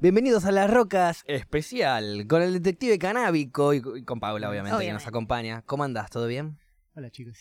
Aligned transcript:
Bienvenidos 0.00 0.44
a 0.44 0.52
Las 0.52 0.70
Rocas 0.70 1.24
especial 1.26 2.26
con 2.28 2.40
el 2.42 2.52
detective 2.52 2.98
canábico 3.00 3.74
y 3.74 3.82
y 3.96 4.04
con 4.04 4.20
Paula, 4.20 4.48
obviamente, 4.48 4.70
que 4.70 4.72
nos 4.74 4.80
Obviamente. 4.80 5.08
acompaña. 5.08 5.62
¿Cómo 5.62 5.82
andás? 5.82 6.08
¿Todo 6.10 6.28
bien? 6.28 6.56
Hola 6.94 7.10
chicos. 7.10 7.38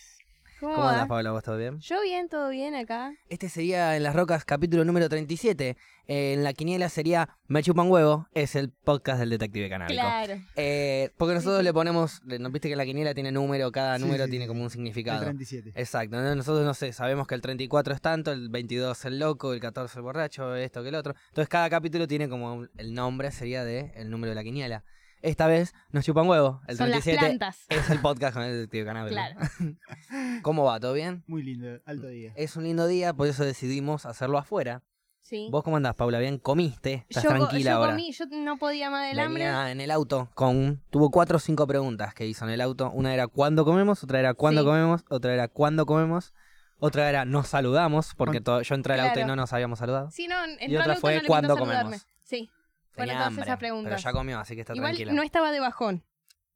¿Cómo, 0.60 0.82
andás, 0.88 1.08
Paula? 1.08 1.32
¿Vos 1.32 1.44
todo 1.44 1.56
bien? 1.58 1.80
Yo 1.80 2.02
bien, 2.02 2.30
todo 2.30 2.50
bien 2.50 2.74
acá. 2.74 3.14
Este 3.30 3.48
sería 3.48 3.96
en 3.96 4.02
Las 4.02 4.16
Rocas 4.16 4.44
capítulo 4.44 4.84
número 4.86 5.08
37. 5.08 5.78
Eh, 6.08 6.34
en 6.34 6.44
la 6.44 6.54
quiniela 6.54 6.90
sería 6.90 7.30
Me 7.48 7.62
chupan 7.62 7.92
huevo. 7.92 8.28
Es 8.34 8.56
el 8.56 8.70
podcast 8.72 9.20
del 9.20 9.30
detective 9.30 9.70
canábico. 9.70 10.02
Claro. 10.02 10.42
Eh, 10.56 11.12
porque 11.18 11.36
nosotros 11.36 11.64
le 11.64 11.72
ponemos, 11.74 12.22
¿no 12.24 12.50
viste 12.50 12.70
que 12.70 12.76
la 12.76 12.86
quiniela 12.86 13.14
tiene 13.14 13.32
número, 13.32 13.72
cada 13.72 13.98
Sí, 13.98 14.04
número 14.04 14.26
sí, 14.26 14.32
tiene 14.32 14.46
sí. 14.46 14.50
como 14.50 14.62
un 14.62 14.66
El 14.66 14.72
significado. 14.72 15.20
37. 15.26 15.74
Exacto, 15.76 16.16
¿no? 16.20 16.36
nosotros 16.36 16.66
no 16.66 16.74
sé, 16.74 16.92
sabemos 16.92 17.28
que 17.28 17.36
el 17.36 17.42
34 17.42 17.94
es 17.94 18.02
tanto, 18.02 18.32
el 18.32 18.50
22 18.50 19.06
el 19.06 19.20
loco, 19.20 19.54
el 19.54 19.60
14 19.60 20.00
el 20.00 20.04
borracho, 20.04 20.56
esto 20.56 20.82
que 20.82 20.90
el 20.90 20.96
otro. 20.96 21.14
Entonces 21.30 21.50
cada 21.50 21.70
capítulo 21.70 22.08
tiene 22.08 22.28
como 22.30 22.54
un- 22.56 22.70
el 22.78 22.96
nombre 22.96 23.32
sería 23.32 23.64
de 23.64 23.92
el 23.96 24.10
número 24.10 24.32
de 24.32 24.36
la 24.36 24.44
quiniela. 24.44 24.84
Esta 25.22 25.48
vez 25.48 25.74
nos 25.92 26.06
chupan 26.06 26.28
huevo, 26.28 26.62
el 26.68 26.78
Son 26.78 26.90
las 26.90 27.04
37 27.04 27.20
plantas. 27.38 27.66
es 27.70 27.90
el 27.90 28.00
podcast 28.00 28.34
con 28.36 28.44
el 28.44 28.52
detective 28.54 28.86
canábico. 28.86 29.14
Claro. 29.14 29.40
¿Cómo 30.44 30.64
va? 30.64 30.80
¿Todo 30.80 30.94
bien? 30.94 31.24
Muy 31.28 31.44
lindo, 31.44 31.82
alto 31.86 32.08
día. 32.08 32.34
Es 32.36 32.56
un 32.56 32.64
lindo 32.64 32.88
día, 32.88 33.14
por 33.14 33.28
eso 33.28 33.44
decidimos 33.44 34.06
hacerlo 34.06 34.38
afuera. 34.38 34.84
Sí. 35.22 35.50
¿Vos 35.52 35.64
cómo 35.64 35.76
andás, 35.76 35.94
Paula? 35.96 36.20
¿Bien? 36.20 36.38
¿Comiste? 36.38 37.06
¿Estás 37.10 37.24
yo, 37.24 37.30
co- 37.32 37.36
tranquila 37.36 37.72
yo 37.72 37.78
ahora? 37.78 37.92
comí, 37.92 38.12
yo 38.14 38.26
no 38.32 38.58
podía 38.58 38.90
más 38.90 39.10
del 39.10 39.20
hambre. 39.20 39.44
Venía 39.44 39.72
en 39.72 39.82
el 39.82 39.92
auto 39.92 40.30
con 40.36 40.82
tuvo 40.90 41.12
cuatro 41.12 41.36
o 41.36 41.40
cinco 41.40 41.68
preguntas 41.68 42.14
que 42.14 42.26
hizo 42.26 42.46
en 42.46 42.52
el 42.52 42.62
auto. 42.62 42.90
Una 42.92 43.14
era 43.14 43.28
¿cuándo 43.28 43.66
comemos? 43.66 44.04
Otra 44.04 44.20
era 44.20 44.34
¿cuándo 44.36 44.62
Sí. 44.62 44.68
comemos? 44.68 45.04
Otra 45.10 45.34
era 45.34 45.50
¿cuándo 45.50 45.86
comemos? 45.86 46.34
Otra 46.80 47.10
era 47.10 47.26
¿nos 47.26 47.48
saludamos? 47.50 48.14
Porque 48.16 48.40
to- 48.40 48.62
yo 48.62 48.76
entré 48.76 48.94
al 48.94 49.02
auto 49.02 49.12
y 49.14 49.24
Claro. 49.24 49.28
no 49.28 49.36
nos 49.36 49.52
habíamos 49.52 49.80
saludado. 49.80 50.12
Sí, 50.12 50.28
no, 50.30 50.42
entró 50.46 50.66
Y 50.68 50.76
al 50.76 50.82
otra 50.82 50.94
auto, 50.94 51.02
fue 51.02 51.16
no 51.16 51.22
le 51.24 51.28
¿cuándo 51.28 51.56
saludarme. 51.56 51.84
comemos? 51.84 52.08
Sí. 52.24 52.50
Bueno, 52.98 53.12
Tenía 53.14 53.18
todas 53.30 53.48
hambre, 53.50 53.72
pero 53.84 53.98
ya 53.98 54.12
comió, 54.12 54.40
así 54.40 54.56
que 54.56 54.62
está 54.62 54.74
Igual 54.76 54.92
tranquila. 54.92 55.14
no 55.14 55.22
estaba 55.24 55.52
de 55.52 55.60
bajón. 55.60 56.04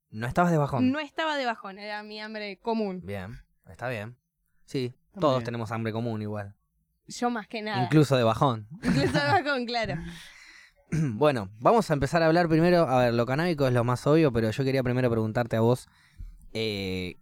¿No 0.09 0.27
estabas 0.27 0.51
de 0.51 0.57
bajón? 0.57 0.91
No 0.91 0.99
estaba 0.99 1.37
de 1.37 1.45
bajón, 1.45 1.79
era 1.79 2.03
mi 2.03 2.19
hambre 2.19 2.57
común. 2.59 3.01
Bien, 3.05 3.39
está 3.69 3.87
bien. 3.87 4.17
Sí, 4.65 4.93
Está 5.07 5.19
todos 5.21 5.37
bien. 5.37 5.45
tenemos 5.45 5.71
hambre 5.71 5.93
común 5.93 6.21
igual. 6.21 6.55
Yo 7.07 7.29
más 7.29 7.47
que 7.47 7.61
nada. 7.61 7.83
Incluso 7.83 8.17
de 8.17 8.23
bajón. 8.23 8.67
Incluso 8.83 9.13
de 9.19 9.41
bajón, 9.41 9.65
claro. 9.65 9.95
Bueno, 10.91 11.49
vamos 11.59 11.89
a 11.89 11.93
empezar 11.93 12.21
a 12.23 12.25
hablar 12.25 12.49
primero. 12.49 12.87
A 12.89 12.99
ver, 13.05 13.13
lo 13.13 13.25
canábico 13.25 13.65
es 13.67 13.73
lo 13.73 13.83
más 13.85 14.05
obvio, 14.07 14.33
pero 14.33 14.51
yo 14.51 14.63
quería 14.65 14.83
primero 14.83 15.09
preguntarte 15.09 15.55
a 15.55 15.61
vos. 15.61 15.87
eh, 16.53 17.17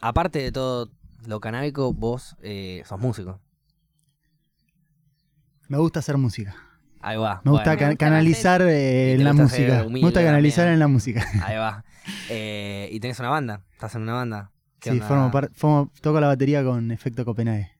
aparte 0.00 0.38
de 0.40 0.52
todo 0.52 0.92
lo 1.26 1.40
canábico, 1.40 1.92
vos 1.92 2.36
eh, 2.42 2.82
sos 2.86 3.00
músico. 3.00 3.40
Me 5.68 5.78
gusta 5.78 5.98
hacer 5.98 6.16
música. 6.16 6.54
Ahí 7.00 7.16
va. 7.16 7.40
Me 7.44 7.50
gusta 7.52 7.76
bueno, 7.76 7.96
canalizar 7.96 8.62
eh, 8.62 9.12
Y 9.12 9.14
te 9.14 9.14
en 9.14 9.24
la 9.24 9.32
música. 9.32 9.84
Me 9.88 10.00
gusta 10.00 10.22
canalizar 10.22 10.64
también. 10.64 10.72
en 10.74 10.78
la 10.80 10.88
música. 10.88 11.24
Ahí 11.44 11.56
va. 11.56 11.84
Eh, 12.30 12.88
y 12.92 13.00
tenés 13.00 13.18
una 13.20 13.28
banda. 13.30 13.62
Estás 13.72 13.94
en 13.94 14.02
una 14.02 14.14
banda. 14.14 14.50
¿Qué 14.80 14.92
Sí, 14.92 15.00
formo 15.00 15.30
par- 15.30 15.50
formo- 15.52 15.90
toco 16.00 16.20
la 16.20 16.28
batería 16.28 16.62
con 16.64 16.90
efecto 16.90 17.24
Copenhague. 17.24 17.70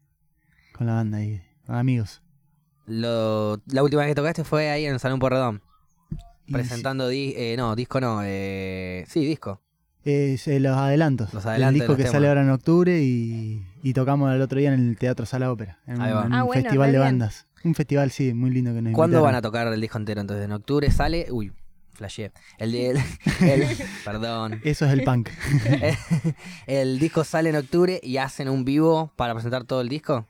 Con 0.73 0.87
la 0.87 0.95
banda 0.95 1.23
y 1.23 1.41
con 1.67 1.75
amigos. 1.77 2.23
Lo- 2.87 3.61
la 3.67 3.83
última 3.83 4.03
vez 4.03 4.11
que 4.11 4.15
tocaste 4.15 4.45
fue 4.45 4.71
ahí 4.71 4.87
en 4.87 4.95
el 4.95 5.01
Salón 5.01 5.19
Porredón. 5.19 5.63
Presentando. 6.51 7.09
di- 7.09 7.35
eh, 7.37 7.57
no, 7.59 7.75
disco 7.77 8.01
no. 8.01 8.21
Eh, 8.25 9.05
sí, 9.09 9.25
disco. 9.27 9.61
eh, 10.05 10.39
los 10.61 10.77
adelantos. 10.77 11.35
Los 11.35 11.43
del 11.45 11.51
adelantos 11.53 11.75
de 11.75 11.81
disco 11.81 11.97
que 11.97 12.03
temas. 12.05 12.13
sale 12.13 12.29
ahora 12.29 12.43
en 12.43 12.51
octubre 12.51 13.03
y, 13.03 13.67
y 13.83 13.93
tocamos 13.93 14.33
el 14.35 14.41
otro 14.41 14.59
día 14.59 14.73
en 14.73 14.89
el 14.89 14.97
Teatro 14.97 15.27
Sala 15.27 15.53
Ópera. 15.53 15.79
En, 15.87 16.01
Ahí 16.01 16.13
va. 16.13 16.21
un- 16.21 16.27
en 16.29 16.33
Ah, 16.33 16.43
un 16.45 16.47
bueno, 16.47 16.63
festival 16.63 16.93
de 16.93 16.99
bien. 16.99 17.07
bandas. 17.09 17.47
Un 17.65 17.75
festival, 17.75 18.11
sí, 18.11 18.33
muy 18.35 18.51
lindo 18.51 18.73
que 18.75 18.83
nos 18.83 18.93
¿Cuándo 18.95 19.23
van 19.23 19.35
a 19.35 19.43
tocar 19.43 19.67
el 19.69 19.81
disco 19.81 19.99
entero? 19.99 20.21
Entonces, 20.21 20.45
en 20.45 20.53
octubre 20.53 20.91
sale. 20.91 21.27
Uy, 21.31 21.53
flasheé. 21.93 22.33
El, 22.59 22.73
de- 22.73 22.91
el, 22.91 22.97
el- 23.49 23.67
perdón. 24.05 24.61
Eso 24.65 24.87
es 24.87 24.93
el 24.93 25.03
punk. 25.05 25.29
el 26.67 26.99
disco 26.99 27.25
sale 27.25 27.51
en 27.51 27.57
octubre 27.57 28.01
y 28.03 28.17
hacen 28.19 28.49
un 28.49 28.65
vivo 28.65 29.13
para 29.17 29.35
presentar 29.35 29.65
todo 29.65 29.81
el 29.81 29.89
disco. 29.89 30.27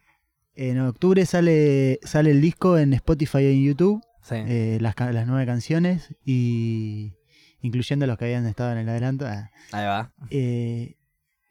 En 0.55 0.81
octubre 0.81 1.25
sale, 1.27 2.01
sale 2.03 2.31
el 2.33 2.41
disco 2.41 2.79
en 2.79 2.93
Spotify 2.95 3.39
y 3.39 3.53
en 3.53 3.65
YouTube. 3.65 4.03
Sí. 4.23 4.35
eh, 4.37 4.79
las, 4.83 4.95
las 4.99 5.27
nueve 5.27 5.47
canciones 5.47 6.15
y 6.23 7.15
incluyendo 7.63 8.07
los 8.07 8.19
que 8.19 8.27
habían 8.27 8.47
estado 8.47 8.73
en 8.73 8.79
el 8.79 8.89
adelanto. 8.89 9.27
ah, 9.27 9.51
Ahí 9.73 9.87
va. 9.87 10.13
eh, 10.31 10.97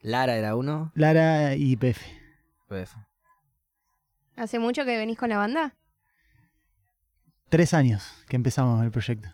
Lara 0.02 0.36
era 0.36 0.56
uno. 0.56 0.92
Lara 0.94 1.56
y 1.56 1.76
Pefe. 1.76 2.06
Pues, 2.68 2.92
¿Hace 4.38 4.60
mucho 4.60 4.86
que 4.86 4.98
venís 4.98 5.18
con 5.18 5.30
la 5.30 5.38
banda? 5.38 5.76
Tres 7.50 7.74
años 7.74 8.04
que 8.28 8.36
empezamos 8.36 8.84
el 8.84 8.92
proyecto. 8.92 9.30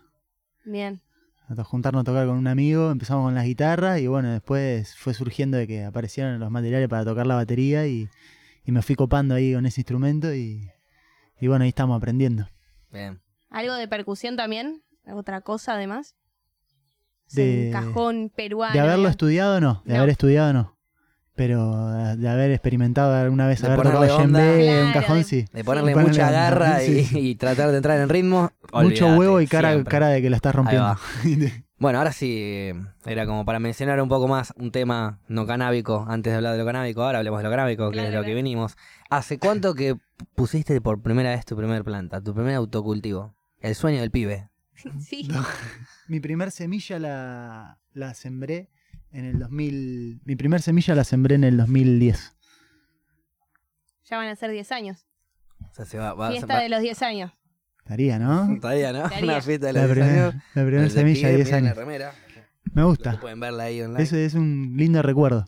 Bien. 0.66 1.02
A 1.50 1.64
juntarnos 1.64 2.02
a 2.02 2.04
tocar 2.06 2.26
con 2.26 2.38
un 2.38 2.48
amigo, 2.48 2.90
empezamos 2.90 3.26
con 3.26 3.36
las 3.36 3.46
guitarras 3.46 4.00
y 4.00 4.08
bueno, 4.08 4.32
después 4.32 4.96
fue 4.96 5.14
surgiendo 5.14 5.58
de 5.58 5.68
que 5.68 5.84
aparecieron 5.84 6.40
los 6.40 6.50
materiales 6.50 6.88
para 6.90 7.04
tocar 7.04 7.28
la 7.28 7.36
batería 7.36 7.86
y, 7.86 8.08
y 8.66 8.72
me 8.72 8.82
fui 8.82 8.96
copando 8.96 9.36
ahí 9.36 9.54
con 9.54 9.66
ese 9.66 9.82
instrumento 9.82 10.34
y, 10.34 10.72
y 11.40 11.48
bueno, 11.48 11.64
ahí 11.64 11.70
estamos 11.70 11.98
aprendiendo. 11.98 12.48
Bien. 12.92 13.22
¿Algo 13.50 13.74
de 13.76 13.88
percusión 13.88 14.38
también? 14.38 14.84
¿Otra 15.06 15.42
cosa 15.42 15.74
además? 15.74 16.16
De- 17.34 17.70
cajón 17.74 18.32
peruano. 18.34 18.74
De 18.74 18.80
haberlo 18.80 18.98
digamos. 19.00 19.12
estudiado 19.12 19.60
no, 19.60 19.82
de 19.86 19.94
No. 19.94 20.00
haber 20.00 20.10
estudiado 20.12 20.54
no. 20.54 20.78
Pero 21.36 22.12
eh, 22.12 22.16
de 22.16 22.30
haber 22.30 22.52
experimentado 22.52 23.14
alguna 23.16 23.48
vez 23.48 23.62
De 23.62 23.68
haber 23.68 23.80
tocado 23.82 24.02
un 24.04 24.34
cajón, 24.94 25.18
de- 25.18 25.24
sí. 25.24 25.46
De 25.52 25.64
ponerle 25.64 25.96
mucha 25.96 26.30
garra 26.30 26.84
y, 26.84 27.04
sí. 27.06 27.20
y 27.32 27.36
tratar 27.36 27.72
de 27.72 27.78
entrar 27.78 28.00
en 28.00 28.10
ritmo. 28.10 28.52
Mucho 28.72 29.08
huevo 29.18 29.42
y 29.42 29.48
cara, 29.48 29.72
siempre. 29.72 29.92
cara 29.92 30.08
de 30.10 30.22
que 30.22 30.30
la 30.30 30.36
estás 30.36 30.54
rompiendo. 30.56 30.96
Bueno, 31.80 31.98
ahora 31.98 32.14
sí, 32.14 32.38
eh, 32.40 32.76
era 33.06 33.26
como 33.26 33.44
para 33.44 33.60
mencionar 33.60 34.02
un 34.02 34.08
poco 34.08 34.30
más 34.30 34.54
un 34.56 34.72
tema 34.72 35.20
no 35.28 35.46
canábico, 35.46 36.06
antes 36.08 36.32
de 36.32 36.38
hablar 36.38 36.54
de 36.54 36.60
lo 36.60 36.66
canábico, 36.66 37.04
ahora 37.04 37.18
hablemos 37.18 37.40
de 37.40 37.44
lo 37.44 37.50
canábico, 37.50 37.90
que 37.90 37.96
Claro, 37.96 38.08
es 38.08 38.14
lo 38.14 38.22
que 38.22 38.26
claro. 38.28 38.36
venimos. 38.38 38.78
¿Hace 39.10 39.38
cuánto 39.38 39.76
que 39.76 39.98
pusiste 40.34 40.80
por 40.80 41.02
primera 41.02 41.32
vez 41.32 41.44
tu 41.46 41.58
primer 41.58 41.84
planta, 41.84 42.22
tu 42.22 42.34
primer 42.34 42.56
autocultivo? 42.56 43.34
El 43.60 43.76
sueño 43.76 44.00
del 44.00 44.12
pibe. 44.12 44.48
Sí. 45.02 45.28
No. 45.30 45.44
Mi 46.08 46.22
primer 46.22 46.52
semilla 46.52 47.00
la, 47.00 47.80
la 47.94 48.14
sembré 48.14 48.70
en 49.14 49.26
el 49.26 49.40
2000. 49.40 50.22
Mi 50.26 50.36
primer 50.36 50.62
semilla 50.62 50.94
la 50.96 51.04
sembré 51.06 51.36
en 51.36 51.44
el 51.46 51.56
2010. 51.58 52.36
Ya 54.10 54.18
van 54.18 54.28
a 54.28 54.36
ser 54.36 54.52
10 54.52 54.72
años. 54.72 55.06
O 55.72 55.74
sea, 55.74 55.86
se 55.86 55.98
va, 55.98 56.14
va- 56.14 56.32
Fiesta 56.32 56.56
va- 56.56 56.60
de 56.62 56.70
los 56.70 56.82
10 56.82 57.02
años. 57.02 57.32
Estaría, 57.80 58.20
¿no? 58.20 58.58
Todavía, 58.60 58.92
¿no? 58.94 59.06
Estaría. 59.06 59.24
Una 59.24 59.42
fiesta 59.42 59.68
de 59.68 59.74
La 59.74 59.82
los 59.88 59.96
10 59.96 60.06
primera, 60.08 60.28
años. 60.30 60.44
la 60.56 60.66
primera 60.66 60.90
semilla 60.90 61.28
de 61.30 61.38
detective, 61.38 61.62
10 61.62 61.86
miren 61.88 62.00
la 62.00 62.08
años. 62.10 62.16
Me 62.74 62.84
gusta. 62.84 63.20
Pueden 63.20 63.40
verla 63.40 63.64
ahí 63.64 63.82
online. 63.82 64.04
Eso 64.04 64.16
es 64.18 64.34
un 64.34 64.74
lindo 64.78 65.02
recuerdo. 65.02 65.46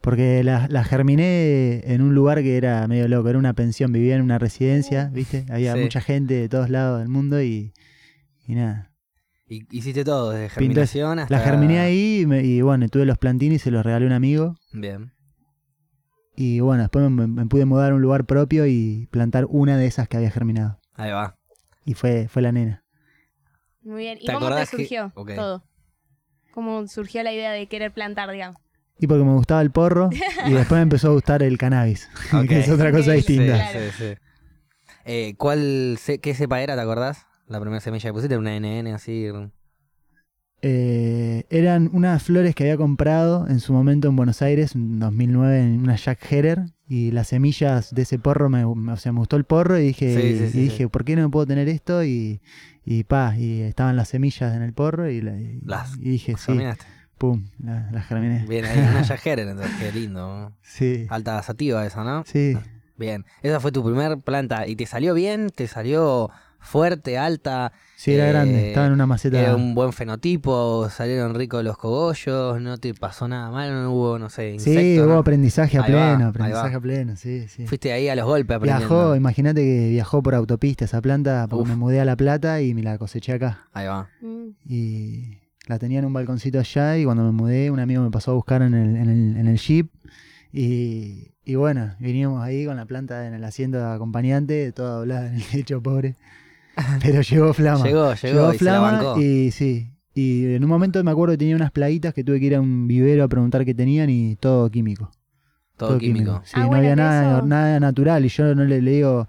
Porque 0.00 0.42
la, 0.42 0.66
la 0.68 0.82
germiné 0.82 1.82
en 1.92 2.00
un 2.00 2.14
lugar 2.14 2.42
que 2.42 2.56
era 2.56 2.86
medio 2.88 3.06
loco, 3.06 3.28
era 3.28 3.38
una 3.38 3.52
pensión, 3.52 3.92
vivía 3.92 4.16
en 4.16 4.22
una 4.22 4.38
residencia, 4.38 5.10
¿viste? 5.12 5.44
Había 5.50 5.74
Sí. 5.74 5.80
mucha 5.80 6.00
gente 6.00 6.34
de 6.34 6.48
todos 6.48 6.70
lados 6.70 7.00
del 7.00 7.08
mundo 7.08 7.42
y, 7.42 7.74
y 8.46 8.54
nada. 8.54 8.89
Y 9.52 9.66
hiciste 9.76 10.04
todo, 10.04 10.30
desde 10.30 10.48
germinación 10.48 11.18
hasta... 11.18 11.36
La 11.36 11.40
germiné 11.42 11.80
ahí 11.80 12.20
y, 12.20 12.26
me- 12.26 12.44
y 12.44 12.62
bueno, 12.62 12.88
tuve 12.88 13.04
los 13.04 13.18
plantines 13.18 13.56
y 13.56 13.58
se 13.64 13.72
los 13.72 13.84
regalé 13.84 14.04
a 14.04 14.08
un 14.08 14.12
amigo. 14.14 14.54
Bien. 14.72 15.12
Y 16.36 16.60
bueno, 16.60 16.84
después 16.84 17.10
me, 17.10 17.26
me 17.26 17.46
pude 17.46 17.64
mudar 17.64 17.90
a 17.90 17.94
un 17.96 18.00
lugar 18.00 18.26
propio 18.26 18.64
y 18.66 19.08
plantar 19.10 19.46
una 19.48 19.76
de 19.76 19.86
esas 19.86 20.06
que 20.08 20.16
había 20.16 20.30
germinado. 20.30 20.78
Ahí 20.94 21.10
va. 21.10 21.34
Y 21.84 21.94
fue, 21.94 22.28
fue 22.28 22.42
la 22.42 22.52
nena. 22.52 22.84
Muy 23.82 24.02
bien. 24.02 24.18
¿Y 24.20 24.26
¿Te 24.26 24.32
cómo 24.34 24.48
te 24.54 24.60
que- 24.60 24.66
surgió 24.66 25.12
todo? 25.34 25.64
¿Cómo 26.52 26.86
surgió 26.86 27.22
la 27.24 27.32
idea 27.32 27.50
de 27.50 27.66
querer 27.66 27.92
plantar, 27.92 28.30
digamos? 28.30 28.56
Y 29.00 29.08
porque 29.08 29.24
me 29.24 29.32
gustaba 29.32 29.62
el 29.62 29.72
porro 29.72 30.10
y 30.46 30.52
después 30.52 30.78
me 30.78 30.82
empezó 30.82 31.08
a 31.08 31.12
gustar 31.12 31.42
el 31.42 31.58
cannabis, 31.58 32.08
que 32.48 32.60
es 32.60 32.68
otra 32.68 32.92
cosa 32.92 33.12
distinta. 33.12 33.66
Sí, 33.72 33.78
sí, 33.78 33.90
sí. 33.98 34.14
Eh, 35.04 35.34
¿cuál, 35.36 35.98
qué 36.22 36.34
cepa 36.34 36.60
era, 36.60 36.76
te 36.76 36.82
acordás? 36.82 37.26
La 37.50 37.58
primera 37.60 37.80
semilla 37.80 38.08
que 38.08 38.12
pusiste, 38.12 38.38
una 38.38 38.54
NN 38.54 38.92
así. 38.92 39.26
Eh, 40.62 41.46
eran 41.50 41.90
unas 41.92 42.22
flores 42.22 42.54
que 42.54 42.62
había 42.64 42.76
comprado 42.76 43.48
en 43.48 43.58
su 43.58 43.72
momento 43.72 44.06
en 44.08 44.14
Buenos 44.14 44.40
Aires, 44.40 44.76
en 44.76 45.00
2009, 45.00 45.58
en 45.60 45.80
una 45.80 45.96
Jack 45.96 46.30
Herer. 46.30 46.66
Y 46.86 47.10
las 47.10 47.26
semillas 47.28 47.92
de 47.92 48.02
ese 48.02 48.20
porro, 48.20 48.48
me, 48.50 48.64
me- 48.76 48.92
o 48.92 48.96
sea, 48.96 49.10
me 49.12 49.18
gustó 49.18 49.34
el 49.36 49.42
porro 49.44 49.78
y 49.78 49.86
dije, 49.86 50.14
Sí, 50.14 50.38
sí, 50.38 50.44
y 50.44 50.50
sí, 50.50 50.58
dije. 50.60 50.88
¿por 50.88 51.04
qué 51.04 51.16
no 51.16 51.28
puedo 51.28 51.44
tener 51.44 51.68
esto? 51.68 52.04
Y, 52.04 52.40
y 52.84 53.02
pa, 53.02 53.34
y 53.36 53.62
estaban 53.62 53.96
las 53.96 54.08
semillas 54.10 54.54
en 54.54 54.62
el 54.62 54.72
porro 54.72 55.10
y, 55.10 55.16
y- 55.16 55.60
Las 55.64 55.96
y 55.98 56.10
dije, 56.10 56.36
sí, 56.36 56.52
pum, 57.18 57.46
la- 57.58 57.90
las 57.90 58.06
germiné. 58.06 58.44
Bien, 58.46 58.64
ahí, 58.64 58.78
una 58.78 59.02
Jager, 59.08 59.40
entonces, 59.40 59.76
qué 59.80 59.90
lindo. 59.92 60.52
Sí, 60.62 61.06
Alta 61.10 61.42
sativa 61.42 61.84
esa, 61.84 62.04
¿no? 62.04 62.22
sí. 62.26 62.56
Bien. 62.96 63.24
Esa 63.42 63.58
fue 63.60 63.72
tu 63.72 63.82
primer 63.82 64.18
planta. 64.18 64.66
¿Y 64.68 64.76
te 64.76 64.84
salió 64.86 65.14
bien? 65.14 65.50
¿Te 65.50 65.66
salió 65.66 66.30
fuerte, 66.60 67.18
alta. 67.18 67.72
Sí, 67.96 68.12
era 68.12 68.26
Eh, 68.28 68.32
grande, 68.32 68.68
estaba 68.68 68.86
en 68.86 68.92
una 68.92 69.06
maceta. 69.06 69.40
Era 69.40 69.56
un 69.56 69.74
buen 69.74 69.92
fenotipo, 69.92 70.88
salieron 70.90 71.34
ricos 71.34 71.62
los 71.64 71.76
cogollos, 71.76 72.60
no 72.60 72.78
te 72.78 72.94
pasó 72.94 73.28
nada 73.28 73.50
mal, 73.50 73.72
no 73.72 73.92
hubo, 73.92 74.18
no 74.18 74.30
sé, 74.30 74.58
Sí, 74.58 74.70
insectos. 74.70 75.06
hubo 75.06 75.14
¿no? 75.14 75.18
aprendizaje 75.18 75.76
a 75.78 75.82
Ahí 75.82 75.90
pleno, 75.90 76.28
aprendizaje 76.28 76.76
a 76.76 76.80
pleno, 76.80 77.16
sí, 77.16 77.46
sí. 77.48 77.66
Fuiste 77.66 77.92
ahí 77.92 78.08
a 78.08 78.14
los 78.14 78.24
golpes 78.26 78.56
aprendiendo. 78.56 78.88
Viajó, 78.88 79.16
imagínate 79.16 79.62
que 79.62 79.88
viajó 79.90 80.22
por 80.22 80.34
autopista 80.34 80.84
esa 80.86 81.02
planta, 81.02 81.46
porque 81.48 81.62
Uf. 81.64 81.68
me 81.68 81.76
mudé 81.76 82.00
a 82.00 82.04
La 82.04 82.16
Plata 82.16 82.62
y 82.62 82.72
me 82.74 82.82
la 82.82 82.96
coseché 82.96 83.32
acá. 83.34 83.68
Ahí 83.72 83.86
va. 83.86 84.08
Mm. 84.22 84.48
Y 84.66 85.38
la 85.66 85.78
tenía 85.78 85.98
en 85.98 86.04
un 86.06 86.12
balconcito 86.12 86.58
allá 86.58 86.96
y 86.96 87.04
cuando 87.04 87.22
me 87.24 87.32
mudé 87.32 87.70
un 87.70 87.80
amigo 87.80 88.02
me 88.02 88.10
pasó 88.10 88.30
a 88.30 88.34
buscar 88.34 88.62
en 88.62 88.74
el, 88.74 88.96
en 88.96 89.08
el, 89.10 89.36
en 89.36 89.46
el 89.46 89.58
jeep 89.58 89.88
y, 90.52 91.32
y 91.44 91.54
bueno, 91.54 91.94
veníamos 92.00 92.42
ahí 92.42 92.64
con 92.64 92.76
la 92.76 92.86
planta 92.86 93.26
en 93.26 93.34
el 93.34 93.44
asiento 93.44 93.78
de 93.78 93.84
acompañante, 93.94 94.72
toda 94.72 94.96
doblada 94.96 95.26
en 95.28 95.34
el 95.34 95.44
techo, 95.44 95.82
pobre. 95.82 96.16
Pero 97.02 97.22
llegó 97.22 97.52
Flama. 97.54 97.84
Llegó, 97.84 98.14
llegó, 98.14 98.54
y 98.54 98.58
se 98.58 98.64
la 98.64 98.70
Flama 98.72 98.92
bancó. 98.92 99.20
y 99.20 99.50
sí. 99.50 99.88
Y 100.14 100.54
en 100.54 100.64
un 100.64 100.68
momento 100.70 101.02
me 101.04 101.10
acuerdo 101.10 101.34
que 101.34 101.38
tenía 101.38 101.56
unas 101.56 101.70
plaguitas 101.70 102.12
que 102.14 102.24
tuve 102.24 102.40
que 102.40 102.46
ir 102.46 102.54
a 102.56 102.60
un 102.60 102.86
vivero 102.88 103.24
a 103.24 103.28
preguntar 103.28 103.64
qué 103.64 103.74
tenían 103.74 104.10
y 104.10 104.36
todo 104.36 104.68
químico. 104.70 105.10
Todo, 105.76 105.96
químico. 105.98 106.42
Sí, 106.44 106.52
Ah, 106.56 106.60
no 106.62 106.66
bueno, 106.68 106.78
había 106.82 106.96
nada, 106.96 107.38
eso- 107.38 107.46
nada 107.46 107.80
natural 107.80 108.24
y 108.24 108.28
yo 108.28 108.54
no 108.54 108.64
le, 108.64 108.82
le 108.82 108.90
digo... 108.90 109.26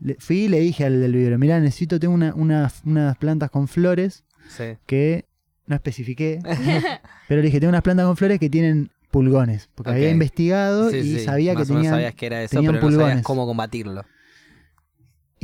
le- 0.00 0.16
fui 0.18 0.44
y 0.44 0.48
le 0.48 0.58
dije 0.58 0.84
al 0.84 1.00
del 1.00 1.12
vivero, 1.12 1.38
mira, 1.38 1.60
necesito, 1.60 2.00
tengo 2.00 2.14
una- 2.14 2.34
unas- 2.34 2.82
unas 2.84 3.16
plantas 3.18 3.50
con 3.50 3.68
flores 3.68 4.24
Sí. 4.48 4.64
que 4.86 5.26
no 5.66 5.76
especifiqué, 5.76 6.40
pero 7.28 7.40
le 7.40 7.46
dije, 7.46 7.60
tengo 7.60 7.68
unas 7.68 7.82
plantas 7.82 8.06
con 8.06 8.16
flores 8.16 8.40
que 8.40 8.50
tienen 8.50 8.90
pulgones, 9.12 9.68
porque 9.76 9.92
había 9.92 10.10
investigado 10.10 10.90
Sí, 10.90 10.96
y 10.96 11.02
sí, 11.02 11.18
sabía 11.20 11.52
que 11.52 11.58
más 11.60 11.68
tenían... 11.68 11.92
sabías 11.92 12.14
que 12.14 12.26
era 12.26 12.42
eso, 12.42 12.56
tenían 12.56 12.72
pero 12.72 12.82
no 12.84 12.90
sabías 12.90 12.98
pulgones. 13.04 13.24
cómo 13.24 13.46
combatirlo. 13.46 14.04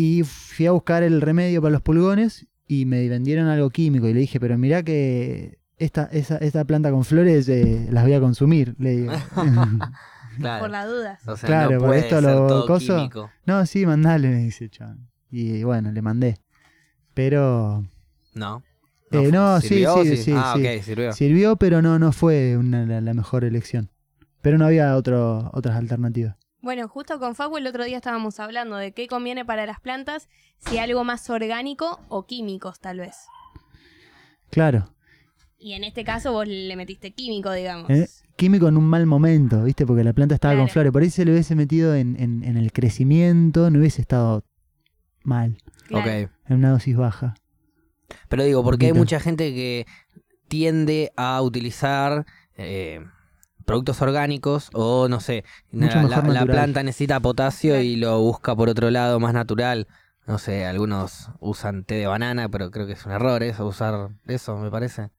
Y 0.01 0.23
fui 0.23 0.67
a 0.67 0.71
buscar 0.71 1.03
el 1.03 1.21
remedio 1.21 1.61
para 1.61 1.73
los 1.73 1.83
pulgones 1.83 2.47
y 2.69 2.85
me 2.85 3.09
vendieron 3.09 3.49
algo 3.49 3.69
químico 3.71 4.07
y 4.07 4.15
le 4.15 4.21
dije, 4.21 4.39
pero 4.39 4.57
mirá 4.57 4.85
que 4.85 5.59
esta, 5.77 6.05
esa, 6.13 6.37
esta 6.39 6.65
planta 6.65 6.93
con 6.93 7.05
flores 7.05 7.49
eh, 7.49 7.89
las 7.91 8.05
voy 8.05 8.13
a 8.13 8.21
consumir, 8.21 8.77
le 8.79 8.91
digo. 8.97 9.13
Claro. 10.39 10.61
Por 10.61 10.71
las 10.71 10.87
dudas. 10.87 11.27
O 11.27 11.37
sea, 11.37 11.47
Claro, 11.49 11.73
no 11.73 11.87
por 11.87 11.97
esto 11.97 12.21
lo 12.21 12.65
coso- 12.65 12.95
químico. 12.97 13.29
no, 13.45 13.67
sí, 13.67 13.85
mandale, 13.87 14.29
me 14.29 14.37
dice 14.45 14.69
chaval. 14.69 14.99
Y 15.33 15.65
bueno, 15.65 15.91
le 15.91 16.01
mandé. 16.01 16.37
Pero 17.15 17.85
No. 18.35 18.63
Eh, 19.11 19.25
fu- 19.27 19.33
no, 19.33 19.61
sí, 19.61 19.69
¿sirvió? 19.69 20.05
sí, 20.05 20.17
sí, 20.17 20.33
Ah, 20.37 20.55
sí. 20.57 20.83
sirvió. 20.83 21.13
sirvió, 21.13 21.57
pero 21.57 21.83
no, 21.83 21.99
no 21.99 22.13
fue 22.13 22.57
una- 22.57 22.87
la, 22.87 23.01
la 23.01 23.15
mejor 23.15 23.43
elección. 23.45 23.91
Pero 24.41 24.59
no 24.59 24.67
había 24.67 24.95
otro, 24.95 25.51
otras 25.55 25.77
alternativas. 25.77 26.37
Bueno, 26.61 26.89
justo 26.89 27.19
con 27.21 27.35
Facu 27.35 27.57
el 27.59 27.67
otro 27.67 27.85
día 27.85 27.97
estábamos 27.99 28.41
hablando 28.41 28.77
de 28.77 28.93
qué 28.93 29.07
conviene 29.07 29.45
para 29.45 29.65
las 29.67 29.81
plantas, 29.81 30.29
si 30.59 30.79
algo 30.79 31.05
más 31.05 31.29
orgánico 31.31 32.01
o 32.09 32.27
químicos 32.27 32.81
tal 32.81 32.99
vez. 32.99 33.17
Claro. 34.51 34.93
Y 35.59 35.73
en 35.75 35.85
este 35.85 36.05
caso 36.05 36.33
vos 36.33 36.47
le 36.47 36.75
metiste 36.77 37.13
químico, 37.13 37.53
digamos. 37.53 37.91
Eh, 37.91 38.09
Químico 38.37 38.69
en 38.69 38.77
un 38.77 38.85
mal 38.85 39.05
momento, 39.07 39.65
¿viste? 39.65 39.85
Porque 39.85 40.05
la 40.05 40.13
planta 40.13 40.37
estaba 40.37 40.57
con 40.57 40.69
flores. 40.69 40.93
Por 40.93 41.03
ahí 41.03 41.11
se 41.11 41.25
le 41.25 41.33
hubiese 41.33 41.57
metido 41.57 41.95
en, 41.97 42.15
en- 42.21 42.45
en 42.45 42.57
el 42.57 42.73
crecimiento, 42.73 43.69
no 43.69 43.81
hubiese 43.81 44.01
estado 44.01 44.45
mal, 45.25 45.59
Claro. 45.89 46.05
Ok. 46.05 46.31
en 46.49 46.57
una 46.57 46.71
dosis 46.71 46.97
baja. 46.97 47.35
Pero 48.29 48.45
digo, 48.45 48.63
porque 48.63 48.87
hay 48.87 48.93
mucha 48.93 49.19
gente 49.19 49.53
que 49.53 49.87
tiende 50.47 51.11
a 51.17 51.43
utilizar 51.43 52.25
eh, 52.57 53.05
productos 53.69 54.01
orgánicos 54.01 54.71
o 54.73 55.09
no 55.09 55.21
sé, 55.21 55.45
Mucho 55.71 56.01
la, 56.01 56.47
planta 56.47 56.83
necesita 56.83 57.21
potasio 57.21 57.81
y 57.83 57.97
lo 57.97 58.19
busca 58.19 58.57
por 58.57 58.71
otro 58.71 58.91
lado 58.91 59.21
más 59.21 59.35
natural. 59.35 59.87
No 60.27 60.39
sé, 60.39 60.65
algunos 60.65 61.31
usan 61.39 61.85
té 61.85 61.97
de 61.97 62.07
banana, 62.07 62.49
pero 62.49 62.71
creo 62.71 62.87
que 62.87 62.95
es 62.95 63.05
un 63.05 63.13
error 63.13 63.43
eso, 63.43 63.67
usar 63.67 64.09
eso, 64.27 64.57
me 64.57 64.71
parece. 64.71 65.11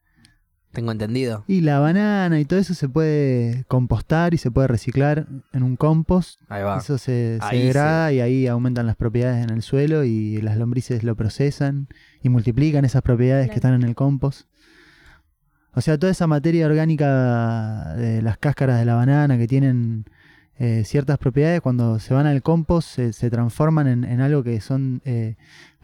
Tengo 0.71 0.91
entendido. 0.91 1.43
Y 1.47 1.61
la 1.61 1.79
banana 1.79 2.39
y 2.39 2.45
todo 2.45 2.59
eso 2.59 2.73
se 2.73 2.89
puede 2.89 3.65
compostar 3.67 4.33
y 4.33 4.37
se 4.37 4.49
puede 4.49 4.67
reciclar 4.67 5.27
en 5.53 5.63
un 5.63 5.75
compost. 5.75 6.41
Ahí 6.47 6.63
va. 6.63 6.77
Eso 6.77 6.97
se, 6.97 7.39
degrada 7.51 8.11
y 8.11 8.19
ahí 8.19 8.47
aumentan 8.47 8.87
las 8.87 8.95
propiedades 8.95 9.43
en 9.43 9.51
el 9.51 9.61
suelo 9.61 10.03
y 10.03 10.41
las 10.41 10.57
lombrices 10.57 11.03
lo 11.03 11.15
procesan 11.15 11.87
y 12.23 12.29
multiplican 12.29 12.83
esas 12.83 13.03
propiedades 13.03 13.49
que 13.49 13.55
están 13.55 13.75
en 13.75 13.83
el 13.83 13.93
compost. 13.93 14.47
O 15.73 15.81
sea, 15.81 15.97
toda 15.97 16.11
esa 16.11 16.27
materia 16.27 16.65
orgánica 16.65 17.93
de 17.95 18.21
las 18.21 18.37
cáscaras 18.37 18.79
de 18.79 18.85
la 18.85 18.95
banana 18.95 19.37
que 19.37 19.47
tienen 19.47 20.05
eh, 20.57 20.83
ciertas 20.85 21.17
propiedades, 21.17 21.61
cuando 21.61 21.99
se 21.99 22.13
van 22.13 22.25
al 22.25 22.41
compost 22.41 22.89
se, 22.89 23.13
se 23.13 23.29
transforman 23.29 23.87
en, 23.87 24.03
en 24.03 24.19
algo 24.19 24.43
que 24.43 24.59
son, 24.61 25.01
eh, 25.05 25.35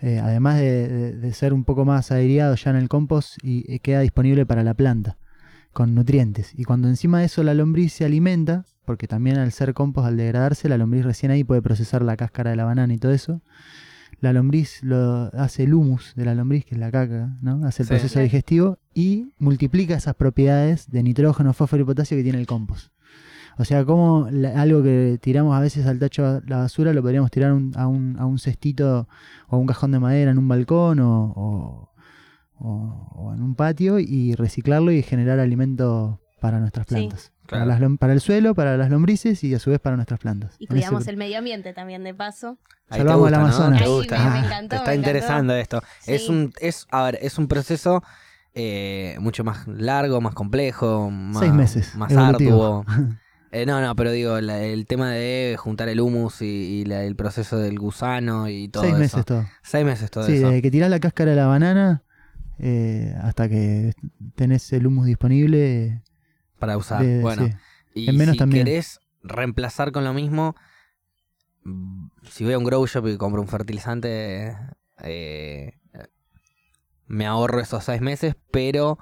eh, 0.02 0.20
además 0.22 0.58
de, 0.60 0.88
de- 0.90 1.14
de 1.14 1.34
ser 1.34 1.54
un 1.54 1.64
poco 1.64 1.86
más 1.86 2.12
aireado 2.12 2.56
ya 2.56 2.72
en 2.72 2.78
el 2.78 2.90
compost, 2.90 3.38
y 3.44 3.64
eh, 3.72 3.80
queda 3.80 4.02
disponible 4.02 4.46
para 4.46 4.64
la 4.64 4.74
planta, 4.74 5.18
con 5.72 5.96
nutrientes. 5.96 6.52
Y 6.58 6.64
cuando 6.66 6.90
encima 6.90 7.20
de 7.20 7.26
eso 7.26 7.42
la 7.44 7.54
lombriz 7.54 7.94
se 7.94 8.04
alimenta, 8.06 8.66
porque 8.86 9.08
también 9.08 9.38
al 9.38 9.52
ser 9.54 9.74
compost, 9.74 10.08
al 10.08 10.18
degradarse, 10.18 10.68
la 10.68 10.78
lombriz 10.78 11.06
recién 11.06 11.32
ahí 11.32 11.44
puede 11.46 11.62
procesar 11.62 12.02
la 12.02 12.18
cáscara 12.18 12.50
de 12.50 12.58
la 12.58 12.66
banana 12.66 12.94
y 12.94 12.98
todo 12.98 13.14
eso. 13.14 13.42
La 14.20 14.34
lombriz 14.34 14.82
lo 14.84 15.30
hace 15.40 15.64
el 15.64 15.74
humus 15.74 16.14
de 16.16 16.26
la 16.26 16.36
lombriz, 16.36 16.66
que 16.66 16.76
es 16.76 16.80
la 16.80 16.92
caca, 16.92 17.38
¿no? 17.42 17.66
Hace 17.66 17.84
el 17.84 17.88
Sí. 17.88 17.94
proceso 17.94 18.20
digestivo 18.20 18.78
y 18.96 19.32
multiplica 19.38 19.94
esas 19.96 20.16
propiedades 20.16 20.90
de 20.90 21.04
nitrógeno, 21.04 21.54
fósforo 21.54 21.84
y 21.84 21.86
potasio 21.86 22.18
que 22.18 22.24
tiene 22.24 22.40
el 22.40 22.48
compost. 22.48 22.92
O 23.58 23.64
sea, 23.66 23.86
como 23.86 24.28
la- 24.32 24.60
algo 24.62 24.82
que 24.84 25.20
tiramos 25.22 25.56
a 25.56 25.60
veces 25.60 25.86
al 25.86 26.00
tacho 26.00 26.26
a 26.26 26.42
la 26.48 26.58
basura 26.58 26.92
lo 26.94 27.02
podríamos 27.02 27.30
tirar 27.32 27.54
un- 27.54 27.72
a, 27.76 27.88
un, 27.88 28.18
a 28.20 28.26
un 28.26 28.40
cestito 28.40 29.08
o 29.48 29.56
a 29.56 29.60
un 29.60 29.68
cajón 29.68 29.92
de 29.92 30.00
madera 30.00 30.32
en 30.32 30.38
un 30.38 30.48
balcón 30.48 31.00
o, 31.00 31.26
o- 31.36 31.92
o- 32.58 33.12
o 33.16 33.34
en 33.34 33.42
un 33.42 33.56
patio 33.56 34.00
y 34.00 34.34
reciclarlo 34.36 34.92
y 34.92 35.02
generar 35.04 35.40
alimento 35.40 36.20
para 36.42 36.60
nuestras 36.60 36.88
Sí. 36.88 36.96
plantas. 36.96 37.32
Para, 37.48 37.66
las 37.66 37.80
para 38.00 38.14
el 38.14 38.22
suelo, 38.22 38.56
para 38.56 38.76
las 38.76 38.90
lombrices 38.90 39.44
y 39.44 39.54
a 39.54 39.60
su 39.60 39.70
vez 39.70 39.80
para 39.80 39.96
nuestras 39.96 40.20
plantas. 40.20 40.56
Y 40.58 40.64
ese- 40.66 40.74
cuidamos 40.74 41.08
el 41.08 41.16
medio 41.16 41.38
ambiente 41.38 41.74
también, 41.74 42.04
de 42.04 42.14
paso. 42.14 42.58
Ahí 42.90 43.00
Salvamos 43.00 43.30
te 43.30 43.36
al 43.36 43.42
gusta, 43.44 43.60
¿no? 43.60 43.66
Amazonas. 43.66 43.80
Te 43.80 43.86
Ahí 43.86 43.92
gusta. 43.92 44.18
me- 44.18 44.24
me 44.24 44.30
Ah, 44.40 44.46
encantó, 44.46 44.70
Te 44.70 44.76
está 44.78 44.90
me 44.90 44.96
encantó. 44.96 45.10
interesando 45.10 45.56
esto. 45.56 45.82
Es 46.08 46.28
un, 46.30 46.54
es, 46.60 46.88
a 46.92 47.04
ver, 47.04 47.20
es 47.22 47.38
un 47.38 47.48
proceso 47.48 48.04
eh, 48.56 49.18
mucho 49.19 49.44
más 49.44 49.68
largo, 49.68 50.22
más 50.22 50.34
complejo, 50.34 51.12
más, 51.12 51.40
Seis 51.42 51.54
meses, 51.54 51.96
más 51.96 52.12
evolutivo. 52.12 52.86
arduo. 52.86 52.86
Eh, 53.52 53.66
no, 53.66 53.80
no, 53.80 53.96
pero 53.96 54.12
digo, 54.12 54.42
la- 54.42 54.62
el 54.63 54.86
tema 54.86 55.12
de 55.12 55.56
juntar 55.57 55.88
el 55.88 56.02
humus 56.02 56.42
y, 56.42 56.46
y 56.81 56.86
la- 56.86 57.04
el 57.06 57.16
proceso 57.16 57.57
del 57.57 57.80
gusano 57.80 58.50
y 58.50 58.68
todo 58.68 58.84
Seis 58.84 58.94
eso. 58.96 59.00
meses 59.00 59.25
todo. 59.25 59.46
Seis 59.63 59.86
meses 59.86 60.12
todo 60.12 60.25
Sí, 60.25 60.34
eso. 60.34 60.48
desde 60.50 60.62
que 60.62 60.72
tirás 60.72 60.90
la 60.90 61.00
cáscara 61.00 61.30
de 61.31 61.38
la 61.38 61.46
banana 61.46 62.04
eh, 62.60 63.16
hasta 63.22 63.48
que 63.48 63.94
tenés 64.36 64.74
el 64.74 64.86
humus 64.88 65.06
disponible. 65.06 66.01
Para 66.60 66.75
usar. 66.75 67.01
de- 67.06 67.22
bueno, 67.22 67.46
sí. 67.48 67.54
y 67.94 68.10
en 68.10 68.18
menos 68.18 68.34
si 68.34 68.40
también. 68.40 68.66
querés 68.66 69.00
reemplazar 69.24 69.94
con 69.94 70.04
lo 70.04 70.13
mismo, 70.13 70.56
mm, 71.63 72.08
si 72.30 72.44
voy 72.44 72.54
a 72.54 72.58
un 72.58 72.63
grow 72.66 72.86
shop 72.86 73.08
y 73.08 73.18
compro 73.18 73.42
un 73.42 73.48
fertilizante, 73.48 74.54
eh, 75.01 75.78
me 77.07 77.25
ahorro 77.25 77.60
esos 77.60 77.84
seis 77.84 78.02
meses, 78.02 78.36
pero 78.52 78.98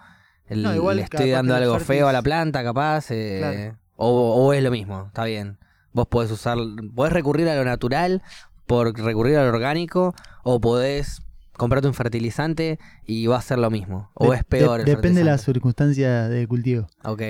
el- 0.48 0.63
No, 0.63 0.74
igual 0.75 0.98
le 0.98 1.04
estoy 1.04 1.30
dando 1.30 1.56
algo 1.56 1.80
feo 1.80 2.08
a 2.08 2.13
la 2.13 2.22
planta, 2.22 2.63
capaz, 2.63 3.12
eh, 3.12 3.38
Claro. 3.39 3.78
o, 3.96 4.36
o 4.46 4.54
es 4.54 4.63
lo 4.63 4.72
mismo, 4.72 5.06
está 5.08 5.24
bien. 5.25 5.58
Vos 5.94 6.08
podés 6.08 6.32
usar, 6.32 6.58
podés 6.96 7.13
recurrir 7.13 7.48
a 7.50 7.56
lo 7.56 7.63
natural 7.66 8.22
por 8.66 8.98
recurrir 8.98 9.38
a 9.38 9.44
lo 9.44 9.50
orgánico, 9.50 10.13
o 10.44 10.60
podés 10.60 11.22
comprarte 11.56 11.88
un 11.88 11.94
fertilizante 11.94 12.80
y 13.06 13.28
va 13.28 13.38
a 13.38 13.42
ser 13.42 13.60
lo 13.60 13.70
mismo, 13.70 14.10
o 14.16 14.32
De- 14.32 14.38
es 14.38 14.44
peor. 14.44 14.84
de- 14.84 14.92
el 14.92 14.96
depende 14.98 15.20
de 15.20 15.25
la 15.25 15.38
circunstancia 15.38 16.28
de 16.30 16.48
cultivo. 16.48 16.88
Ok, 17.04 17.22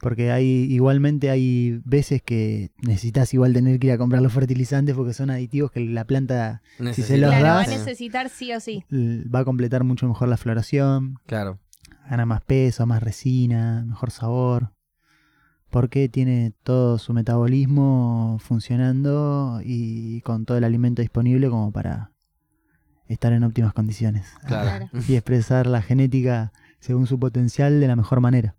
Porque 0.00 0.30
hay 0.30 0.46
igualmente 0.46 1.28
hay 1.30 1.80
veces 1.84 2.22
que 2.22 2.70
necesitas 2.82 3.34
igual 3.34 3.52
tener 3.52 3.80
que 3.80 3.88
ir 3.88 3.92
a 3.92 3.98
comprar 3.98 4.22
los 4.22 4.32
fertilizantes 4.32 4.94
porque 4.94 5.12
son 5.12 5.28
aditivos 5.30 5.72
que 5.72 5.80
la 5.80 6.04
planta 6.04 6.62
Necesitas- 6.78 7.18
los 7.18 7.30
Claro, 7.30 7.44
va 7.44 7.52
a 7.54 7.56
das- 7.66 7.68
necesitar 7.68 8.28
sí 8.28 8.52
o 8.52 8.60
sí. 8.60 8.84
va 8.92 9.40
a 9.40 9.44
completar 9.44 9.82
mucho 9.82 10.06
mejor 10.06 10.28
la 10.28 10.36
floración, 10.36 11.18
Claro. 11.26 11.58
gana 12.08 12.26
más 12.26 12.42
peso, 12.42 12.86
más 12.86 13.02
resina, 13.02 13.84
mejor 13.88 14.10
sabor. 14.12 14.72
Porque 15.70 16.08
tiene 16.08 16.54
todo 16.62 16.96
su 16.98 17.12
metabolismo 17.12 18.38
funcionando 18.40 19.60
y 19.64 20.20
con 20.22 20.46
todo 20.46 20.56
el 20.58 20.64
alimento 20.64 21.02
disponible 21.02 21.50
como 21.50 21.72
para 21.72 22.12
estar 23.08 23.32
en 23.32 23.42
óptimas 23.44 23.72
condiciones. 23.74 24.28
Claro. 24.46 24.88
Y 25.08 25.14
expresar 25.16 25.66
la 25.66 25.82
genética 25.82 26.52
según 26.78 27.06
su 27.06 27.18
potencial 27.18 27.80
de 27.80 27.88
la 27.88 27.96
mejor 27.96 28.20
manera. 28.20 28.54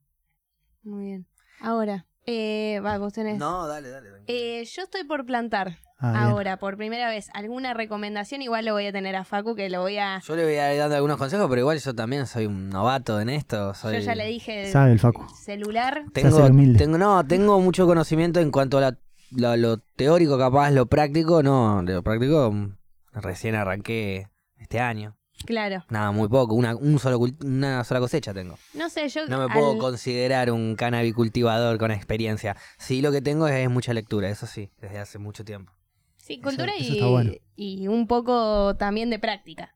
Muy 0.83 1.05
bien. 1.05 1.25
Ahora, 1.61 2.05
eh, 2.25 2.79
va, 2.85 2.97
vos 2.97 3.13
tenés. 3.13 3.37
No, 3.37 3.67
dale, 3.67 3.89
dale. 3.89 4.09
Eh, 4.27 4.63
yo 4.65 4.83
estoy 4.83 5.03
por 5.03 5.25
plantar 5.25 5.77
Ah, 6.01 6.11
bien. 6.11 6.23
ahora, 6.23 6.57
por 6.57 6.77
primera 6.77 7.09
vez. 7.09 7.29
¿Alguna 7.33 7.73
recomendación? 7.73 8.41
Igual 8.41 8.65
lo 8.65 8.73
voy 8.73 8.85
a 8.85 8.91
tener 8.93 9.15
a 9.17 9.25
Facu, 9.25 9.53
que 9.55 9.69
lo 9.69 9.81
voy 9.81 9.97
a... 9.97 10.21
Yo 10.25 10.35
le 10.35 10.45
voy 10.45 10.53
a 10.55 10.73
ir 10.73 10.79
dando 10.79 10.95
algunos 10.95 11.17
consejos, 11.17 11.47
pero 11.49 11.59
igual 11.61 11.77
yo 11.79 11.93
también 11.93 12.25
soy 12.27 12.45
un 12.45 12.69
novato 12.69 13.19
en 13.19 13.29
esto. 13.29 13.73
Soy... 13.73 13.95
Yo 13.95 13.99
ya 13.99 14.15
le 14.15 14.25
dije 14.27 14.71
Sabe 14.71 14.93
el 14.93 14.99
Facu. 14.99 15.27
celular. 15.43 16.05
Tengo, 16.13 16.47
tengo, 16.77 16.97
no, 16.97 17.25
tengo 17.27 17.59
mucho 17.59 17.85
conocimiento 17.85 18.39
en 18.39 18.51
cuanto 18.51 18.77
a 18.77 18.81
la- 18.81 18.97
lo, 19.31 19.55
lo 19.57 19.77
teórico, 19.97 20.37
capaz, 20.39 20.71
lo 20.71 20.85
práctico, 20.87 21.43
no, 21.43 21.83
de 21.83 21.93
lo 21.93 22.01
práctico 22.03 22.49
mm, 22.51 22.77
recién 23.13 23.55
arranqué 23.55 24.27
este 24.57 24.79
año. 24.79 25.17
Claro. 25.45 25.85
Nada, 25.89 26.11
muy 26.11 26.27
poco, 26.27 26.53
una, 26.53 26.75
un 26.75 26.99
solo, 26.99 27.19
una 27.43 27.83
sola 27.83 27.99
cosecha 28.01 28.33
tengo. 28.33 28.57
No 28.73 28.89
sé, 28.89 29.07
yo. 29.09 29.25
No 29.27 29.39
me 29.39 29.53
puedo 29.53 29.71
al- 29.71 29.77
considerar 29.77 30.51
un 30.51 30.75
cultivador 31.15 31.77
con 31.77 31.91
experiencia. 31.91 32.55
Sí, 32.77 33.01
lo 33.01 33.11
que 33.11 33.21
tengo 33.21 33.47
es 33.47 33.69
mucha 33.69 33.93
lectura, 33.93 34.29
eso 34.29 34.45
sí, 34.47 34.69
desde 34.81 34.99
hace 34.99 35.17
mucho 35.17 35.45
tiempo. 35.45 35.71
Sí, 36.17 36.39
cultura 36.41 36.73
eso 36.75 36.83
y, 36.83 36.95
está 36.95 37.07
bueno. 37.07 37.31
y 37.55 37.87
un 37.87 38.05
poco 38.05 38.75
también 38.75 39.09
de 39.09 39.17
práctica. 39.17 39.73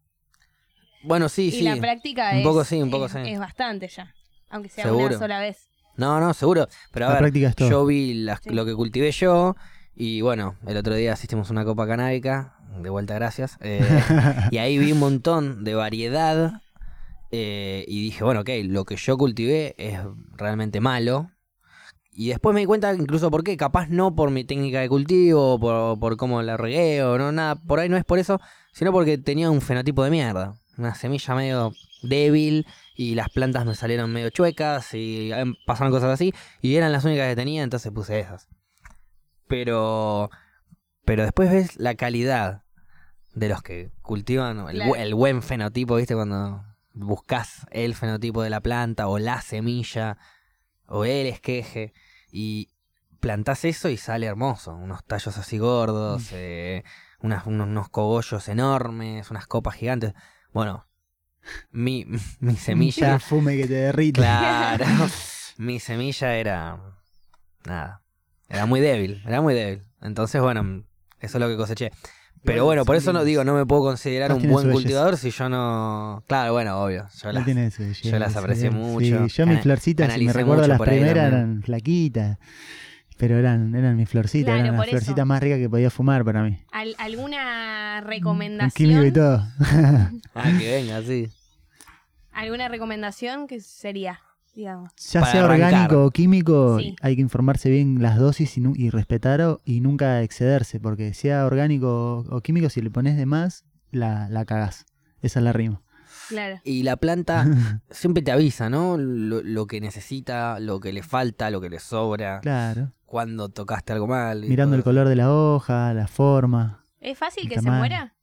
Bueno, 1.04 1.28
sí, 1.30 1.48
y 1.48 1.52
sí. 1.52 1.62
la 1.64 1.76
práctica 1.78 2.32
Un 2.32 2.38
es, 2.40 2.44
poco 2.44 2.64
sí, 2.64 2.82
un 2.82 2.92
poco 2.92 3.06
es, 3.08 3.12
sí. 3.14 3.20
es 3.26 3.40
bastante 3.40 3.88
ya. 3.88 4.14
Aunque 4.50 4.70
sea 4.70 4.84
Seguro. 4.86 5.08
una 5.08 5.18
sola 5.18 5.40
vez. 5.40 5.68
No, 5.98 6.20
no, 6.20 6.34
seguro. 6.34 6.68
Pero 6.92 7.06
a 7.06 7.10
La 7.10 7.14
ver, 7.16 7.22
práctica 7.24 7.48
es 7.50 7.56
todo. 7.56 7.70
yo 7.70 7.86
vi 7.86 8.14
las- 8.14 8.40
Sí. 8.44 8.50
lo 8.52 8.66
que 8.66 8.74
cultivé 8.76 9.12
yo 9.12 9.56
y 9.96 10.22
bueno, 10.22 10.56
el 10.68 10.78
otro 10.78 10.96
día 10.96 11.14
asistimos 11.14 11.50
a 11.50 11.54
una 11.54 11.66
copa 11.66 11.86
canábica, 11.88 12.53
de 12.82 12.90
vuelta 12.90 13.16
gracias, 13.16 13.58
eh, 13.62 13.86
y 14.52 14.58
ahí 14.58 14.78
vi 14.78 14.92
un 14.92 15.00
montón 15.00 15.64
de 15.64 15.76
variedad 15.76 16.62
eh, 17.32 17.86
y 17.88 18.02
dije, 18.04 18.24
bueno, 18.24 18.42
ok, 18.42 18.50
lo 18.66 18.86
que 18.86 18.96
yo 18.96 19.18
cultivé 19.18 19.76
es 19.78 20.00
realmente 20.38 20.82
malo. 20.82 21.32
Y 22.16 22.30
después 22.30 22.54
me 22.54 22.60
di 22.60 22.68
cuenta 22.68 22.94
incluso 22.94 23.32
por 23.32 23.44
qué, 23.44 23.58
capaz 23.58 23.88
no 23.90 24.16
por 24.16 24.30
mi 24.30 24.44
técnica 24.44 24.82
de 24.82 24.88
cultivo, 24.90 25.60
por, 25.60 26.00
por 26.00 26.16
cómo 26.16 26.44
la 26.44 26.58
regué 26.58 27.02
o 27.02 27.18
no, 27.18 27.32
nada, 27.32 27.56
por 27.56 27.80
ahí 27.80 27.90
no 27.90 27.98
es 27.98 28.06
por 28.06 28.20
eso, 28.20 28.40
sino 28.72 28.92
porque 28.92 29.18
tenía 29.18 29.50
un 29.50 29.62
fenotipo 29.62 30.04
de 30.04 30.12
mierda, 30.12 30.54
una 30.78 30.94
semilla 30.94 31.34
medio 31.34 31.74
débil 32.04 32.68
y 32.96 33.16
las 33.16 33.30
plantas 33.30 33.66
me 33.66 33.74
salieron 33.74 34.12
medio 34.12 34.30
chuecas 34.30 34.94
y 34.94 35.32
em, 35.32 35.56
pasaron 35.66 35.92
cosas 35.92 36.12
así 36.12 36.34
y 36.62 36.76
eran 36.76 36.92
las 36.92 37.04
únicas 37.04 37.28
que 37.30 37.36
tenía, 37.36 37.64
entonces 37.64 37.92
puse 37.92 38.20
esas. 38.20 38.48
Pero 39.48 40.30
pero 41.06 41.24
después 41.24 41.52
ves 41.52 41.80
la 41.80 41.96
calidad 41.96 42.63
de 43.34 43.50
los 43.50 43.62
que 43.64 43.92
cultivan 44.02 44.60
el, 44.70 44.76
Claro. 44.76 44.92
bu- 44.92 44.98
el 44.98 45.14
buen 45.16 45.42
fenotipo, 45.42 45.96
¿viste? 45.96 46.16
Cuando 46.16 46.64
buscas 46.94 47.66
el 47.72 47.96
fenotipo 47.96 48.44
de 48.44 48.50
la 48.50 48.62
planta 48.62 49.08
o 49.08 49.18
la 49.20 49.42
semilla 49.42 50.18
o 50.88 51.06
el 51.06 51.28
esqueje 51.28 51.94
y 52.32 52.70
plantás 53.20 53.66
eso 53.66 53.90
y 53.90 53.98
sale 53.98 54.26
hermoso, 54.28 54.76
unos 54.76 55.04
tallos 55.06 55.38
así 55.38 55.58
gordos, 55.58 56.30
eh, 56.34 56.84
unas- 57.22 57.46
unos, 57.48 57.68
unos 57.68 57.90
cogollos 57.90 58.48
enormes, 58.50 59.32
unas 59.32 59.48
copas 59.48 59.76
gigantes. 59.76 60.14
Bueno, 60.52 60.86
mi, 61.72 62.06
mi 62.40 62.52
Un 62.52 62.58
semilla 62.58 63.12
perfume 63.14 63.58
que 63.58 63.68
te 63.68 63.74
derrite. 63.74 64.20
Claro. 64.22 64.86
Mi 65.58 65.80
semilla 65.80 66.36
era. 66.36 66.80
Nada. 67.66 68.02
Era 68.50 68.66
muy 68.66 68.80
débil. 68.80 69.22
Era 69.26 69.40
muy 69.40 69.54
débil. 69.54 69.84
Entonces, 70.02 70.42
bueno, 70.42 70.84
eso 71.20 71.38
es 71.38 71.42
lo 71.42 71.48
que 71.48 71.56
coseché. 71.58 71.92
Pero 72.44 72.66
bueno, 72.66 72.84
por 72.86 72.96
eso 72.96 73.14
no 73.14 73.24
digo, 73.24 73.44
no 73.44 73.54
me 73.54 73.66
puedo 73.66 73.84
considerar 73.84 74.28
Todas 74.30 74.38
un 74.38 74.42
tienen 74.42 74.54
buen 74.54 74.64
su 74.64 74.68
belleza. 74.70 74.84
cultivador 74.84 75.18
si 75.18 75.32
yo 75.32 75.50
no. 75.50 76.24
Claro, 76.28 76.54
bueno, 76.54 76.82
obvio. 76.84 77.08
Yo 77.22 77.28
No 77.30 77.34
las- 77.34 77.46
tiene 77.46 77.72
su 77.72 77.84
belleza, 77.84 78.10
yo 78.10 78.20
las 78.20 78.36
aprecié 78.36 78.70
sí. 78.70 78.76
mucho. 78.76 79.00
Sí, 79.00 79.10
yo 79.12 79.46
mis 79.46 79.56
Ana- 79.56 79.62
florcitas, 79.62 80.06
si 80.06 80.10
me 80.10 80.14
analicé 80.16 80.38
recuerdo 80.40 80.62
mucho 80.64 80.68
las 80.70 80.78
por 80.78 80.90
ahí 80.90 80.98
primeras, 80.98 81.24
también. 81.32 81.50
eran 81.50 81.62
flaquitas. 81.64 82.38
Pero 83.18 83.38
eran, 83.38 83.74
eran 83.76 83.96
mis 83.96 84.10
florcitas, 84.10 84.46
Claro, 84.48 84.60
eran 84.60 84.72
las 84.74 84.80
por 84.80 84.86
eso. 84.88 84.98
florcitas 84.98 85.26
más 85.26 85.42
ricas 85.42 85.60
que 85.60 85.70
podía 85.70 85.90
fumar 85.90 86.26
para 86.26 86.44
mí. 86.44 86.60
Al- 86.72 86.96
¿Alguna 86.98 88.02
Un 88.04 88.10
químico 88.10 88.12
y 88.12 89.12
recomendación? 89.12 89.14
todo. 89.14 89.48
Ah, 90.36 90.52
que 90.60 90.72
venga, 90.72 91.02
sí. 91.04 91.30
¿Alguna 92.34 92.68
recomendación 92.68 93.48
que 93.48 93.62
sería? 93.62 94.20
Digamos. 94.56 94.92
Ya 95.12 95.26
sea 95.26 95.46
arrancar. 95.46 95.74
orgánico 95.74 96.06
o 96.06 96.12
químico, 96.12 96.78
Sí. 96.80 96.96
hay 97.02 97.16
que 97.16 97.22
informarse 97.22 97.70
bien 97.72 98.02
las 98.02 98.18
dosis 98.18 98.56
y, 98.58 98.64
y 98.76 98.90
respetar 98.92 99.42
o- 99.42 99.60
y 99.66 99.82
nunca 99.82 100.22
excederse, 100.22 100.80
porque 100.80 101.14
sea 101.16 101.46
orgánico 101.46 102.20
o, 102.30 102.36
o 102.38 102.42
químico, 102.42 102.70
si 102.70 102.82
le 102.82 102.92
pones 102.92 103.18
de 103.18 103.26
más, 103.26 103.66
la, 103.92 104.30
la 104.30 104.46
cagás. 104.46 104.86
Esa 105.22 105.40
es 105.40 105.44
la 105.44 105.54
rima. 105.54 105.82
Claro. 106.30 106.60
Y 106.64 106.84
la 106.84 106.98
planta 106.98 107.46
siempre 107.90 108.22
te 108.22 108.32
avisa, 108.32 108.70
¿no? 108.70 108.98
Lo, 108.98 109.42
lo 109.42 109.66
que 109.68 109.82
necesita, 109.82 110.60
lo 110.60 110.80
que 110.80 110.94
le 110.94 111.02
falta, 111.04 111.50
lo 111.50 111.60
que 111.60 111.70
le 111.70 111.80
sobra, 111.80 112.40
claro. 112.42 112.92
cuando 113.06 113.50
tocaste 113.50 113.92
algo 113.94 114.06
mal. 114.08 114.42
Mirando 114.48 114.76
el 114.76 114.84
color 114.84 115.08
de 115.10 115.16
la 115.16 115.34
hoja, 115.34 115.94
la 115.96 116.08
forma. 116.08 116.86
¿Es 117.02 117.18
fácil 117.18 117.50
que 117.50 117.60
se 117.60 117.70
muera? 117.72 118.14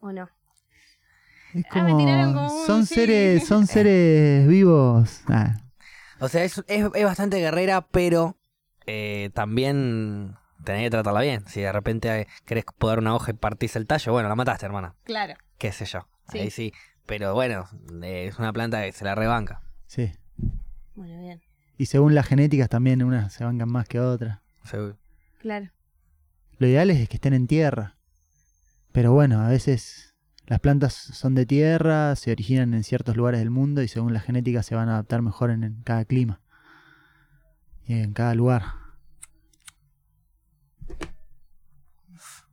¿O 0.00 0.12
no? 0.12 0.28
Es 1.58 1.64
Ah, 1.70 1.82
me 1.82 1.90
como, 1.90 1.98
tiraron 1.98 2.34
como 2.34 2.66
son 2.66 2.86
sí. 2.86 2.94
seres, 2.94 3.46
son 3.46 3.66
seres 3.66 4.46
vivos. 4.48 5.22
Ah, 5.28 5.56
O 6.20 6.28
sea, 6.28 6.44
es, 6.44 6.58
es, 6.68 6.86
es 6.94 7.04
bastante 7.04 7.38
guerrera, 7.38 7.82
pero 7.82 8.36
eh, 8.86 9.30
también 9.34 10.34
tenés 10.64 10.82
que 10.84 10.90
tratarla 10.90 11.20
bien. 11.20 11.44
Si 11.46 11.60
de 11.60 11.72
repente 11.72 12.26
querés 12.44 12.64
podar 12.78 12.98
una 12.98 13.14
hoja 13.14 13.30
y 13.30 13.34
partís 13.34 13.76
el 13.76 13.86
tallo, 13.86 14.12
bueno, 14.12 14.28
la 14.28 14.34
mataste, 14.34 14.66
hermana. 14.66 14.94
Claro. 15.04 15.34
Qué 15.58 15.72
sé 15.72 15.84
yo. 15.86 16.06
Sí. 16.30 16.38
Ahí 16.40 16.50
sí. 16.50 16.72
Pero 17.06 17.34
bueno, 17.34 17.66
eh, 18.02 18.26
es 18.26 18.38
una 18.38 18.52
planta 18.52 18.82
que 18.84 18.92
se 18.92 19.04
la 19.04 19.14
rebanca. 19.14 19.62
sí. 19.86 20.12
Bueno, 20.94 21.20
bien. 21.20 21.42
Y 21.78 21.86
según 21.86 22.14
las 22.14 22.26
genéticas 22.26 22.70
también 22.70 23.02
unas 23.02 23.32
se 23.34 23.44
bancan 23.44 23.68
más 23.70 23.86
que 23.86 24.00
otras. 24.00 24.38
Seguro. 24.64 24.96
Claro. 25.40 25.70
Lo 26.58 26.66
ideal 26.66 26.90
es 26.90 27.06
que 27.08 27.16
estén 27.16 27.34
en 27.34 27.46
tierra. 27.46 27.96
Pero 28.92 29.12
bueno, 29.12 29.42
a 29.42 29.48
veces 29.50 30.05
las 30.46 30.60
plantas 30.60 30.94
son 30.94 31.34
de 31.34 31.46
tierra, 31.46 32.14
se 32.16 32.30
originan 32.30 32.74
en 32.74 32.84
ciertos 32.84 33.16
lugares 33.16 33.40
del 33.40 33.50
mundo 33.50 33.82
y 33.82 33.88
según 33.88 34.12
la 34.12 34.20
genética 34.20 34.62
se 34.62 34.74
van 34.74 34.88
a 34.88 34.92
adaptar 34.92 35.22
mejor 35.22 35.50
en, 35.50 35.64
en 35.64 35.82
cada 35.82 36.04
clima. 36.04 36.40
Y 37.86 37.94
en 37.94 38.12
cada 38.12 38.34
lugar. 38.34 38.62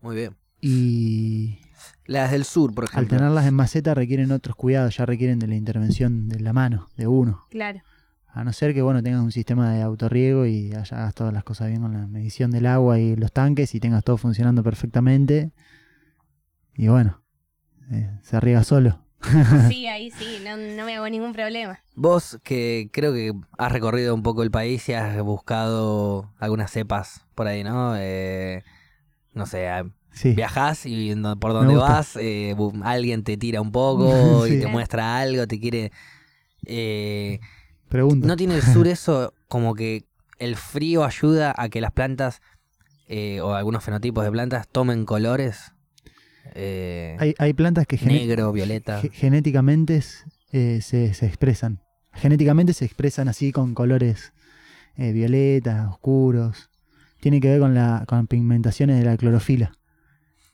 Muy 0.02 0.16
bien. 0.16 0.36
Y 0.60 1.60
Las 2.06 2.32
del 2.32 2.46
sur, 2.46 2.74
por 2.74 2.86
al 2.86 2.90
ejemplo. 2.90 3.18
tenerlas 3.18 3.46
en 3.46 3.54
maceta 3.54 3.94
requieren 3.94 4.32
otros 4.32 4.56
cuidados, 4.56 4.98
ya 4.98 5.06
requieren 5.06 5.40
de 5.40 5.48
la 5.48 5.56
intervención 5.56 6.30
de 6.30 6.40
la 6.40 6.54
mano, 6.54 6.90
de 6.98 7.08
uno. 7.08 7.46
Claro. 7.50 7.82
A 8.28 8.44
no 8.44 8.52
ser 8.52 8.74
que 8.74 8.82
bueno 8.82 9.04
tengas 9.04 9.22
un 9.22 9.32
sistema 9.32 9.72
de 9.72 9.82
autorriego 9.84 10.46
y 10.46 10.74
hagas 10.74 11.14
todas 11.14 11.34
las 11.34 11.44
cosas 11.44 11.68
bien 11.70 11.82
con 11.82 11.94
la 11.94 12.08
medición 12.08 12.50
del 12.50 12.66
agua 12.66 12.98
y 13.00 13.16
los 13.16 13.32
tanques 13.32 13.76
y 13.76 13.80
tengas 13.80 14.04
todo 14.04 14.18
funcionando 14.18 14.64
perfectamente. 14.64 15.52
Y 16.76 16.88
bueno, 16.88 17.23
eh, 17.92 18.10
se 18.22 18.40
riega 18.40 18.64
solo. 18.64 19.00
Sí, 19.70 19.88
ahí 19.88 20.12
sí, 20.12 20.40
no, 20.44 20.58
no 20.58 20.86
me 20.86 20.96
hago 20.96 21.08
ningún 21.10 21.32
problema. 21.34 21.80
Vos 21.96 22.40
que 22.44 22.90
creo 22.92 23.14
que 23.14 23.34
has 23.58 23.72
recorrido 23.72 24.14
un 24.14 24.22
poco 24.24 24.44
el 24.44 24.52
país 24.52 24.88
y 24.90 24.94
has 24.94 25.22
buscado 25.24 26.30
algunas 26.40 26.72
cepas 26.72 27.26
por 27.36 27.48
ahí, 27.48 27.64
¿no? 27.64 27.96
Eh, 27.98 28.64
no 29.34 29.46
sé, 29.46 29.70
Sí. 30.12 30.34
viajás 30.36 30.86
y 30.86 31.16
por 31.40 31.54
donde 31.54 31.76
vas 31.76 32.16
eh, 32.18 32.56
alguien 32.84 33.24
te 33.24 33.36
tira 33.38 33.62
un 33.62 33.72
poco 33.72 34.46
y 34.48 34.60
te 34.60 34.68
muestra 34.68 35.18
algo, 35.18 35.48
te 35.48 35.60
quiere... 35.60 35.92
eh, 36.66 37.40
Pregunto. 37.90 38.28
¿No 38.28 38.36
tiene 38.36 38.56
el 38.56 38.62
sur 38.62 38.88
eso 38.88 39.34
como 39.48 39.74
que 39.76 40.06
el 40.40 40.56
frío 40.56 41.04
ayuda 41.04 41.54
a 41.58 41.70
que 41.70 41.82
las 41.82 41.92
plantas 41.92 42.42
eh, 43.08 43.40
o 43.42 43.54
algunos 43.54 43.84
fenotipos 43.84 44.24
de 44.24 44.32
plantas 44.32 44.68
tomen 44.68 45.06
colores? 45.06 45.73
Eh, 46.56 47.16
hay, 47.20 47.36
hay 47.38 47.54
plantas 47.54 47.86
que 47.88 47.98
negro, 47.98 48.52
violeta. 48.52 49.02
ge- 49.02 49.10
genéticamente 49.10 50.02
eh, 50.52 50.80
se, 50.82 51.14
se 51.14 51.26
expresan. 51.26 51.80
Genéticamente 52.14 52.74
se 52.74 52.86
expresan 52.86 53.28
así 53.28 53.52
con 53.52 53.74
colores 53.74 54.34
eh, 54.98 55.12
violetas, 55.12 55.88
oscuros. 55.90 56.70
Tiene 57.20 57.40
que 57.42 57.50
ver 57.50 57.60
con, 57.60 57.74
la, 57.74 58.04
con 58.08 58.28
pigmentaciones 58.28 59.00
de 59.00 59.06
la 59.06 59.18
clorofila 59.18 59.72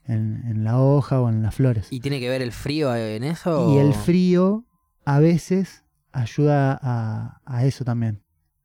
en, 0.06 0.42
en 0.46 0.64
la 0.64 0.78
hoja 0.80 1.20
o 1.20 1.28
en 1.28 1.42
las 1.42 1.54
flores. 1.54 1.88
¿Y 1.90 2.00
tiene 2.00 2.20
que 2.20 2.28
ver 2.28 2.40
el 2.42 2.52
frío 2.52 2.94
en 2.94 3.24
eso? 3.24 3.50
Y 3.74 3.78
o- 3.78 3.80
el 3.80 3.92
frío 3.94 4.64
a 5.04 5.18
veces 5.18 5.84
ayuda 6.12 6.78
a, 6.80 7.40
a 7.44 7.64
eso 7.64 7.84
también. 7.84 8.22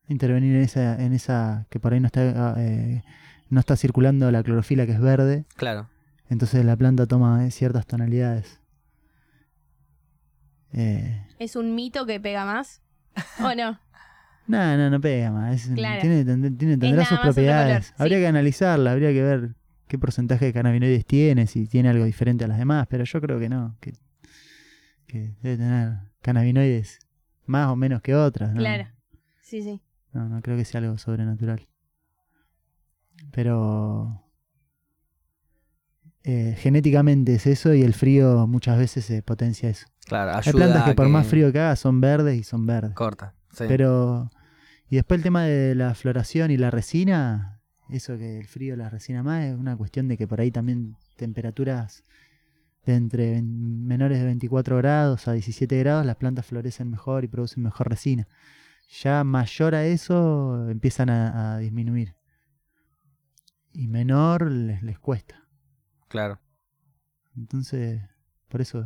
Intervenir 0.08 0.56
en 0.56 0.62
esa, 0.62 1.04
en 1.04 1.14
esa 1.14 1.66
que 1.70 1.80
por 1.80 1.94
ahí 1.94 2.00
no 2.00 2.06
está, 2.08 2.54
eh, 2.58 3.04
no 3.50 3.60
está 3.60 3.76
circulando 3.76 4.32
la 4.32 4.44
clorofila 4.44 4.86
que 4.86 4.92
es 4.94 5.00
verde. 5.02 5.46
Claro. 5.56 5.90
Entonces 6.30 6.66
la 6.66 6.76
planta 6.76 7.06
toma 7.06 7.46
eh, 7.46 7.52
ciertas 7.52 7.86
tonalidades. 7.86 8.60
Eh, 10.74 11.26
¿Es 11.40 11.56
un 11.56 11.76
mito 11.76 12.06
que 12.06 12.20
pega 12.20 12.46
más? 12.46 12.82
¿O 13.40 13.54
no? 13.56 13.80
no, 14.48 14.78
no, 14.78 14.90
no 14.90 15.00
pega 15.02 15.32
más. 15.32 15.68
es- 15.68 15.72
Claro. 15.76 16.02
tiene, 16.02 16.24
tiene- 16.26 16.78
tendrá 16.78 17.06
sus 17.06 17.20
propiedades. 17.20 17.92
color, 17.92 18.02
Habría 18.02 18.18
sí. 18.18 18.22
que 18.24 18.28
analizarla, 18.28 18.92
habría 18.92 19.12
que 19.14 19.22
ver 19.22 19.56
qué 19.88 19.98
porcentaje 20.00 20.46
de 20.46 20.54
cannabinoides 20.54 21.06
tiene, 21.06 21.48
si 21.48 21.68
tiene 21.68 21.90
algo 21.90 22.06
diferente 22.06 22.44
a 22.44 22.48
las 22.48 22.58
demás, 22.58 22.88
pero 22.90 23.04
yo 23.04 23.22
creo 23.22 23.40
que 23.40 23.50
no, 23.50 23.78
que, 23.80 23.94
que 25.08 25.36
debe 25.42 25.58
tener 25.58 25.94
cannabinoides 26.22 27.00
más 27.46 27.68
o 27.70 27.76
menos 27.76 28.02
que 28.02 28.16
otras. 28.16 28.52
¿no? 28.54 28.60
Claro. 28.60 28.88
Sí, 29.42 29.62
sí. 29.62 29.80
No, 30.12 30.28
no 30.28 30.42
creo 30.42 30.58
que 30.58 30.66
sea 30.66 30.80
algo 30.82 30.98
sobrenatural. 30.98 31.68
Pero 33.32 34.25
eh, 36.28 36.56
genéticamente 36.58 37.36
es 37.36 37.46
eso 37.46 37.76
y 37.76 37.84
el 37.84 37.94
frío 37.94 38.48
muchas 38.48 38.80
veces 38.80 39.06
se 39.06 39.22
potencia 39.22 39.70
eso. 39.70 39.86
Claro, 40.08 40.32
ayuda 40.32 40.44
Hay 40.46 40.54
plantas 40.54 40.84
que 40.84 40.96
por 40.96 41.08
más 41.08 41.28
frío 41.28 41.52
que 41.52 41.60
haga 41.60 41.76
son 41.76 42.02
verdes 42.02 42.40
y 42.40 42.44
son 42.44 42.66
verdes. 42.66 42.96
Corta. 42.96 43.36
sí. 43.52 43.66
Pero 43.68 44.32
y 44.90 44.96
después 44.96 45.20
el 45.20 45.24
tema 45.24 45.44
de 45.44 45.76
la 45.76 45.94
floración 45.94 46.50
y 46.50 46.58
la 46.58 46.72
resina, 46.72 47.62
eso 47.90 48.18
que 48.18 48.40
el 48.40 48.48
frío 48.48 48.76
la 48.76 48.90
resina 48.90 49.22
más 49.22 49.46
es 49.46 49.56
una 49.56 49.78
cuestión 49.78 50.08
de 50.08 50.18
que 50.18 50.28
por 50.28 50.42
ahí 50.42 50.50
también 50.50 50.96
temperaturas 51.16 52.04
de 52.86 52.96
entre 52.96 53.42
menores 53.44 54.18
de 54.20 54.26
24 54.26 54.78
grados 54.78 55.28
a 55.28 55.34
17 55.34 55.78
grados, 55.80 56.06
las 56.08 56.16
plantas 56.16 56.48
florecen 56.48 56.90
mejor 56.90 57.24
y 57.24 57.28
producen 57.28 57.62
mejor 57.62 57.88
resina. 57.90 58.28
Ya 59.04 59.24
mayor 59.24 59.76
a 59.76 59.86
eso 59.86 60.70
empiezan 60.70 61.10
a, 61.10 61.56
a 61.56 61.58
disminuir. 61.60 62.16
Y 63.74 63.88
menor 63.88 64.52
les, 64.52 64.82
les 64.82 64.98
cuesta. 64.98 65.45
Claro. 66.16 66.40
Entonces, 67.38 68.02
por 68.48 68.62
eso, 68.62 68.86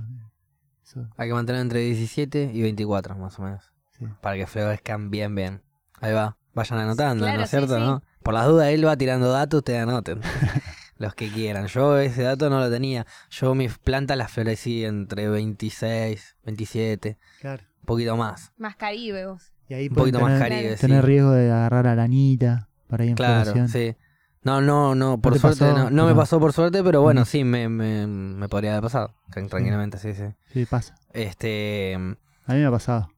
eso 0.84 1.08
Hay 1.18 1.28
que 1.28 1.34
mantener 1.34 1.62
entre 1.62 1.82
17 1.82 2.52
y 2.54 2.62
24, 2.64 3.16
más 3.16 3.38
o 3.40 3.44
menos. 3.44 3.72
sí. 3.92 4.06
Para 4.22 4.36
que 4.38 4.48
florezcan 4.48 5.12
bien, 5.12 5.36
bien. 5.36 5.62
Ahí 6.02 6.14
va. 6.14 6.38
Vayan 6.56 6.80
anotando, 6.80 7.26
Claro, 7.26 7.38
¿no 7.38 7.44
es 7.44 7.50
sí, 7.52 7.58
cierto? 7.58 7.76
sí. 7.76 7.82
¿no? 7.82 8.02
Por 8.24 8.34
las 8.34 8.48
dudas, 8.48 8.70
él 8.70 8.86
va 8.86 8.98
tirando 8.98 9.32
datos, 9.32 9.60
ustedes 9.60 9.82
anoten. 9.84 10.22
Los 10.98 11.14
que 11.16 11.30
quieran. 11.32 11.68
Yo 11.68 11.98
ese 12.00 12.24
dato 12.24 12.50
no 12.50 12.60
lo 12.60 12.70
tenía. 12.70 13.06
Yo 13.30 13.54
mis 13.56 13.78
plantas 13.78 14.18
las 14.18 14.32
florecí 14.32 14.84
entre 14.84 15.30
26, 15.30 16.36
27, 16.44 17.18
Claro. 17.40 17.64
un 17.82 17.86
poquito 17.86 18.18
más. 18.18 18.52
Más 18.58 18.76
Caribe 18.76 19.26
vos. 19.28 19.54
Y 19.70 19.76
ahí 19.76 19.88
Un 19.88 19.96
poquito 19.96 20.20
más 20.20 20.34
tener, 20.40 20.50
caribe, 20.50 20.76
sí. 20.78 20.82
tener 20.88 21.06
riesgo 21.06 21.32
de 21.32 21.52
agarrar 21.52 21.86
aranita 21.88 22.68
para 22.88 23.04
ahí 23.04 23.10
en 23.12 23.16
Claro, 23.16 23.52
floración. 23.54 23.68
sí. 23.70 23.96
No, 24.42 24.62
no, 24.62 24.96
no, 24.96 25.20
por 25.20 25.34
te 25.34 25.40
suerte 25.40 25.66
pasó? 25.66 25.78
no, 25.78 25.90
no 25.90 26.06
me 26.08 26.16
pasó 26.16 26.40
por 26.40 26.54
suerte, 26.54 26.82
pero 26.84 27.02
bueno, 27.02 27.22
Mm. 27.22 27.26
sí, 27.26 27.44
me, 27.44 27.68
me, 27.70 28.08
me 28.08 28.48
podría 28.48 28.72
haber 28.72 28.84
pasado. 28.84 29.14
Tran- 29.32 29.50
Tranquilamente, 29.50 29.98
sí, 29.98 30.14
sí. 30.14 30.24
Sí, 30.54 30.66
pasa. 30.66 30.96
Este, 31.14 31.96
A 31.96 32.54
mí 32.54 32.60
me 32.60 32.66
ha 32.66 32.72
pasado. 32.72 33.10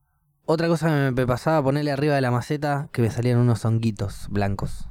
otra 0.45 0.67
cosa 0.67 0.87
que 0.87 1.11
me- 1.11 1.27
pasaba, 1.27 1.61
ponerle 1.63 1.91
arriba 1.91 2.15
de 2.15 2.21
la 2.21 2.31
maceta 2.31 2.89
que 2.91 3.01
me 3.03 3.11
salían 3.11 3.37
unos 3.37 3.63
honguitos 3.65 4.27
blancos. 4.29 4.87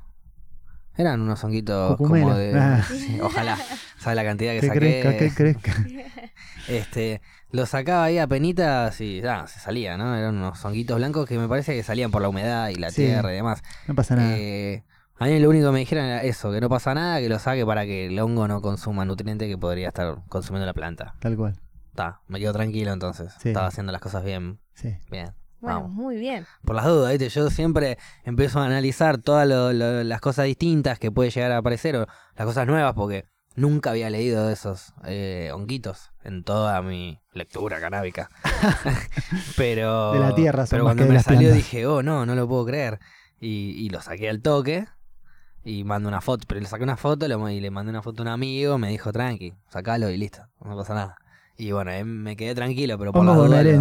Eran 0.97 1.21
unos 1.23 1.43
honguitos 1.45 1.97
como 1.97 2.35
de... 2.35 2.59
Ah. 2.59 2.83
sí, 2.89 3.19
ojalá. 3.21 3.59
¿Sabes 3.99 4.17
la 4.17 4.25
cantidad 4.25 4.53
que 4.53 4.61
Que 4.61 4.67
saqué? 4.69 4.79
crezca, 4.81 5.17
que 5.19 5.35
crezca. 5.35 5.73
Este, 6.69 7.21
lo 7.51 7.67
sacaba 7.67 8.05
ahí 8.05 8.19
a 8.19 8.29
penitas 8.29 9.01
y 9.01 9.23
ah, 9.27 9.47
se 9.49 9.59
salía, 9.59 9.97
¿no? 9.97 10.15
Eran 10.15 10.37
unos 10.37 10.63
honguitos 10.65 10.99
blancos 10.99 11.27
que 11.27 11.37
me 11.39 11.49
parece 11.49 11.75
que 11.75 11.83
salían 11.83 12.11
por 12.13 12.23
la 12.23 12.29
humedad 12.29 12.69
y 12.69 12.75
la 12.77 12.91
Sí. 12.91 13.03
tierra 13.03 13.33
y 13.33 13.37
demás. 13.37 13.63
No 13.89 13.95
pasa 13.97 14.15
nada. 14.15 14.37
Eh, 14.37 14.85
a 15.21 15.27
mí 15.27 15.39
lo 15.39 15.49
único 15.51 15.67
que 15.67 15.73
me 15.73 15.79
dijeron 15.81 16.05
era 16.07 16.23
eso, 16.23 16.51
que 16.51 16.61
no 16.61 16.69
pasa 16.69 16.95
nada, 16.95 17.21
que 17.21 17.29
lo 17.29 17.39
saque 17.39 17.65
para 17.65 17.85
que 17.85 18.07
el 18.07 18.19
hongo 18.19 18.49
no 18.49 18.61
consuma 18.61 19.05
nutrientes 19.05 19.49
que 19.49 19.57
podría 19.59 19.89
estar 19.89 20.17
consumiendo 20.29 20.67
la 20.67 20.75
planta. 20.75 21.15
Tal 21.21 21.37
cual. 21.37 21.61
Está, 21.91 22.21
me 22.27 22.39
quedo 22.41 22.53
tranquilo 22.53 22.93
entonces. 22.93 23.33
Sí. 23.41 23.49
Estaba 23.51 23.67
haciendo 23.69 23.93
las 23.93 24.01
cosas 24.01 24.25
bien, 24.25 24.59
Sí. 24.75 24.97
bien. 25.11 25.33
Bueno, 25.61 25.81
Vamos. 25.83 25.93
muy 25.93 26.17
bien. 26.17 26.47
Por 26.65 26.75
las 26.75 26.87
dudas, 26.87 27.11
¿viste? 27.11 27.29
Yo 27.29 27.51
siempre 27.51 27.99
empiezo 28.25 28.61
a 28.61 28.65
analizar 28.65 29.19
todas 29.19 29.47
lo- 29.47 29.75
lo- 29.75 30.03
las 30.05 30.21
cosas 30.23 30.47
distintas 30.47 30.99
que 30.99 31.13
puede 31.13 31.29
llegar 31.31 31.53
a 31.53 31.59
aparecer 31.59 31.97
o 31.97 32.07
las 32.35 32.47
cosas 32.47 32.67
nuevas 32.67 32.95
porque 32.95 33.27
nunca 33.57 33.91
había 33.91 34.09
leído 34.09 34.47
de 34.47 34.55
esos 34.55 34.95
eh, 35.05 35.51
honguitos 35.53 36.13
en 36.25 36.45
toda 36.45 36.81
mi 36.81 37.21
lectura 37.35 37.79
canábica. 37.79 38.31
pero 39.57 40.13
De 40.13 40.19
la 40.21 40.35
tierra 40.35 40.67
son 40.67 40.71
pero 40.77 40.85
más 40.85 40.91
cuando 40.91 41.03
que 41.03 41.05
de 41.05 41.09
me 41.11 41.15
las 41.17 41.25
salió 41.25 41.41
plantas. 41.51 41.57
dije, 41.57 41.87
oh, 41.87 42.03
no, 42.03 42.25
no 42.27 42.35
lo 42.35 42.49
puedo 42.49 42.65
creer. 42.65 42.99
Y, 43.39 43.73
y 43.77 43.91
lo 43.91 44.01
saqué 44.01 44.29
al 44.31 44.41
toque 44.43 44.87
y 45.65 45.85
mando 45.85 46.09
una 46.09 46.21
foto. 46.21 46.45
Pero 46.49 46.61
le 46.61 46.67
saqué 46.67 46.83
una 46.85 46.97
foto 46.97 47.27
lo- 47.29 47.49
y 47.51 47.61
le 47.61 47.71
mandé 47.71 47.91
una 47.91 48.03
foto 48.03 48.23
a 48.23 48.25
un 48.25 48.29
amigo. 48.29 48.79
Me 48.79 48.89
dijo, 48.89 49.13
tranqui, 49.13 49.53
sacalo 49.69 50.11
y 50.11 50.17
listo, 50.17 50.43
no 50.65 50.77
pasa 50.77 50.95
nada. 50.95 51.17
Y 51.57 51.73
bueno, 51.73 51.91
ahí 51.91 52.05
me 52.05 52.37
quedé 52.37 52.55
tranquilo, 52.55 52.99
pero 52.99 53.13
por 53.13 53.25
la 53.27 53.33
duda. 53.49 53.63
lo-. 53.63 53.79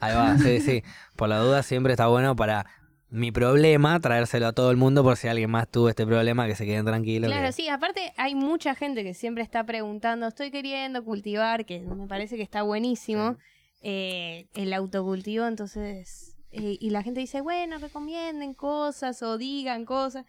Ahí 0.00 0.14
va, 0.14 0.38
sí, 0.38 0.60
sí. 0.60 0.82
Por 1.16 1.28
la 1.28 1.38
duda 1.38 1.62
siempre 1.62 1.92
está 1.92 2.06
bueno 2.06 2.34
para 2.36 2.66
mi 3.10 3.32
problema 3.32 3.98
traérselo 4.00 4.48
a 4.48 4.52
todo 4.52 4.70
el 4.70 4.76
mundo 4.76 5.02
por 5.02 5.16
si 5.16 5.28
alguien 5.28 5.50
más 5.50 5.66
tuvo 5.68 5.88
este 5.88 6.04
problema 6.06 6.46
que 6.46 6.54
se 6.54 6.66
queden 6.66 6.84
tranquilos. 6.84 7.30
Claro, 7.30 7.46
que- 7.46 7.52
sí, 7.52 7.68
aparte 7.68 8.12
hay 8.16 8.34
mucha 8.34 8.74
gente 8.74 9.02
que 9.02 9.14
siempre 9.14 9.42
está 9.42 9.64
preguntando, 9.64 10.26
estoy 10.26 10.50
queriendo 10.50 11.02
cultivar, 11.04 11.64
que 11.64 11.80
me 11.80 12.06
parece 12.06 12.36
que 12.36 12.42
está 12.42 12.62
buenísimo, 12.62 13.36
eh, 13.80 14.46
el 14.54 14.72
autocultivo, 14.72 15.46
entonces, 15.46 16.36
eh, 16.52 16.76
y 16.80 16.90
la 16.90 17.02
gente 17.02 17.20
dice, 17.20 17.40
bueno, 17.40 17.78
recomienden 17.78 18.54
cosas 18.54 19.22
o 19.22 19.38
digan 19.38 19.84
cosas. 19.84 20.26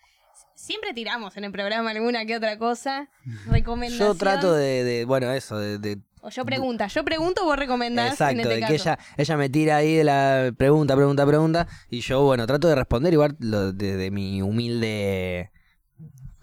Siempre 0.59 0.93
tiramos 0.93 1.37
en 1.37 1.45
el 1.45 1.51
programa 1.53 1.91
alguna 1.91 2.25
que 2.25 2.35
otra 2.35 2.57
cosa, 2.57 3.09
recomendación. 3.45 4.09
Yo 4.09 4.15
trato 4.15 4.53
de, 4.53 4.83
de- 4.83 5.05
bueno, 5.05 5.31
eso, 5.31 5.57
de, 5.57 5.77
de- 5.77 5.99
O 6.21 6.29
yo 6.29 6.43
pregunta, 6.43 6.87
yo 6.87 7.05
pregunto, 7.05 7.45
vos 7.45 7.57
recomendás 7.57 8.07
en 8.07 8.11
exacto, 8.11 8.41
este 8.41 8.53
de 8.55 8.59
caso. 8.59 8.69
que 8.69 8.75
ella, 8.75 8.99
ella 9.15 9.37
me 9.37 9.49
tira 9.49 9.77
ahí 9.77 9.95
de 9.95 10.03
la 10.03 10.51
pregunta, 10.57 10.97
pregunta, 10.97 11.25
pregunta, 11.25 11.67
y 11.89 12.01
yo, 12.01 12.23
bueno, 12.23 12.45
trato 12.45 12.67
de 12.67 12.75
responder 12.75 13.13
igual 13.13 13.37
desde 13.39 14.11
mi 14.11 14.41
humilde 14.41 15.49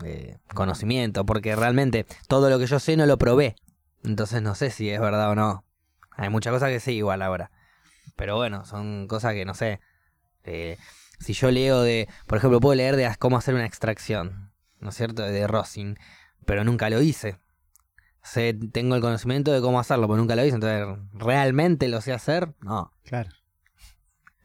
eh, 0.02 0.38
conocimiento, 0.54 1.26
porque 1.26 1.54
realmente 1.54 2.06
todo 2.26 2.48
lo 2.48 2.58
que 2.58 2.66
yo 2.66 2.80
sé 2.80 2.96
no 2.96 3.04
lo 3.04 3.18
probé, 3.18 3.56
entonces 4.02 4.40
no 4.40 4.54
sé 4.54 4.70
si 4.70 4.88
es 4.88 4.98
verdad 4.98 5.30
o 5.30 5.34
no. 5.34 5.64
Hay 6.12 6.30
muchas 6.30 6.54
cosas 6.54 6.70
que 6.70 6.80
sí 6.80 6.92
igual 6.92 7.20
ahora, 7.20 7.50
pero 8.16 8.36
bueno, 8.36 8.64
son 8.64 9.08
cosas 9.08 9.34
que 9.34 9.44
no 9.44 9.52
sé. 9.52 9.78
Eh, 10.44 10.78
si 11.18 11.32
yo 11.32 11.50
leo 11.50 11.82
de, 11.82 12.08
por 12.26 12.38
ejemplo, 12.38 12.60
puedo 12.60 12.74
leer 12.74 12.96
de 12.96 13.10
cómo 13.18 13.36
hacer 13.36 13.54
una 13.54 13.66
extracción, 13.66 14.50
¿no 14.80 14.90
es 14.90 14.94
cierto? 14.96 15.22
De 15.22 15.46
rosin, 15.46 15.98
pero 16.44 16.64
nunca 16.64 16.90
lo 16.90 17.00
hice. 17.02 17.38
Sé, 18.22 18.54
tengo 18.72 18.96
el 18.96 19.00
conocimiento 19.00 19.52
de 19.52 19.60
cómo 19.60 19.78
hacerlo, 19.78 20.08
pero 20.08 20.16
nunca 20.16 20.34
lo 20.34 20.44
hice, 20.44 20.56
entonces, 20.56 20.98
¿realmente 21.12 21.88
lo 21.88 22.00
sé 22.00 22.12
hacer? 22.12 22.54
No. 22.60 22.92
Claro. 23.04 23.30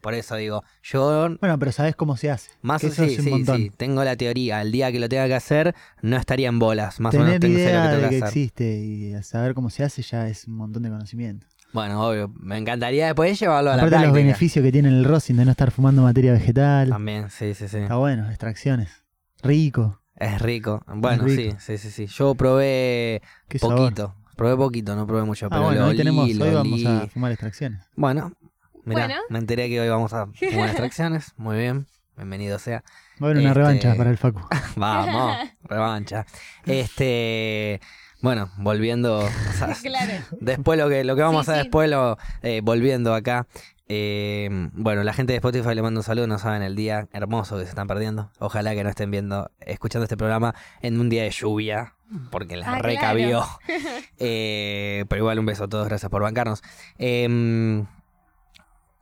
Por 0.00 0.14
eso 0.14 0.34
digo, 0.34 0.64
yo 0.82 1.28
Bueno, 1.40 1.58
pero 1.60 1.70
sabes 1.70 1.94
cómo 1.94 2.16
se 2.16 2.28
hace. 2.28 2.50
más 2.60 2.82
o 2.82 2.88
eso 2.88 3.04
sí, 3.06 3.16
sí, 3.22 3.44
sí, 3.44 3.72
tengo 3.76 4.02
la 4.02 4.16
teoría. 4.16 4.60
El 4.60 4.72
día 4.72 4.90
que 4.90 4.98
lo 4.98 5.08
tenga 5.08 5.28
que 5.28 5.34
hacer, 5.34 5.76
no 6.02 6.16
estaría 6.16 6.48
en 6.48 6.58
bolas. 6.58 6.98
Más 6.98 7.14
o 7.14 7.18
menos 7.18 7.38
Tener 7.38 7.40
tengo 7.40 7.58
sé 7.58 7.64
lo 7.64 7.70
idea 7.70 7.82
que 7.82 7.88
de 7.88 7.94
tengo 7.96 8.08
que 8.10 8.18
que 8.18 8.24
hacer. 8.24 8.38
existe 8.38 8.76
y 8.80 9.22
saber 9.22 9.54
cómo 9.54 9.70
se 9.70 9.84
hace 9.84 10.02
ya 10.02 10.26
es 10.28 10.48
un 10.48 10.54
montón 10.56 10.82
de 10.82 10.90
conocimiento. 10.90 11.46
Bueno, 11.72 12.06
obvio, 12.06 12.32
me 12.38 12.58
encantaría 12.58 13.06
después 13.06 13.38
llevarlo 13.40 13.70
a 13.70 13.76
la 13.76 13.82
Aparte 13.82 13.96
de 13.96 14.02
los 14.02 14.12
práctica. 14.12 14.24
beneficios 14.26 14.62
que 14.64 14.72
tiene 14.72 14.88
el 14.88 15.04
rosin 15.04 15.36
de 15.38 15.44
no 15.46 15.50
estar 15.52 15.70
fumando 15.70 16.02
materia 16.02 16.32
vegetal. 16.32 16.90
También, 16.90 17.30
sí, 17.30 17.54
sí, 17.54 17.66
sí. 17.68 17.78
Está 17.78 17.96
bueno, 17.96 18.28
extracciones. 18.28 19.04
Rico. 19.42 20.00
Es 20.16 20.40
rico. 20.42 20.84
Bueno, 20.86 21.24
rico. 21.24 21.56
sí, 21.58 21.78
sí, 21.78 21.78
sí, 21.78 21.90
sí. 21.90 22.06
Yo 22.14 22.34
probé 22.34 23.22
Qué 23.48 23.58
sabor. 23.58 23.76
poquito. 23.78 24.14
Probé 24.36 24.56
poquito, 24.56 24.96
no 24.96 25.06
probé 25.06 25.24
mucho, 25.24 25.46
Ah, 25.46 25.50
pero 25.50 25.62
bueno, 25.62 25.80
lo 25.80 25.84
hoy 25.86 25.90
olí, 25.90 25.98
tenemos, 25.98 26.30
lo 26.34 26.44
hoy 26.44 26.54
vamos 26.54 26.84
a 26.86 27.06
fumar 27.08 27.32
extracciones. 27.32 27.82
Bueno, 27.96 28.32
mirá, 28.84 29.06
Bueno. 29.06 29.20
me 29.30 29.38
enteré 29.38 29.68
que 29.68 29.80
hoy 29.80 29.88
vamos 29.88 30.12
a 30.12 30.26
fumar 30.52 30.68
extracciones. 30.68 31.32
Muy 31.36 31.56
bien, 31.58 31.86
bienvenido 32.16 32.58
sea. 32.58 32.82
Va 33.22 33.26
a 33.28 33.30
haber 33.30 33.38
una 33.38 33.48
Este- 33.48 33.58
revancha 33.60 33.94
para 33.94 34.10
el 34.10 34.18
Facu. 34.18 34.40
Vamos, 34.76 35.36
revancha. 35.64 36.26
Este, 36.64 37.80
bueno, 38.22 38.50
volviendo, 38.56 39.18
o 39.18 39.28
sea, 39.58 39.74
Claro. 39.82 40.12
después 40.40 40.78
lo 40.78 40.88
que 40.88 41.04
lo 41.04 41.14
que 41.16 41.22
vamos 41.22 41.44
Sí, 41.46 41.50
a 41.50 41.54
hacer 41.54 41.62
sí. 41.64 41.68
después, 41.68 41.90
lo, 41.90 42.16
eh, 42.42 42.60
volviendo 42.62 43.14
acá. 43.14 43.46
eh, 43.88 44.48
bueno, 44.72 45.02
la 45.04 45.12
gente 45.12 45.32
de 45.34 45.36
Spotify 45.38 45.74
le 45.74 45.82
mando 45.82 46.00
un 46.00 46.04
saludo, 46.04 46.26
no 46.26 46.38
saben 46.38 46.62
el 46.62 46.74
día 46.76 47.08
hermoso 47.12 47.58
que 47.58 47.64
se 47.64 47.68
están 47.70 47.86
perdiendo. 47.88 48.30
Ojalá 48.38 48.74
que 48.74 48.82
no 48.84 48.88
estén 48.90 49.10
viendo, 49.10 49.50
escuchando 49.60 50.04
este 50.04 50.16
programa 50.16 50.54
en 50.80 50.98
un 50.98 51.08
día 51.10 51.24
de 51.24 51.30
lluvia, 51.30 51.94
porque 52.30 52.56
la 52.56 52.74
Ah, 52.74 52.78
recabió. 52.78 53.44
Eh, 54.24 55.04
pero 55.08 55.22
igual 55.22 55.40
un 55.40 55.46
beso 55.46 55.64
a 55.64 55.68
todos, 55.68 55.88
gracias 55.88 56.08
por 56.08 56.22
bancarnos. 56.22 56.62
Em, 56.96 57.86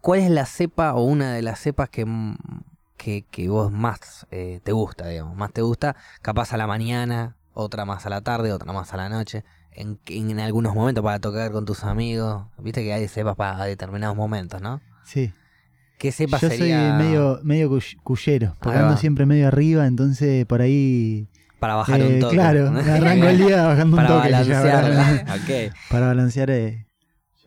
¿Cuál 0.00 0.20
es 0.20 0.30
la 0.30 0.46
cepa 0.46 0.94
o 0.94 1.02
una 1.04 1.34
de 1.34 1.42
las 1.42 1.60
cepas 1.60 1.90
que, 1.90 2.06
mm, 2.06 2.36
que, 2.96 3.26
que 3.30 3.48
vos 3.50 3.70
más 3.70 4.26
eh, 4.30 4.60
te 4.64 4.72
gusta, 4.72 5.06
digamos? 5.08 5.36
Más 5.36 5.52
te 5.52 5.60
gusta, 5.60 5.94
capaz 6.22 6.54
a 6.54 6.56
la 6.56 6.66
mañana, 6.66 7.36
otra 7.60 7.84
más 7.84 8.06
a 8.06 8.10
la 8.10 8.20
tarde, 8.22 8.52
otra 8.52 8.72
más 8.72 8.92
a 8.92 8.96
la 8.96 9.08
noche. 9.08 9.44
En, 9.72 9.98
en 10.06 10.40
algunos 10.40 10.74
momentos 10.74 11.02
para 11.04 11.20
tocar 11.20 11.52
con 11.52 11.64
tus 11.64 11.84
amigos. 11.84 12.44
Viste 12.58 12.82
que 12.82 12.92
hay 12.92 13.06
cepas 13.08 13.36
para 13.36 13.64
determinados 13.64 14.16
momentos, 14.16 14.60
¿no? 14.60 14.80
Sí. 15.04 15.32
¿Qué 15.98 16.10
cepa 16.12 16.38
Yo 16.38 16.48
sería 16.48 16.96
soy 16.96 17.04
medio, 17.04 17.40
medio 17.42 17.70
cuy- 17.70 17.96
cuyero, 18.02 18.56
porque 18.60 18.78
ando 18.78 18.96
siempre 18.96 19.26
medio 19.26 19.46
arriba, 19.48 19.86
entonces 19.86 20.46
por 20.46 20.62
ahí. 20.62 21.28
para 21.58 21.74
bajar 21.74 22.00
eh, 22.00 22.14
un 22.14 22.20
toque? 22.20 22.36
Claro, 22.36 22.70
me 22.72 22.80
arranco 22.80 23.26
el 23.26 23.36
día 23.38 23.66
bajando 23.66 23.96
un 23.96 24.02
para 24.02 24.08
toque. 24.16 24.30
ya, 24.30 24.38
balancear. 24.40 25.24
para, 25.90 26.06
balancear. 26.08 26.50
eh, 26.50 26.86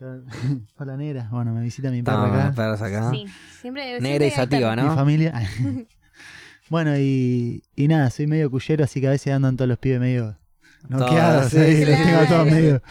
yo- 0.00 0.22
Hola, 0.78 0.96
negra. 0.96 1.28
Bueno, 1.32 1.52
me 1.52 1.62
visita 1.62 1.90
mi 1.90 2.02
perro 2.02 2.22
acá. 2.26 2.52
perros 2.54 2.80
acá. 2.80 3.10
Sí, 3.10 3.26
siempre. 3.60 4.00
Negra 4.00 4.24
y 4.26 4.30
sativa, 4.30 4.74
¿no? 4.76 4.88
Mi 4.90 4.94
familia. 4.94 5.32
Bueno, 6.70 6.96
y, 6.98 7.62
y 7.76 7.88
nada, 7.88 8.10
soy 8.10 8.26
medio 8.26 8.50
cuyero, 8.50 8.84
así 8.84 9.00
que 9.00 9.08
a 9.08 9.10
veces 9.10 9.32
andan 9.32 9.56
todos 9.56 9.68
los 9.68 9.78
pibes 9.78 10.00
medio 10.00 10.36
noqueados. 10.88 11.50
sí, 11.50 11.58
ahí, 11.58 11.76
sí, 11.76 11.84
los 11.84 11.96
tengo 12.02 12.26
todos 12.28 12.46
medio. 12.46 12.82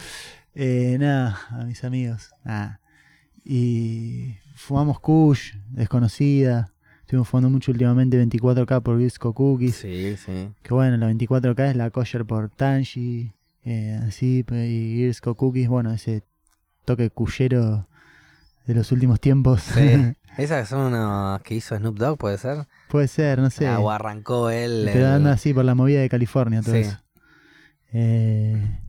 Eh, 0.54 0.96
nada, 1.00 1.40
a 1.50 1.64
mis 1.64 1.82
amigos. 1.84 2.30
Nada. 2.44 2.80
Y 3.44 4.36
fumamos 4.54 5.00
Kush, 5.00 5.54
desconocida. 5.70 6.72
Estuvimos 7.00 7.28
fumando 7.28 7.50
mucho 7.50 7.72
últimamente 7.72 8.22
24K 8.24 8.82
por 8.82 8.96
Disco 8.98 9.34
Cookies. 9.34 9.76
Sí, 9.76 10.16
sí. 10.16 10.50
Que 10.62 10.72
bueno, 10.72 10.96
la 10.96 11.10
24K 11.10 11.70
es 11.70 11.76
la 11.76 11.90
kosher 11.90 12.24
por 12.24 12.48
Tanji. 12.50 13.32
eh, 13.64 14.00
así, 14.06 14.44
y 14.50 15.02
Irsco 15.02 15.34
Cookies, 15.34 15.68
bueno, 15.68 15.92
ese 15.92 16.22
toque 16.84 17.10
cuyero 17.10 17.86
de 18.66 18.74
los 18.74 18.90
últimos 18.92 19.20
tiempos. 19.20 19.62
Sí. 19.62 20.14
Esas 20.38 20.68
son 20.68 20.92
unas 20.92 21.42
que 21.42 21.54
hizo 21.54 21.76
Snoop 21.76 21.98
Dogg, 21.98 22.18
¿puede 22.18 22.38
ser? 22.38 22.66
Puede 22.94 23.08
ser, 23.08 23.40
no 23.40 23.50
sé. 23.50 23.66
Ah, 23.66 23.80
o 23.80 23.90
arrancó 23.90 24.50
él. 24.50 24.82
Pero 24.92 25.06
el- 25.06 25.12
anda 25.14 25.32
así 25.32 25.52
por 25.52 25.64
la 25.64 25.74
movida 25.74 26.00
de 26.00 26.08
California, 26.08 26.62
todo 26.62 26.76
Sí. 26.76 26.82
eso. 26.82 26.96
Eh, 27.92 28.80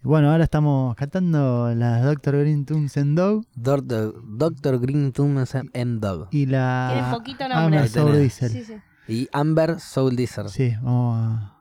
Bueno, 0.00 0.30
ahora 0.32 0.44
estamos 0.44 0.96
cantando 0.96 1.74
las 1.74 2.02
Dr. 2.04 2.38
Green 2.38 2.64
Tunes 2.64 2.96
and 2.96 3.16
Dog 3.18 3.44
Doctor, 3.54 4.14
Doctor 4.26 4.80
Green 4.80 5.12
Thumbs 5.12 5.54
and 5.54 6.00
Dog. 6.00 6.28
y 6.30 6.46
la 6.46 6.90
Tiene 6.94 7.10
poquito 7.12 7.48
nombre. 7.48 7.76
Amber 7.80 7.88
Soul. 7.90 8.12
Diesel. 8.18 8.50
Sí, 8.50 8.64
sí. 8.64 8.74
Y 9.08 9.28
Amber 9.30 9.78
Soul 9.78 10.16
Deezer. 10.16 10.48
Sí, 10.48 10.72
vamos 10.80 11.18
a... 11.18 11.58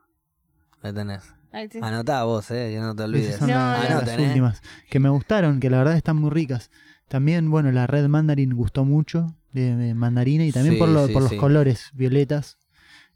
Ahí 0.82 0.94
tenés. 0.94 1.22
Ahí. 1.52 1.68
Anotá 1.82 2.24
vos, 2.24 2.50
eh, 2.52 2.72
que 2.74 2.80
no 2.80 2.96
te 2.96 3.04
olvides. 3.04 3.28
Esas 3.36 3.40
son 3.40 3.50
No, 3.50 3.56
las, 3.56 3.78
no. 3.78 3.84
las 3.84 3.92
Anoten, 4.04 4.20
eh. 4.22 4.28
últimas. 4.30 4.62
Que 4.90 5.00
me 5.02 5.10
gustaron, 5.10 5.60
que 5.60 5.70
la 5.70 5.80
verdad 5.80 5.98
están 5.98 6.16
muy 6.16 6.30
ricas. 6.30 6.72
También, 7.12 7.52
bueno, 7.52 7.74
la 7.74 7.88
Red 7.88 8.08
Mandarin 8.08 8.52
gustó 8.56 8.86
mucho, 8.86 9.36
de, 9.52 9.76
de 9.76 9.94
mandarina, 9.94 10.46
y 10.46 10.52
también 10.54 10.76
Sí, 10.76 10.80
por, 10.80 10.88
lo- 10.88 11.08
sí, 11.08 11.12
por 11.14 11.24
los 11.24 11.32
sí. 11.32 11.38
colores 11.38 11.90
violetas. 11.94 12.58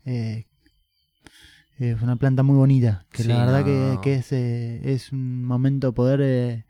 Eh, 0.03 0.47
es 1.79 2.01
una 2.01 2.17
planta 2.17 2.43
muy 2.43 2.57
bonita, 2.57 3.05
que 3.09 3.23
la 3.23 3.37
verdad 3.45 3.59
no. 3.59 3.65
que, 3.65 3.99
que 4.01 4.13
es, 4.15 4.31
eh, 4.33 4.81
es 4.83 5.13
un 5.13 5.45
momento 5.45 5.93
poder 5.93 6.19
eh, 6.21 6.65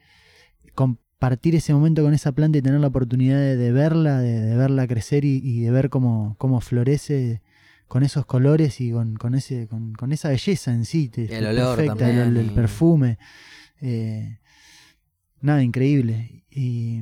compartir 0.76 1.56
ese 1.56 1.74
momento 1.74 2.04
con 2.04 2.14
esa 2.14 2.32
planta 2.32 2.60
y 2.60 2.62
tener 2.62 2.80
la 2.80 2.88
oportunidad 2.88 3.40
de, 3.40 3.56
de 3.58 3.72
verla, 3.72 4.20
de, 4.20 4.42
de 4.42 4.56
verla 4.56 4.88
crecer 4.88 5.26
y, 5.26 5.42
y 5.44 5.62
de 5.62 5.72
ver 5.72 5.90
cómo, 5.90 6.36
cómo 6.38 6.62
florece 6.62 7.42
con 7.88 8.04
esos 8.04 8.28
colores 8.28 8.80
y 8.82 8.92
con, 8.92 9.16
con 9.16 9.34
ese, 9.34 9.68
con, 9.68 9.94
con 9.94 10.12
esa 10.12 10.30
belleza 10.30 10.72
en 10.74 10.86
sí. 10.86 11.10
te- 11.10 11.36
El 11.36 11.48
olor 11.48 11.78
perfecta, 11.78 12.06
también, 12.06 12.38
el, 12.38 12.52
perfume. 12.54 13.18
eh, 13.82 14.38
nada, 15.42 15.62
increíble. 15.64 16.44
Y, 16.58 17.02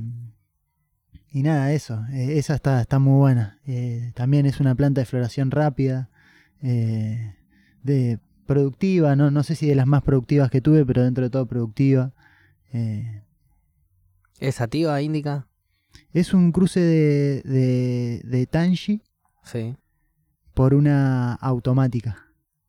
y 1.31 1.43
nada, 1.43 1.71
eso. 1.73 2.03
eh, 2.11 2.39
esa 2.39 2.55
está, 2.55 2.81
está 2.81 2.97
muy 2.99 3.17
buena. 3.19 3.59
Eh, 3.67 4.11
también 4.15 4.45
es 4.47 4.59
una 4.59 4.73
planta 4.73 5.01
de 5.01 5.05
floración 5.05 5.51
rápida, 5.51 6.09
eh, 6.63 7.35
de 7.83 8.19
productiva, 8.47 9.15
no, 9.15 9.29
no 9.31 9.43
sé 9.43 9.53
si 9.55 9.67
de 9.67 9.75
las 9.75 9.85
más 9.85 10.01
productivas 10.01 10.49
que 10.49 10.59
tuve, 10.61 10.85
pero 10.85 11.03
dentro 11.03 11.23
de 11.23 11.29
todo 11.29 11.45
productiva. 11.45 12.11
¿Es 14.39 14.55
sativa, 14.55 14.99
indica? 15.01 15.47
es 16.11 16.33
un 16.33 16.51
cruce 16.51 16.79
de, 16.79 17.41
de, 17.43 18.21
de 18.25 18.45
Tanji 18.47 19.03
Sí. 19.43 19.75
por 20.55 20.73
una 20.73 21.33
automática 21.35 22.25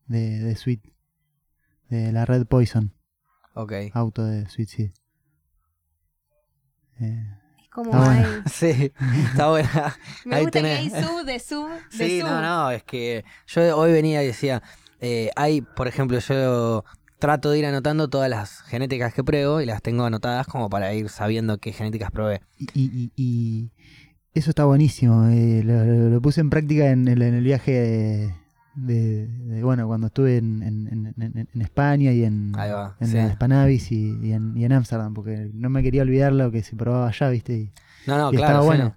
de, 0.07 0.39
de 0.39 0.55
Sweet, 0.55 0.81
de 1.89 2.11
la 2.11 2.25
Red 2.25 2.45
Poison, 2.45 2.93
Ok. 3.55 3.73
auto 3.93 4.23
de 4.23 4.47
Sweet 4.47 4.69
Seed. 4.69 4.91
Eh, 7.01 7.25
Es 7.63 7.69
como 7.69 7.91
Está. 7.91 8.43
Sí, 8.51 8.91
está 9.29 9.49
buena. 9.49 9.95
Me 10.25 10.35
Ahí 10.37 10.41
gusta 10.43 10.59
tenés. 10.59 10.91
que 10.91 10.95
hay 10.97 11.03
sub 11.03 11.25
de 11.25 11.39
sub 11.39 11.69
de 11.69 12.07
Sí, 12.09 12.19
sub. 12.21 12.27
no, 12.29 12.41
no, 12.41 12.71
es 12.71 12.83
que 12.83 13.23
yo 13.47 13.77
hoy 13.77 13.91
venía 13.91 14.23
y 14.23 14.27
decía, 14.27 14.61
eh, 14.99 15.29
hay, 15.35 15.61
por 15.61 15.87
ejemplo, 15.87 16.17
yo 16.19 16.83
trato 17.19 17.49
de 17.51 17.59
ir 17.59 17.65
anotando 17.65 18.09
todas 18.09 18.29
las 18.29 18.61
genéticas 18.63 19.13
que 19.13 19.23
pruebo 19.23 19.61
y 19.61 19.65
las 19.65 19.81
tengo 19.81 20.05
anotadas 20.05 20.47
como 20.47 20.69
para 20.69 20.93
ir 20.93 21.09
sabiendo 21.09 21.57
qué 21.57 21.71
genéticas 21.73 22.11
probé. 22.11 22.41
y, 22.57 22.67
y- 22.73 23.11
y 23.15 23.71
eso 24.33 24.49
está 24.49 24.65
buenísimo. 24.65 25.27
eh, 25.29 25.61
lo, 25.63 25.83
lo- 25.85 26.09
lo 26.09 26.21
puse 26.21 26.41
en 26.41 26.49
práctica 26.49 26.89
en 26.91 27.07
el, 27.07 27.21
en 27.21 27.33
el 27.35 27.43
viaje 27.43 27.71
de, 27.71 28.35
de- 28.75 29.27
de- 29.27 29.63
bueno, 29.63 29.87
cuando 29.87 30.07
estuve 30.07 30.37
en, 30.37 30.61
en- 30.63 30.87
en- 30.87 31.21
en- 31.21 31.47
en 31.53 31.61
España 31.61 32.11
y 32.11 32.23
en, 32.23 32.53
va, 32.53 32.95
en 32.99 33.07
sí. 33.07 33.15
la 33.17 33.31
Spanavis 33.33 33.91
y, 33.91 34.17
y 34.21 34.33
en 34.33 34.55
y 34.57 34.65
en 34.65 34.73
Ámsterdam, 34.73 35.13
porque 35.13 35.49
no 35.53 35.69
me 35.69 35.81
quería 35.83 36.01
olvidar 36.01 36.33
lo 36.33 36.51
que 36.51 36.61
se 36.63 36.75
probaba 36.75 37.07
allá, 37.07 37.29
¿viste? 37.29 37.53
Y, 37.53 37.71
No, 38.07 38.17
no, 38.17 38.33
y 38.33 38.37
claro. 38.37 38.45
estaba 38.47 38.61
sí, 38.61 38.65
bueno. 38.67 38.95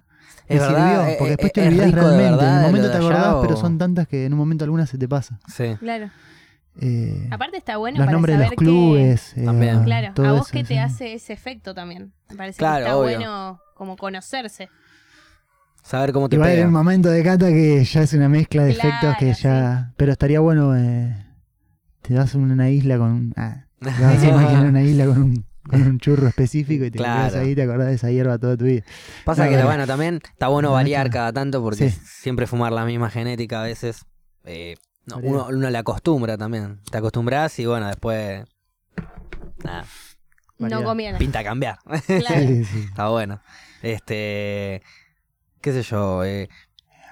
Me 0.49 0.55
Es 0.55 0.61
verdad, 0.61 0.89
sirvió, 0.89 1.07
eh, 1.11 1.15
porque 1.19 1.29
después 1.31 1.49
eh, 1.49 1.53
te 1.53 1.67
olvidás 1.67 1.85
de 1.85 1.91
realmente. 1.91 2.23
verdad 2.31 2.49
en 2.49 2.55
el 2.57 2.61
lo 2.61 2.67
momento 2.67 2.87
de 2.87 2.93
te 2.93 2.97
acordás, 2.99 3.33
o- 3.35 3.41
pero 3.41 3.55
son 3.57 3.77
tantas 3.77 4.07
que 4.07 4.25
en 4.25 4.33
un 4.33 4.39
momento 4.39 4.63
algunas 4.63 4.89
se 4.89 4.97
te 4.97 5.07
pasa. 5.07 5.39
Sí. 5.47 5.75
Claro. 5.79 6.09
Eh, 6.81 7.27
Aparte 7.31 7.57
está 7.57 7.77
bueno 7.77 7.97
los 7.97 8.05
para 8.05 8.11
nombres 8.13 8.37
de 8.37 8.43
saber 8.45 8.57
los 8.57 8.63
clubes. 8.63 9.37
eh, 9.37 9.43
También. 9.45 9.79
que... 9.79 9.85
Claro, 9.85 10.13
todo 10.13 10.25
a 10.27 10.31
vos 10.31 10.41
eso, 10.47 10.51
que 10.53 10.59
sí. 10.59 10.65
te 10.73 10.79
hace 10.79 11.13
ese 11.13 11.33
efecto 11.33 11.73
también. 11.73 12.13
Me 12.29 12.35
parece 12.37 12.57
Claro, 12.57 12.75
que 12.77 12.81
está 12.83 12.97
obvio. 12.97 13.17
bueno 13.17 13.59
como 13.75 13.95
conocerse. 13.97 14.69
Saber 15.89 16.13
cómo 16.13 16.29
te 16.29 16.35
Igual 16.35 16.49
hay 16.51 16.55
pega. 16.57 16.67
un 16.67 16.73
momento 16.73 17.09
de 17.09 17.23
cata 17.23 17.47
que 17.47 17.83
ya 17.83 18.03
es 18.03 18.13
una 18.13 18.29
mezcla 18.29 18.63
de 18.63 18.75
Claro, 18.75 18.89
efectos 18.89 19.15
que 19.17 19.33
ya. 19.33 19.91
Pero 19.97 20.11
estaría 20.11 20.39
bueno. 20.39 20.75
eh, 20.77 21.25
te 22.03 22.13
vas 22.13 22.35
a 22.35 22.37
una 22.37 22.69
isla 22.69 22.97
con. 22.99 23.33
Ah, 23.35 23.65
te 23.79 23.85
vas 24.03 24.23
a 24.23 24.27
imaginar 24.29 24.65
una 24.67 24.81
isla 24.83 25.05
con 25.07 25.21
un, 25.23 25.45
con 25.67 25.81
un 25.81 25.99
churro 25.99 26.27
específico 26.27 26.85
y 26.85 26.91
te 26.91 26.99
Claro. 26.99 27.29
quedas 27.31 27.41
ahí 27.43 27.51
y 27.51 27.55
te 27.55 27.63
acordás 27.63 27.87
de 27.87 27.93
esa 27.95 28.11
hierba 28.11 28.37
toda 28.37 28.55
tu 28.55 28.65
vida. 28.65 28.83
Pasa 29.25 29.45
No, 29.45 29.49
que, 29.49 29.55
bueno. 29.55 29.67
bueno, 29.67 29.87
también 29.87 30.19
está 30.31 30.47
bueno 30.49 30.67
No, 30.69 30.73
variar 30.75 31.09
cada 31.09 31.33
tanto 31.33 31.63
porque 31.63 31.89
Sí. 31.89 31.99
siempre 32.05 32.45
fumar 32.45 32.71
la 32.71 32.85
misma 32.85 33.09
genética 33.09 33.61
a 33.61 33.63
veces. 33.63 34.05
eh, 34.45 34.75
no, 35.07 35.17
uno, 35.23 35.47
uno 35.49 35.69
le 35.71 35.77
acostumbra 35.79 36.37
también. 36.37 36.81
Te 36.91 36.99
acostumbras 36.99 37.57
y 37.57 37.65
bueno, 37.65 37.87
después. 37.87 38.43
Nada. 39.63 39.85
No 40.59 40.83
conviene. 40.83 41.17
pinta 41.17 41.43
cambiar. 41.43 41.79
Claro. 42.05 42.41
Sí, 42.47 42.63
sí. 42.65 42.79
Está 42.89 43.09
bueno. 43.09 43.41
Este. 43.81 44.83
¿Qué 45.61 45.73
sé 45.73 45.83
yo? 45.83 46.23
eh, 46.23 46.49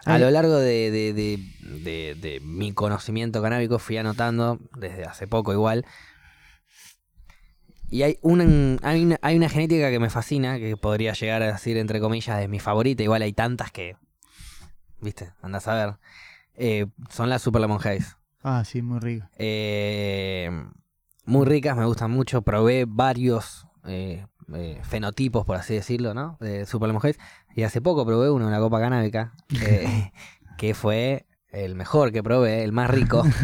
a 0.06 0.18
lo 0.20 0.30
largo 0.32 0.56
de, 0.58 0.92
de- 0.92 1.14
de- 1.14 2.40
mi 2.42 2.72
conocimiento 2.74 3.42
canábico 3.42 3.78
fui 3.80 3.98
anotando, 3.98 4.60
desde 4.78 5.04
hace 5.04 5.28
poco 5.28 5.52
igual. 5.54 5.86
Y 7.90 8.04
hay 8.04 8.18
una, 8.22 8.78
hay 8.84 9.04
una, 9.04 9.18
hay 9.22 9.38
una 9.38 9.50
genética 9.50 9.90
que 9.90 10.00
me 10.00 10.10
fascina, 10.10 10.58
que 10.60 10.76
podría 10.78 11.14
llegar 11.14 11.42
a 11.42 11.52
decir, 11.54 11.78
entre 11.78 12.00
comillas, 12.00 12.38
de 12.40 12.48
mi 12.48 12.60
favorita. 12.60 13.04
Igual 13.04 13.22
hay 13.22 13.34
tantas 13.34 13.72
que. 13.72 13.96
¿Viste? 15.00 15.32
Andás 15.42 15.68
a 15.68 15.74
ver. 15.76 15.96
Eh, 16.56 16.88
son 17.10 17.30
las 17.30 17.42
Super 17.42 17.62
Lemon 17.62 17.80
Haze. 17.80 18.16
Ah, 18.44 18.64
sí, 18.66 18.82
muy 18.82 19.00
rico. 19.00 19.28
Eh, 19.38 20.50
muy 21.26 21.46
ricas, 21.46 21.78
me 21.78 21.86
gustan 21.86 22.12
mucho. 22.12 22.42
Probé 22.42 22.86
varios 22.88 23.68
eh, 23.86 24.26
eh, 24.54 24.80
fenotipos, 24.84 25.46
por 25.46 25.58
así 25.58 25.74
decirlo, 25.74 26.14
¿no? 26.14 26.38
De 26.40 26.66
Super 26.66 26.90
Haze. 26.96 27.18
Y 27.56 27.64
hace 27.64 27.82
poco 27.82 28.06
probé 28.06 28.30
uno, 28.30 28.48
una 28.48 28.60
copa 28.60 28.80
canábica, 28.80 29.34
eh, 29.62 30.12
que 30.58 30.74
fue 30.74 31.26
el 31.50 31.76
mejor 31.76 32.12
que 32.12 32.24
probé, 32.24 32.64
el 32.64 32.72
más 32.72 32.90
rico. 32.90 33.24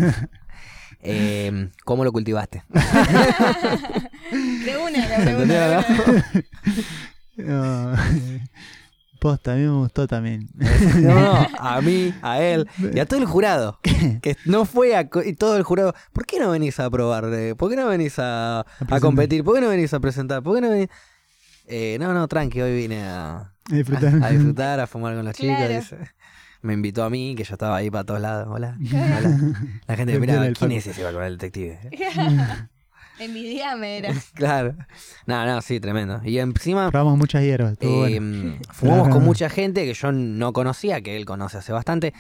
Eh, 1.05 1.69
¿Cómo 1.83 2.05
lo 2.05 2.13
cultivaste? 2.13 2.63
De 2.69 2.79
una, 4.77 5.05
la 5.05 5.17
pregunta. 5.17 5.85
de 7.35 7.43
una. 7.43 7.85
No, 7.91 7.93
Posta, 9.23 9.53
a 9.53 9.55
mí 9.55 9.62
me 9.62 9.69
gustó 9.69 10.05
también. 10.05 10.49
No, 11.01 11.15
no, 11.15 11.47
a 11.59 11.79
mí, 11.81 12.13
a 12.21 12.41
él 12.41 12.67
y 12.93 12.99
a 12.99 13.05
todo 13.05 13.21
el 13.21 13.25
jurado. 13.25 13.79
Que 14.21 14.36
no 14.45 14.65
fue 14.65 14.97
a. 14.97 15.07
Y 15.25 15.33
todo 15.33 15.55
el 15.55 15.63
jurado. 15.63 15.95
¿Por 16.12 16.25
qué 16.25 16.39
no 16.39 16.51
venís 16.51 16.77
a 16.81 16.89
probar? 16.89 17.25
eh? 17.33 17.55
¿Por 17.55 17.69
qué 17.69 17.77
no 17.77 17.88
venís 17.88 18.19
a, 18.19 18.65
a 18.89 18.99
competir? 18.99 19.43
¿Por 19.45 19.55
qué 19.55 19.62
no 19.62 19.69
venís 19.69 19.93
a 19.93 20.01
presentar? 20.01 20.43
¿Por 20.43 20.55
qué 20.55 20.62
no 20.62 20.69
venís.? 20.69 20.89
Eh, 21.67 21.95
no, 22.01 22.13
no, 22.13 22.27
tranqui, 22.27 22.59
hoy 22.59 22.75
vine 22.75 23.01
a, 23.03 23.38
A 23.38 23.53
disfrutar. 23.75 24.21
a 24.21 24.29
disfrutar, 24.29 24.79
a 24.81 24.88
fumar 24.88 25.15
con 25.15 25.23
los 25.23 25.33
chicos. 25.36 25.69
Dice. 25.69 25.97
Me 26.62 26.73
invitó 26.73 27.05
a 27.05 27.09
mí, 27.09 27.33
que 27.38 27.45
yo 27.45 27.53
estaba 27.53 27.77
ahí 27.77 27.89
para 27.89 28.03
todos 28.03 28.19
lados. 28.19 28.47
Hola. 28.51 28.77
hola. 28.91 29.39
La 29.88 29.95
gente 29.95 30.13
Le 30.13 30.19
miraba, 30.19 30.47
¿quién 30.51 30.73
es 30.73 30.88
ese 30.88 31.01
va 31.01 31.13
con 31.13 31.23
el 31.23 31.38
detective? 31.38 31.79
Envidiame 33.19 33.97
era. 33.99 34.13
claro. 34.34 34.76
No, 35.26 35.45
no, 35.45 35.62
sí, 35.62 35.80
tremendo. 35.80 36.21
Y 36.23 36.39
encima. 36.39 36.89
Probamos 36.91 37.17
muchas 37.17 37.43
hierbas. 37.43 37.73
Eh, 37.80 37.88
bueno. 37.88 38.58
Fumamos 38.71 39.04
Claro. 39.08 39.15
con 39.15 39.23
mucha 39.26 39.49
gente 39.49 39.86
que 39.86 39.93
yo 39.93 40.12
no 40.12 40.54
conocía, 40.54 41.02
que 41.02 41.15
él 41.15 41.26
conoce 41.26 41.58
hace 41.58 41.71
bastante. 41.73 42.13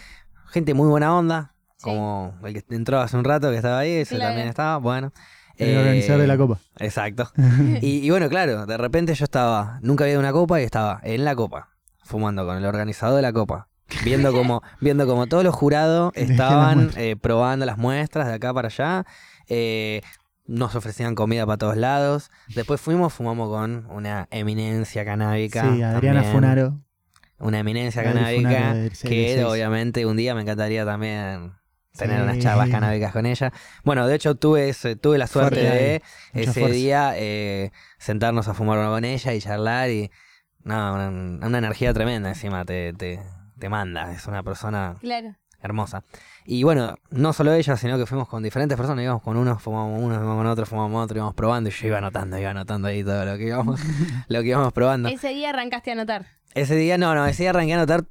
Gente 0.49 0.73
muy 0.73 0.87
buena 0.87 1.15
onda, 1.17 1.53
Sí. 1.77 1.83
como 1.85 2.35
el 2.45 2.53
que 2.53 2.63
entró 2.75 2.99
hace 3.01 3.17
un 3.17 3.23
rato 3.23 3.49
que 3.49 3.57
estaba 3.57 3.79
ahí, 3.79 3.91
ese 3.91 4.15
Claro. 4.15 4.29
también 4.29 4.47
estaba, 4.47 4.77
bueno. 4.77 5.11
El 5.57 5.69
Eh, 5.69 5.77
organizador 5.77 6.21
de 6.21 6.27
la 6.27 6.37
copa. 6.37 6.57
Exacto. 6.79 7.31
Y, 7.81 8.05
y 8.05 8.09
bueno, 8.09 8.29
claro, 8.29 8.65
de 8.65 8.77
repente 8.77 9.13
yo 9.15 9.23
estaba, 9.23 9.79
nunca 9.81 10.03
había 10.03 10.13
ido 10.13 10.19
a 10.21 10.23
una 10.23 10.31
copa 10.31 10.61
y 10.61 10.63
estaba 10.63 10.99
en 11.03 11.25
la 11.25 11.35
copa, 11.35 11.69
fumando 12.03 12.45
con 12.45 12.57
el 12.57 12.65
organizador 12.65 13.15
de 13.17 13.21
la 13.23 13.33
copa. 13.33 13.67
Viendo 14.03 14.31
como, 14.33 14.63
viendo 14.79 15.05
como 15.05 15.27
todos 15.27 15.43
los 15.43 15.53
jurados 15.53 16.11
estaban 16.15 16.89
eh, 16.95 17.15
probando 17.15 17.65
las 17.67 17.77
muestras 17.77 18.27
de 18.27 18.33
acá 18.33 18.51
para 18.53 18.67
allá. 18.69 19.05
eh, 19.47 20.01
nos 20.45 20.75
ofrecían 20.75 21.15
comida 21.15 21.45
para 21.45 21.57
todos 21.57 21.77
lados. 21.77 22.29
Después 22.55 22.81
fuimos, 22.81 23.13
fumamos 23.13 23.49
con 23.49 23.85
una 23.89 24.27
eminencia 24.31 25.05
canábica. 25.05 25.61
Sí, 25.61 25.81
Adriana 25.81 26.21
también. 26.21 26.33
Funaro. 26.33 26.79
Una 27.39 27.59
eminencia 27.59 28.01
Adri 28.01 28.13
canábica 28.13 28.73
que 29.07 29.37
CL6. 29.37 29.45
obviamente 29.45 30.05
un 30.05 30.15
día 30.17 30.33
me 30.35 30.41
encantaría 30.41 30.85
también 30.85 31.53
tener 31.97 32.17
Sí. 32.17 32.23
unas 32.23 32.39
charlas 32.39 32.69
canábicas 32.69 33.11
con 33.11 33.25
ella. 33.25 33.51
Bueno, 33.83 34.07
de 34.07 34.15
hecho 34.15 34.35
tuve 34.35 34.69
ese- 34.69 34.95
tuve 34.95 35.17
la 35.17 35.27
suerte 35.27 35.55
Fuerte 35.61 36.01
de 36.33 36.41
ese 36.43 36.59
fuerza. 36.61 36.75
día 36.75 37.13
eh, 37.17 37.71
sentarnos 37.97 38.47
a 38.47 38.53
fumar 38.53 38.79
con 38.87 39.03
ella 39.05 39.33
y 39.33 39.39
charlar 39.41 39.89
y 39.89 40.09
no, 40.63 40.93
una, 40.93 41.09
una 41.47 41.57
energía 41.57 41.93
tremenda 41.93 42.29
encima 42.29 42.63
te, 42.65 42.93
te, 42.93 43.19
te 43.59 43.69
manda, 43.69 44.11
es 44.13 44.25
una 44.27 44.41
persona 44.43 44.95
Claro. 45.01 45.35
hermosa. 45.61 46.03
Y 46.45 46.63
bueno, 46.63 46.97
no 47.09 47.33
solo 47.33 47.53
ella, 47.53 47.77
sino 47.77 47.97
que 47.97 48.05
fuimos 48.05 48.27
con 48.27 48.43
diferentes 48.43 48.77
personas, 48.77 49.03
íbamos 49.03 49.21
con 49.21 49.37
unos, 49.37 49.61
fumamos 49.61 50.01
uno, 50.01 50.15
fumamos 50.15 50.37
con 50.37 50.47
otro, 50.47 50.65
fumamos 50.65 51.03
otro, 51.03 51.17
íbamos 51.17 51.35
probando 51.35 51.69
y 51.69 51.73
yo 51.73 51.87
iba 51.87 51.97
anotando, 51.99 52.37
iba 52.37 52.49
anotando 52.49 52.87
ahí 52.87 53.03
todo 53.03 53.25
lo 53.25 53.37
que 53.37 53.47
íbamos, 53.47 53.79
lo 54.27 54.41
que 54.41 54.47
íbamos 54.47 54.73
probando. 54.73 55.09
Ese 55.09 55.29
día 55.29 55.49
arrancaste 55.49 55.91
a 55.91 55.93
anotar. 55.93 56.25
Ese 56.53 56.75
día, 56.75 56.97
no, 56.97 57.15
no, 57.15 57.25
ese 57.25 57.43
día 57.43 57.49
arranqué 57.51 57.73
a 57.73 57.77
anotar 57.77 58.03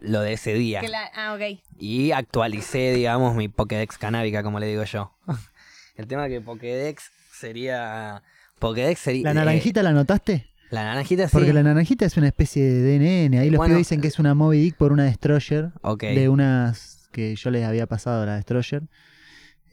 lo 0.00 0.20
de 0.20 0.34
ese 0.34 0.54
día. 0.54 0.80
Que 0.80 0.88
la- 0.88 1.10
Ah, 1.14 1.34
ok. 1.34 1.60
Y 1.78 2.12
actualicé, 2.12 2.92
digamos, 2.92 3.34
mi 3.34 3.48
Pokédex 3.48 3.98
canábica, 3.98 4.42
como 4.42 4.60
le 4.60 4.66
digo 4.66 4.84
yo. 4.84 5.12
El 5.96 6.06
tema 6.06 6.28
que 6.28 6.40
Pokédex 6.40 7.10
sería 7.32 8.22
Pokédex 8.58 9.00
sería. 9.00 9.24
¿La 9.24 9.30
eh, 9.32 9.34
naranjita 9.34 9.82
la 9.82 9.92
notaste? 9.92 10.46
la 10.70 10.84
naranjita 10.84 11.28
sí. 11.28 11.32
Porque 11.32 11.52
la 11.52 11.62
naranjita 11.62 12.06
es 12.06 12.16
una 12.16 12.28
especie 12.28 12.64
de 12.64 12.98
DNN. 12.98 13.38
Ahí 13.38 13.50
los 13.50 13.58
Bueno, 13.58 13.74
pibes 13.74 13.88
dicen 13.88 14.00
que 14.00 14.08
es 14.08 14.18
una 14.18 14.34
Moby 14.34 14.58
Dick 14.58 14.76
por 14.76 14.92
una 14.92 15.04
Destroyer. 15.04 15.70
Ok. 15.82 16.02
De 16.02 16.28
unas 16.28 16.91
que 17.12 17.36
yo 17.36 17.50
les 17.50 17.64
había 17.64 17.86
pasado 17.86 18.22
a 18.22 18.26
la 18.26 18.34
Destroyer. 18.36 18.82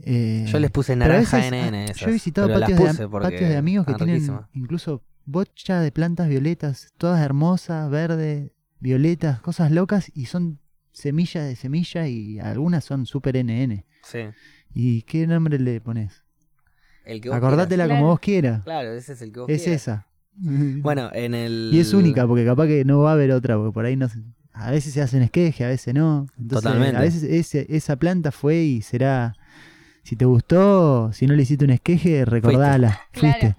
Eh, 0.02 0.46
Yo 0.48 0.60
les 0.60 0.72
puse 0.72 0.96
naranja 0.96 1.40
NN. 1.40 1.74
ah, 1.76 1.84
esas, 1.86 1.98
Yo 1.98 2.08
he 2.10 2.12
visitado 2.14 2.48
patios, 2.48 2.98
de, 2.98 3.10
patios 3.10 3.56
amigos 3.56 3.86
que 3.86 3.94
tienen 3.96 4.40
incluso 4.54 5.04
bocha 5.26 5.82
de 5.82 5.92
plantas 5.92 6.30
violetas, 6.30 6.94
todas 6.98 7.20
hermosas, 7.22 7.90
verde, 7.90 8.54
violetas, 8.80 9.42
cosas 9.42 9.72
locas 9.72 10.10
y 10.16 10.28
son 10.28 10.60
semillas 10.94 11.46
de 11.48 11.56
semilla 11.56 12.08
y 12.08 12.40
algunas 12.40 12.86
son 12.86 13.06
super 13.06 13.36
NN. 13.44 13.84
Sí. 14.04 14.20
¿Y 14.74 15.02
qué 15.02 15.28
nombre 15.28 15.60
le 15.60 15.82
pones? 15.82 16.24
El 17.04 17.20
que 17.22 17.30
vos 17.30 17.38
Acordátela 17.38 17.86
Claro. 17.86 18.00
como 18.00 18.12
vos 18.12 18.20
quieras. 18.20 18.62
quieras. 18.62 18.64
Claro, 18.64 18.94
ese 18.94 19.14
es 19.14 19.22
el 19.22 19.32
que 19.34 19.40
vos 19.42 19.50
Es 19.50 19.64
quieras. 19.64 19.82
esa. 19.82 20.08
Bueno, 20.36 21.10
en 21.14 21.34
el. 21.34 21.72
Y 21.74 21.80
es 21.80 21.94
única, 21.94 22.26
porque 22.26 22.46
capaz 22.46 22.68
que 22.68 22.86
no 22.86 23.00
va 23.00 23.10
a 23.10 23.14
haber 23.14 23.32
otra, 23.32 23.58
porque 23.58 23.74
por 23.74 23.84
ahí 23.86 23.98
no 23.98 24.08
se- 24.08 24.20
a 24.54 24.72
veces 24.72 24.94
se 24.94 25.02
hacen 25.02 25.22
esqueje, 25.22 25.64
a 25.64 25.68
veces 25.70 25.94
no. 25.94 26.26
Entonces, 26.38 26.64
Totalmente. 26.64 26.98
A 26.98 27.02
veces 27.02 27.24
ese- 27.24 27.66
esa 27.70 27.96
planta 27.96 28.32
fue 28.32 28.58
y 28.58 28.82
será. 28.82 29.34
Si 30.04 30.16
te 30.16 30.26
gustó, 30.26 31.12
si 31.14 31.28
no 31.28 31.36
le 31.36 31.44
hiciste 31.44 31.66
un 31.66 31.72
esqueje, 31.72 32.26
recordala. 32.26 33.00
Claro. 33.12 33.38
Fuiste. 33.40 33.56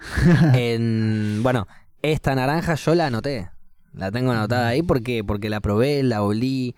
En, 0.54 1.40
bueno, 1.42 1.66
esta 2.02 2.34
naranja 2.34 2.74
yo 2.74 2.94
la 2.94 3.06
anoté. 3.06 3.50
La 3.94 4.10
tengo 4.10 4.32
anotada 4.32 4.68
ahí 4.68 4.82
porque, 4.82 5.22
porque 5.22 5.50
la 5.50 5.60
probé, 5.60 6.02
la 6.02 6.22
olí, 6.22 6.74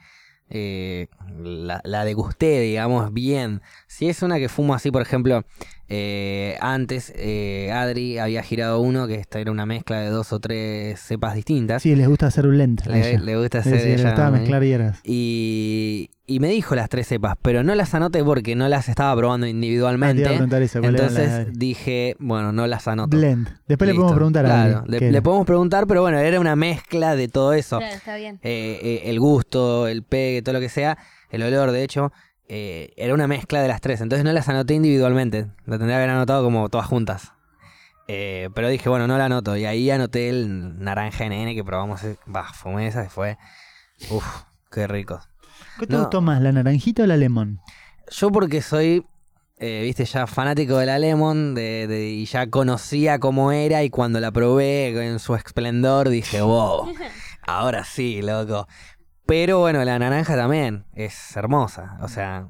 eh, 0.51 1.07
la, 1.43 1.81
la 1.85 2.05
degusté, 2.05 2.61
digamos, 2.61 3.13
bien. 3.13 3.63
Si 3.97 4.09
es 4.09 4.23
una 4.23 4.39
que 4.39 4.49
fumo 4.49 4.75
así, 4.75 4.91
por 4.91 5.03
ejemplo, 5.03 5.45
eh, 5.89 6.57
antes 6.61 7.13
eh, 7.15 7.71
Adri 7.73 8.19
había 8.19 8.43
girado 8.43 8.81
uno 8.81 9.07
que 9.07 9.15
esta 9.15 9.39
era 9.39 9.53
una 9.53 9.67
mezcla 9.67 10.01
de 10.01 10.09
dos 10.09 10.33
o 10.33 10.41
tres 10.41 10.99
cepas 10.99 11.35
distintas. 11.37 11.83
Sí, 11.83 11.95
les 11.95 12.09
gusta 12.09 12.27
hacer 12.27 12.47
un 12.47 12.59
lent. 12.59 12.83
a 12.87 12.91
le, 12.91 13.19
le 13.19 13.37
gusta 13.37 13.59
hacer 13.59 13.79
sí, 13.79 13.87
le 13.87 13.95
ella, 13.95 14.05
gustaba 14.11 14.31
¿no? 14.31 14.39
mezclar 14.39 14.65
hierbas. 14.65 14.99
Y, 15.05 16.11
y 16.27 16.41
me 16.41 16.49
dijo 16.49 16.75
las 16.75 16.89
tres 16.89 17.07
cepas, 17.07 17.37
pero 17.41 17.63
no 17.63 17.75
las 17.77 17.95
anoté 17.95 18.25
porque 18.25 18.57
no 18.57 18.67
las 18.69 18.89
estaba 18.89 19.15
probando 19.17 19.45
Ah, 19.45 19.49
te 19.49 19.51
individualmente. 19.51 20.23
iba 20.23 20.31
a 20.31 20.33
preguntar 20.35 20.63
eso, 20.63 20.81
¿cuál 20.81 20.95
era 20.97 21.05
la 21.05 21.11
Entonces 21.23 21.59
dije, 21.59 22.17
bueno, 22.19 22.51
no 22.53 22.67
las 22.67 22.89
anoto. 22.89 23.17
Blend. 23.17 23.49
Después 23.69 23.87
le 23.87 23.93
Listo. 23.93 24.01
podemos 24.03 24.17
preguntar 24.17 24.47
a 24.47 24.49
Claro, 24.49 24.79
Adri, 24.89 25.01
le, 25.01 25.13
le 25.13 25.23
podemos 25.23 25.47
preguntar, 25.47 25.87
pero 25.87 26.01
bueno, 26.03 26.19
era 26.19 26.41
una 26.41 26.57
mezcla 26.57 27.15
de 27.15 27.29
todo 27.29 27.53
eso. 27.53 27.79
Claro, 27.79 27.95
está 27.95 28.17
bien. 28.17 28.41
Eh, 28.43 28.81
eh, 28.83 29.03
el 29.05 29.21
gusto, 29.21 29.87
el 29.87 30.03
pegue, 30.03 30.43
todo 30.43 30.55
lo 30.55 30.61
que 30.61 30.69
sea, 30.69 30.99
el 31.31 31.43
olor, 31.45 31.71
de 31.71 31.85
hecho, 31.85 32.11
eh, 32.49 32.93
era 32.97 33.15
una 33.15 33.27
mezcla 33.27 33.61
de 33.63 33.69
las 33.69 33.81
tres. 33.81 34.01
Entonces 34.01 34.25
no 34.25 34.33
las 34.33 34.49
anoté 34.49 34.75
individualmente. 34.75 35.47
La 35.67 35.79
tendría 35.79 35.97
que 35.97 36.03
haber 36.05 36.11
anotado 36.11 36.45
como 36.45 36.69
todas 36.69 36.87
juntas. 36.87 37.33
Eh, 38.07 38.51
pero 38.55 38.69
dije, 38.69 38.89
bueno, 38.89 39.07
no 39.07 39.17
la 39.19 39.27
anoto. 39.27 39.57
Y 39.57 39.65
ahí 39.65 39.91
anoté 39.91 40.29
el 40.29 40.79
naranja 40.83 41.25
NN 41.27 41.55
que 41.55 41.65
probamos. 41.65 42.05
eh, 42.05 42.17
Bah, 42.27 42.53
fumé 42.53 42.87
esa 42.87 43.05
y 43.05 43.09
fue. 43.09 43.39
Uf, 44.11 44.43
qué 44.71 44.87
rico. 44.87 45.21
¿Qué 45.79 45.87
te 45.87 45.95
no. 45.95 46.01
gustó 46.01 46.21
más, 46.21 46.41
la 46.43 46.53
naranjita 46.53 47.03
o 47.05 47.07
la 47.07 47.17
lemon? 47.17 47.61
Yo 48.11 48.31
porque 48.31 48.61
soy, 48.61 49.05
eh, 49.59 49.81
viste, 49.83 50.05
ya 50.05 50.27
fanático 50.27 50.77
de 50.77 50.87
la 50.87 50.99
Lemon 50.99 51.55
de, 51.55 51.87
de- 51.87 52.11
y 52.11 52.27
ya 52.27 52.49
conocía 52.51 53.19
cómo 53.19 53.51
era 53.51 53.83
y 53.83 53.89
cuando 53.91 54.21
la 54.21 54.31
probé 54.31 54.89
en 55.09 55.19
su 55.19 55.35
esplendor 55.35 56.11
dije, 56.11 56.43
wow, 56.43 56.93
ahora 57.47 57.85
sí, 57.85 58.21
loco. 58.23 58.69
Pero 59.27 59.59
bueno, 59.59 59.85
la 59.85 59.99
naranja 59.99 60.37
también 60.37 60.85
es 60.93 61.37
hermosa, 61.37 61.99
o 62.03 62.09
sea, 62.09 62.49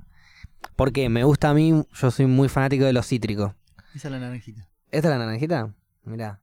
porque 0.77 1.09
me 1.09 1.25
gusta 1.25 1.51
a 1.51 1.55
mí, 1.55 1.85
yo 1.93 2.11
soy 2.11 2.27
muy 2.27 2.49
fanático 2.49 2.85
de 2.85 2.93
los 2.93 3.07
cítricos. 3.07 3.53
Esa 3.95 4.09
es 4.09 4.13
la 4.13 4.19
naranjita. 4.19 4.69
¿Esta 4.91 5.09
es 5.09 5.13
la 5.13 5.19
naranjita? 5.19 5.73
Mirá, 6.03 6.41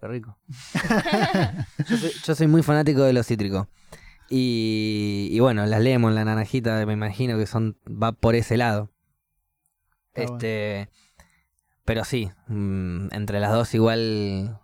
qué 0.00 0.08
rico. 0.08 0.36
yo, 1.88 1.96
soy, 1.96 2.12
yo 2.24 2.34
soy 2.34 2.46
muy 2.48 2.62
fanático 2.62 3.02
de 3.02 3.12
los 3.12 3.26
cítricos. 3.26 3.68
Y, 4.28 5.28
y 5.30 5.40
bueno, 5.40 5.66
las 5.66 5.80
lemon, 5.80 6.14
la 6.14 6.24
naranjita, 6.24 6.84
me 6.86 6.92
imagino 6.92 7.38
que 7.38 7.46
son 7.46 7.76
va 7.86 8.12
por 8.12 8.34
ese 8.34 8.56
lado. 8.56 8.90
Este, 10.14 10.88
pero 11.84 12.04
sí, 12.04 12.30
mm, 12.48 13.08
entre 13.12 13.40
las 13.40 13.52
dos 13.52 13.74
igual. 13.74 14.60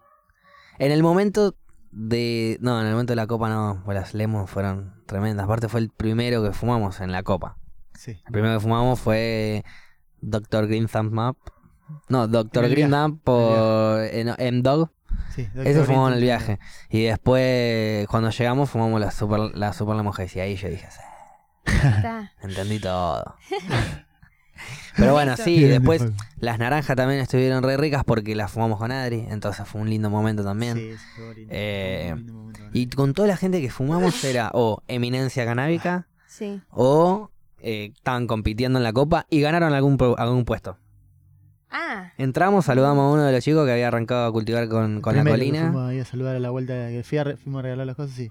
En 0.79 0.93
el 0.93 1.03
momento 1.03 1.57
de, 1.99 2.59
no, 2.61 2.79
en 2.79 2.87
el 2.87 2.93
momento 2.93 3.13
de 3.13 3.17
la 3.17 3.27
copa 3.27 3.49
no, 3.49 3.81
pues 3.85 3.97
las 3.97 4.13
lemon 4.13 4.47
fueron 4.47 5.03
tremendas. 5.07 5.45
Aparte 5.45 5.69
fue 5.69 5.81
el 5.81 5.89
primero 5.89 6.43
que 6.43 6.53
fumamos 6.53 7.01
en 7.01 7.11
la 7.11 7.23
copa. 7.23 7.57
Sí. 7.95 8.21
El 8.27 8.33
primero 8.33 8.55
que 8.55 8.61
fumamos 8.61 9.01
fue 9.01 9.65
Dr. 10.21 10.67
Green 10.67 10.89
Thumb 10.89 11.19
Up. 11.19 11.39
No, 12.09 12.25
el 12.25 12.71
Green. 12.71 12.91
Thumb 12.91 13.21
por 13.25 14.01
M-Dog. 14.13 14.91
sí. 15.35 15.49
Ese 15.55 15.85
fumamos 15.85 16.11
en 16.11 16.17
el 16.19 16.23
viaje. 16.23 16.59
Y 16.91 17.05
después, 17.05 18.07
cuando 18.09 18.29
llegamos, 18.31 18.69
fumamos 18.69 19.01
la 19.01 19.11
Super, 19.11 19.57
la 19.57 19.73
super 19.73 19.97
Lemon 19.97 20.13
Haze. 20.13 20.39
Y 20.39 20.43
ahí 20.43 20.57
yo 20.57 20.69
dije, 20.69 20.89
"Sí, 20.91 21.73
Está. 21.83 22.33
entendí 22.43 22.79
todo. 22.79 23.37
Pero 24.97 25.13
bueno, 25.13 25.37
sí, 25.37 25.59
Bien, 25.59 25.71
después 25.71 26.05
las 26.39 26.59
naranjas 26.59 26.97
también 26.97 27.21
estuvieron 27.21 27.63
re 27.63 27.77
ricas 27.77 28.03
porque 28.05 28.35
las 28.35 28.51
fumamos 28.51 28.79
con 28.79 28.91
Adri. 28.93 29.27
Entonces 29.29 29.67
fue 29.69 29.81
un 29.81 29.91
lindo 29.91 30.09
momento 30.11 30.43
también. 30.45 30.77
Sí, 30.77 30.91
fue 31.17 31.35
lindo. 31.35 31.53
Eh, 31.55 32.11
Un 32.13 32.19
lindo 32.19 32.33
momento. 32.35 32.61
Y 32.73 32.89
con 32.89 33.13
toda 33.15 33.29
la 33.29 33.37
gente 33.37 33.61
que 33.61 33.71
fumamos 33.71 34.23
era 34.25 34.51
o 34.55 34.83
eminencia 34.89 35.45
canábica 35.45 36.07
Sí. 36.27 36.61
o 36.71 37.31
eh, 37.61 37.93
estaban 37.95 38.27
compitiendo 38.27 38.79
en 38.79 38.83
la 38.85 38.93
copa 38.93 39.27
y 39.31 39.41
ganaron 39.41 39.73
algún, 39.73 39.99
algún 40.19 40.45
puesto. 40.45 40.79
Ah, 41.71 42.13
Entramos, 42.17 42.65
saludamos 42.65 43.03
a 43.11 43.13
uno 43.15 43.23
de 43.25 43.33
los 43.33 43.43
chicos 43.45 43.67
que 43.67 43.73
había 43.73 43.89
arrancado 43.89 44.27
a 44.27 44.33
cultivar 44.33 44.69
con, 44.69 45.01
con 45.01 45.17
la 45.17 45.25
colina. 45.25 45.63
Fuimos 45.73 45.91
ahí 45.91 45.99
a 46.01 46.05
saludar 46.05 46.37
a 46.37 46.39
la 46.41 46.51
vuelta, 46.51 46.73
que 46.89 47.03
fui 47.05 47.19
a 47.19 47.25
re- 47.25 47.37
fuimos 47.37 47.59
a 47.59 47.63
regalar 47.63 47.87
las 47.87 47.97
cosas, 47.97 48.15
sí. 48.15 48.31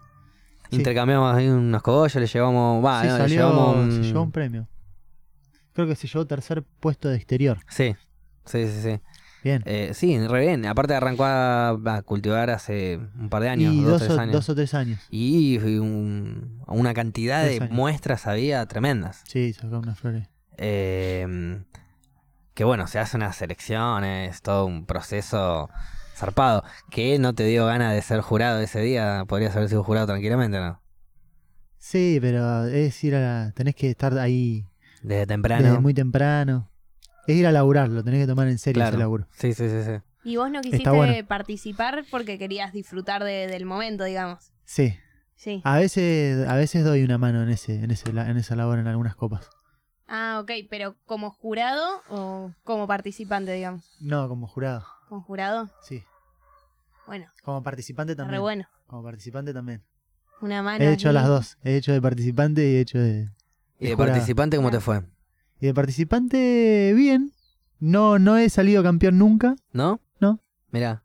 Sí. 0.70 0.78
Intercambiamos 0.78 1.36
ahí 1.36 1.48
unos 1.48 1.82
cogollos, 1.84 2.16
le 2.16 2.28
llevamos. 2.28 2.84
Va, 2.84 3.02
Sí, 3.02 3.08
no, 3.08 3.14
le 3.14 3.20
salió, 3.20 3.38
llevamos 3.38 3.76
un- 3.78 3.92
se 3.92 4.02
llevó 4.04 4.22
un 4.24 4.32
premio. 4.32 4.68
Creo 5.76 5.88
que 5.88 5.96
se 5.96 6.08
llevó 6.08 6.26
tercer 6.26 6.64
puesto 6.80 7.10
de 7.10 7.18
exterior. 7.18 7.60
Sí, 7.70 7.96
sí, 8.46 8.68
sí, 8.68 8.82
sí. 8.82 9.00
Bien. 9.44 9.62
Eh, 9.68 9.92
sí, 9.94 10.18
re 10.28 10.40
bien. 10.40 10.66
Aparte 10.66 10.96
arrancó 10.96 11.26
a, 11.26 11.70
a 11.70 12.02
cultivar 12.02 12.50
hace 12.50 12.98
un 13.20 13.30
par 13.30 13.44
de 13.44 13.50
años, 13.50 13.76
y 13.76 13.82
dos, 13.82 13.92
dos, 13.92 14.02
tres 14.08 14.18
o, 14.18 14.20
años. 14.22 14.34
dos 14.34 14.50
o 14.50 14.56
tres 14.56 14.74
años. 14.74 15.00
Y 15.12 15.58
un- 15.78 16.64
una 16.66 16.96
cantidad 16.96 17.44
Tres 17.44 17.60
de 17.60 17.66
años. 17.66 17.76
muestras 17.76 18.26
había 18.26 18.66
tremendas. 18.66 19.22
Sí, 19.28 19.54
sacó 19.54 19.78
unas 19.78 20.00
flores. 20.00 20.28
Eh, 20.58 21.62
que 22.56 22.64
bueno, 22.64 22.88
se 22.88 22.98
hace 22.98 23.18
unas 23.18 23.36
selecciones, 23.36 24.42
todo 24.42 24.66
un 24.66 24.86
proceso 24.88 25.70
zarpado. 26.16 26.64
Que 26.90 27.20
no 27.20 27.36
te 27.36 27.44
dio 27.44 27.66
ganas 27.68 27.94
de 27.94 28.02
ser 28.02 28.22
jurado 28.22 28.62
ese 28.62 28.80
día. 28.82 29.26
Podrías 29.28 29.56
haber 29.56 29.70
sido 29.70 29.84
jurado 29.84 30.08
tranquilamente, 30.08 30.58
¿no? 30.58 30.82
Sí, 31.78 32.18
pero 32.20 32.66
es 32.66 33.04
ir 33.04 33.14
a 33.16 33.20
la, 33.20 33.52
tenés 33.52 33.76
que 33.76 33.90
estar 33.92 34.18
ahí 34.18 34.66
Desde 35.08 35.28
temprano. 35.28 35.64
desde 35.64 35.80
muy 35.80 35.94
temprano. 35.94 36.70
Es 37.28 37.36
ir 37.36 37.48
a 37.48 37.52
laburar, 37.52 37.90
lo 37.90 38.04
tenés 38.04 38.22
que 38.22 38.28
tomar 38.28 38.48
en 38.48 38.58
serio 38.60 38.82
ese 38.84 38.90
claro. 38.92 39.00
laburo. 39.00 39.28
Sí, 39.32 39.54
sí, 39.54 39.68
sí, 39.70 39.84
sí. 39.84 39.92
y 40.24 40.38
vos 40.38 40.50
no 40.52 40.62
quisiste 40.62 40.90
bueno. 40.90 41.28
participar 41.28 42.04
porque 42.12 42.38
querías 42.38 42.72
disfrutar 42.74 43.24
de- 43.24 43.48
del 43.48 43.66
momento, 43.66 44.04
digamos. 44.04 44.52
Sí. 44.64 44.96
Sí. 45.36 45.62
A 45.64 45.78
veces, 45.78 46.48
a 46.48 46.56
veces 46.56 46.84
doy 46.86 47.04
una 47.04 47.18
mano 47.18 47.44
en 47.44 47.50
ese, 47.50 47.84
en 47.84 47.92
ese, 47.92 48.10
en 48.10 48.38
esa 48.38 48.56
labor 48.56 48.80
en 48.80 48.88
algunas 48.88 49.16
copas. 49.16 49.50
Ah, 50.08 50.40
ok, 50.42 50.52
pero 50.70 50.96
como 51.06 51.32
jurado 51.32 52.02
o 52.10 52.52
como 52.64 52.88
participante, 52.88 53.52
digamos. 53.54 53.84
No, 54.00 54.28
como 54.30 54.48
jurado. 54.48 54.86
Con 55.10 55.22
jurado, 55.22 55.70
Sí. 55.82 56.04
bueno, 57.08 57.26
Como 57.44 57.62
participante 57.64 58.16
también. 58.16 58.34
re 58.36 58.40
bueno. 58.40 58.68
Como 58.88 59.04
participante 59.04 59.52
también. 59.54 59.84
Una 60.42 60.62
mano. 60.62 60.84
He 60.84 60.94
hecho 60.94 61.12
las 61.12 61.28
dos. 61.28 61.58
He 61.64 61.76
hecho 61.76 61.92
de 61.92 62.02
participante 62.02 62.62
y 62.70 62.76
he 62.76 62.80
hecho 62.82 63.00
de. 63.00 63.30
¿Y 63.80 63.88
de 63.88 63.98
participante 63.98 64.58
cómo 64.58 64.72
te 64.72 64.78
Ah. 64.78 64.82
fue? 64.82 65.02
Y 65.60 65.68
de 65.68 65.74
participante, 65.74 66.94
bien. 66.96 67.32
No, 67.80 68.20
no 68.20 68.38
he 68.38 68.50
salido 68.50 68.84
campeón 68.84 69.18
nunca. 69.18 69.56
¿No? 69.74 70.00
No. 70.20 70.40
Mira. 70.72 71.04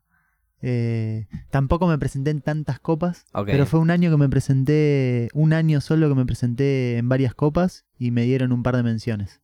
Eh, 0.61 1.27
tampoco 1.49 1.87
me 1.87 1.97
presenté 1.97 2.29
en 2.29 2.41
tantas 2.41 2.79
copas. 2.79 3.25
Pero 3.45 3.65
fue 3.65 3.79
un 3.79 3.89
año 3.89 4.11
que 4.11 4.17
me 4.17 4.29
presenté, 4.29 5.29
un 5.33 5.53
año 5.53 5.81
solo 5.81 6.07
que 6.07 6.15
me 6.15 6.25
presenté 6.25 6.97
en 6.97 7.09
varias 7.09 7.33
copas 7.33 7.85
y 7.97 8.11
me 8.11 8.23
dieron 8.23 8.51
un 8.51 8.61
par 8.61 8.75
de 8.77 8.83
menciones. 8.83 9.41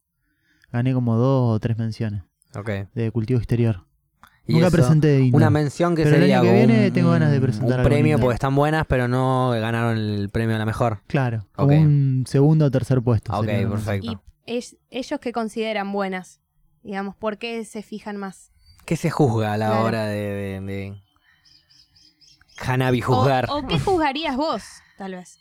Gané 0.71 0.93
como 0.93 1.15
dos 1.17 1.55
o 1.55 1.59
tres 1.59 1.77
menciones 1.77 2.21
Ok. 2.55 2.69
de 2.93 3.11
cultivo 3.11 3.39
exterior. 3.39 3.86
Y 4.47 4.53
Nunca 4.53 4.67
eso, 4.67 4.77
presenté 4.77 5.07
de. 5.07 5.29
Una 5.33 5.49
mención 5.49 5.93
que 5.95 6.03
Pero 6.03 6.15
el 6.15 6.21
sería 6.21 6.39
año 6.39 6.49
que 6.49 6.53
viene 6.55 6.87
un- 6.87 6.93
tengo 6.93 7.11
ganas 7.11 7.31
de 7.31 7.41
presentar 7.41 7.67
un 7.67 7.73
algo 7.73 7.83
premio 7.89 8.03
lindo. 8.15 8.19
porque 8.21 8.33
están 8.35 8.55
buenas, 8.55 8.85
pero 8.87 9.07
no 9.09 9.49
ganaron 9.51 9.97
el 9.97 10.29
premio 10.29 10.55
a 10.55 10.59
la 10.59 10.65
mejor. 10.65 11.01
Claro, 11.07 11.45
un 11.57 12.23
segundo 12.27 12.65
o 12.65 12.71
tercer 12.71 13.01
puesto. 13.01 13.33
Ok, 13.37 13.45
sería 13.45 13.69
perfecto. 13.69 14.23
Y 14.45 14.57
es, 14.57 14.77
ellos 14.89 15.19
que 15.19 15.33
consideran 15.33 15.91
buenas, 15.91 16.39
digamos, 16.81 17.15
¿por 17.17 17.37
qué 17.37 17.65
se 17.65 17.83
fijan 17.83 18.15
más? 18.15 18.51
¿Qué 18.85 18.95
se 18.95 19.09
juzga 19.09 19.51
a 19.53 19.57
la 19.57 19.67
Claro. 19.67 19.83
hora 19.83 20.05
de, 20.05 20.15
de, 20.17 20.61
de 20.61 21.01
Hanabi 22.57 23.01
juzgar? 23.01 23.47
O, 23.49 23.57
o 23.59 23.67
qué 23.67 23.77
juzgarías 23.79 24.37
vos, 24.37 24.63
tal 24.97 25.11
vez. 25.15 25.39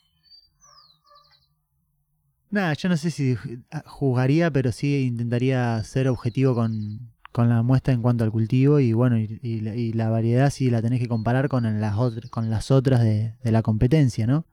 Nada, 2.49 2.73
yo 2.73 2.87
no 2.89 2.95
sé 2.97 3.11
si 3.11 3.35
ju- 3.35 3.63
jugaría, 3.85 4.49
pero 4.51 4.71
sí 4.71 5.05
intentaría 5.05 5.83
ser 5.83 6.07
objetivo 6.07 6.55
con, 6.55 7.11
con 7.37 7.49
la 7.49 7.61
muestra 7.61 7.93
en 7.93 8.01
cuanto 8.01 8.23
al 8.23 8.31
cultivo 8.31 8.79
y 8.79 8.93
bueno, 8.93 9.17
y, 9.17 9.39
y 9.43 9.61
la- 9.61 9.75
y 9.75 9.93
la 9.93 10.09
variedad 10.09 10.49
sí 10.49 10.69
la 10.71 10.81
tenés 10.81 10.99
que 10.99 11.07
comparar 11.07 11.47
con 11.49 11.79
las, 11.79 11.95
otras 11.97 12.29
con 12.31 12.49
las 12.49 12.71
otras 12.71 13.01
de, 13.01 13.33
de 13.43 13.51
la 13.51 13.61
competencia, 13.61 14.25
¿no? 14.27 14.43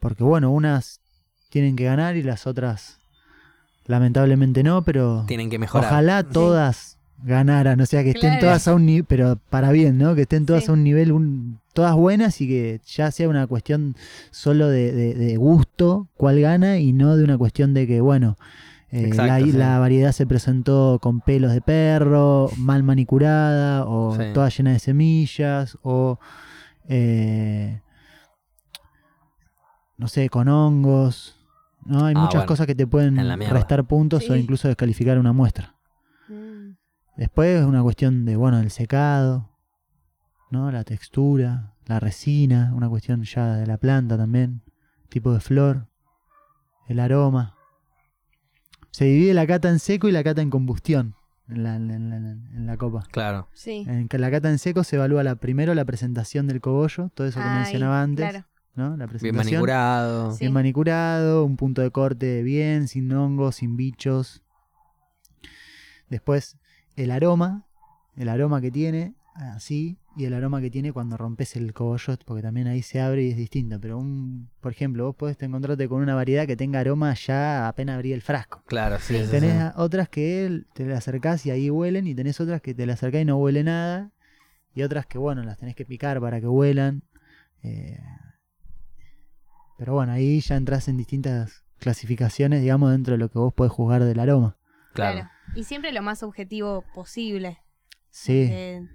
Porque 0.00 0.24
bueno, 0.24 0.50
unas 0.50 1.00
tienen 1.48 1.76
que 1.76 1.84
ganar 1.84 2.16
y 2.16 2.22
las 2.24 2.46
otras 2.46 2.98
lamentablemente 3.86 4.62
no, 4.62 4.82
pero 4.82 5.24
Tienen 5.26 5.48
que 5.48 5.58
mejorar. 5.58 5.86
ojalá 5.90 6.22
todas 6.24 6.98
ganaran, 7.22 7.80
o 7.80 7.86
sea, 7.86 8.02
que 8.02 8.10
estén 8.10 8.30
Claro. 8.32 8.40
todas 8.40 8.68
a 8.68 8.74
un 8.74 8.84
nivel, 8.84 9.04
pero 9.04 9.38
para 9.48 9.72
bien, 9.72 9.96
¿no? 9.96 10.14
Que 10.14 10.22
estén 10.22 10.44
todas 10.44 10.64
Sí. 10.64 10.70
a 10.70 10.74
un 10.74 10.84
nivel, 10.84 11.12
un- 11.12 11.60
todas 11.72 11.94
buenas 11.94 12.40
y 12.40 12.48
que 12.48 12.80
ya 12.86 13.10
sea 13.10 13.28
una 13.28 13.46
cuestión 13.46 13.96
solo 14.30 14.68
de, 14.68 14.92
de- 14.92 15.14
de 15.14 15.36
gusto, 15.36 16.08
cuál 16.16 16.40
gana, 16.40 16.78
y 16.78 16.92
no 16.92 17.16
de 17.16 17.24
una 17.24 17.38
cuestión 17.38 17.74
de 17.74 17.86
que, 17.86 18.00
bueno, 18.00 18.36
eh, 18.90 19.06
Exacto, 19.06 19.26
la, 19.26 19.40
sí. 19.40 19.52
la 19.52 19.78
variedad 19.78 20.12
se 20.12 20.26
presentó 20.26 20.98
con 21.02 21.20
pelos 21.20 21.52
de 21.52 21.60
perro, 21.60 22.48
mal 22.56 22.82
manicurada, 22.82 23.84
o 23.86 24.14
Sí. 24.16 24.22
toda 24.32 24.48
llena 24.48 24.72
de 24.72 24.78
semillas, 24.78 25.76
o 25.82 26.18
eh, 26.88 27.80
no 29.98 30.08
sé, 30.08 30.28
con 30.28 30.48
hongos. 30.48 31.34
No, 31.84 32.04
hay 32.04 32.14
Ah, 32.16 32.20
muchas 32.20 32.34
bueno. 32.34 32.46
cosas 32.46 32.66
que 32.66 32.74
te 32.74 32.86
pueden 32.86 33.16
restar 33.50 33.84
puntos 33.84 34.28
o 34.30 34.36
incluso 34.36 34.68
descalificar 34.68 35.18
una 35.18 35.32
muestra. 35.32 35.74
Mm. 36.28 36.72
Después 37.16 37.60
es 37.60 37.66
una 37.66 37.82
cuestión 37.82 38.24
de, 38.24 38.36
bueno, 38.36 38.58
el 38.60 38.70
secado, 38.70 39.50
¿no? 40.50 40.70
La 40.70 40.84
textura, 40.84 41.74
la 41.86 41.98
resina, 42.00 42.72
una 42.74 42.88
cuestión 42.88 43.22
ya 43.22 43.54
de 43.56 43.66
la 43.66 43.78
planta 43.78 44.16
también, 44.16 44.62
tipo 45.08 45.32
de 45.32 45.40
flor, 45.40 45.86
el 46.88 47.00
aroma. 47.00 47.55
Se 48.96 49.04
divide 49.04 49.34
la 49.34 49.46
cata 49.46 49.68
en 49.68 49.78
seco 49.78 50.08
y 50.08 50.12
la 50.12 50.24
cata 50.24 50.40
en 50.40 50.48
combustión 50.48 51.14
en 51.50 51.62
la, 51.64 51.76
en 51.76 51.88
la- 52.08 52.16
en 52.16 52.66
la 52.66 52.76
copa. 52.78 53.04
Claro. 53.12 53.46
Sí. 53.52 53.84
En 53.86 54.08
que 54.08 54.18
la 54.18 54.30
cata 54.30 54.48
en 54.48 54.58
seco 54.58 54.84
se 54.84 54.96
evalúa 54.96 55.22
la, 55.22 55.34
primero 55.36 55.74
la 55.74 55.84
presentación 55.84 56.46
del 56.46 56.62
cogollo, 56.62 57.10
todo 57.12 57.26
eso 57.26 57.38
que 57.38 57.46
mencionaba 57.46 58.00
antes, 58.00 58.26
Claro. 58.30 58.46
¿no? 58.74 58.90
La 58.96 59.04
Bien 59.04 59.08
presentación. 59.10 59.44
manicurado. 59.52 60.32
Sí. 60.32 60.38
Bien 60.40 60.52
manicurado, 60.54 61.44
un 61.44 61.58
punto 61.58 61.82
de 61.82 61.90
corte 61.90 62.42
bien, 62.42 62.88
sin 62.88 63.12
hongos, 63.12 63.56
sin 63.56 63.76
bichos. 63.76 64.40
Después, 66.08 66.56
el 66.96 67.10
aroma, 67.10 67.66
el 68.16 68.30
aroma 68.30 68.62
que 68.62 68.70
tiene, 68.70 69.12
así, 69.38 69.98
y 70.16 70.24
el 70.24 70.34
aroma 70.34 70.60
que 70.60 70.70
tiene 70.70 70.92
cuando 70.92 71.16
rompes 71.16 71.56
el 71.56 71.72
cogollo, 71.72 72.16
porque 72.24 72.42
también 72.42 72.66
ahí 72.66 72.82
se 72.82 73.00
abre 73.00 73.24
y 73.24 73.30
es 73.30 73.36
distinto. 73.36 73.80
Pero, 73.80 73.98
un, 73.98 74.48
por 74.60 74.72
ejemplo, 74.72 75.04
vos 75.04 75.16
podés 75.16 75.40
encontrarte 75.42 75.88
con 75.88 76.02
una 76.02 76.14
variedad 76.14 76.46
que 76.46 76.56
tenga 76.56 76.80
aroma 76.80 77.14
ya 77.14 77.68
apenas 77.68 77.94
abrí 77.96 78.12
el 78.12 78.22
frasco. 78.22 78.62
Claro, 78.66 78.98
sí. 78.98 79.14
Tenés 79.30 79.62
sí. 79.62 79.72
otras 79.76 80.08
que 80.08 80.64
te 80.74 80.86
le 80.86 80.94
acercás 80.94 81.44
y 81.46 81.50
ahí 81.50 81.70
huelen, 81.70 82.06
y 82.06 82.14
tenés 82.14 82.40
otras 82.40 82.60
que 82.60 82.74
te 82.74 82.86
le 82.86 82.92
acercás 82.92 83.22
y 83.22 83.24
no 83.24 83.36
huele 83.36 83.62
nada, 83.62 84.12
y 84.74 84.82
otras 84.82 85.06
que, 85.06 85.18
bueno, 85.18 85.42
las 85.42 85.58
tenés 85.58 85.74
que 85.76 85.84
picar 85.84 86.20
para 86.20 86.40
que 86.40 86.48
huelan. 86.48 87.02
eh, 87.62 88.00
pero 89.78 89.92
bueno, 89.92 90.12
ahí 90.12 90.40
ya 90.40 90.56
entras 90.56 90.88
en 90.88 90.96
distintas 90.96 91.64
clasificaciones, 91.78 92.62
digamos, 92.62 92.90
dentro 92.90 93.12
de 93.12 93.18
lo 93.18 93.28
que 93.30 93.38
vos 93.38 93.52
podés 93.52 93.72
juzgar 93.72 94.04
del 94.04 94.18
aroma. 94.18 94.56
Claro. 94.94 95.28
Y 95.54 95.64
siempre 95.64 95.92
lo 95.92 96.00
más 96.02 96.22
objetivo 96.22 96.84
posible. 96.94 97.58
Sí, 98.10 98.46
porque 98.46 98.88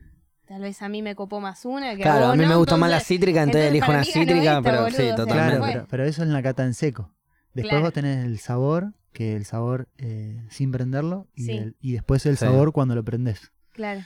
tal 0.51 0.61
vez 0.63 0.81
a 0.81 0.89
mí 0.89 1.01
me 1.01 1.15
copó 1.15 1.39
más 1.39 1.63
una 1.63 1.95
que 1.95 2.01
Claro, 2.01 2.25
a 2.25 2.31
mí 2.35 2.39
vos 2.39 2.47
me 2.47 2.53
no, 2.53 2.57
gustó 2.59 2.77
más 2.77 2.89
la 2.89 2.97
entonces- 2.97 3.07
cítrica, 3.07 3.43
entonces 3.43 3.61
entonces 3.67 3.71
elijo 3.71 3.85
para 3.87 3.97
una 3.99 4.05
mí 4.05 4.11
ganó 4.13 4.25
cítrica, 4.25 4.51
esta, 4.57 4.61
pero 4.61 4.77
boludo, 4.83 4.89
sí, 4.97 5.03
sea, 5.03 5.15
totalmente. 5.15 5.47
claro, 5.49 5.63
fue. 5.63 5.71
pero, 5.73 5.87
pero 5.89 6.03
eso 6.03 6.23
en 6.23 6.33
la 6.33 6.43
cata 6.43 6.65
en 6.65 6.73
seco. 6.73 7.13
Después 7.53 7.69
Claro. 7.69 7.83
vos 7.85 7.93
tenés 7.93 8.25
el 8.25 8.39
sabor, 8.39 8.93
que 9.13 9.35
el 9.37 9.45
sabor 9.45 9.87
eh, 9.97 10.43
sin 10.49 10.71
prenderlo, 10.73 11.27
y, 11.35 11.43
Sí. 11.45 11.51
el- 11.53 11.75
y 11.79 11.93
después 11.93 12.25
el 12.25 12.35
Sí. 12.37 12.43
sabor 12.45 12.73
cuando 12.73 12.95
lo 12.95 13.03
prendés. 13.05 13.53
Claro. 13.71 14.01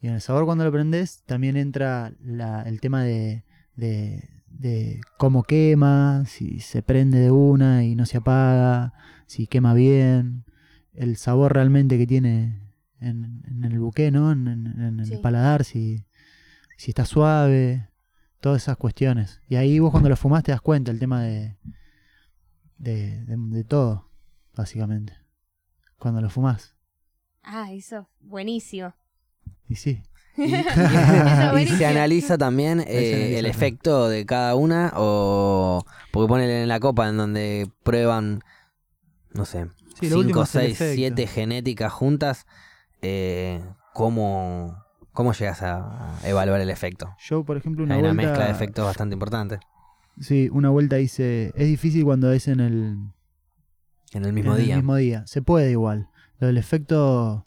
Y 0.00 0.06
en 0.06 0.14
el 0.14 0.20
sabor 0.20 0.44
cuando 0.44 0.62
lo 0.64 0.70
prendes 0.70 1.24
también 1.26 1.56
entra 1.56 2.12
la- 2.22 2.62
el 2.62 2.80
tema 2.80 3.02
de, 3.02 3.42
de, 3.74 4.22
de 4.46 5.00
cómo 5.16 5.42
quema, 5.42 6.22
si 6.26 6.60
se 6.60 6.80
prende 6.82 7.18
de 7.18 7.32
una 7.32 7.82
y 7.84 7.96
no 7.96 8.06
se 8.06 8.18
apaga, 8.18 8.92
si 9.26 9.48
quema 9.48 9.74
bien, 9.74 10.44
el 10.94 11.16
sabor 11.16 11.54
realmente 11.54 11.98
que 11.98 12.06
tiene 12.06 12.60
en, 13.00 13.42
en 13.46 13.64
el 13.64 13.78
buque, 13.78 14.10
¿no? 14.10 14.32
En, 14.32 14.46
en- 14.48 14.80
en 14.98 15.06
Sí. 15.06 15.14
el 15.14 15.20
paladar, 15.20 15.64
si, 15.64 16.04
si 16.76 16.90
está 16.90 17.04
suave, 17.04 17.88
todas 18.40 18.62
esas 18.62 18.76
cuestiones. 18.76 19.40
Y 19.48 19.56
ahí 19.56 19.78
vos 19.78 19.90
cuando 19.90 20.08
lo 20.08 20.16
fumás 20.16 20.42
te 20.44 20.52
das 20.52 20.60
cuenta 20.60 20.90
el 20.90 20.98
tema 20.98 21.22
de, 21.22 21.56
de, 22.78 23.24
de, 23.24 23.36
de 23.36 23.64
todo, 23.64 24.10
básicamente. 24.54 25.14
Cuando 25.98 26.20
lo 26.20 26.30
fumás. 26.30 26.76
Ah, 27.42 27.72
eso. 27.72 28.08
Buenísimo. 28.20 28.94
Y 29.68 29.74
sí. 29.76 30.02
Y 30.36 31.66
se 31.66 31.86
analiza 31.86 32.38
también 32.38 32.80
eh, 32.80 32.84
se 32.86 33.14
analiza 33.16 33.38
el 33.40 33.46
efecto 33.46 34.08
de 34.08 34.24
cada 34.26 34.54
una 34.54 34.92
o 34.94 35.84
porque 36.12 36.28
ponen 36.28 36.48
en 36.50 36.68
la 36.68 36.78
copa 36.78 37.08
en 37.08 37.16
donde 37.16 37.68
prueban 37.82 38.42
no 39.34 39.44
sé 39.44 39.66
Sí, 39.98 40.08
lo 40.08 40.18
último 40.20 40.44
5, 40.46 40.48
es 40.48 40.54
el 40.54 40.62
6, 40.62 40.72
efecto. 40.74 40.94
7 40.94 41.26
genéticas 41.26 41.92
juntas 41.92 42.46
eh, 43.02 43.62
cómo 43.94 44.84
cómo 45.12 45.32
llegas 45.32 45.62
a 45.62 46.16
evaluar 46.24 46.60
el 46.60 46.70
efecto 46.70 47.14
Yo, 47.18 47.44
por 47.44 47.56
ejemplo, 47.56 47.84
una 47.84 47.94
hay 47.94 48.00
una 48.00 48.12
vuelta... 48.12 48.28
mezcla 48.28 48.44
de 48.46 48.50
efectos 48.52 48.84
bastante 48.84 49.14
importante 49.14 49.58
Sí, 50.20 50.48
una 50.52 50.68
vuelta 50.70 50.98
hice. 50.98 51.52
Es 51.54 51.68
difícil 51.68 52.04
cuando 52.04 52.32
es 52.32 52.48
en 52.48 52.58
el, 52.60 52.98
en 54.12 54.24
el 54.24 54.32
mismo 54.32 54.56
en 54.56 54.64
día 54.64 54.74
el 54.74 54.80
mismo 54.80 54.96
día. 54.96 55.22
Se 55.26 55.42
puede 55.42 55.70
igual. 55.70 56.08
Lo 56.38 56.48
del 56.48 56.58
efecto 56.58 57.44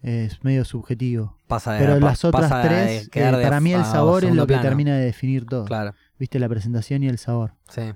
es 0.00 0.42
medio 0.42 0.64
subjetivo. 0.64 1.36
pasa 1.46 1.74
de 1.74 1.80
Pero 1.80 2.00
las 2.00 2.24
otras 2.24 2.50
tres, 2.62 3.08
eh, 3.12 3.20
de 3.20 3.42
para 3.42 3.60
mí 3.60 3.74
el 3.74 3.84
sabor 3.84 4.24
es 4.24 4.34
lo 4.34 4.42
que 4.46 4.54
plano. 4.54 4.62
termina 4.62 4.96
de 4.96 5.04
definir 5.04 5.44
todo. 5.44 5.66
claro 5.66 5.92
Viste, 6.18 6.38
la 6.38 6.48
presentación 6.48 7.02
y 7.02 7.08
el 7.08 7.18
sabor. 7.18 7.54
sí 7.68 7.92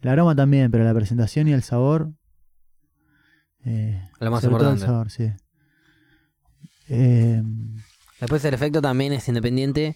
El 0.00 0.08
aroma 0.10 0.34
también, 0.34 0.70
pero 0.70 0.84
la 0.84 0.94
presentación 0.94 1.48
y 1.48 1.52
el 1.52 1.62
sabor. 1.62 2.12
Eh, 3.66 4.02
Lo 4.20 4.30
más 4.30 4.42
sobre 4.42 4.56
todo 4.56 4.70
el 4.70 4.76
importante. 4.78 4.86
sabor, 4.86 5.10
sí. 5.10 5.30
Eh, 6.88 7.42
Después 8.20 8.42
el 8.46 8.54
efecto 8.54 8.80
también 8.80 9.12
es 9.12 9.28
independiente 9.28 9.94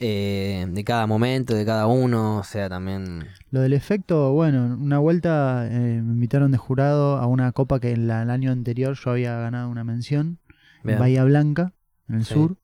eh, 0.00 0.66
de 0.70 0.84
cada 0.84 1.06
momento, 1.06 1.54
de 1.54 1.66
cada 1.66 1.86
uno, 1.86 2.38
o 2.38 2.42
sea, 2.44 2.70
también... 2.70 3.26
Lo 3.50 3.60
del 3.60 3.74
efecto, 3.74 4.32
bueno, 4.32 4.64
una 4.80 4.98
vuelta 4.98 5.66
eh, 5.70 6.00
me 6.02 6.14
invitaron 6.14 6.52
de 6.52 6.56
jurado 6.56 7.18
a 7.18 7.26
una 7.26 7.52
copa 7.52 7.78
que 7.80 7.90
en 7.92 8.06
la- 8.06 8.22
el 8.22 8.30
año 8.30 8.50
anterior 8.50 8.94
yo 8.96 9.10
había 9.10 9.36
ganado 9.38 9.68
una 9.68 9.84
mención. 9.84 10.38
Bien. 10.82 10.94
en 10.94 11.00
Bahía 11.00 11.24
Blanca, 11.24 11.74
en 12.08 12.14
el 12.14 12.24
Sí. 12.24 12.32
sur. 12.32 12.56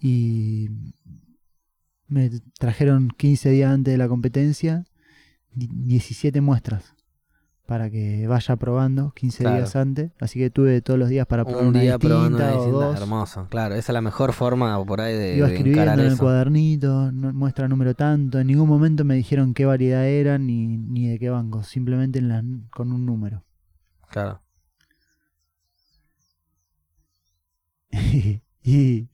Y 0.00 0.70
me 2.08 2.30
trajeron 2.58 3.10
15 3.16 3.50
días 3.50 3.72
antes 3.72 3.92
de 3.94 3.98
la 3.98 4.08
competencia 4.08 4.84
di- 5.52 5.68
17 5.72 6.40
muestras 6.40 6.93
para 7.66 7.88
que 7.90 8.26
vaya 8.26 8.56
probando 8.56 9.12
15 9.14 9.38
Claro. 9.44 9.56
días 9.56 9.74
antes. 9.76 10.10
Así 10.20 10.38
que 10.38 10.50
tuve 10.50 10.82
todos 10.82 10.98
los 10.98 11.08
días 11.08 11.26
para 11.26 11.44
probar 11.44 11.62
un 11.62 11.68
una 11.70 11.80
día 11.80 11.98
probando 11.98 12.36
una 12.36 12.46
distinta 12.48 12.58
o 12.60 12.64
distinta, 12.66 12.86
dos. 12.86 13.00
hermoso. 13.00 13.46
Claro, 13.50 13.74
esa 13.74 13.92
es 13.92 13.94
la 13.94 14.00
mejor 14.02 14.32
forma 14.34 14.84
por 14.84 15.00
ahí 15.00 15.14
de, 15.16 15.36
Iba 15.38 15.46
escribiendo 15.48 15.80
encarar 15.82 15.98
en 16.00 16.06
el 16.06 16.12
eso. 16.12 16.22
cuadernito, 16.22 17.10
no- 17.12 17.32
muestra 17.32 17.66
número 17.68 17.94
tanto. 17.94 18.38
En 18.38 18.48
ningún 18.48 18.68
momento 18.68 19.04
me 19.04 19.14
dijeron 19.14 19.54
qué 19.54 19.64
variedad 19.64 20.06
era 20.06 20.36
ni, 20.38 20.76
ni 20.76 21.08
de 21.08 21.18
qué 21.18 21.30
banco, 21.30 21.62
simplemente 21.62 22.18
en 22.18 22.28
la- 22.28 22.44
con 22.70 22.92
un 22.92 23.06
número. 23.06 23.42
Claro. 24.10 24.40
y 28.62 29.08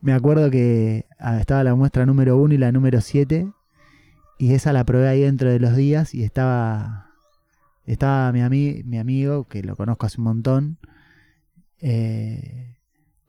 me 0.00 0.12
acuerdo 0.12 0.50
que 0.50 1.06
ah, 1.18 1.38
estaba 1.40 1.64
la 1.64 1.74
muestra 1.74 2.06
número 2.06 2.36
1 2.36 2.54
y 2.54 2.58
la 2.58 2.72
número 2.72 3.00
7 3.00 3.48
y 4.38 4.54
esa 4.54 4.72
la 4.72 4.84
probé 4.84 5.08
ahí 5.08 5.20
dentro 5.22 5.50
de 5.50 5.60
los 5.60 5.76
días 5.76 6.14
y 6.14 6.24
estaba 6.24 7.11
estaba 7.84 8.30
mi, 8.32 8.40
ami- 8.40 8.84
mi 8.84 8.98
amigo 8.98 9.44
que 9.44 9.62
lo 9.62 9.76
conozco 9.76 10.06
hace 10.06 10.18
un 10.20 10.24
montón 10.24 10.78
eh, 11.80 12.76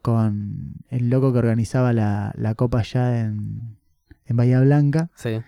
con 0.02 0.76
el 0.90 1.10
loco 1.10 1.32
que 1.34 1.40
organizaba 1.40 1.94
la, 1.94 2.34
la 2.38 2.56
copa 2.56 2.80
allá 2.80 3.22
en, 3.22 3.78
en 4.26 4.36
Bahía 4.38 4.60
Blanca 4.62 5.10
Sí. 5.16 5.40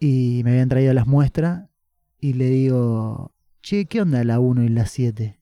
y 0.00 0.40
me 0.44 0.50
habían 0.52 0.68
traído 0.68 0.92
las 0.94 1.06
muestras 1.06 1.68
y 2.20 2.32
le 2.34 2.46
digo 2.46 3.32
che, 3.62 3.86
¿qué 3.86 4.00
onda 4.02 4.24
la 4.24 4.40
1 4.40 4.62
y 4.64 4.68
la 4.68 4.86
7? 4.86 5.38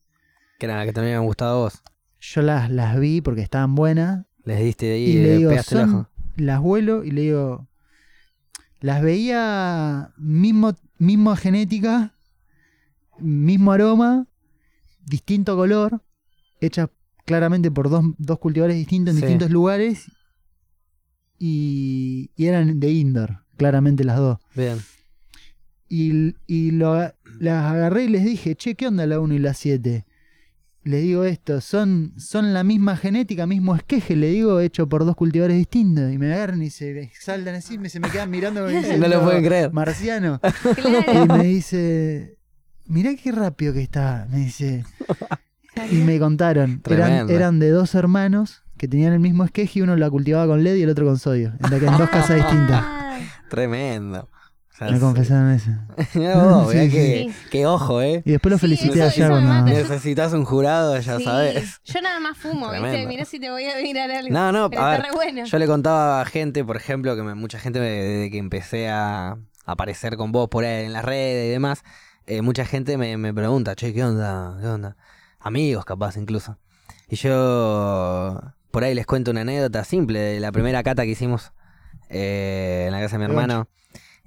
Que 0.58 0.66
la 0.66 0.84
que 0.84 0.92
también 0.92 1.14
me 1.14 1.18
han 1.18 1.24
gustado 1.26 1.58
a 1.58 1.62
vos. 1.64 1.82
Yo 2.20 2.42
las, 2.42 2.70
las 2.70 2.98
vi 3.00 3.20
porque 3.20 3.40
estaban 3.42 3.74
buenas 3.74 4.26
Les 4.44 4.60
diste 4.60 4.86
de 4.86 4.92
ahí 4.94 5.04
y 5.06 5.22
le 5.22 5.36
digo, 5.38 5.50
el 5.50 5.58
son, 5.60 5.90
ojo. 5.94 6.08
las 6.36 6.60
vuelo 6.60 7.02
y 7.04 7.10
le 7.10 7.22
digo, 7.22 7.66
las 8.80 9.02
veía 9.02 10.10
mismo, 10.18 10.74
misma 10.98 11.36
genética, 11.36 12.14
mismo 13.18 13.72
aroma, 13.72 14.26
distinto 15.04 15.56
color, 15.56 16.02
hechas 16.60 16.88
claramente 17.24 17.70
por 17.70 17.88
dos, 17.90 18.04
dos 18.18 18.38
cultivadores 18.38 18.76
distintos 18.76 19.14
en 19.14 19.20
Sí. 19.20 19.26
distintos 19.26 19.50
lugares 19.50 20.10
y, 21.38 22.30
y 22.36 22.46
eran 22.46 22.78
de 22.80 22.90
indoor, 22.90 23.44
claramente 23.56 24.04
las 24.04 24.18
dos. 24.18 24.38
Bien. 24.54 24.78
Y, 25.88 26.34
y 26.46 26.70
lo, 26.70 26.94
las 27.38 27.72
agarré 27.72 28.04
y 28.04 28.08
les 28.08 28.24
dije, 28.24 28.54
che, 28.56 28.74
¿qué 28.74 28.86
onda 28.86 29.06
la 29.06 29.20
1 29.20 29.34
y 29.34 29.38
la 29.38 29.54
7? 29.54 30.04
le 30.84 30.96
digo 30.96 31.22
esto, 31.22 31.60
son, 31.60 32.12
son 32.18 32.52
la 32.52 32.64
misma 32.64 32.96
genética, 32.96 33.46
mismo 33.46 33.76
esqueje, 33.76 34.16
le 34.16 34.30
digo, 34.30 34.58
hecho 34.58 34.88
por 34.88 35.04
dos 35.04 35.14
cultivadores 35.14 35.56
distintos. 35.56 36.12
Y 36.12 36.18
me 36.18 36.34
agarran 36.34 36.60
y 36.60 36.70
se 36.70 37.08
saltan 37.20 37.54
así, 37.54 37.78
me- 37.78 37.88
se 37.88 38.00
me 38.00 38.10
quedan 38.10 38.30
mirando 38.30 38.62
como 38.62 38.72
diciendo, 38.76 39.06
No 39.08 39.14
lo 39.14 39.22
pueden 39.22 39.44
creer. 39.44 39.72
Marciano. 39.72 40.40
Y 40.76 40.80
Claro. 40.80 41.26
me 41.36 41.44
dice, 41.44 42.36
mirá 42.86 43.10
qué 43.14 43.32
rápido 43.32 43.72
que 43.72 43.82
está, 43.82 44.26
me 44.30 44.38
dice. 44.38 44.84
Y 45.90 45.96
me 46.02 46.18
contaron, 46.18 46.82
eran, 46.86 47.30
eran 47.30 47.58
de 47.58 47.70
dos 47.70 47.94
hermanos 47.94 48.62
que 48.76 48.88
tenían 48.88 49.14
el 49.14 49.20
mismo 49.20 49.42
esqueje 49.42 49.78
y 49.78 49.82
uno 49.82 49.96
la 49.96 50.10
cultivaba 50.10 50.46
con 50.46 50.62
LED 50.62 50.74
y 50.76 50.82
el 50.82 50.90
otro 50.90 51.06
con 51.06 51.18
sodio, 51.18 51.54
en, 51.64 51.70
la 51.70 51.78
que- 51.80 51.86
en 51.86 51.96
dos 51.96 52.10
casas 52.10 52.36
distintas. 52.36 52.82
Ah, 52.84 53.18
Tremendo. 53.48 54.28
O 54.70 54.76
sea, 54.76 54.90
Me 54.90 54.98
confesaron 55.00 55.50
eso. 55.50 55.70
Mirá 56.14 56.44
vos, 56.44 56.68
mirá 56.74 56.82
Sí, 56.84 56.90
que, 56.90 57.26
sí. 57.30 57.48
qué 57.50 57.66
ojo, 57.66 58.02
¿eh? 58.02 58.22
Y 58.26 58.32
después 58.32 58.50
lo 58.52 58.58
felicité 58.58 58.98
cuando... 59.16 59.70
Yo- 59.70 59.78
Necesitas 59.78 60.34
un 60.34 60.44
jurado, 60.44 60.98
ya 61.00 61.16
sí. 61.16 61.24
sabes. 61.24 61.80
Yo 61.84 62.02
nada 62.02 62.20
más 62.20 62.36
fumo, 62.36 62.66
¿viste? 62.70 62.78
Tremendo. 62.88 63.08
Mirá 63.08 63.24
si 63.24 63.40
te 63.40 63.50
voy 63.50 63.64
a 63.64 63.76
mirar 63.82 64.10
algo. 64.10 64.28
No, 64.30 64.52
no, 64.52 64.68
Pero 64.68 64.82
a 64.84 64.92
está 64.96 65.02
ver, 65.04 65.10
re 65.10 65.16
bueno. 65.16 65.46
Yo 65.46 65.58
le 65.58 65.66
contaba 65.66 66.20
a 66.20 66.24
gente, 66.26 66.64
por 66.66 66.76
ejemplo, 66.76 67.16
que 67.16 67.22
me- 67.22 67.34
mucha 67.34 67.58
gente 67.58 67.80
me- 67.80 67.86
desde 67.88 68.30
que 68.30 68.36
empecé 68.36 68.90
a 68.90 69.38
aparecer 69.64 70.18
con 70.18 70.32
vos 70.32 70.48
por 70.50 70.64
ahí 70.66 70.84
en 70.84 70.92
las 70.92 71.04
redes 71.04 71.46
y 71.48 71.50
demás, 71.52 71.82
eh, 72.36 72.42
mucha 72.42 72.64
gente 72.64 72.96
me, 72.96 73.16
me 73.16 73.34
pregunta, 73.34 73.74
che, 73.74 73.92
¿qué 73.92 74.02
onda? 74.04 74.56
¿Qué 74.60 74.66
onda? 74.66 74.96
Amigos 75.38 75.84
capaz 75.84 76.16
incluso. 76.16 76.58
Y 77.08 77.16
yo 77.16 78.40
por 78.70 78.84
ahí 78.84 78.94
les 78.94 79.06
cuento 79.06 79.32
una 79.32 79.42
anécdota 79.42 79.84
simple 79.84 80.18
de 80.18 80.40
la 80.40 80.50
primera 80.50 80.82
cata 80.82 81.02
que 81.02 81.10
hicimos 81.10 81.52
eh, 82.08 82.84
en 82.86 82.92
la 82.92 83.00
casa 83.00 83.18
de 83.18 83.18
mi 83.18 83.24
hermano. 83.24 83.68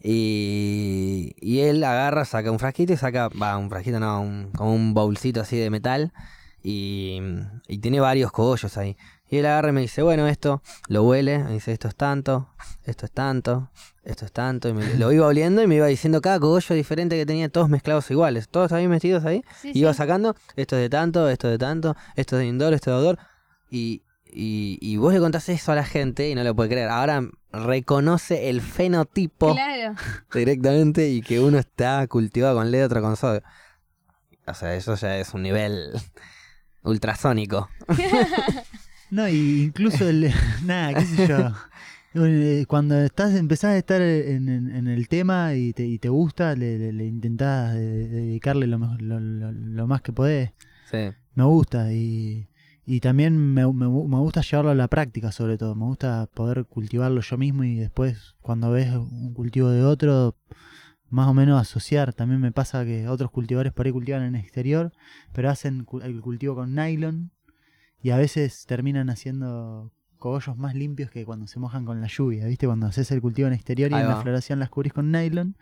Y, 0.04 1.34
y 1.42 1.62
él 1.62 1.84
agarra, 1.84 2.26
saca 2.26 2.52
un 2.52 2.60
frasquito 2.60 2.94
y 2.94 2.98
saca, 2.98 3.30
va, 3.30 3.58
un 3.58 3.70
frasquito 3.70 4.00
no, 4.00 4.22
un, 4.22 4.52
como 4.56 4.76
un 4.76 4.94
bolsito 4.94 5.42
así 5.42 5.58
de 5.58 5.72
metal. 5.72 6.14
Y, 6.62 7.22
y 7.68 7.80
tiene 7.80 8.00
varios 8.00 8.32
cogollos 8.32 8.78
ahí. 8.78 8.98
Y 9.30 9.38
él 9.38 9.48
agarra 9.48 9.70
y 9.70 9.72
me 9.72 9.82
dice, 9.82 10.04
bueno, 10.04 10.28
esto 10.28 10.62
lo 10.88 11.04
huele, 11.04 11.40
me 11.40 11.54
dice, 11.54 11.72
esto 11.72 11.88
es 11.88 11.96
tanto, 11.96 12.50
esto 12.84 13.08
es 13.08 13.12
tanto, 13.12 13.72
esto 14.06 14.26
es 14.26 14.32
tanto. 14.32 14.70
Y 14.70 14.74
me- 14.74 14.94
lo 14.96 15.12
iba 15.12 15.26
oliendo 15.28 15.62
y 15.62 15.68
me 15.68 15.76
iba 15.76 15.88
diciendo 15.88 16.22
cada 16.22 16.40
cogollo 16.40 16.74
diferente 16.76 17.18
que 17.18 17.26
tenía, 17.26 17.50
todos 17.50 17.68
mezclados 17.70 18.10
iguales, 18.12 18.48
todos 18.48 18.72
ahí 18.72 18.88
metidos 18.88 19.26
ahí. 19.26 19.44
Sí, 19.62 19.72
Iba 19.74 19.92
sí. 19.94 19.98
sacando, 19.98 20.36
esto 20.56 20.76
es 20.78 20.84
de 20.84 20.90
tanto, 20.90 21.28
esto 21.30 21.48
es 21.48 21.54
de 21.54 21.58
tanto, 21.58 21.96
esto 22.16 22.36
es 22.38 22.40
de 22.42 22.48
indoor, 22.48 22.74
esto 22.74 22.92
es 22.92 22.96
de 22.98 23.02
odor. 23.04 23.20
Y, 23.70 24.04
y, 24.32 24.78
y 24.82 24.98
vos 24.98 25.14
le 25.14 25.20
contás 25.20 25.50
eso 25.50 25.72
a 25.72 25.76
la 25.76 25.84
gente 25.86 26.30
y 26.30 26.36
no 26.36 26.44
lo 26.44 26.56
puede 26.56 26.70
creer. 26.70 26.90
Ahora 26.90 27.22
reconoce 27.52 28.50
el 28.50 28.62
fenotipo 28.62 29.54
Claro. 29.54 29.96
directamente 30.34 31.10
y 31.10 31.22
que 31.22 31.40
uno 31.40 31.58
está 31.58 32.06
cultivado 32.08 32.56
con 32.58 32.70
LED, 32.72 32.86
otro 32.86 33.02
con 33.02 33.16
sodio. 33.18 33.42
O 34.48 34.54
sea, 34.54 34.76
eso 34.76 34.94
ya 34.96 35.18
es 35.18 35.34
un 35.34 35.42
nivel 35.42 35.92
ultrasónico. 36.84 37.70
No, 39.12 39.30
y 39.30 39.64
incluso 39.66 40.10
el, 40.10 40.34
nada, 40.64 40.96
qué 40.96 41.06
sé 41.06 41.28
yo. 41.28 41.52
Eh, 42.18 42.66
Cuando 42.68 42.98
estás, 43.02 43.34
empezás 43.36 43.72
a 43.72 43.78
estar 43.78 44.02
en, 44.02 44.48
en- 44.48 44.72
en 44.74 44.88
el 44.88 45.08
tema 45.10 45.54
y 45.56 45.74
te, 45.74 45.86
y 45.86 46.00
te 46.00 46.08
gusta, 46.10 46.56
le, 46.56 46.78
le- 46.80 46.94
le 46.94 47.06
intentás 47.06 47.74
de- 47.74 48.08
dedicarle 48.08 48.68
lo, 48.68 48.80
mejor- 48.80 49.02
lo, 49.02 49.20
lo- 49.20 49.52
lo 49.52 49.88
más 49.88 50.02
que 50.02 50.14
podés. 50.14 50.52
Sí. 50.90 51.10
Me 51.34 51.44
gusta 51.44 51.92
y, 51.92 52.48
y 52.86 53.02
también 53.02 53.38
me, 53.38 53.66
me- 53.74 53.90
me 53.90 54.18
gusta 54.20 54.42
llevarlo 54.42 54.72
a 54.72 54.76
la 54.76 54.88
práctica 54.88 55.32
sobre 55.34 55.58
todo. 55.58 55.76
Me 55.76 55.84
gusta 55.86 56.30
poder 56.34 56.66
cultivarlo 56.66 57.20
yo 57.20 57.38
mismo 57.38 57.66
y 57.66 57.76
después 57.76 58.36
cuando 58.42 58.72
ves 58.72 58.94
un 58.96 59.34
cultivo 59.34 59.70
de 59.70 59.84
otro, 59.84 60.38
más 61.10 61.28
o 61.28 61.34
menos 61.34 61.60
asociar. 61.60 62.14
También 62.14 62.40
me 62.40 62.54
pasa 62.54 62.86
que 62.86 63.10
otros 63.10 63.30
cultivadores 63.30 63.74
por 63.74 63.88
ahí 63.88 63.92
cultivan 63.92 64.24
en 64.24 64.36
el 64.36 64.42
exterior, 64.42 64.94
pero 65.34 65.50
hacen 65.50 65.86
el 66.02 66.22
cultivo 66.22 66.56
con 66.56 66.76
nylon 66.76 67.32
y 68.02 68.12
a 68.12 68.18
veces 68.18 68.66
terminan 68.68 69.10
haciendo 69.10 69.92
cogollos 70.26 70.58
más 70.58 70.74
limpios 70.74 71.12
que 71.12 71.24
cuando 71.24 71.46
se 71.46 71.60
mojan 71.60 71.86
con 71.86 72.02
la 72.02 72.08
lluvia, 72.08 72.48
¿viste? 72.48 72.66
Cuando 72.66 72.88
haces 72.88 73.12
el 73.12 73.22
cultivo 73.22 73.48
en 73.48 73.54
exterior 73.54 73.92
y 73.92 73.94
Ahí 73.94 74.02
en 74.02 74.08
la 74.08 74.22
floración 74.22 74.58
las 74.60 74.70
cubrís 74.72 74.92
con 74.92 75.12
nylon, 75.12 75.56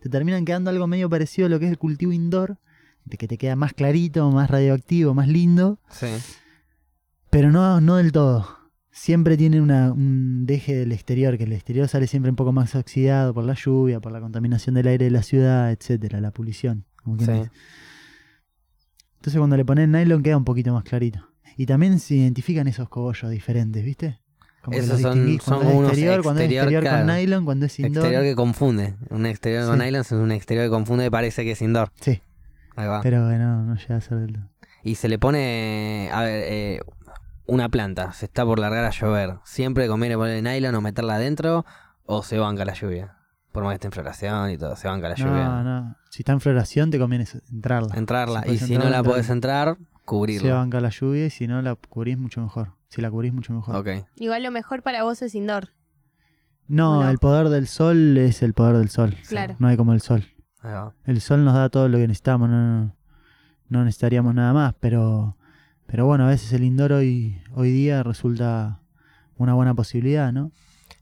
te 0.00 0.08
terminan 0.08 0.46
quedando 0.46 0.70
algo 0.70 0.86
medio 0.86 1.10
parecido 1.10 1.46
a 1.46 1.50
lo 1.50 1.58
que 1.58 1.66
es 1.66 1.70
el 1.70 1.76
cultivo 1.78 2.12
indoor, 2.12 2.56
de 3.04 3.18
que 3.18 3.28
te 3.28 3.36
queda 3.36 3.56
más 3.56 3.74
clarito, 3.74 4.30
más 4.30 4.48
radioactivo, 4.50 5.12
más 5.12 5.28
lindo, 5.28 5.78
Sí. 5.90 6.06
pero 7.28 7.52
no, 7.52 7.80
no 7.82 7.96
del 7.96 8.10
todo. 8.10 8.48
Siempre 8.90 9.36
tiene 9.36 9.60
una, 9.60 9.92
un 9.92 10.46
deje 10.46 10.74
del 10.74 10.92
exterior, 10.92 11.36
que 11.36 11.44
el 11.44 11.52
exterior 11.52 11.86
sale 11.86 12.06
siempre 12.06 12.30
un 12.30 12.36
poco 12.36 12.52
más 12.52 12.74
oxidado 12.74 13.34
por 13.34 13.44
la 13.44 13.52
lluvia, 13.52 14.00
por 14.00 14.12
la 14.12 14.20
contaminación 14.22 14.76
del 14.76 14.86
aire 14.86 15.04
de 15.04 15.10
la 15.10 15.22
ciudad, 15.22 15.70
etcétera, 15.70 16.22
la 16.22 16.30
polución. 16.30 16.86
como 17.04 17.18
Sí. 17.18 17.30
Entonces 19.16 19.38
cuando 19.38 19.56
le 19.58 19.64
pones 19.66 19.88
nylon 19.90 20.22
queda 20.22 20.38
un 20.38 20.44
poquito 20.46 20.72
más 20.72 20.84
clarito. 20.84 21.28
Y 21.56 21.66
también 21.66 21.98
se 21.98 22.14
identifican 22.16 22.66
esos 22.68 22.88
cogollos 22.88 23.30
diferentes, 23.30 23.84
¿viste? 23.84 24.20
Como 24.62 24.76
que 24.76 24.84
Esos 24.84 25.00
los 25.00 25.12
son- 25.14 25.38
cuando 25.44 25.68
unos 25.76 25.90
exterior, 25.92 26.22
cuando 26.22 26.42
es 26.42 26.50
exterior, 26.50 26.84
con 26.84 27.06
nylon, 27.06 27.44
cuando 27.44 27.66
es 27.66 27.78
indoor. 27.78 28.04
Exterior 28.04 28.22
que 28.24 28.34
confunde. 28.34 28.96
Un 29.10 29.26
exterior 29.26 29.66
con 29.66 29.78
nylon 29.78 30.00
es 30.00 30.12
un 30.12 30.32
exterior 30.32 30.66
que 30.66 30.70
confunde 30.70 31.06
y 31.06 31.10
parece 31.10 31.44
que 31.44 31.52
es 31.52 31.62
indoor. 31.62 31.92
Sí, 32.00 32.20
Ahí 32.74 32.86
va. 32.88 33.00
pero 33.02 33.24
bueno, 33.26 33.62
no 33.62 33.76
llega 33.76 33.96
a 33.96 34.00
ser 34.00 34.18
del 34.18 34.32
todo. 34.34 34.48
Y 34.82 34.96
se 34.96 35.08
le 35.08 35.18
pone, 35.18 36.10
a 36.12 36.20
ver, 36.22 36.44
eh, 36.46 36.80
una 37.46 37.68
planta, 37.68 38.12
se 38.12 38.26
está 38.26 38.44
por 38.44 38.58
largar 38.58 38.84
a 38.84 38.90
llover. 38.90 39.36
¿Siempre 39.44 39.86
conviene 39.88 40.16
ponerle 40.16 40.42
nylon 40.42 40.74
o 40.74 40.80
meterla 40.80 41.14
adentro 41.14 41.64
o 42.04 42.22
se 42.24 42.38
banca 42.38 42.64
la 42.64 42.74
lluvia? 42.74 43.16
Por 43.52 43.62
más 43.62 43.70
que 43.70 43.74
esté 43.76 43.86
en 43.86 43.92
floración 43.92 44.50
y 44.50 44.58
todo, 44.58 44.74
se 44.76 44.88
banca 44.88 45.08
la 45.08 45.14
lluvia. 45.14 45.44
No, 45.44 45.62
no. 45.64 45.96
Si 46.10 46.22
está 46.22 46.32
en 46.32 46.40
floración 46.40 46.90
te 46.90 46.98
conviene 46.98 47.24
entrarla. 47.52 47.94
Entrarla. 47.96 48.42
Si 48.42 48.50
y 48.50 48.58
si 48.58 48.64
no 48.74 48.74
entrar, 48.74 48.90
la 48.90 48.96
entrarla. 48.98 49.02
podés 49.10 49.30
entrar, 49.30 49.76
Se 50.06 50.10
cubrirla. 50.10 50.54
banca 50.54 50.80
la 50.80 50.90
lluvia 50.90 51.26
y 51.26 51.30
si 51.30 51.48
no 51.48 51.60
la 51.62 51.74
cubrís 51.74 52.16
mucho 52.16 52.40
mejor. 52.40 52.74
Si 52.88 53.02
la 53.02 53.10
cubrís 53.10 53.32
mucho 53.32 53.52
mejor. 53.52 53.84
Igual 54.14 54.42
lo 54.44 54.52
mejor 54.52 54.82
para 54.82 55.02
vos 55.02 55.20
es 55.20 55.34
indoor. 55.34 55.70
No, 56.68 57.00
¿O 57.00 57.02
no? 57.02 57.10
el 57.10 57.18
poder 57.18 57.48
del 57.48 57.66
sol 57.66 58.16
es 58.16 58.42
el 58.42 58.54
poder 58.54 58.76
del 58.76 58.88
sol. 58.88 59.16
Claro. 59.28 59.56
No 59.58 59.66
hay 59.66 59.76
como 59.76 59.92
el 59.92 60.00
sol. 60.00 60.24
El 61.04 61.20
sol 61.20 61.44
nos 61.44 61.54
da 61.54 61.68
todo 61.68 61.88
lo 61.88 61.98
que 61.98 62.06
necesitamos, 62.06 62.48
no, 62.48 62.94
no 63.68 63.84
necesitaríamos 63.84 64.34
nada 64.34 64.52
más, 64.52 64.74
pero, 64.80 65.36
pero 65.86 66.06
bueno, 66.06 66.24
a 66.24 66.28
veces 66.28 66.52
el 66.52 66.64
indoor 66.64 66.92
hoy, 66.92 67.40
hoy 67.54 67.70
día 67.70 68.02
resulta 68.02 68.80
una 69.36 69.54
buena 69.54 69.74
posibilidad, 69.74 70.32
¿no? 70.32 70.50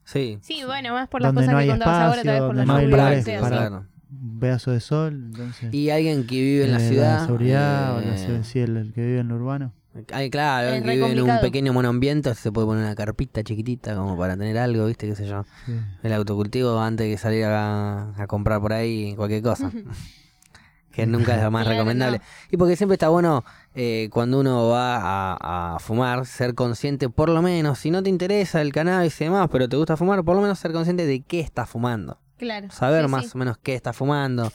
Sí. 0.05 0.39
Sí, 0.43 0.63
bueno, 0.67 0.93
más 0.93 1.09
por 1.09 1.23
las 1.23 1.35
Donde 1.35 1.47
cosas 1.47 1.55
no 1.55 1.61
que 1.61 1.71
contabas 1.71 2.03
ahora, 2.03 2.23
tal 2.23 2.33
vez 2.33 2.43
por 2.43 2.57
la 2.57 2.65
no 2.67 2.75
hay 2.75 2.87
lugares 2.87 3.29
para-. 3.41 3.87
Un 4.23 4.39
pedazo 4.41 4.71
de 4.71 4.81
sol, 4.81 5.15
entonces... 5.15 5.73
Y 5.75 5.91
alguien 5.91 6.27
que 6.27 6.35
vive 6.41 6.65
en 6.65 6.73
la 6.73 6.79
eh, 6.79 6.89
ciudad. 6.89 7.27
seguridad, 7.27 7.97
o 7.97 8.01
la 8.01 8.15
eh, 8.15 8.19
ciudad- 8.19 8.43
sí, 8.43 8.59
el, 8.61 8.77
el 8.77 8.93
que 8.93 9.01
vive 9.05 9.21
en 9.21 9.29
lo 9.29 9.37
urbano. 9.37 9.73
Ay, 10.13 10.29
claro, 10.29 10.67
alguien 10.69 10.83
que 10.85 10.91
vive 10.97 11.13
en 11.13 11.21
un 11.21 11.41
pequeño 11.41 11.73
monoambiente 11.73 12.35
se 12.35 12.51
puede 12.51 12.67
poner 12.67 12.85
una 12.85 12.95
carpita 12.97 13.45
chiquitita 13.45 13.95
como 13.95 14.19
para 14.19 14.37
tener 14.37 14.59
algo, 14.59 14.87
¿viste? 14.87 15.07
¿Qué 15.07 15.15
sé 15.15 15.27
yo? 15.27 15.45
Sí. 15.67 15.73
El 16.03 16.13
autocultivo 16.15 16.81
antes 16.81 17.07
que 17.07 17.17
salir 17.17 17.45
a, 17.45 18.13
a 18.21 18.27
comprar 18.27 18.61
por 18.61 18.73
ahí 18.73 19.15
cualquier 19.15 19.43
cosa. 19.43 19.71
que 20.91 21.07
nunca 21.07 21.37
es 21.37 21.43
lo 21.43 21.51
más 21.51 21.67
recomendable. 21.69 22.21
Y 22.51 22.57
porque 22.57 22.77
siempre 22.77 22.95
está 22.95 23.09
bueno 23.09 23.45
eh, 23.75 24.09
cuando 24.13 24.41
uno 24.41 24.69
va 24.69 24.97
a, 24.97 25.75
a 25.75 25.79
fumar, 25.79 26.27
ser 26.27 26.55
consciente, 26.55 27.09
por 27.09 27.29
lo 27.29 27.43
menos, 27.43 27.79
si 27.79 27.91
no 27.91 28.03
te 28.03 28.11
interesa 28.11 28.61
el 28.63 28.73
cannabis 28.73 29.21
y 29.21 29.25
demás, 29.25 29.49
pero 29.51 29.69
te 29.69 29.77
gusta 29.77 29.97
fumar, 29.97 30.25
por 30.25 30.35
lo 30.37 30.43
menos 30.43 30.59
ser 30.59 30.73
consciente 30.73 31.07
de 31.07 31.21
qué 31.21 31.41
estás 31.41 31.69
fumando. 31.69 32.19
Claro. 32.39 32.71
Saber 32.71 33.05
Sí, 33.05 33.11
más 33.11 33.25
sí. 33.27 33.31
o 33.35 33.39
menos 33.39 33.59
qué 33.59 33.75
estás 33.75 33.97
fumando, 33.97 34.53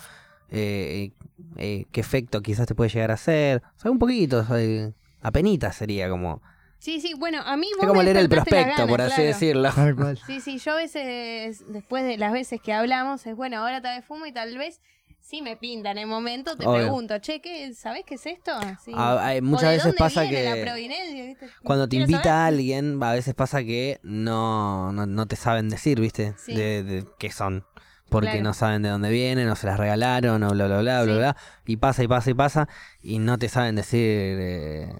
eh, 0.49 1.11
eh, 1.57 1.85
qué 1.91 2.01
efecto 2.01 2.41
quizás 2.41 2.67
te 2.67 2.75
puede 2.75 2.89
llegar 2.89 3.11
a 3.11 3.15
hacer. 3.15 3.61
O 3.77 3.79
sea, 3.79 3.91
un 3.91 3.99
poquito, 3.99 4.45
eh, 4.55 4.93
apenita 5.21 5.71
sería 5.71 6.09
como... 6.09 6.41
Sí, 6.79 7.01
sí, 7.01 7.13
bueno, 7.13 7.41
a 7.41 7.57
mí 7.57 7.67
vos 7.75 7.81
Es 7.83 7.87
como 7.87 7.99
me 7.99 8.05
leer 8.05 8.17
el 8.17 8.29
prospecto, 8.29 8.71
gana, 8.77 8.87
por 8.87 9.01
así 9.01 9.15
claro. 9.15 9.27
decirlo. 9.27 9.69
Tal 9.73 9.95
cual. 9.97 10.17
Sí, 10.25 10.39
sí, 10.39 10.59
yo 10.59 10.71
a 10.71 10.75
veces, 10.75 11.65
después 11.67 12.05
de 12.05 12.17
las 12.17 12.31
veces 12.31 12.61
que 12.61 12.71
hablamos, 12.71 13.25
es 13.27 13.35
bueno, 13.35 13.57
ahora 13.57 13.81
tal 13.81 13.97
vez 13.97 14.05
fumo 14.05 14.25
y 14.25 14.31
tal 14.31 14.57
vez 14.57 14.79
sí 15.29 15.41
me 15.41 15.55
pinta 15.57 15.91
en 15.91 15.99
el 15.99 16.07
momento, 16.07 16.55
te 16.57 16.65
Obvio. 16.65 16.79
pregunto, 16.81 17.19
che, 17.19 17.39
¿qué, 17.39 17.73
¿sabés 17.73 18.03
qué 18.05 18.15
es 18.15 18.25
esto? 18.25 18.51
Sí. 18.83 18.91
Ah, 18.95 19.33
O 19.37 19.41
muchas 19.43 19.63
de 19.63 19.67
veces 19.75 19.83
dónde 19.83 19.97
pasa 19.97 20.21
viene 20.23 20.37
que 20.37 21.37
la. 21.39 21.49
Cuando 21.63 21.87
te 21.87 21.97
invita 21.97 22.23
saber. 22.23 22.33
a 22.33 22.45
alguien, 22.47 23.03
a 23.03 23.11
veces 23.13 23.35
pasa 23.35 23.63
que 23.63 23.99
no, 24.03 24.91
no, 24.91 25.05
no 25.05 25.25
te 25.27 25.35
saben 25.35 25.69
decir, 25.69 25.99
¿viste? 25.99 26.33
Sí. 26.37 26.55
De, 26.55 26.83
de 26.83 27.05
qué 27.19 27.31
son. 27.31 27.65
Porque 28.09 28.29
Claro. 28.29 28.43
no 28.43 28.53
saben 28.55 28.81
de 28.81 28.89
dónde 28.89 29.11
vienen, 29.11 29.47
o 29.49 29.55
se 29.55 29.67
las 29.67 29.77
regalaron, 29.77 30.41
o 30.41 30.49
bla, 30.49 30.65
bla, 30.65 30.79
bla, 30.81 31.03
bla, 31.03 31.15
bla. 31.17 31.37
Y 31.67 31.77
pasa 31.77 32.01
y 32.03 32.07
pasa 32.07 32.31
y 32.31 32.33
pasa, 32.33 32.67
y 33.03 33.19
no 33.19 33.37
te 33.37 33.49
saben 33.49 33.75
decir 33.75 33.99
eh, 34.01 34.91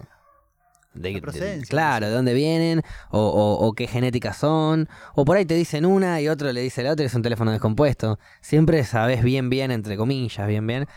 de, 0.99 1.09
La 1.11 1.15
de- 1.15 1.21
procedencia, 1.21 1.69
claro, 1.69 2.07
de 2.07 2.11
dónde 2.13 2.33
vienen, 2.33 2.81
o, 3.11 3.19
o, 3.19 3.65
o 3.67 3.73
qué 3.73 3.87
genética 3.87 4.33
son. 4.33 4.87
O 5.15 5.25
por 5.25 5.37
ahí 5.37 5.45
te 5.45 5.55
dicen 5.55 5.85
una 5.85 6.19
y 6.21 6.27
otro 6.27 6.51
le 6.51 6.61
dice 6.61 6.83
la 6.83 6.91
otra 6.91 7.03
y 7.03 7.07
es 7.07 7.13
un 7.15 7.21
teléfono 7.21 7.51
descompuesto. 7.51 8.19
Siempre 8.41 8.83
sabes 8.83 9.23
bien, 9.23 9.49
bien, 9.49 9.71
entre 9.71 9.97
comillas, 9.97 10.47
bien, 10.47 10.67
bien, 10.67 10.87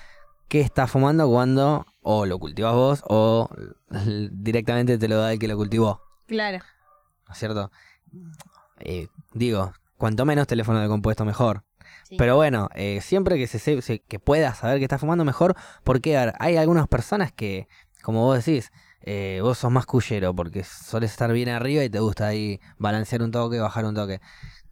qué 0.48 0.60
estás 0.60 0.90
fumando 0.90 1.28
cuando 1.30 1.86
o 2.02 2.26
lo 2.26 2.38
cultivas 2.38 2.74
vos 2.74 3.02
o 3.08 3.48
directamente 4.32 4.98
te 4.98 5.08
lo 5.08 5.16
da 5.18 5.32
el 5.32 5.38
que 5.38 5.48
lo 5.48 5.56
cultivó. 5.56 6.00
Claro. 6.26 6.58
¿no 7.28 7.32
es 7.32 7.38
cierto? 7.38 7.70
Eh, 8.80 9.08
digo, 9.32 9.72
cuanto 9.96 10.24
menos 10.24 10.46
teléfono 10.46 10.80
de 10.80 10.88
compuesto 10.88 11.24
mejor. 11.24 11.64
sí. 12.08 12.16
Pero 12.18 12.36
bueno, 12.36 12.68
eh, 12.74 13.00
siempre 13.02 13.36
que 13.36 13.46
se, 13.46 13.58
se- 13.82 14.00
que 14.00 14.18
puedas 14.18 14.58
saber 14.58 14.78
que 14.78 14.84
estás 14.84 15.00
fumando 15.00 15.24
mejor, 15.24 15.54
porque 15.84 16.16
a 16.18 16.26
ver, 16.26 16.34
hay 16.40 16.56
algunas 16.56 16.88
personas 16.88 17.32
que 17.32 17.68
como 18.02 18.24
vos 18.24 18.44
decís, 18.44 18.72
eh, 19.02 19.40
vos 19.42 19.58
sos 19.58 19.70
más 19.70 19.86
cuyero 19.86 20.34
porque 20.34 20.64
solés 20.64 21.10
estar 21.10 21.32
bien 21.32 21.48
arriba 21.48 21.84
y 21.84 21.90
te 21.90 21.98
gusta 22.00 22.26
ahí 22.28 22.60
balancear 22.78 23.22
un 23.22 23.30
toque, 23.30 23.58
bajar 23.58 23.84
un 23.84 23.94
toque. 23.94 24.20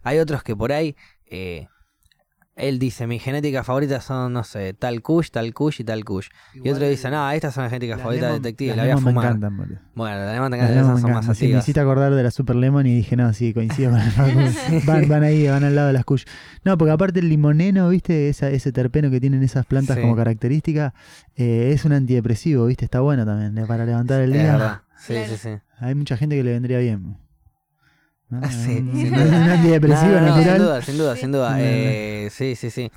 Hay 0.03 0.19
otros 0.19 0.43
que 0.43 0.57
por 0.57 0.73
ahí, 0.73 0.97
eh, 1.27 1.69
él 2.61 2.79
dice, 2.79 3.07
mi 3.07 3.19
genética 3.19 3.65
favorita 3.65 4.01
son, 4.01 4.33
no 4.33 4.45
sé, 4.45 4.75
tal 4.75 5.03
kush, 5.03 5.31
tal 5.31 5.53
kush 5.55 5.81
y 5.81 5.85
tal 5.85 6.05
kush. 6.05 6.29
Y 6.55 6.69
otro 6.69 6.87
dice, 6.89 7.11
no, 7.11 7.31
estas 7.31 7.55
son 7.55 7.65
las 7.65 7.71
genéticas 7.71 7.97
Las 7.99 8.03
favoritas 8.03 8.29
de 8.29 8.35
lemon- 8.39 8.43
detective, 8.43 8.69
las 8.71 8.77
la 8.77 8.83
voy 8.83 8.91
a 8.91 8.95
lemon 8.95 9.05
me 9.05 9.11
fumar. 9.11 9.27
encantan, 9.27 9.57
boludo. 9.57 9.79
Bueno, 9.95 10.17
las 10.19 10.35
lemon 10.35 10.51
te 10.53 10.57
Las 10.59 10.71
encantan, 10.71 10.85
esas 10.85 10.95
me 10.95 11.01
son 11.01 11.11
más 11.11 11.25
encantan. 11.25 11.35
Sí, 11.35 11.49
me 11.53 11.59
hiciste 11.59 11.81
acordar 11.81 12.15
de 12.15 12.23
la 12.23 12.31
Super 12.31 12.57
Lemon 12.57 12.87
y 12.87 12.95
dije, 12.95 13.17
no, 13.17 13.33
sí, 13.33 13.53
coincido 13.55 13.91
con 13.91 14.01
el 14.01 14.83
van, 14.87 15.09
van 15.09 15.23
ahí, 15.25 15.49
van 15.49 15.65
al 15.65 15.75
lado 15.75 15.89
de 15.89 15.93
las 15.95 16.05
Kush. 16.05 16.25
No, 16.65 16.79
porque 16.79 16.93
aparte 16.93 17.21
el 17.21 17.29
limoneno, 17.29 17.89
¿viste? 17.89 18.29
Esa, 18.29 18.49
ese 18.51 18.73
terpeno 18.73 19.11
que 19.11 19.21
tienen 19.21 19.43
esas 19.43 19.67
plantas 19.67 19.97
Sí. 19.97 20.03
como 20.03 20.15
característica, 20.17 20.95
eh, 21.37 21.73
es 21.75 21.85
un 21.85 21.93
antidepresivo, 21.93 22.67
¿viste? 22.67 22.85
Está 22.85 23.01
bueno 23.01 23.25
también, 23.27 23.57
eh, 23.59 23.67
para 23.67 23.85
levantar 23.87 24.21
el 24.21 24.33
Es 24.35 24.41
día. 24.43 24.53
verdad. 24.53 24.81
Sí, 24.99 25.15
sí, 25.29 25.37
sí. 25.37 25.49
Hay 25.79 25.95
mucha 25.95 26.17
gente 26.17 26.37
que 26.37 26.45
le 26.45 26.53
vendría 26.53 26.79
bien. 26.79 27.17
¿No? 28.31 28.41
Sí, 28.51 28.77
sin 28.95 29.11
duda. 29.15 29.25
no, 29.25 30.21
no, 30.21 30.37
natural. 30.37 30.43
sin 30.45 30.59
duda, 30.59 30.83
sin 30.83 30.99
duda, 30.99 31.15
Sí. 31.15 31.21
sin 31.21 31.33
duda. 31.33 31.55
Sí. 31.57 31.61
Eh, 31.65 32.29
sí, 32.33 32.57
sí, 32.57 32.71
sí. 32.71 32.91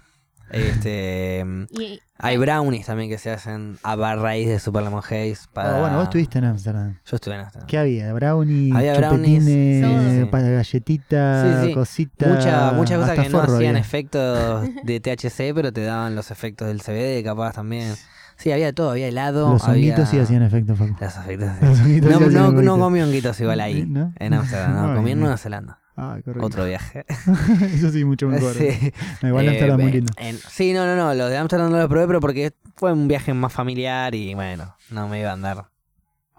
Este, 0.51 1.43
Y, 1.71 1.99
hay 2.19 2.37
brownies 2.37 2.85
también 2.85 3.09
que 3.09 3.17
se 3.17 3.31
hacen 3.31 3.77
a 3.81 3.95
raíz 4.15 4.47
de 4.47 4.59
Super 4.59 4.83
Lemon 4.83 4.99
Haze. 5.03 5.37
Para... 5.51 5.75
Oh, 5.77 5.79
bueno, 5.81 5.95
vos 5.95 6.03
estuviste 6.03 6.37
en 6.37 6.45
Amsterdam. 6.45 6.99
Yo 7.05 7.15
estuve 7.15 7.33
en 7.35 7.41
Amsterdam. 7.41 7.67
¿Qué 7.67 7.77
había? 7.79 8.13
Brownie, 8.13 8.71
Había 8.71 8.95
brownies, 8.97 9.39
chupetines, 9.43 10.19
sí. 10.19 10.25
pa- 10.25 10.41
galletitas, 10.41 11.61
Sí, 11.61 11.67
sí. 11.69 11.73
cositas. 11.73 12.29
Mucha, 12.29 12.71
muchas 12.73 12.99
cosas 12.99 13.19
que 13.19 13.29
no 13.29 13.41
hacían 13.41 13.55
había. 13.69 13.79
efectos 13.79 14.69
de 14.83 14.99
THC, 14.99 15.53
pero 15.55 15.73
te 15.73 15.81
daban 15.83 16.15
los 16.15 16.29
efectos 16.29 16.67
del 16.67 16.81
CBD, 16.81 17.23
capaz 17.23 17.53
también. 17.53 17.95
Sí, 18.37 18.51
había 18.51 18.67
de 18.67 18.73
todo, 18.73 18.91
había 18.91 19.07
helado. 19.07 19.51
Los 19.53 19.63
honguitos 19.63 19.99
había... 19.99 20.05
sí 20.05 20.19
hacían 20.19 20.43
efecto, 20.43 20.75
Facu. 20.75 20.95
Los 20.99 21.13
sí. 21.13 21.37
Los 21.37 21.79
honguitos 21.79 22.11
No, 22.11 22.19
sí 22.29 22.35
no, 22.35 22.51
no 22.51 22.77
comí 22.79 23.01
honguitos 23.01 23.39
igual 23.39 23.59
ahí, 23.61 23.85
¿No? 23.85 24.13
en 24.17 24.33
Amsterdam, 24.33 24.89
no, 24.89 24.95
comí 24.95 25.11
en. 25.11 25.19
Nueva 25.19 25.37
Zelanda. 25.37 25.79
Ah, 25.95 26.17
correcto. 26.25 26.45
Otro 26.47 26.65
viaje. 26.65 27.05
Eso 27.73 27.91
sí, 27.91 28.03
mucho 28.03 28.27
mejor. 28.27 28.53
Sí. 28.55 28.91
No, 29.21 29.27
igual 29.29 29.45
Eh, 29.45 29.49
Amsterdam 29.49 29.79
muy 29.81 29.91
lindo. 29.91 30.11
en- 30.17 30.39
sí, 30.49 30.73
no, 30.73 30.85
no, 30.87 30.95
no, 30.95 31.13
lo 31.13 31.27
de 31.29 31.37
Amsterdam 31.37 31.71
no 31.71 31.77
lo 31.77 31.87
probé, 31.87 32.07
pero 32.07 32.19
porque 32.19 32.53
fue 32.75 32.91
un 32.91 33.07
viaje 33.07 33.33
más 33.35 33.53
familiar 33.53 34.15
y 34.15 34.33
bueno, 34.33 34.75
no 34.89 35.07
me 35.07 35.19
iba 35.19 35.29
a 35.29 35.33
andar 35.33 35.65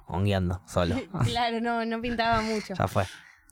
hongueando 0.07 0.61
solo. 0.67 0.97
claro, 1.25 1.61
no, 1.61 1.85
no 1.85 2.01
pintaba 2.01 2.43
mucho. 2.43 2.75
ya 2.75 2.89
fue. 2.89 3.05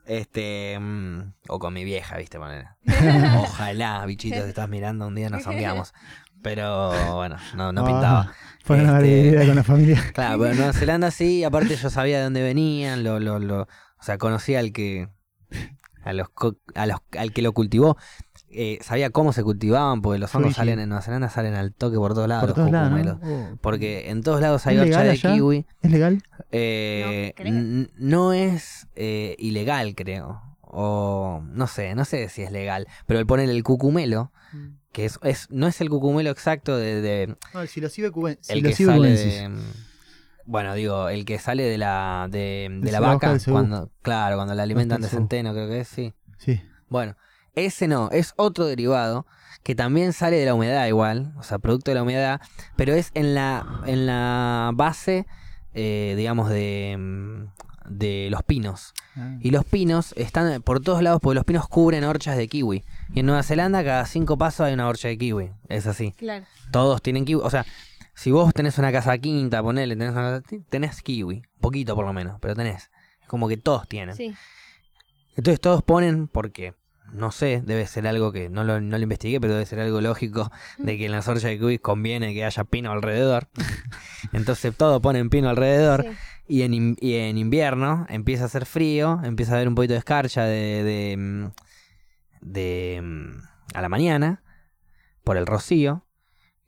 Este, 0.04 0.76
mm, 0.80 1.20
o 1.48 1.58
con 1.60 1.72
mi 1.72 1.84
vieja, 1.84 2.16
viste, 2.16 2.36
ponele. 2.38 2.66
Ojalá, 3.38 4.04
bichito, 4.04 4.40
te 4.42 4.48
estás 4.48 4.68
mirando 4.68 5.06
un 5.06 5.14
día 5.14 5.30
nos 5.30 5.46
hongueamos. 5.46 5.94
Pero 6.42 7.14
bueno, 7.14 7.36
no, 7.56 7.72
no 7.72 7.82
Ah, 7.82 7.86
pintaba. 7.86 8.32
Fueron 8.64 8.90
a 8.90 9.00
Este- 9.00 9.46
con 9.46 9.56
la 9.56 9.62
familia. 9.64 10.02
Claro, 10.14 10.38
pero 10.38 10.50
en 10.52 10.56
Nueva 10.58 10.72
Zelanda 10.72 11.10
sí, 11.10 11.42
aparte 11.44 11.76
yo 11.76 11.90
sabía 11.90 12.18
de 12.18 12.24
dónde 12.24 12.42
venían, 12.42 13.02
lo, 13.04 13.18
lo, 13.20 13.38
lo, 13.38 13.62
o 13.62 13.68
sea, 14.02 14.18
conocía 14.18 14.58
al 14.60 14.72
que, 14.72 15.08
a 16.04 16.12
los, 16.12 16.28
co- 16.30 16.56
a 16.74 16.86
los, 16.86 16.98
al 17.18 17.32
que 17.32 17.42
lo 17.42 17.52
cultivó, 17.52 17.96
eh, 18.50 18.78
sabía 18.82 19.10
cómo 19.10 19.32
se 19.32 19.42
cultivaban, 19.42 20.02
porque 20.02 20.18
los 20.18 20.32
hongos 20.34 20.54
salen 20.54 20.78
en 20.78 20.88
Nueva 20.90 21.02
Zelanda, 21.02 21.28
salen 21.28 21.54
al 21.54 21.72
toque 21.72 21.96
por 21.96 22.14
todos 22.14 22.28
lados, 22.28 22.42
Por 22.42 22.48
los 22.50 22.56
todos 22.56 22.70
lados. 22.70 23.18
Oh. 23.22 23.56
Porque 23.60 24.10
en 24.10 24.22
todos 24.22 24.40
lados 24.40 24.66
hay 24.66 24.76
¿Es 24.76 24.82
horcha 24.82 25.02
de 25.02 25.10
allá? 25.10 25.32
kiwi. 25.34 25.66
¿Es 25.80 25.90
legal? 25.90 26.22
Eh, 26.52 27.32
No, 27.96 28.32
es 28.32 28.86
eh, 28.94 29.36
ilegal, 29.38 29.94
creo. 29.96 30.42
O 30.60 31.42
no 31.46 31.66
sé, 31.66 31.94
no 31.94 32.04
sé 32.04 32.28
si 32.28 32.42
es 32.42 32.50
legal. 32.52 32.86
Pero 33.06 33.18
el 33.20 33.26
poner 33.26 33.48
el 33.50 33.62
cucumelo, 33.62 34.32
que 34.92 35.04
es, 35.06 35.18
es 35.22 35.48
no 35.50 35.66
es 35.66 35.80
el 35.80 35.88
cucumelo 35.90 36.30
exacto 36.30 36.76
de, 36.76 37.00
de- 37.00 37.36
No, 37.54 37.60
el 37.62 38.12
cubensis. 38.12 38.50
el 38.50 38.62
que 38.62 38.74
sale 38.74 39.10
de, 39.10 39.50
bueno, 40.44 40.74
digo, 40.74 41.08
el 41.08 41.24
que 41.24 41.38
sale 41.38 41.62
de 41.64 41.78
la 41.78 42.28
de, 42.30 42.68
de 42.80 42.92
la 42.92 43.00
vaca 43.00 43.38
cuando 43.52 43.90
claro, 44.02 44.36
cuando 44.36 44.54
la 44.54 44.62
alimentan 44.62 45.00
de 45.00 45.08
centeno, 45.08 45.52
creo 45.52 45.68
que 45.68 45.80
es, 45.80 45.88
sí. 45.88 46.12
Sí. 46.38 46.60
Bueno, 46.88 47.16
ese 47.54 47.88
no, 47.88 48.10
es 48.10 48.34
otro 48.36 48.66
derivado 48.66 49.26
que 49.62 49.74
también 49.74 50.12
sale 50.12 50.36
de 50.38 50.46
la 50.46 50.54
humedad 50.54 50.86
igual, 50.88 51.32
o 51.38 51.42
sea, 51.42 51.58
producto 51.58 51.90
de 51.90 51.94
la 51.94 52.02
humedad, 52.02 52.40
pero 52.76 52.92
es 52.94 53.10
en 53.14 53.34
la 53.34 53.64
en 53.86 54.06
la 54.06 54.72
base 54.74 55.26
eh, 55.74 56.14
digamos 56.16 56.50
de 56.50 56.96
mm, 56.98 57.44
de 57.88 58.28
los 58.30 58.42
pinos. 58.42 58.94
Ah. 59.16 59.36
Y 59.40 59.50
los 59.50 59.64
pinos 59.64 60.12
están 60.16 60.62
por 60.62 60.80
todos 60.80 61.02
lados 61.02 61.20
porque 61.22 61.34
los 61.36 61.44
pinos 61.44 61.68
cubren 61.68 62.04
horchas 62.04 62.36
de 62.36 62.48
kiwi. 62.48 62.84
Y 63.14 63.20
en 63.20 63.26
Nueva 63.26 63.42
Zelanda 63.42 63.82
cada 63.84 64.06
cinco 64.06 64.38
pasos 64.38 64.66
hay 64.66 64.74
una 64.74 64.88
horcha 64.88 65.08
de 65.08 65.18
kiwi. 65.18 65.50
Es 65.68 65.86
así. 65.86 66.12
Claro. 66.12 66.44
Todos 66.70 67.02
tienen 67.02 67.24
kiwi. 67.24 67.40
O 67.44 67.50
sea, 67.50 67.66
si 68.14 68.30
vos 68.30 68.52
tenés 68.54 68.78
una 68.78 68.92
casa 68.92 69.16
quinta, 69.18 69.62
ponele, 69.62 69.96
tenés, 69.96 70.12
una 70.12 70.40
casa- 70.42 70.56
tenés 70.68 71.02
kiwi. 71.02 71.42
Poquito 71.60 71.94
por 71.94 72.04
lo 72.06 72.12
menos, 72.12 72.38
pero 72.40 72.54
tenés. 72.54 72.90
Es 73.20 73.28
como 73.28 73.48
que 73.48 73.56
todos 73.56 73.88
tienen. 73.88 74.14
Sí. 74.16 74.34
Entonces 75.36 75.60
todos 75.60 75.82
ponen 75.82 76.28
porque, 76.28 76.74
no 77.12 77.32
sé, 77.32 77.62
debe 77.64 77.86
ser 77.86 78.06
algo 78.06 78.32
que 78.32 78.50
no 78.50 78.64
lo, 78.64 78.80
no 78.82 78.96
lo 78.98 79.02
investigué, 79.02 79.40
pero 79.40 79.54
debe 79.54 79.64
ser 79.66 79.80
algo 79.80 80.00
lógico 80.02 80.50
de 80.78 80.98
que 80.98 81.06
en 81.06 81.12
las 81.12 81.26
horchas 81.28 81.44
de 81.50 81.58
kiwi 81.58 81.78
conviene 81.78 82.34
que 82.34 82.44
haya 82.44 82.64
pino 82.64 82.92
alrededor. 82.92 83.48
Entonces 84.32 84.74
todos 84.76 85.00
ponen 85.00 85.30
pino 85.30 85.48
alrededor. 85.48 86.02
sí. 86.04 86.10
Y 86.48 86.62
en, 86.62 86.74
in- 86.74 86.96
y 87.00 87.14
en 87.14 87.38
invierno 87.38 88.06
empieza 88.08 88.42
a 88.44 88.46
hacer 88.46 88.66
frío, 88.66 89.20
empieza 89.24 89.52
a 89.52 89.54
haber 89.56 89.68
un 89.68 89.74
poquito 89.74 89.92
de 89.94 89.98
escarcha 89.98 90.44
de, 90.44 90.82
de, 90.82 91.16
mm, 91.16 91.46
de, 92.40 93.00
mm, 93.02 93.76
a 93.76 93.80
la 93.82 93.88
mañana 93.88 94.42
por 95.24 95.36
el 95.36 95.46
rocío. 95.46 96.04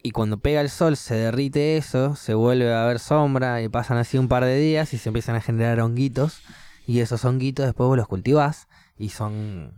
Y 0.02 0.10
cuando 0.10 0.38
pega 0.38 0.60
el 0.60 0.68
sol 0.70 0.96
se 0.96 1.14
derrite 1.14 1.76
eso, 1.76 2.14
se 2.14 2.34
vuelve 2.34 2.72
a 2.74 2.84
ver 2.84 2.98
sombra 2.98 3.62
y 3.62 3.68
pasan 3.68 3.96
así 3.96 4.18
un 4.18 4.28
par 4.28 4.44
de 4.44 4.56
días 4.58 4.92
y 4.92 4.98
se 4.98 5.08
empiezan 5.08 5.34
a 5.36 5.40
generar 5.40 5.80
honguitos. 5.80 6.42
Y 6.86 7.00
esos 7.00 7.24
honguitos 7.24 7.64
después 7.64 7.88
vos 7.88 7.96
los 7.96 8.06
cultivás 8.06 8.68
y 8.98 9.08
son 9.08 9.72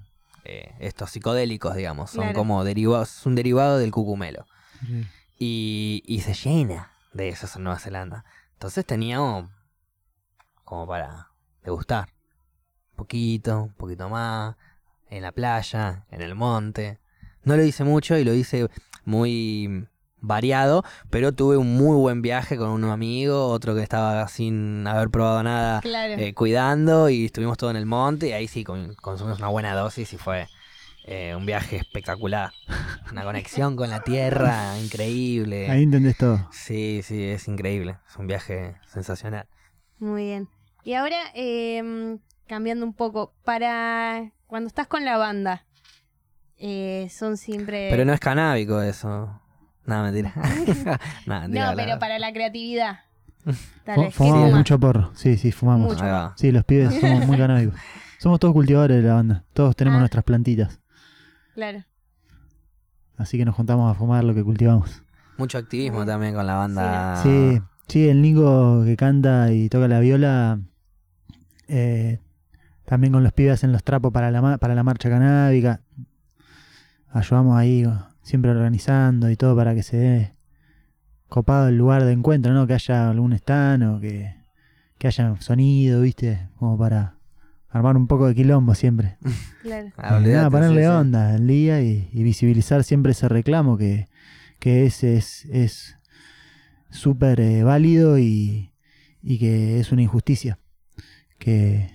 eh, 0.44 0.74
estos 0.80 1.10
psicodélicos, 1.10 1.76
digamos. 1.76 2.10
Son 2.10 2.24
Claro. 2.24 2.38
como 2.38 2.64
derivados, 2.64 3.18
es 3.20 3.26
un 3.26 3.36
derivado 3.36 3.78
del 3.78 3.92
cucumelo 3.92 4.46
y, 5.38 6.02
y 6.06 6.20
se 6.20 6.34
llena 6.34 6.90
de 7.12 7.28
esos 7.28 7.54
en 7.56 7.62
Nueva 7.64 7.78
Zelanda. 7.78 8.24
Entonces 8.54 8.84
teníamos 8.84 9.48
como 10.66 10.86
para 10.86 11.30
degustar. 11.64 12.08
Un 12.90 12.96
poquito, 12.96 13.62
un 13.62 13.72
poquito 13.74 14.08
más, 14.10 14.56
en 15.08 15.22
la 15.22 15.32
playa, 15.32 16.04
en 16.10 16.20
el 16.20 16.34
monte. 16.34 16.98
No 17.44 17.56
lo 17.56 17.62
hice 17.62 17.84
mucho 17.84 18.18
y 18.18 18.24
lo 18.24 18.34
hice 18.34 18.68
muy 19.04 19.86
variado, 20.20 20.82
pero 21.08 21.32
tuve 21.32 21.56
un 21.56 21.76
muy 21.76 21.96
buen 21.96 22.20
viaje 22.20 22.56
con 22.56 22.70
un 22.70 22.84
amigo, 22.84 23.46
otro 23.48 23.74
que 23.76 23.82
estaba 23.82 24.26
sin 24.28 24.84
haber 24.86 25.08
probado 25.10 25.42
nada 25.44 25.80
Claro. 25.82 26.14
eh, 26.14 26.34
cuidando 26.34 27.08
y 27.08 27.26
estuvimos 27.26 27.56
todo 27.58 27.70
en 27.70 27.76
el 27.76 27.86
monte 27.86 28.28
y 28.28 28.32
ahí 28.32 28.48
sí 28.48 28.64
con- 28.64 28.94
consumimos 28.96 29.38
una 29.38 29.48
buena 29.48 29.74
dosis 29.74 30.12
y 30.12 30.18
fue 30.18 30.48
eh, 31.04 31.36
un 31.36 31.46
viaje 31.46 31.76
espectacular. 31.76 32.50
Una 33.12 33.22
conexión 33.22 33.76
con 33.76 33.90
la 33.90 34.02
tierra 34.02 34.76
increíble. 34.80 35.70
Ahí 35.70 35.84
entendés 35.84 36.16
todo. 36.16 36.48
Sí, 36.50 37.02
sí, 37.04 37.22
es 37.22 37.46
increíble. 37.46 37.98
Es 38.10 38.16
un 38.16 38.26
viaje 38.26 38.74
sensacional. 38.88 39.46
Muy 40.00 40.24
bien. 40.24 40.48
Y 40.86 40.94
ahora, 40.94 41.16
em, 41.34 42.18
cambiando 42.46 42.86
un 42.86 42.92
poco, 42.94 43.34
para 43.44 44.30
cuando 44.46 44.68
estás 44.68 44.86
con 44.86 45.04
la 45.04 45.16
banda, 45.16 45.64
eh, 46.58 47.08
son 47.10 47.36
siempre... 47.36 47.88
Pero 47.90 48.04
no 48.04 48.12
es 48.12 48.20
canábico 48.20 48.80
eso. 48.80 49.40
No, 49.84 50.02
mentira. 50.04 50.32
no, 51.26 51.40
mentira, 51.40 51.64
No, 51.70 51.74
la- 51.74 51.74
pero 51.74 51.98
para 51.98 52.20
la 52.20 52.32
creatividad. 52.32 53.00
Tal 53.84 53.94
Fu- 53.96 54.00
vez. 54.02 54.10
¿Qué 54.10 54.14
Fumamos 54.16 54.44
fuma? 54.46 54.56
mucho 54.58 54.78
porro. 54.78 55.10
Sí, 55.16 55.36
sí, 55.36 55.50
fumamos. 55.50 55.92
Mucho. 55.94 56.32
Sí, 56.36 56.52
los 56.52 56.64
pibes 56.64 56.94
somos 57.00 57.26
muy 57.26 57.36
canábicos. 57.36 57.74
Somos 58.18 58.38
todos 58.38 58.54
cultivadores 58.54 59.02
de 59.02 59.08
la 59.08 59.14
banda. 59.14 59.44
Todos 59.54 59.74
tenemos 59.74 59.96
Ah. 59.96 60.00
nuestras 60.02 60.22
plantitas. 60.24 60.78
Claro. 61.54 61.82
Así 63.16 63.38
que 63.38 63.44
nos 63.44 63.56
juntamos 63.56 63.90
a 63.90 63.98
fumar 63.98 64.22
lo 64.22 64.34
que 64.34 64.44
cultivamos. 64.44 65.02
Mucho 65.36 65.58
activismo 65.58 66.06
también 66.06 66.32
con 66.34 66.46
la 66.46 66.54
banda. 66.54 67.16
Sí, 67.24 67.60
sí, 67.88 68.08
el 68.08 68.22
Nico 68.22 68.82
que 68.84 68.96
canta 68.96 69.52
y 69.52 69.68
toca 69.68 69.88
la 69.88 69.98
viola. 70.00 70.60
Eh, 71.68 72.20
también 72.84 73.12
con 73.12 73.22
los 73.22 73.32
pibes 73.32 73.64
en 73.64 73.72
los 73.72 73.82
trapos 73.84 74.12
para 74.12 74.30
la, 74.30 74.40
ma- 74.42 74.58
para 74.58 74.74
la 74.74 74.82
marcha 74.82 75.08
canábica. 75.10 75.80
Ayudamos 77.12 77.56
ahí, 77.56 77.84
siempre 78.22 78.50
organizando 78.50 79.30
y 79.30 79.36
todo 79.36 79.56
para 79.56 79.74
que 79.74 79.82
se 79.82 79.96
dé 79.96 80.32
copado 81.28 81.68
el 81.68 81.76
lugar 81.78 82.04
de 82.04 82.12
encuentro, 82.12 82.52
¿no? 82.52 82.66
Que 82.66 82.74
haya 82.74 83.10
algún 83.10 83.32
stand 83.32 83.82
o 83.84 84.00
que, 84.00 84.34
que 84.98 85.06
haya 85.08 85.34
sonido, 85.40 86.02
¿viste? 86.02 86.48
Como 86.56 86.78
para 86.78 87.14
armar 87.70 87.96
un 87.96 88.06
poco 88.06 88.26
de 88.28 88.34
quilombo 88.34 88.74
siempre. 88.74 89.16
Claro. 89.62 89.90
Ah, 89.96 90.12
Eh, 90.14 90.16
olvidate, 90.18 90.36
nada, 90.36 90.50
ponerle 90.50 90.82
sí, 90.84 90.88
sí. 90.90 90.94
onda 90.96 91.34
al 91.34 91.46
día 91.48 91.82
y, 91.82 92.08
y 92.12 92.22
visibilizar 92.22 92.84
siempre 92.84 93.10
ese 93.10 93.28
reclamo 93.28 93.76
que, 93.76 94.06
que 94.60 94.86
ese 94.86 95.16
es 95.16 95.44
es 95.46 95.96
súper 96.90 97.40
eh, 97.40 97.64
válido 97.64 98.16
y, 98.16 98.70
y 99.22 99.38
que 99.40 99.80
es 99.80 99.90
una 99.90 100.02
injusticia. 100.02 100.60
Que, 101.46 101.88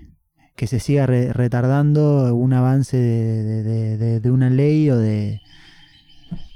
que 0.55 0.65
se 0.65 0.79
siga 0.79 1.05
re- 1.07 1.33
retardando 1.33 2.33
un 2.33 2.53
avance 2.53 2.95
de, 2.95 3.43
de- 3.43 3.63
de- 3.63 3.97
de- 3.97 4.19
de 4.21 4.31
una 4.31 4.49
ley 4.49 4.89
o 4.89 4.97
de, 4.97 5.41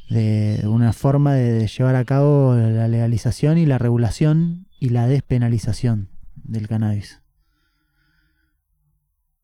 de 0.10 0.62
una 0.66 0.94
forma 0.94 1.34
de, 1.34 1.52
de 1.52 1.68
llevar 1.68 1.98
a 1.98 2.06
cabo 2.06 2.56
la 2.56 2.88
legalización 2.88 3.58
y 3.58 3.66
la 3.66 3.80
regulación 3.80 4.68
y 4.80 4.90
la 4.92 5.08
despenalización 5.08 6.08
del 6.36 6.70
cannabis. 6.70 7.20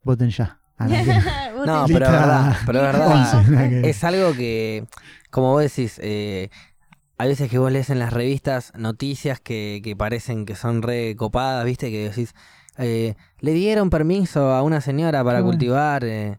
Voten 0.04 0.30
ya. 0.30 0.60
A 0.78 0.88
la 0.88 1.04
que- 1.04 1.12
No, 1.66 1.86
pero 1.88 2.06
es 2.06 2.12
verdad, 2.12 2.58
pero 2.66 2.80
es 2.80 2.86
verdad. 2.86 3.86
Es 3.86 4.04
algo 4.06 4.34
que, 4.34 4.86
como 5.30 5.52
vos 5.52 5.62
decís, 5.62 6.00
eh, 6.02 6.50
hay 7.18 7.28
veces 7.28 7.52
que 7.52 7.58
vos 7.60 7.72
lees 7.72 7.90
en 7.90 8.00
las 8.00 8.14
revistas 8.14 8.72
noticias 8.78 9.40
que, 9.42 9.82
que 9.84 9.96
parecen 9.96 10.46
que 10.46 10.56
son 10.56 10.82
re 10.82 11.16
copadas, 11.18 11.66
¿viste? 11.66 11.92
Que 11.92 12.10
decís, 12.10 12.34
eh, 12.82 13.16
le 13.40 13.54
dieron 13.54 13.90
permiso 13.90 14.52
a 14.52 14.62
una 14.64 14.82
señora 14.82 15.24
para 15.24 15.40
bueno. 15.42 15.52
cultivar. 15.52 16.04
eh, 16.04 16.38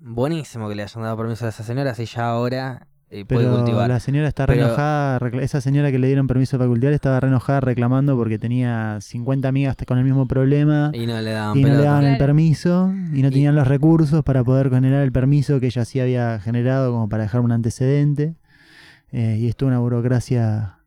buenísimo 0.00 0.68
que 0.68 0.74
le 0.74 0.82
hayan 0.84 1.02
dado 1.02 1.16
permiso 1.16 1.46
a 1.46 1.48
esa 1.48 1.62
señora, 1.64 1.94
si 1.94 2.04
ya 2.06 2.28
ahora 2.30 2.86
eh, 3.10 3.24
puede 3.24 3.48
cultivar. 3.50 3.88
la 3.88 4.00
señora 4.00 4.28
está 4.28 4.46
re 4.46 4.56
enojada. 4.60 5.18
Esa 5.40 5.60
señora 5.60 5.90
que 5.90 5.98
le 5.98 6.06
dieron 6.06 6.26
permiso 6.26 6.58
para 6.58 6.68
cultivar 6.68 6.92
estaba 6.92 7.18
re 7.20 7.28
enojada 7.28 7.60
reclamando 7.60 8.16
porque 8.16 8.38
tenía 8.38 8.98
50 9.00 9.48
amigas 9.48 9.76
con 9.86 9.98
el 9.98 10.04
mismo 10.04 10.26
problema. 10.26 10.90
Y 10.94 11.06
no 11.06 11.20
le 11.20 11.32
daban 11.32 11.58
y 11.58 11.62
no 11.62 11.68
le 11.68 11.82
daban 11.82 12.04
el 12.04 12.18
permiso 12.18 12.92
y 13.12 13.22
no 13.22 13.28
Y- 13.28 13.32
tenían 13.32 13.54
los 13.56 13.66
recursos 13.66 14.22
para 14.22 14.44
poder 14.44 14.70
generar 14.70 15.02
el 15.02 15.10
permiso 15.12 15.58
que 15.58 15.66
ella 15.66 15.84
sí 15.84 16.00
había 16.00 16.38
generado 16.40 16.92
como 16.92 17.08
para 17.08 17.22
dejar 17.24 17.40
un 17.40 17.50
antecedente. 17.52 18.34
Eh, 19.10 19.38
y 19.40 19.48
esto 19.48 19.66
una 19.66 19.78
burocracia 19.78 20.80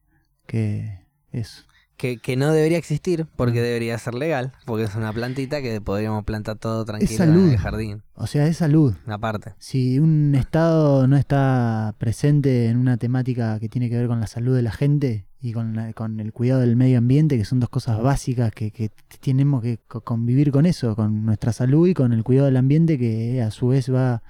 que 0.46 1.00
es... 1.32 1.66
Que, 2.02 2.18
que 2.18 2.36
no 2.36 2.52
debería 2.52 2.80
existir 2.80 3.28
porque 3.36 3.62
debería 3.62 3.96
ser 4.00 4.16
legal, 4.16 4.54
porque 4.66 4.86
es 4.86 4.96
una 4.96 5.14
plantita 5.14 5.62
que 5.62 5.80
podríamos 5.82 6.24
plantar 6.24 6.58
todo 6.58 6.84
tranquilo 6.84 7.12
en 7.12 7.18
salud. 7.18 7.50
el 7.52 7.58
jardín, 7.60 8.02
O 8.16 8.26
sea, 8.26 8.48
es 8.48 8.58
salud. 8.58 8.96
aparte. 9.06 9.54
Si 9.60 10.00
un 10.00 10.34
Estado 10.34 11.08
no 11.08 11.16
está 11.16 11.94
presente 12.00 12.70
en 12.70 12.78
una 12.78 12.98
temática 12.98 13.60
que 13.60 13.70
tiene 13.70 13.88
que 13.88 13.98
ver 13.98 14.08
con 14.08 14.20
la 14.20 14.26
salud 14.26 14.56
de 14.56 14.64
la 14.64 14.72
gente 14.72 15.28
y 15.40 15.54
con, 15.54 15.76
la- 15.76 15.94
con 15.94 16.20
el 16.20 16.34
cuidado 16.34 16.62
del 16.62 16.76
medio 16.76 16.98
ambiente, 16.98 17.38
que 17.38 17.46
son 17.46 17.60
dos 17.60 17.70
cosas 17.70 18.02
básicas 18.02 18.52
que, 18.52 18.72
que 18.72 18.90
tenemos 19.20 19.62
que 19.62 19.78
co- 19.88 20.02
convivir 20.02 20.52
con 20.52 20.66
eso, 20.66 20.96
con 20.96 21.24
nuestra 21.24 21.54
salud 21.54 21.88
y 21.88 21.94
con 21.94 22.14
el 22.14 22.24
cuidado 22.24 22.48
del 22.48 22.58
ambiente, 22.58 22.98
que 22.98 23.44
a 23.44 23.52
su 23.52 23.68
vez 23.68 23.94
va 23.94 24.24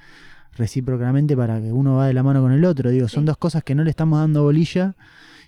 recíprocamente 0.57 1.37
para 1.37 1.61
que 1.61 1.71
uno 1.71 1.95
va 1.95 2.07
de 2.07 2.13
la 2.13 2.23
mano 2.23 2.41
con 2.41 2.51
el 2.51 2.65
otro. 2.65 2.89
Digo, 2.89 3.07
son 3.07 3.23
Sí. 3.23 3.27
dos 3.27 3.37
cosas 3.37 3.63
que 3.63 3.75
no 3.75 3.83
le 3.83 3.89
estamos 3.89 4.19
dando 4.19 4.43
bolilla 4.43 4.95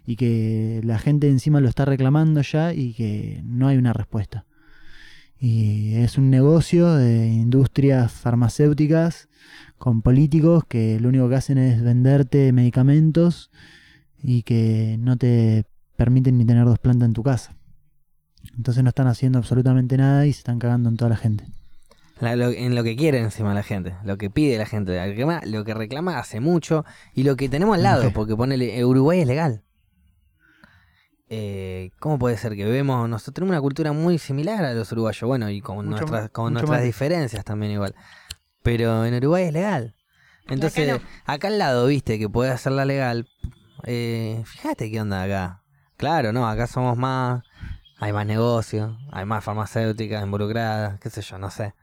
y 0.06 0.16
que 0.16 0.82
la 0.84 1.00
gente 1.00 1.30
encima 1.30 1.60
lo 1.62 1.70
está 1.70 1.86
reclamando 1.86 2.42
ya 2.42 2.74
y 2.74 2.94
que 2.94 3.42
no 3.46 3.68
hay 3.68 3.78
una 3.78 3.94
respuesta. 3.94 4.46
Y 5.40 5.96
es 5.96 6.18
un 6.18 6.30
negocio 6.30 6.94
de 6.94 7.28
industrias 7.28 8.12
farmacéuticas 8.12 9.28
con 9.78 10.02
políticos 10.02 10.64
que 10.68 11.00
lo 11.00 11.10
único 11.10 11.28
que 11.30 11.36
hacen 11.36 11.58
es 11.58 11.82
venderte 11.84 12.52
medicamentos 12.54 13.52
y 14.22 14.44
que 14.44 14.96
no 15.00 15.18
te 15.18 15.66
permiten 15.98 16.38
ni 16.38 16.46
tener 16.46 16.66
dos 16.66 16.80
plantas 16.80 17.08
en 17.08 17.14
tu 17.14 17.24
casa. 17.24 17.56
Entonces 18.58 18.84
no 18.84 18.90
están 18.90 19.08
haciendo 19.08 19.38
absolutamente 19.40 19.98
nada 19.98 20.26
y 20.26 20.34
se 20.34 20.40
están 20.40 20.60
cagando 20.60 20.90
en 20.90 20.98
toda 20.98 21.10
la 21.10 21.18
gente. 21.18 21.46
La- 22.22 22.36
lo- 22.38 22.52
en 22.52 22.76
lo 22.76 22.84
que 22.84 22.96
quiere 22.96 23.20
encima 23.20 23.54
la 23.54 23.64
gente, 23.64 23.96
lo 24.06 24.18
que 24.18 24.30
pide 24.30 24.58
la 24.58 24.66
gente, 24.66 24.94
lo 24.94 25.02
que 25.04 25.10
reclama, 25.12 25.42
lo 25.46 25.64
que 25.66 25.74
reclama 25.74 26.20
hace 26.20 26.40
mucho 26.40 26.86
y 27.14 27.24
lo 27.24 27.36
que 27.36 27.50
tenemos 27.50 27.76
al 27.76 27.84
lado, 27.84 28.04
porque 28.14 28.36
ponele, 28.36 28.86
Uruguay 28.86 29.20
es 29.22 29.28
legal. 29.28 29.64
Eh, 31.36 31.90
¿Cómo 32.00 32.20
puede 32.20 32.38
ser 32.38 32.56
que 32.56 32.64
vemos, 32.66 33.10
nosotros 33.10 33.34
tenemos 33.34 33.54
una 33.54 33.62
cultura 33.62 33.92
muy 33.92 34.20
similar 34.20 34.64
a 34.66 34.74
los 34.74 34.92
uruguayos, 34.92 35.28
bueno, 35.28 35.50
y 35.50 35.62
con 35.62 35.78
Mucho 35.78 35.90
nuestras, 35.90 36.12
más- 36.24 36.30
con 36.30 36.44
mucho 36.46 36.54
nuestras 36.54 36.80
más. 36.80 36.84
diferencias 36.84 37.44
también 37.44 37.72
igual. 37.72 37.96
Pero 38.62 39.04
en 39.06 39.16
Uruguay 39.16 39.46
es 39.46 39.54
legal. 39.54 39.96
Entonces, 40.48 40.88
no. 40.88 41.02
acá 41.26 41.48
al 41.48 41.58
lado, 41.58 41.88
viste, 41.88 42.20
que 42.20 42.30
puede 42.30 42.52
hacerla 42.52 42.86
legal, 42.86 43.28
eh, 43.86 44.44
fíjate 44.46 44.92
qué 44.92 45.02
onda 45.02 45.24
acá. 45.24 45.64
Claro, 45.98 46.34
no, 46.34 46.48
acá 46.48 46.68
somos 46.68 46.98
más, 46.98 47.44
hay 47.98 48.14
más 48.14 48.28
negocio, 48.28 48.98
hay 49.12 49.26
más 49.26 49.44
farmacéuticas 49.44 50.24
involucradas, 50.24 51.00
qué 51.00 51.10
sé 51.10 51.22
yo, 51.24 51.40
no 51.40 51.50
sé. 51.50 51.74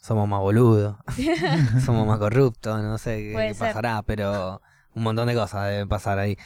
Somos 0.00 0.28
más 0.28 0.38
boludos, 0.40 0.96
somos 1.84 2.06
más 2.06 2.18
corruptos, 2.20 2.80
no 2.80 2.96
sé 2.96 3.16
qué, 3.16 3.48
qué 3.48 3.54
pasará, 3.58 4.02
pero 4.02 4.62
un 4.94 5.02
montón 5.02 5.26
de 5.26 5.34
cosas 5.34 5.68
deben 5.68 5.88
pasar 5.88 6.18
ahí. 6.20 6.36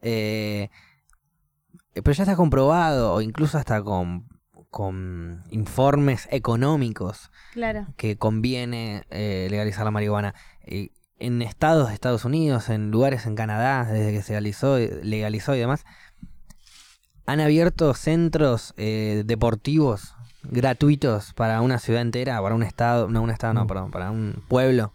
Eh, 0.00 0.70
pero 2.02 2.14
ya 2.14 2.22
está 2.24 2.36
comprobado, 2.36 3.12
o 3.14 3.20
incluso 3.20 3.58
hasta 3.58 3.82
con, 3.82 4.26
con 4.70 5.42
informes 5.50 6.28
económicos, 6.30 7.30
Claro. 7.52 7.86
que 7.96 8.16
conviene 8.16 9.04
eh, 9.10 9.48
legalizar 9.50 9.84
la 9.84 9.90
marihuana. 9.90 10.34
Eh, 10.64 10.90
en 11.20 11.42
estados 11.42 11.88
de 11.88 11.94
Estados 11.94 12.24
Unidos, 12.24 12.68
en 12.68 12.90
lugares 12.92 13.26
en 13.26 13.34
Canadá, 13.34 13.84
desde 13.90 14.12
que 14.12 14.22
se 14.22 14.32
legalizó, 14.34 14.78
legalizó 14.78 15.54
y 15.56 15.58
demás, 15.58 15.84
han 17.26 17.40
abierto 17.40 17.92
centros 17.94 18.72
eh, 18.76 19.22
deportivos 19.26 20.14
gratuitos 20.44 21.34
para 21.34 21.60
una 21.60 21.78
ciudad 21.78 22.00
entera, 22.02 22.40
para 22.40 22.54
un 22.54 22.62
estado, 22.62 23.08
no 23.08 23.20
un 23.22 23.30
estado, 23.30 23.54
no, 23.54 23.64
Mm. 23.64 23.66
perdón, 23.66 23.90
para 23.90 24.10
un 24.10 24.42
pueblo. 24.48 24.92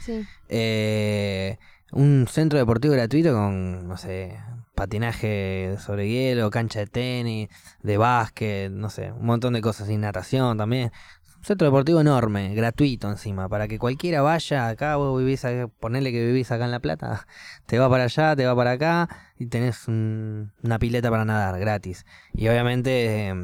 Sí. 0.00 0.24
Eh, 0.48 1.58
un 1.92 2.26
centro 2.28 2.58
deportivo 2.58 2.94
gratuito 2.94 3.32
con, 3.34 3.86
no 3.86 3.96
sé, 3.96 4.38
patinaje 4.76 5.76
sobre 5.80 6.08
hielo, 6.08 6.50
cancha 6.50 6.78
de 6.80 6.86
tenis, 6.86 7.48
de 7.82 7.96
básquet, 7.98 8.70
no 8.70 8.90
sé, 8.90 9.10
un 9.10 9.26
montón 9.26 9.54
de 9.54 9.60
cosas, 9.60 9.90
y 9.90 9.96
natación 9.96 10.56
también. 10.56 10.92
Un 11.38 11.44
centro 11.44 11.66
deportivo 11.66 12.00
enorme, 12.00 12.54
gratuito 12.54 13.08
encima, 13.10 13.48
para 13.48 13.68
que 13.68 13.78
cualquiera 13.78 14.20
vaya 14.22 14.68
acá, 14.68 14.96
vos 14.96 15.18
vivís, 15.18 15.44
acá, 15.44 15.68
ponele 15.80 16.10
que 16.12 16.24
vivís 16.26 16.50
acá 16.52 16.64
en 16.64 16.70
La 16.72 16.80
Plata, 16.80 17.26
te 17.66 17.78
va 17.78 17.88
para 17.90 18.04
allá, 18.04 18.36
te 18.36 18.46
va 18.46 18.54
para 18.56 18.72
acá, 18.72 19.08
y 19.38 19.46
tenés 19.46 19.88
un- 19.88 20.52
una 20.62 20.78
pileta 20.78 21.10
para 21.10 21.24
nadar, 21.24 21.58
gratis. 21.58 22.04
Y 22.32 22.48
obviamente, 22.48 23.28
eh, 23.28 23.34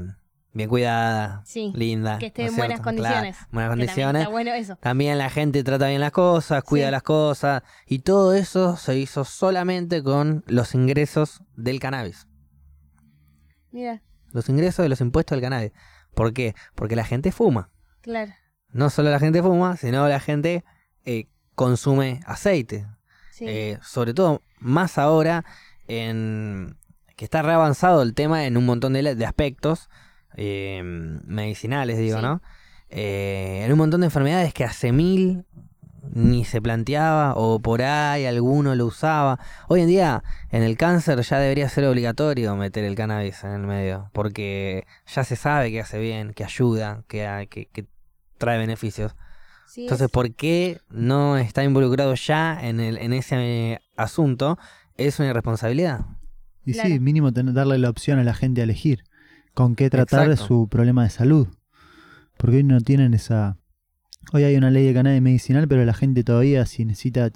bien 0.54 0.68
cuidada, 0.68 1.42
Sí. 1.44 1.72
linda. 1.74 2.18
Que 2.18 2.26
esté 2.26 2.42
¿no 2.44 2.48
en 2.50 2.56
buenas 2.56 2.80
cierto? 2.82 2.82
Claro, 3.00 3.14
condiciones. 3.14 3.36
buenas 3.52 3.70
también 3.70 3.86
condiciones. 3.88 4.22
Está 4.22 4.30
bueno 4.32 4.52
eso. 4.54 4.76
También 4.76 5.18
la 5.18 5.30
gente 5.30 5.64
trata 5.64 5.88
bien 5.88 6.00
las 6.00 6.10
cosas, 6.12 6.62
cuida 6.64 6.86
Sí. 6.86 6.90
las 6.92 7.02
cosas. 7.02 7.62
Y 7.86 8.00
todo 8.00 8.34
eso 8.34 8.76
se 8.76 8.96
hizo 8.98 9.24
solamente 9.24 10.02
con 10.02 10.44
los 10.46 10.74
ingresos 10.74 11.42
del 11.56 11.80
cannabis. 11.80 12.26
Mira, 13.70 14.02
Los 14.32 14.48
ingresos 14.48 14.82
de 14.82 14.88
los 14.88 15.00
impuestos 15.02 15.36
del 15.36 15.42
cannabis. 15.42 15.72
¿Por 16.14 16.32
qué? 16.32 16.54
Porque 16.74 16.96
la 16.96 17.04
gente 17.04 17.32
fuma. 17.32 17.70
claro. 18.02 18.32
No 18.74 18.88
solo 18.88 19.10
la 19.10 19.18
gente 19.18 19.42
fuma, 19.42 19.76
sino 19.76 20.08
la 20.08 20.18
gente 20.18 20.64
eh, 21.04 21.26
consume 21.54 22.20
aceite. 22.24 22.86
Sí. 23.30 23.44
Eh, 23.46 23.78
sobre 23.82 24.14
todo, 24.14 24.40
más 24.60 24.96
ahora, 24.96 25.44
en 25.88 26.78
que 27.16 27.26
está 27.26 27.42
reavanzado 27.42 28.00
el 28.00 28.14
tema 28.14 28.46
en 28.46 28.56
un 28.56 28.64
montón 28.64 28.94
de, 28.94 29.14
de 29.14 29.26
aspectos 29.26 29.90
eh, 30.36 30.80
medicinales, 31.24 31.98
digo, 31.98 32.16
Sí. 32.18 32.22
¿no? 32.22 32.42
Eh, 32.90 33.62
en 33.64 33.72
un 33.72 33.78
montón 33.78 34.00
de 34.02 34.06
enfermedades 34.06 34.52
que 34.52 34.64
hace 34.64 34.92
mil 34.92 35.44
ni 36.14 36.44
se 36.44 36.60
planteaba 36.60 37.34
o 37.36 37.60
por 37.60 37.80
ahí 37.80 38.26
alguno 38.26 38.74
lo 38.74 38.86
usaba. 38.86 39.38
Hoy 39.68 39.80
en 39.82 39.86
día 39.88 40.22
en 40.50 40.62
el 40.62 40.76
cáncer 40.76 41.20
ya 41.22 41.38
debería 41.38 41.68
ser 41.68 41.84
obligatorio 41.84 42.54
meter 42.56 42.84
el 42.84 42.94
cannabis 42.96 43.44
en 43.44 43.52
el 43.52 43.60
medio 43.66 44.10
porque 44.12 44.84
ya 45.06 45.24
se 45.24 45.36
sabe 45.36 45.70
que 45.70 45.80
hace 45.80 45.98
bien, 46.00 46.34
que 46.34 46.44
ayuda, 46.44 47.04
que, 47.08 47.46
que, 47.50 47.66
que 47.66 47.86
trae 48.36 48.58
beneficios. 48.58 49.14
Sí, 49.66 49.82
Entonces, 49.84 50.06
es- 50.06 50.12
¿por 50.12 50.34
qué 50.34 50.80
no 50.90 51.38
está 51.38 51.64
involucrado 51.64 52.14
ya 52.14 52.58
en, 52.60 52.80
el, 52.80 52.98
en 52.98 53.12
ese 53.14 53.36
eh, 53.72 53.78
asunto? 53.96 54.58
Es 54.98 55.18
una 55.18 55.30
irresponsabilidad. 55.30 56.00
Y 56.66 56.74
Claro. 56.74 56.90
sí, 56.90 57.00
mínimo 57.00 57.32
tener- 57.32 57.54
darle 57.54 57.78
la 57.78 57.88
opción 57.88 58.18
a 58.18 58.24
la 58.24 58.34
gente 58.34 58.60
a 58.60 58.64
elegir 58.64 59.04
con 59.54 59.74
qué 59.74 59.90
tratar 59.90 60.30
Exacto. 60.30 60.46
su 60.46 60.68
problema 60.68 61.04
de 61.04 61.10
salud. 61.10 61.48
Porque 62.36 62.56
hoy 62.56 62.64
no 62.64 62.80
tienen 62.80 63.14
esa... 63.14 63.58
Hoy 64.32 64.44
hay 64.44 64.56
una 64.56 64.70
ley 64.70 64.86
de 64.86 64.94
cannabis 64.94 65.20
medicinal, 65.22 65.66
pero 65.68 65.84
la 65.84 65.94
gente 65.94 66.24
todavía 66.24 66.64
si 66.66 66.84
necesita 66.84 67.30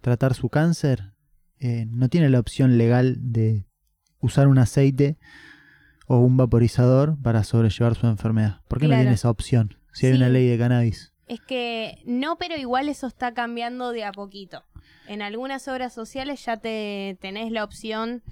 tratar 0.00 0.34
su 0.34 0.48
cáncer, 0.48 1.12
eh, 1.60 1.86
no 1.88 2.08
tiene 2.08 2.28
la 2.28 2.40
opción 2.40 2.76
legal 2.78 3.16
de 3.20 3.66
usar 4.18 4.48
un 4.48 4.58
aceite 4.58 5.18
o 6.06 6.18
un 6.18 6.36
vaporizador 6.36 7.16
para 7.22 7.44
sobrellevar 7.44 7.94
su 7.94 8.06
enfermedad. 8.06 8.60
¿Por 8.68 8.80
qué 8.80 8.88
no 8.88 8.96
tiene 8.96 9.12
esa 9.12 9.30
opción 9.30 9.76
si 9.92 10.06
hay 10.06 10.12
Sí. 10.12 10.18
una 10.18 10.28
ley 10.28 10.48
de 10.48 10.58
cannabis? 10.58 11.12
Es 11.28 11.40
que 11.40 12.02
no, 12.04 12.36
pero 12.36 12.56
igual 12.56 12.88
eso 12.88 13.06
está 13.06 13.32
cambiando 13.32 13.92
de 13.92 14.04
a 14.04 14.12
poquito. 14.12 14.64
En 15.06 15.22
algunas 15.22 15.68
obras 15.68 15.92
sociales 15.92 16.44
ya 16.44 16.56
te 16.56 17.16
tenés 17.20 17.52
la 17.52 17.64
opción 17.64 18.22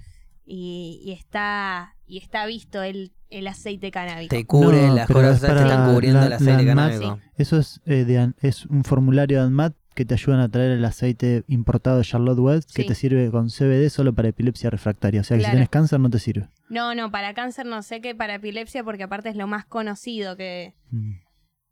y, 0.45 0.99
y 1.05 1.11
está 1.13 1.95
y 2.11 2.17
está 2.17 2.45
visto 2.45 2.83
el, 2.83 3.13
el 3.29 3.47
aceite 3.47 3.89
canábico. 3.89 4.35
Te 4.35 4.45
cubre 4.45 4.87
No, 4.87 4.95
las 4.95 5.07
cosas 5.07 5.41
es 5.41 5.49
que 5.49 5.61
están 5.61 5.93
cubriendo 5.93 6.19
la- 6.19 6.25
el 6.25 6.33
aceite 6.33 6.65
canábico. 6.65 7.19
Eso 7.37 7.57
es, 7.57 7.79
eh, 7.85 8.03
de 8.03 8.33
es 8.41 8.65
un 8.65 8.83
formulario 8.83 9.39
de 9.39 9.45
ANMAT 9.45 9.73
que 9.95 10.03
te 10.03 10.13
ayudan 10.15 10.41
a 10.41 10.49
traer 10.49 10.71
el 10.71 10.83
aceite 10.83 11.43
importado 11.47 11.97
de 11.99 12.03
Charlotte 12.03 12.39
West 12.39 12.71
que 12.73 12.83
te 12.83 12.95
sirve 12.95 13.31
con 13.31 13.49
CBD 13.49 13.89
solo 13.89 14.13
para 14.13 14.27
epilepsia 14.27 14.69
refractaria. 14.69 15.21
O 15.21 15.23
sea 15.23 15.37
que 15.37 15.43
si 15.45 15.49
tienes 15.51 15.69
cáncer 15.69 16.01
no 16.01 16.09
te 16.09 16.19
sirve. 16.19 16.49
No, 16.69 16.95
no, 16.95 17.11
para 17.11 17.33
cáncer 17.33 17.65
no 17.65 17.81
sé 17.81 18.01
que 18.01 18.13
para 18.13 18.35
epilepsia 18.35 18.83
porque 18.83 19.03
aparte 19.03 19.29
es 19.29 19.35
lo 19.37 19.47
más 19.47 19.65
conocido 19.65 20.35
que... 20.35 20.73
Mm. 20.91 21.13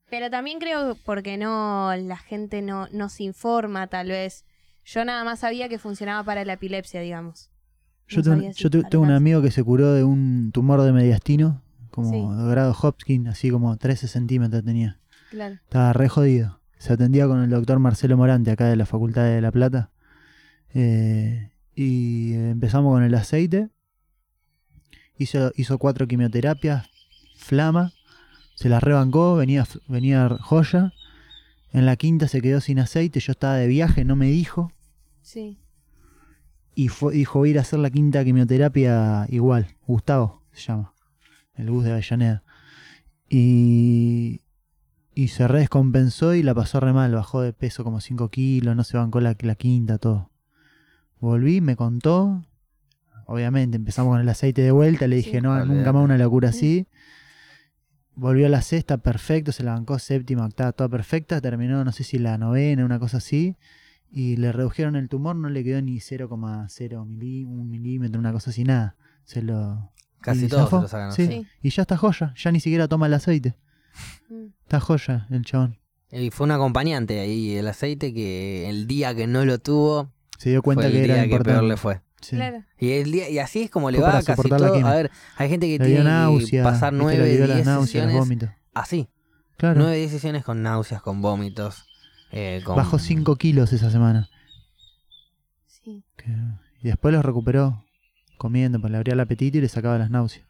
Pero 0.09 0.29
también 0.29 0.59
creo 0.59 0.95
porque 1.05 1.37
no 1.37 1.93
la 1.97 2.17
gente 2.17 2.61
no, 2.61 2.87
no 2.93 3.09
se 3.09 3.23
informa 3.23 3.87
tal 3.87 4.07
vez. 4.07 4.45
Yo 4.85 5.03
nada 5.05 5.23
más 5.25 5.39
sabía 5.41 5.67
que 5.69 5.77
funcionaba 5.79 6.23
para 6.23 6.45
la 6.45 6.53
epilepsia, 6.53 7.01
digamos. 7.01 7.51
Yo, 8.09 8.21
No 8.21 8.23
tengo, 8.71 8.89
yo 8.89 9.01
un 9.01 9.11
amigo 9.11 9.41
que 9.41 9.51
se 9.51 9.63
curó 9.63 9.93
de 9.93 10.03
un 10.03 10.51
tumor 10.51 10.81
de 10.81 10.91
mediastino, 10.91 11.61
como 11.91 12.09
Sí. 12.11 12.43
de 12.43 12.49
grado 12.49 12.75
Hopkins, 12.81 13.27
así 13.29 13.49
como 13.49 13.77
13 13.77 14.07
centímetros 14.07 14.63
tenía. 14.63 14.99
Claro. 15.29 15.55
Estaba 15.55 15.93
re 15.93 16.09
jodido. 16.09 16.59
Se 16.79 16.93
atendía 16.93 17.27
con 17.27 17.41
el 17.43 17.49
doctor 17.49 17.77
Marcelo 17.79 18.17
Morante, 18.17 18.51
acá 18.51 18.65
de 18.67 18.75
la 18.75 18.85
Facultad 18.85 19.23
de 19.25 19.41
La 19.41 19.51
Plata. 19.51 19.91
Eh, 20.73 21.51
y 21.75 22.33
empezamos 22.33 22.93
con 22.93 23.03
el 23.03 23.13
aceite. 23.15 23.69
Hizo, 25.17 25.51
hizo 25.55 25.77
cuatro 25.77 26.07
quimioterapias, 26.07 26.87
flama. 27.35 27.91
Se 28.55 28.69
las 28.69 28.81
rebancó, 28.81 29.35
venía, 29.35 29.65
venía 29.87 30.29
joya. 30.41 30.93
En 31.71 31.85
la 31.85 31.95
quinta 31.97 32.27
se 32.27 32.41
quedó 32.41 32.61
sin 32.61 32.79
aceite, 32.79 33.19
yo 33.19 33.31
estaba 33.31 33.55
de 33.55 33.67
viaje, 33.67 34.03
no 34.05 34.15
me 34.15 34.27
dijo. 34.27 34.71
Sí. 35.21 35.59
Y 36.79 36.87
fue, 36.87 37.13
dijo, 37.13 37.45
ir 37.45 37.57
a 37.57 37.61
hacer 37.63 37.77
la 37.79 37.89
quinta 37.89 38.23
quimioterapia 38.23 39.25
igual. 39.27 39.67
Gustavo 39.85 40.43
se 40.53 40.61
llama. 40.61 40.93
El 41.55 41.69
bus 41.71 41.83
de 41.83 41.91
Avellaneda. 41.91 42.41
Y, 43.27 44.43
y 45.13 45.27
se 45.27 45.45
redescompensó 45.49 46.35
y 46.35 46.41
la 46.41 46.55
pasó 46.55 46.79
re 46.79 46.93
mal. 46.93 47.13
Bajó 47.13 47.41
de 47.41 47.51
peso 47.51 47.83
como 47.83 47.99
5 47.99 48.29
kilos, 48.29 48.77
no 48.77 48.85
se 48.85 48.95
bancó 48.95 49.19
la, 49.19 49.35
la 49.41 49.55
quinta, 49.55 49.97
todo. 49.97 50.31
Volví, 51.19 51.59
me 51.59 51.75
contó. 51.75 52.45
Obviamente, 53.25 53.75
empezamos 53.75 54.13
con 54.13 54.21
el 54.21 54.29
aceite 54.29 54.61
de 54.61 54.71
vuelta. 54.71 55.05
Le 55.07 55.17
dije, 55.17 55.39
Sí. 55.39 55.41
no, 55.41 55.65
nunca 55.65 55.91
más 55.91 56.01
una 56.05 56.17
locura 56.17 56.47
así. 56.47 56.87
Volvió 58.15 58.45
a 58.45 58.49
la 58.49 58.61
sexta, 58.61 58.99
perfecto. 58.99 59.51
Se 59.51 59.63
la 59.63 59.73
bancó 59.73 59.99
séptima, 59.99 60.45
octava, 60.45 60.71
toda 60.71 60.87
perfecta. 60.87 61.41
Terminó, 61.41 61.83
no 61.83 61.91
sé 61.91 62.05
si 62.05 62.19
la 62.19 62.37
novena, 62.37 62.85
una 62.85 62.99
cosa 62.99 63.17
así 63.17 63.57
y 64.11 64.37
le 64.37 64.51
redujeron 64.51 64.95
el 64.95 65.09
tumor, 65.09 65.35
no 65.35 65.49
le 65.49 65.63
quedó 65.63 65.81
ni 65.81 65.97
0,0 65.97 67.05
milí, 67.05 67.45
un 67.45 67.69
milímetro, 67.69 68.19
una 68.19 68.31
cosa 68.31 68.49
así, 68.49 68.63
nada. 68.63 68.95
Se 69.23 69.41
lo. 69.41 69.91
Casi 70.21 70.45
y 70.45 70.47
todos 70.47 70.69
se 70.69 70.75
lo 70.75 70.87
sacan. 70.87 71.13
Sí. 71.13 71.45
Y 71.61 71.69
ya 71.69 71.83
está 71.83 71.95
joya, 71.95 72.33
ya 72.35 72.51
ni 72.51 72.59
siquiera 72.59 72.87
toma 72.87 73.07
el 73.07 73.13
aceite. 73.13 73.55
Mm. 74.29 74.47
Está 74.63 74.79
joya 74.79 75.27
el 75.29 75.45
chabón. 75.45 75.77
Y 76.11 76.31
fue 76.31 76.45
un 76.45 76.51
acompañante 76.51 77.19
ahí, 77.19 77.55
el 77.55 77.67
aceite, 77.67 78.13
que 78.13 78.67
el 78.69 78.87
día 78.87 79.13
que 79.13 79.27
no 79.27 79.45
lo 79.45 79.59
tuvo, 79.59 80.11
Se 80.37 80.49
dio 80.49 80.63
cuenta 80.63 80.83
fue 80.83 80.91
el 80.91 80.93
que 80.93 81.03
era 81.03 81.23
día 81.23 81.37
que 81.37 81.43
peor 81.43 81.63
le 81.63 81.77
fue. 81.77 82.01
Sí. 82.21 82.35
Claro. 82.35 82.63
Y, 82.77 82.91
el 82.91 83.11
día, 83.11 83.29
y 83.29 83.39
así 83.39 83.61
es 83.61 83.69
como 83.69 83.91
le 83.91 83.99
Fue 83.99 84.07
va 84.07 84.21
casi 84.21 84.49
todo. 84.49 84.85
A 84.85 84.93
ver, 84.93 85.11
hay 85.37 85.49
gente 85.49 85.67
que 85.67 85.77
Le 85.79 85.85
tiene 85.85 86.03
náusea, 86.03 86.63
que 86.63 86.69
pasar 86.69 86.93
viste, 86.93 87.11
le 87.11 87.17
9, 87.17 87.37
dio 87.37 87.47
las 87.47 87.55
10 87.57 87.65
náuseas, 87.67 87.89
sesiones 87.91 88.15
vómitos. 88.17 88.49
así. 88.73 89.07
Claro. 89.55 89.79
9, 89.79 89.97
10 89.97 90.11
sesiones 90.11 90.43
con 90.43 90.61
náuseas, 90.63 91.01
con 91.01 91.21
vómitos. 91.21 91.88
Eh, 92.31 92.61
con... 92.63 92.75
Bajó 92.75 92.99
5 92.99 93.35
kilos 93.35 93.73
esa 93.73 93.89
semana. 93.91 94.29
Sí. 95.67 96.03
Que- 96.17 96.35
Y 96.81 96.87
después 96.87 97.13
los 97.13 97.23
recuperó 97.25 97.83
comiendo, 98.37 98.79
pues 98.79 98.91
le 98.91 98.97
abría 98.97 99.13
el 99.13 99.19
apetito 99.19 99.57
y 99.57 99.61
le 99.61 99.69
sacaba 99.69 99.97
las 99.97 100.09
náuseas. 100.09 100.45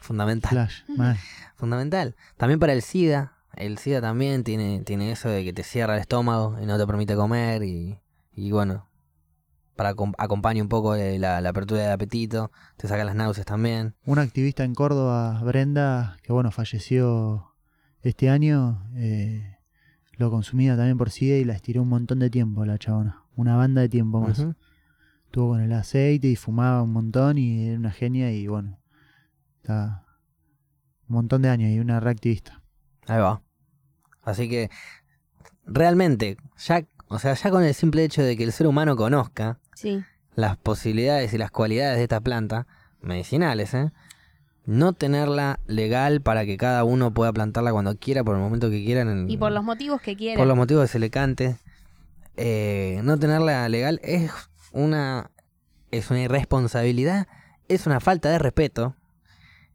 Fundamental. 0.00 0.50
Flash, 0.50 0.82
mal. 0.96 1.16
Fundamental. 1.56 2.16
También 2.36 2.58
para 2.58 2.72
el 2.72 2.82
SIDA. 2.82 3.34
El 3.54 3.78
SIDA 3.78 4.00
también 4.00 4.44
tiene, 4.44 4.82
tiene 4.84 5.10
eso 5.12 5.28
de 5.28 5.44
que 5.44 5.52
te 5.52 5.62
cierra 5.62 5.94
el 5.94 6.00
estómago 6.00 6.56
y 6.62 6.66
no 6.66 6.78
te 6.78 6.86
permite 6.86 7.14
comer. 7.16 7.62
Y, 7.64 7.98
y 8.32 8.50
bueno, 8.50 8.88
para 9.76 9.94
acom- 9.94 10.14
acompaña 10.18 10.62
un 10.62 10.68
poco 10.68 10.94
eh, 10.94 11.18
la, 11.18 11.40
la 11.40 11.50
apertura 11.50 11.82
del 11.82 11.92
apetito. 11.92 12.50
Te 12.76 12.88
saca 12.88 13.04
las 13.04 13.14
náuseas 13.14 13.46
también. 13.46 13.94
Una 14.04 14.22
activista 14.22 14.64
en 14.64 14.74
Córdoba, 14.74 15.40
Brenda, 15.44 16.16
que 16.22 16.32
bueno, 16.32 16.50
falleció 16.50 17.54
este 18.02 18.30
año, 18.30 18.84
eh, 18.94 19.57
lo 20.18 20.30
consumía 20.30 20.76
también 20.76 20.98
por 20.98 21.10
SIDA 21.10 21.36
y 21.38 21.44
la 21.44 21.54
estiró 21.54 21.82
un 21.82 21.88
montón 21.88 22.18
de 22.18 22.28
tiempo 22.28 22.64
la 22.66 22.76
chabona. 22.78 23.22
Una 23.36 23.56
banda 23.56 23.80
de 23.80 23.88
tiempo 23.88 24.20
más. 24.20 24.38
Ujú. 24.40 24.54
Estuvo 25.26 25.48
con 25.50 25.60
el 25.60 25.72
aceite 25.72 26.28
y 26.28 26.36
fumaba 26.36 26.82
un 26.82 26.92
montón 26.92 27.38
y 27.38 27.68
era 27.68 27.78
una 27.78 27.90
genia 27.90 28.30
y 28.32 28.46
bueno, 28.46 28.78
está 29.60 30.04
un 31.08 31.14
montón 31.16 31.42
de 31.42 31.48
años 31.50 31.70
y 31.70 31.78
una 31.80 32.00
reactivista. 32.00 32.60
Ahí 33.06 33.20
va. 33.20 33.40
Así 34.22 34.48
que 34.48 34.70
realmente, 35.66 36.36
ya, 36.58 36.84
o 37.08 37.18
sea, 37.18 37.34
ya 37.34 37.50
con 37.50 37.62
el 37.62 37.74
simple 37.74 38.04
hecho 38.04 38.22
de 38.22 38.36
que 38.36 38.44
el 38.44 38.52
ser 38.52 38.66
humano 38.66 38.96
conozca 38.96 39.58
Sí. 39.74 40.02
las 40.34 40.56
posibilidades 40.56 41.32
y 41.32 41.38
las 41.38 41.50
cualidades 41.50 41.96
de 41.96 42.02
esta 42.02 42.20
planta, 42.20 42.66
medicinales, 43.00 43.72
¿eh? 43.74 43.92
No 44.70 44.92
tenerla 44.92 45.60
legal 45.66 46.20
para 46.20 46.44
que 46.44 46.58
cada 46.58 46.84
uno 46.84 47.10
pueda 47.14 47.32
plantarla 47.32 47.72
cuando 47.72 47.96
quiera, 47.96 48.22
por 48.22 48.36
el 48.36 48.42
momento 48.42 48.68
que 48.68 48.84
quiera, 48.84 49.00
en 49.00 49.08
el- 49.08 49.30
Y 49.30 49.38
por 49.38 49.50
los 49.50 49.64
motivos 49.64 50.02
que 50.02 50.14
quiera. 50.14 50.36
por 50.36 50.46
los 50.46 50.58
motivos 50.58 50.82
que 50.84 50.88
se 50.88 50.98
le 50.98 51.08
cante, 51.08 51.56
eh, 52.36 53.00
no 53.02 53.18
tenerla 53.18 53.66
legal 53.70 53.98
es 54.02 54.30
una, 54.72 55.30
es 55.90 56.10
una 56.10 56.20
irresponsabilidad, 56.20 57.26
es 57.68 57.86
una 57.86 57.98
falta 57.98 58.28
de 58.28 58.38
respeto. 58.38 58.94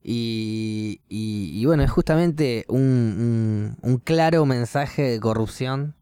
Y, 0.04 1.02
y- 1.10 1.50
y 1.60 1.66
bueno, 1.66 1.82
es 1.84 1.90
justamente 1.90 2.66
un, 2.68 2.80
un- 2.82 3.78
un 3.82 3.98
claro 3.98 4.46
mensaje 4.46 5.02
de 5.02 5.20
corrupción 5.20 5.96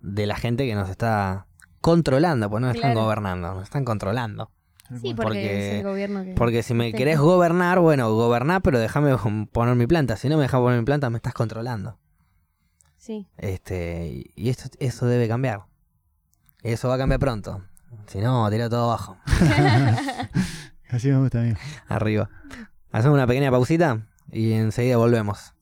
de 0.00 0.26
la 0.26 0.36
gente 0.36 0.64
que 0.66 0.74
nos 0.76 0.90
está 0.90 1.46
controlando, 1.80 2.48
pues 2.50 2.60
no 2.60 2.68
nos 2.68 2.76
están 2.76 2.92
Claro. 2.92 3.04
gobernando, 3.06 3.54
nos 3.54 3.64
están 3.64 3.84
controlando. 3.84 4.50
Sí, 5.00 5.14
porque, 5.14 5.22
porque- 5.22 5.68
es 5.68 5.74
el 5.76 5.82
gobierno 5.84 6.24
que. 6.24 6.34
Porque 6.34 6.62
si 6.62 6.74
me 6.74 6.90
Sí. 6.90 6.92
querés 6.96 7.18
gobernar, 7.18 7.78
bueno, 7.80 8.12
gobernar, 8.14 8.62
pero 8.62 8.78
déjame 8.78 9.14
poner 9.52 9.74
mi 9.76 9.86
planta. 9.86 10.16
Si 10.16 10.28
no 10.28 10.36
me 10.36 10.42
dejas 10.42 10.60
poner 10.60 10.78
mi 10.78 10.84
planta, 10.84 11.08
me 11.10 11.16
estás 11.18 11.34
controlando. 11.34 11.98
Sí. 12.96 13.26
Este, 13.36 14.30
y 14.36 14.48
esto, 14.48 14.68
eso 14.78 15.06
debe 15.06 15.26
cambiar. 15.28 15.62
Eso 16.62 16.88
va 16.88 16.94
a 16.94 16.98
cambiar 16.98 17.18
pronto. 17.20 17.64
Si 18.06 18.18
no, 18.20 18.48
tira 18.50 18.68
todo 18.70 18.84
abajo. 18.84 19.16
Así 20.90 21.08
me 21.08 21.18
gusta, 21.18 21.40
amigo. 21.40 21.56
Arriba. 21.88 22.30
Hacemos 22.92 23.14
una 23.16 23.26
pequeña 23.26 23.50
pausita 23.50 24.06
y 24.30 24.52
enseguida 24.52 24.96
volvemos. 24.98 25.54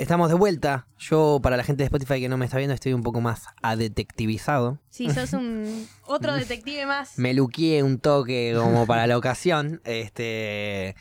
Estamos 0.00 0.30
de 0.30 0.34
vuelta. 0.34 0.86
Yo, 0.98 1.40
para 1.42 1.58
la 1.58 1.62
gente 1.62 1.82
de 1.82 1.84
Spotify 1.84 2.22
que 2.22 2.30
no 2.30 2.38
me 2.38 2.46
está 2.46 2.56
viendo, 2.56 2.72
estoy 2.72 2.94
un 2.94 3.02
poco 3.02 3.20
más 3.20 3.48
adetectivizado. 3.60 4.78
Sí, 4.88 5.10
sos 5.10 5.34
un 5.34 5.86
otro 6.06 6.34
detective 6.34 6.86
más. 6.86 7.18
Me 7.18 7.34
luqueé 7.34 7.82
un 7.82 7.98
toque 7.98 8.56
como 8.58 8.86
para 8.86 9.06
la 9.06 9.18
ocasión. 9.18 9.82
Este. 9.84 10.96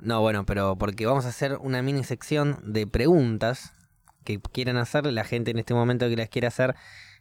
No, 0.00 0.22
bueno, 0.22 0.46
pero 0.46 0.76
porque 0.78 1.04
vamos 1.04 1.26
a 1.26 1.28
hacer 1.28 1.58
una 1.60 1.82
mini 1.82 2.04
sección 2.04 2.58
de 2.64 2.86
preguntas 2.86 3.74
que 4.24 4.40
quieran 4.40 4.78
hacer 4.78 5.04
la 5.04 5.24
gente 5.24 5.50
en 5.50 5.58
este 5.58 5.74
momento 5.74 6.08
que 6.08 6.16
las 6.16 6.30
quiera 6.30 6.48
hacer, 6.48 6.74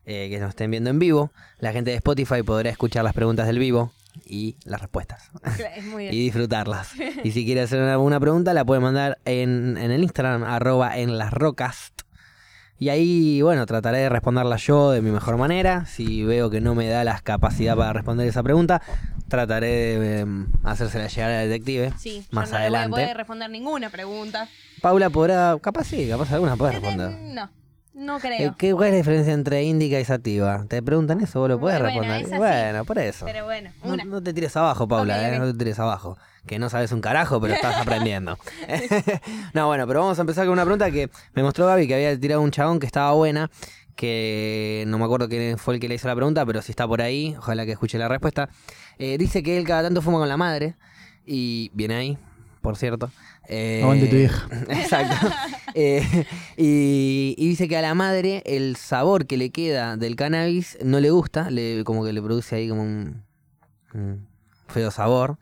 eh, 0.06 0.30
que 0.30 0.40
nos 0.40 0.52
estén 0.52 0.72
viendo 0.72 0.90
en 0.90 0.98
vivo. 0.98 1.34
La 1.60 1.74
gente 1.74 1.92
de 1.92 1.98
Spotify 1.98 2.42
podrá 2.42 2.70
escuchar 2.70 3.04
las 3.04 3.14
preguntas 3.14 3.48
del 3.48 3.60
vivo 3.60 3.92
y 4.26 4.58
las 4.66 4.82
respuestas 4.82 5.30
Es 5.76 5.86
muy 5.86 6.04
bien. 6.06 6.14
y 6.14 6.20
disfrutarlas. 6.24 6.92
Y 7.24 7.32
si 7.32 7.46
quiere 7.46 7.62
hacer 7.62 7.80
alguna 7.82 8.20
pregunta, 8.20 8.54
la 8.54 8.66
puede 8.66 8.82
mandar 8.82 9.20
en, 9.26 9.78
en 9.78 9.92
el 9.92 10.04
Instagram, 10.04 10.44
arroba 10.44 10.98
en 10.98 11.18
las 11.18 11.32
rocas. 11.34 11.94
Y 12.80 12.90
ahí, 12.90 13.42
bueno, 13.42 13.66
trataré 13.66 13.98
de 14.00 14.10
responderla 14.10 14.58
yo 14.58 14.92
de 14.92 15.02
mi 15.02 15.10
mejor 15.10 15.36
manera. 15.38 15.88
Si 15.88 16.24
veo 16.24 16.52
que 16.52 16.62
no 16.62 16.76
me 16.76 16.88
da 16.88 17.04
la 17.04 17.20
capacidad 17.22 17.76
para 17.76 17.92
responder 17.92 18.28
esa 18.28 18.44
pregunta, 18.44 18.84
trataré 19.28 19.98
de 20.00 20.20
em, 20.20 20.48
hacérsela 20.64 21.08
llegar 21.08 21.32
al 21.32 21.50
detective. 21.50 21.92
Sí, 21.98 22.24
más 22.30 22.50
yo 22.50 22.54
no 22.54 22.60
adelante. 22.62 22.88
le 22.90 22.92
voy 22.92 23.02
a 23.02 23.06
poder 23.06 23.18
responder 23.18 23.50
ninguna 23.50 23.90
pregunta. 23.90 24.48
Paula 24.80 25.10
podrá, 25.10 25.58
capaz 25.60 25.86
sí, 25.86 26.08
capaz 26.08 26.32
alguna 26.32 26.56
puede 26.56 26.74
Eh, 26.74 26.80
responder. 26.80 27.12
No, 27.34 27.50
no 27.98 28.18
Eh, 28.18 28.22
creo. 28.22 28.56
¿qué, 28.58 28.74
¿Cuál 28.74 28.88
es 28.88 28.92
la 28.94 28.98
diferencia 28.98 29.34
entre 29.34 29.64
índica 29.64 30.00
y 30.00 30.06
sativa? 30.06 30.64
¿Te 30.70 30.82
preguntan 30.82 31.20
eso? 31.22 31.40
¿Vos 31.40 31.50
lo 31.50 31.60
podés 31.60 31.80
Bueno, 31.82 32.00
responder? 32.02 32.38
Bueno, 32.38 32.86
por 32.86 33.00
eso. 33.00 33.26
Pero 33.26 33.44
bueno, 33.46 33.72
No, 33.84 33.94
una. 33.94 34.04
no 34.06 34.22
te 34.24 34.34
tires 34.34 34.56
abajo, 34.56 34.88
Paula, 34.88 35.30
¿eh? 35.34 35.40
no 35.40 35.52
te 35.52 35.58
tires 35.58 35.80
abajo. 35.80 36.18
Que 36.46 36.60
no 36.60 36.70
sabes 36.70 36.92
un 36.94 37.02
carajo, 37.02 37.42
pero 37.42 37.54
estás 37.56 37.76
aprendiendo. 37.82 38.38
no, 39.54 39.68
bueno, 39.68 39.86
pero 39.88 40.02
vamos 40.02 40.18
a 40.18 40.22
empezar 40.22 40.46
con 40.46 40.54
una 40.54 40.64
pregunta 40.64 40.90
que 40.92 41.10
me 41.34 41.44
mostró 41.44 41.66
Gaby 41.68 41.88
que 41.88 41.96
había 41.96 42.20
tirado 42.20 42.42
un 42.42 42.52
chabón 42.52 42.80
que 42.80 42.86
estaba 42.86 43.12
buena. 43.14 43.50
Que 43.96 44.84
no 44.88 45.00
me 45.00 45.06
acuerdo 45.06 45.28
quién 45.28 45.58
fue 45.58 45.74
el 45.74 45.80
que 45.80 45.88
le 45.90 45.96
hizo 45.96 46.08
la 46.08 46.16
pregunta, 46.16 46.46
pero 46.46 46.62
si 46.62 46.72
está 46.72 46.88
por 46.88 47.02
ahí, 47.02 47.36
ojalá 47.38 47.66
que 47.66 47.72
escuche 47.72 47.98
la 47.98 48.08
respuesta. 48.08 48.48
Eh, 49.00 49.18
dice 49.18 49.42
que 49.42 49.58
él 49.58 49.66
cada 49.66 49.82
tanto 49.84 50.02
fuma 50.04 50.20
con 50.20 50.30
la 50.30 50.38
madre. 50.38 50.76
Y 51.26 51.72
viene 51.74 51.96
ahí, 51.96 52.18
por 52.62 52.78
cierto. 52.78 53.10
Eh, 53.50 53.80
Aguante 53.82 54.08
tu 54.08 54.16
vieja. 54.16 54.48
Exacto. 54.70 55.28
Eh, 55.74 56.02
y, 56.58 57.36
y 57.38 57.48
dice 57.50 57.68
que 57.68 57.78
a 57.78 57.82
la 57.82 57.94
madre 57.94 58.44
el 58.46 58.76
sabor 58.76 59.26
que 59.26 59.38
le 59.38 59.52
queda 59.52 59.96
del 59.98 60.16
cannabis 60.16 60.78
no 60.84 61.00
le 61.00 61.10
gusta, 61.12 61.50
le, 61.50 61.84
como 61.84 62.04
que 62.04 62.14
le 62.14 62.22
produce 62.22 62.56
ahí 62.58 62.68
como 62.70 62.82
un, 62.84 63.24
un 63.94 64.28
feo 64.68 64.92
sabor 64.92 65.38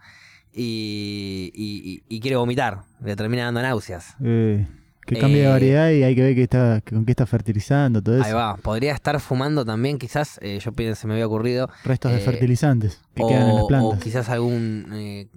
y, 0.54 1.52
y- 1.54 2.04
y- 2.10 2.16
y 2.16 2.20
quiere 2.20 2.38
vomitar, 2.38 2.82
le 3.04 3.16
termina 3.16 3.46
dando 3.46 3.62
náuseas. 3.62 4.16
Eh, 4.24 4.66
que 5.06 5.18
cambie 5.20 5.42
de 5.42 5.46
Eh, 5.46 5.50
variedad 5.50 5.90
y 5.92 6.04
hay 6.04 6.16
que 6.16 6.22
ver 6.24 6.36
que 6.36 6.44
está, 6.44 6.82
que 6.82 6.96
con 6.96 7.06
qué 7.06 7.12
está 7.12 7.26
fertilizando, 7.26 8.02
todo 8.02 8.16
eso. 8.18 8.26
Ahí 8.26 8.34
va, 8.34 8.58
podría 8.58 8.94
estar 8.94 9.20
fumando 9.20 9.64
también 9.64 9.98
quizás, 10.00 10.40
eh, 10.42 10.60
yo 10.60 10.72
pienso, 10.74 11.02
se 11.02 11.08
me 11.08 11.14
había 11.14 11.28
ocurrido, 11.28 11.70
Restos 11.84 12.12
de 12.12 12.18
Eh, 12.18 12.22
fertilizantes 12.22 13.02
que 13.14 13.24
o, 13.24 13.28
quedan 13.28 13.50
en 13.50 13.56
las 13.56 13.64
o 13.64 13.68
plantas. 13.68 14.00
quizás 14.00 14.30
algún 14.30 15.30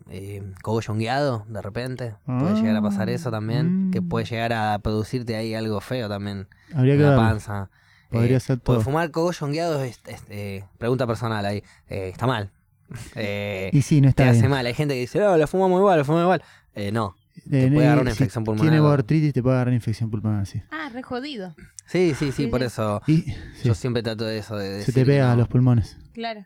cogollo 0.63 0.93
hongueado 0.93 1.45
de 1.49 1.63
repente, 1.63 2.15
puede 2.25 2.55
llegar 2.55 2.77
a 2.77 2.83
pasar 2.83 3.09
eso 3.11 3.31
también, 3.31 3.91
que 3.93 4.01
Mm. 4.01 4.09
puede 4.09 4.25
llegar 4.27 4.53
a 4.53 4.79
producirte 4.79 5.37
ahí 5.37 5.55
algo 5.55 5.81
feo 5.81 6.09
también. 6.09 6.49
Habría 6.75 6.95
que 6.95 7.01
en 7.01 7.03
la 7.05 7.11
verlo. 7.11 7.23
panza. 7.25 7.71
Podría 8.11 8.41
ser 8.41 8.59
porque 8.59 8.77
todo. 8.79 8.85
fumar 8.85 9.11
cogollo 9.11 9.45
hongueado 9.47 9.85
es, 9.85 10.01
es, 10.07 10.65
pregunta 10.79 11.07
personal 11.07 11.45
ahí. 11.45 11.63
está 11.89 12.27
mal. 12.27 12.51
eh, 13.17 13.69
Y 13.75 13.83
sí, 13.83 14.01
no 14.01 14.07
te 14.07 14.23
está 14.23 14.31
hace 14.31 14.39
bien. 14.41 14.51
mal. 14.51 14.65
Hay 14.65 14.73
gente 14.73 14.95
que 14.95 15.01
dice, 15.01 15.19
no, 15.19 15.37
lo 15.37 15.47
fumamos 15.47 15.79
igual, 15.79 15.99
lo 15.99 16.05
fumamos 16.07 16.25
igual. 16.25 16.43
Eh, 16.75 16.91
no. 16.91 17.17
Te 17.49 17.71
puede 17.71 17.87
agarrar 17.87 18.03
una 18.03 18.11
si 18.11 18.15
infección 18.23 18.45
pulmonar. 18.45 18.71
Tiene 18.71 18.81
botrytis, 18.81 19.33
te 19.33 19.43
puede 19.43 19.57
agarrar 19.57 19.75
infección 19.75 20.11
pulmonar, 20.11 20.47
sí. 20.47 20.63
Ah, 20.71 20.89
re 20.93 21.03
jodido. 21.03 21.55
Sí, 21.87 22.15
sí, 22.19 22.27
sí, 22.33 22.45
Sí, 22.45 22.47
por 22.49 22.61
sí. 22.61 22.67
eso 22.67 23.01
Y 23.07 23.17
sí, 23.23 23.35
yo 23.65 23.75
siempre 23.75 24.03
trato 24.03 24.25
de 24.25 24.39
eso. 24.39 24.57
De 24.57 24.83
se 24.83 24.93
te 24.93 25.05
pega 25.07 25.33
a 25.33 25.37
los 25.37 25.49
pulmones. 25.49 25.97
Claro. 26.13 26.45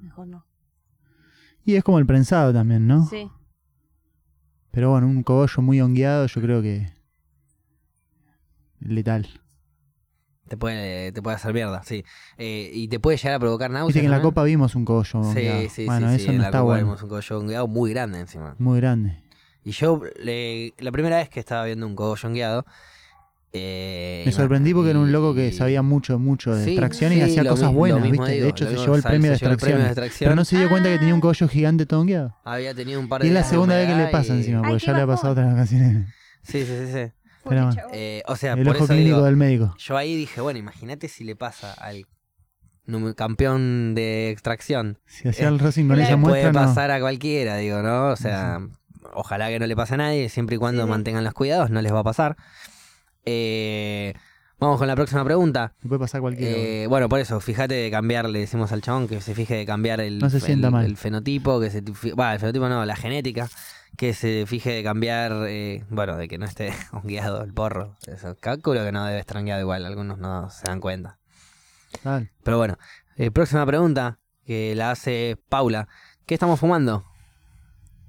Mejor 0.00 0.26
no. 0.28 0.46
Y 1.64 1.74
es 1.74 1.84
como 1.84 1.98
el 1.98 2.06
prensado 2.06 2.52
también, 2.52 2.86
¿no? 2.86 3.06
Sí. 3.06 3.30
Pero 4.70 4.90
bueno, 4.90 5.06
un 5.06 5.22
cogollo 5.22 5.62
muy 5.62 5.80
hongueado 5.80 6.26
yo 6.26 6.40
creo 6.40 6.62
que 6.62 6.92
letal. 8.80 9.26
Te 10.48 10.56
puede, 10.56 11.12
te 11.12 11.20
puede 11.20 11.36
hacer 11.36 11.52
mierda, 11.52 11.82
sí. 11.82 12.04
Eh, 12.38 12.70
y 12.72 12.88
te 12.88 12.98
puede 12.98 13.18
llegar 13.18 13.34
a 13.34 13.38
provocar 13.38 13.70
náuseas. 13.70 13.88
Viste 13.88 14.00
que 14.00 14.06
en 14.06 14.12
la 14.12 14.22
copa 14.22 14.44
vimos 14.44 14.74
un 14.74 14.86
cogollo 14.86 15.20
hongueado. 15.20 15.60
Sí, 15.62 15.68
sí, 15.68 15.84
bueno, 15.84 16.08
sí. 16.08 16.14
eso 16.14 16.24
sí, 16.24 16.30
en 16.30 16.36
no 16.36 16.42
la 16.42 16.48
está 16.48 16.58
copa 16.60 16.64
bueno. 16.72 16.84
vimos 16.86 17.02
un 17.02 17.08
cogollo 17.10 17.38
hongueado 17.38 17.68
muy 17.68 17.90
grande 17.90 18.20
encima. 18.20 18.54
Muy 18.58 18.80
grande. 18.80 19.22
Y 19.64 19.72
yo, 19.72 20.00
le- 20.22 20.72
la 20.78 20.90
primera 20.92 21.16
vez 21.18 21.28
que 21.28 21.40
estaba 21.40 21.64
viendo 21.64 21.86
un 21.86 21.94
cogollo 21.94 22.28
hongueado. 22.28 22.64
Eh, 23.52 24.24
Me 24.26 24.32
sorprendí 24.32 24.74
porque 24.74 24.90
era 24.90 24.98
un 24.98 25.10
loco 25.10 25.34
que 25.34 25.48
y- 25.48 25.52
sabía 25.52 25.80
mucho, 25.80 26.18
mucho 26.18 26.54
de 26.54 26.64
Sí, 26.64 26.70
extracción 26.72 27.12
y 27.12 27.16
sí, 27.16 27.22
hacía 27.22 27.44
cosas 27.48 27.72
buenas, 27.72 28.02
mismo 28.02 28.22
¿viste? 28.24 28.32
digo, 28.34 28.44
de 28.44 28.50
hecho, 28.50 28.66
se 28.68 28.76
llevó 28.76 28.94
el 28.94 29.02
premio 29.02 29.30
de 29.30 29.38
Se 29.38 29.44
llevó 29.46 29.52
el 29.54 29.58
premio 29.58 29.78
de 29.78 29.86
extracción. 29.86 30.26
Pero 30.28 30.36
no 30.36 30.44
se 30.44 30.58
dio 30.58 30.68
cuenta 30.68 30.88
que 30.90 30.96
Ah. 30.96 30.98
tenía 30.98 31.14
un 31.14 31.20
cogollo 31.20 31.48
gigante 31.48 31.86
todo 31.86 32.00
hongueado. 32.00 32.36
Había 32.44 32.74
tenido 32.74 33.00
un 33.00 33.08
par 33.08 33.22
de 33.22 33.26
Y 33.26 33.30
es 33.30 33.34
la 33.34 33.44
segunda 33.44 33.76
vez 33.76 33.88
que 33.88 33.94
le 33.96 34.06
pasa 34.08 34.34
y- 34.34 34.38
encima, 34.38 34.58
porque 34.60 34.74
Ay, 34.74 34.80
ya 34.86 34.92
le 34.92 35.00
ha 35.02 35.06
pasado 35.06 35.32
otras 35.32 35.52
ocasiones. 35.54 36.06
Sí, 36.42 36.64
sí, 36.64 36.66
sí. 36.66 36.92
sí. 36.92 37.12
Pero-. 37.48 37.70
Eh, 37.94 38.22
o 38.26 38.36
sea, 38.36 38.52
El 38.52 38.64
por 38.64 38.76
ojo 38.76 38.84
eso 38.84 38.92
clínico 38.92 39.16
digo, 39.16 39.26
del 39.26 39.36
médico. 39.36 39.74
yo 39.78 39.96
ahí 39.96 40.14
dije, 40.14 40.42
bueno, 40.42 40.58
imagínate 40.58 41.08
si 41.08 41.24
le 41.24 41.34
pasa 41.34 41.72
al 41.72 42.06
campeón 43.16 43.94
de 43.94 44.30
extracción. 44.30 44.98
Si 45.06 45.28
hacía 45.28 45.48
el 45.48 45.58
Racing 45.58 45.88
con 45.88 45.98
esa 46.00 46.10
Le 46.10 46.16
puede 46.18 46.42
muestra, 46.42 46.52
no. 46.52 46.68
pasar 46.68 46.90
a 46.90 47.00
cualquiera, 47.00 47.56
digo, 47.56 47.82
¿no? 47.82 48.08
O 48.08 48.16
sea, 48.16 48.60
ojalá 49.14 49.48
que 49.48 49.58
no 49.58 49.66
le 49.66 49.76
pase 49.76 49.94
a 49.94 49.98
nadie, 49.98 50.28
siempre 50.28 50.56
y 50.56 50.58
cuando 50.58 50.84
Sí, 50.84 50.88
mantengan 50.90 51.24
los 51.24 51.34
cuidados, 51.34 51.70
no 51.70 51.80
les 51.82 51.92
va 51.92 52.00
a 52.00 52.04
pasar. 52.04 52.36
Eh, 53.24 54.14
vamos 54.58 54.78
con 54.78 54.86
la 54.88 54.94
próxima 54.96 55.24
pregunta. 55.24 55.74
Puede 55.86 55.98
pasar 56.00 56.20
cualquiera. 56.20 56.56
Eh, 56.56 56.86
bueno, 56.88 57.08
por 57.08 57.20
eso, 57.20 57.40
fíjate 57.40 57.74
de 57.74 57.90
cambiar, 57.90 58.28
le 58.28 58.40
decimos 58.40 58.72
al 58.72 58.82
chabón 58.82 59.08
que 59.08 59.20
se 59.20 59.34
fije 59.34 59.54
de 59.56 59.66
cambiar 59.66 60.00
el, 60.00 60.18
No 60.18 60.30
se 60.30 60.40
sienta 60.40 60.68
el- 60.68 60.72
mal. 60.72 60.84
el 60.86 60.96
fenotipo, 60.96 61.60
que 61.60 61.70
se 61.70 61.82
fi- 61.82 62.12
bah, 62.12 62.34
el 62.34 62.40
fenotipo 62.40 62.68
no, 62.68 62.84
la 62.84 62.96
genética, 62.96 63.48
que 63.96 64.14
se 64.14 64.44
fije 64.46 64.70
de 64.72 64.82
cambiar, 64.82 65.32
eh, 65.48 65.84
bueno, 65.90 66.16
de 66.16 66.28
que 66.28 66.38
no 66.38 66.46
esté 66.46 66.72
hongueado 66.92 67.42
el 67.42 67.52
porro. 67.52 67.96
Eso, 68.06 68.36
calculo 68.40 68.84
que 68.84 68.92
no 68.92 69.04
debe 69.04 69.18
estar 69.20 69.36
hongueado 69.36 69.60
igual, 69.60 69.84
algunos 69.84 70.18
no 70.18 70.50
se 70.50 70.66
dan 70.66 70.80
cuenta. 70.80 71.18
Tal. 72.02 72.30
Pero 72.42 72.58
bueno, 72.58 72.78
próxima 73.32 73.64
pregunta 73.66 74.18
que 74.46 74.74
la 74.74 74.90
hace 74.90 75.36
Paula. 75.48 75.88
¿Qué 76.26 76.34
estamos 76.34 76.60
fumando? 76.60 77.04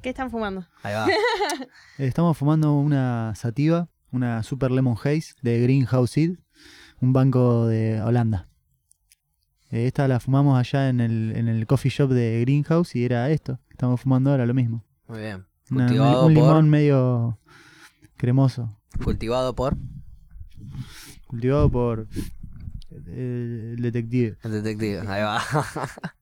¿Qué 0.02 0.10
están 0.10 0.32
fumando? 0.32 0.66
Ahí 0.84 0.93
va. 0.93 1.08
Eh, 1.97 2.08
Estamos 2.08 2.38
fumando 2.38 2.74
una 2.80 3.34
sativa, 3.36 3.89
una 4.12 4.41
Super 4.43 4.72
Lemon 4.72 4.95
Haze 4.97 5.34
de 5.41 5.60
Greenhouse 5.62 6.12
Seed, 6.12 6.38
un 7.02 7.12
banco 7.14 7.68
de 7.68 8.02
Holanda. 8.02 8.47
Eh, 9.72 9.86
Esta 9.88 10.08
la 10.08 10.20
fumamos 10.20 10.58
allá 10.58 10.88
en 10.89 11.02
el, 11.02 11.34
en 11.36 11.47
el 11.50 11.68
coffee 11.68 11.91
shop 11.91 12.10
de 12.12 12.39
Greenhouse 12.41 12.95
y 12.95 13.04
era 13.04 13.30
esto. 13.30 13.60
que 13.68 13.74
Estamos 13.74 14.00
fumando 14.02 14.32
ahora 14.32 14.45
lo 14.45 14.54
mismo. 14.54 14.86
Muy 15.08 15.20
bien. 15.20 15.45
Una- 15.72 15.86
Cultivado 15.88 16.26
un 16.26 16.34
por- 16.34 16.43
limón 16.43 16.70
medio 16.70 17.39
cremoso. 18.18 18.78
Cultivado 19.04 19.54
por 19.56 19.78
Cultivado 21.28 21.70
por 21.70 22.08
el 23.08 23.78
detective. 23.80 24.38
el 24.43 24.52
detective. 24.52 25.00
Ahí 25.08 25.22
va. 25.24 25.41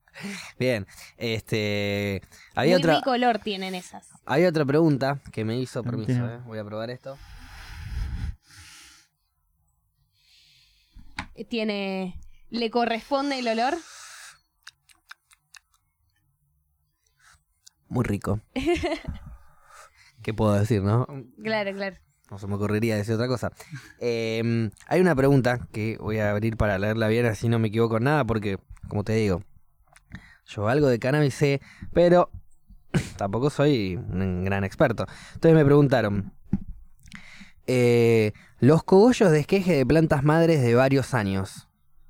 bien. 0.59 0.88
Este. 1.18 2.22
Había 2.55 2.76
Muy 2.76 2.82
otra. 2.82 2.95
rico 2.97 3.11
olor 3.11 3.39
tienen 3.39 3.76
esas. 3.76 4.07
Hay 4.26 4.45
otra 4.45 4.65
pregunta 4.65 5.20
que 5.32 5.45
me 5.45 5.57
hizo, 5.59 5.84
permiso, 5.84 6.28
eh, 6.28 6.39
voy 6.45 6.59
a 6.59 6.63
probar 6.65 6.89
esto. 6.89 7.18
Eh, 11.36 11.45
Tiene. 11.45 12.20
¿Le 12.49 12.72
corresponde 12.72 13.39
el 13.39 13.47
olor? 13.47 13.76
Muy 17.89 18.03
rico. 18.03 18.41
¿Qué 20.24 20.34
puedo 20.34 20.53
decir, 20.53 20.82
no? 20.82 21.07
Claro, 21.41 21.72
claro. 21.74 21.97
No 22.30 22.38
se 22.39 22.47
me 22.47 22.55
ocurriría 22.55 22.97
decir 22.97 23.13
otra 23.13 23.28
cosa. 23.28 23.53
Eh, 23.99 24.70
hay 24.88 24.99
una 24.99 25.15
pregunta 25.15 25.59
que 25.72 25.97
voy 25.99 26.20
a 26.20 26.32
abrir 26.32 26.57
para 26.57 26.78
leerla 26.78 27.07
bien, 27.07 27.26
así 27.26 27.47
no 27.47 27.59
me 27.59 27.70
equivoco 27.70 27.97
en 27.97 28.03
nada, 28.03 28.26
porque, 28.26 28.57
como 28.89 29.05
te 29.05 29.13
digo, 29.13 29.43
yo 30.48 30.68
algo 30.68 30.88
de 30.88 31.00
cannabis 31.00 31.34
sé, 31.36 31.62
pero 31.93 32.32
tampoco 33.18 33.50
soy 33.50 33.95
un 33.95 34.43
gran 34.43 34.64
experto. 34.64 35.06
Entonces 35.36 35.56
me 35.56 35.66
preguntaron, 35.66 36.34
eh, 37.68 38.34
los 38.60 38.84
cogollos 38.84 39.32
de 39.32 39.41
esqueje 39.41 39.76
de 39.76 39.86
plantas 39.86 40.24
madres 40.24 40.62
de 40.62 40.74
varios 40.74 41.14
años, 41.14 41.68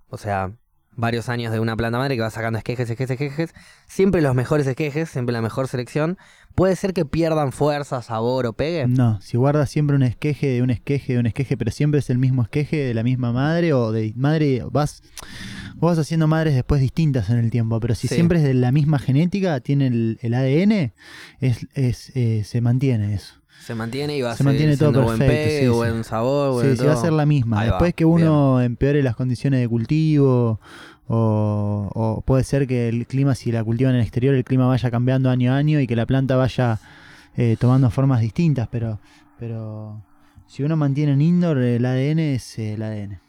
o 0.09 0.17
sea, 0.17 0.53
varios 0.97 1.29
años 1.29 1.53
de 1.53 1.59
una 1.61 1.77
planta 1.77 1.97
madre 1.97 2.15
que 2.15 2.21
va 2.21 2.29
sacando 2.29 2.57
esquejes, 2.57 2.89
esquejes, 2.89 3.11
esquejes, 3.21 3.53
siempre 3.87 4.21
los 4.21 4.35
mejores 4.35 4.67
esquejes, 4.67 5.09
siempre 5.09 5.31
la 5.31 5.41
mejor 5.41 5.67
selección, 5.69 6.17
puede 6.55 6.75
ser 6.75 6.93
que 6.93 7.05
pierdan 7.05 7.51
fuerza, 7.53 8.01
sabor 8.01 8.45
o 8.47 8.53
pegue. 8.53 8.87
No, 8.87 9.21
si 9.21 9.37
guardas 9.37 9.69
siempre 9.69 9.95
un 9.95 10.03
esqueje 10.03 10.47
de 10.47 10.61
un 10.61 10.71
esqueje 10.71 11.13
de 11.13 11.19
un 11.19 11.27
esqueje, 11.27 11.55
pero 11.55 11.71
siempre 11.71 11.99
es 11.99 12.09
el 12.09 12.17
mismo 12.17 12.41
esqueje 12.41 12.77
de 12.77 12.93
la 12.93 13.03
misma 13.03 13.31
madre 13.31 13.73
o 13.73 13.91
de 13.91 14.11
madre, 14.17 14.63
vas, 14.71 15.01
vos 15.75 15.91
vas 15.91 15.99
haciendo 15.99 16.27
madres 16.27 16.55
después 16.55 16.81
distintas 16.81 17.29
en 17.29 17.37
el 17.37 17.51
tiempo, 17.51 17.79
pero 17.79 17.93
si 17.95 18.07
Sí. 18.07 18.15
siempre 18.15 18.39
es 18.39 18.43
de 18.43 18.55
la 18.55 18.71
misma 18.71 18.99
genética, 18.99 19.59
tiene 19.59 19.87
el, 19.87 20.17
el 20.21 20.33
ADN, 20.33 20.93
es, 21.39 21.67
es, 21.75 22.11
eh, 22.15 22.43
se 22.43 22.59
mantiene 22.61 23.13
eso. 23.13 23.35
Se 23.61 23.75
mantiene 23.75 24.17
y 24.17 24.21
va 24.21 24.31
a 24.31 24.35
Se 24.35 24.43
mantiene 24.43 24.77
todo 24.77 24.91
siendo 24.91 25.03
buen 25.03 25.19
perfecto, 25.19 25.43
pegue, 25.43 25.59
sí, 25.59 25.65
sí. 25.65 25.71
buen 25.71 26.03
sabor, 26.03 26.53
buen 26.53 26.71
Sí, 26.71 26.77
sí, 26.77 26.85
va 26.85 26.93
a 26.93 26.97
ser 26.97 27.11
la 27.11 27.25
misma. 27.25 27.59
Ahí 27.59 27.67
va, 27.67 27.75
Después 27.75 27.93
que 27.93 28.05
uno 28.05 28.61
empeore 28.61 29.03
las 29.03 29.15
condiciones 29.15 29.59
de 29.59 29.67
cultivo, 29.67 30.59
o, 31.07 31.89
o 31.93 32.21
puede 32.21 32.43
ser 32.43 32.67
que 32.67 32.89
el 32.89 33.07
clima, 33.07 33.35
si 33.35 33.51
la 33.51 33.63
cultivan 33.63 33.93
en 33.93 33.99
el 33.99 34.03
exterior, 34.03 34.35
el 34.35 34.43
clima 34.43 34.67
vaya 34.67 34.89
cambiando 34.91 35.29
año 35.29 35.53
a 35.53 35.57
año 35.57 35.79
y 35.79 35.87
que 35.87 35.95
la 35.95 36.05
planta 36.05 36.35
vaya 36.35 36.79
eh, 37.35 37.55
tomando 37.59 37.91
formas 37.91 38.19
distintas, 38.19 38.67
pero, 38.71 38.99
pero 39.39 40.01
si 40.47 40.63
uno 40.63 40.75
mantiene 40.75 41.13
en 41.13 41.21
indoor, 41.21 41.59
el 41.59 41.85
ADN 41.85 42.19
es 42.19 42.57
eh, 42.57 42.73
el 42.73 42.81
ADN. 42.81 43.19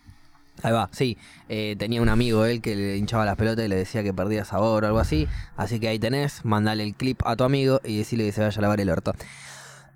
Ahí 0.63 0.73
va, 0.73 0.89
sí. 0.93 1.19
Eh, 1.49 1.77
tenía 1.79 2.01
un 2.01 2.09
amigo 2.09 2.45
él 2.47 2.61
que 2.61 2.75
le 2.75 2.97
hinchaba 2.97 3.25
las 3.25 3.37
pelotas 3.37 3.65
y 3.65 3.69
le 3.69 3.77
decía 3.77 4.03
que 4.03 4.15
perdía 4.15 4.45
sabor 4.45 4.85
o 4.85 4.87
algo 4.87 4.99
así. 4.99 5.29
Así 5.57 5.79
que 5.79 5.89
ahí 5.89 5.99
tenés, 5.99 6.45
mandale 6.45 6.85
el 6.85 6.95
clip 6.95 7.21
a 7.25 7.37
tu 7.37 7.45
amigo 7.45 7.81
y 7.85 7.99
decirle 7.99 8.25
que 8.25 8.33
se 8.33 8.41
vaya 8.41 8.59
a 8.59 8.63
lavar 8.63 8.81
el 8.81 8.91
orto. 8.91 9.13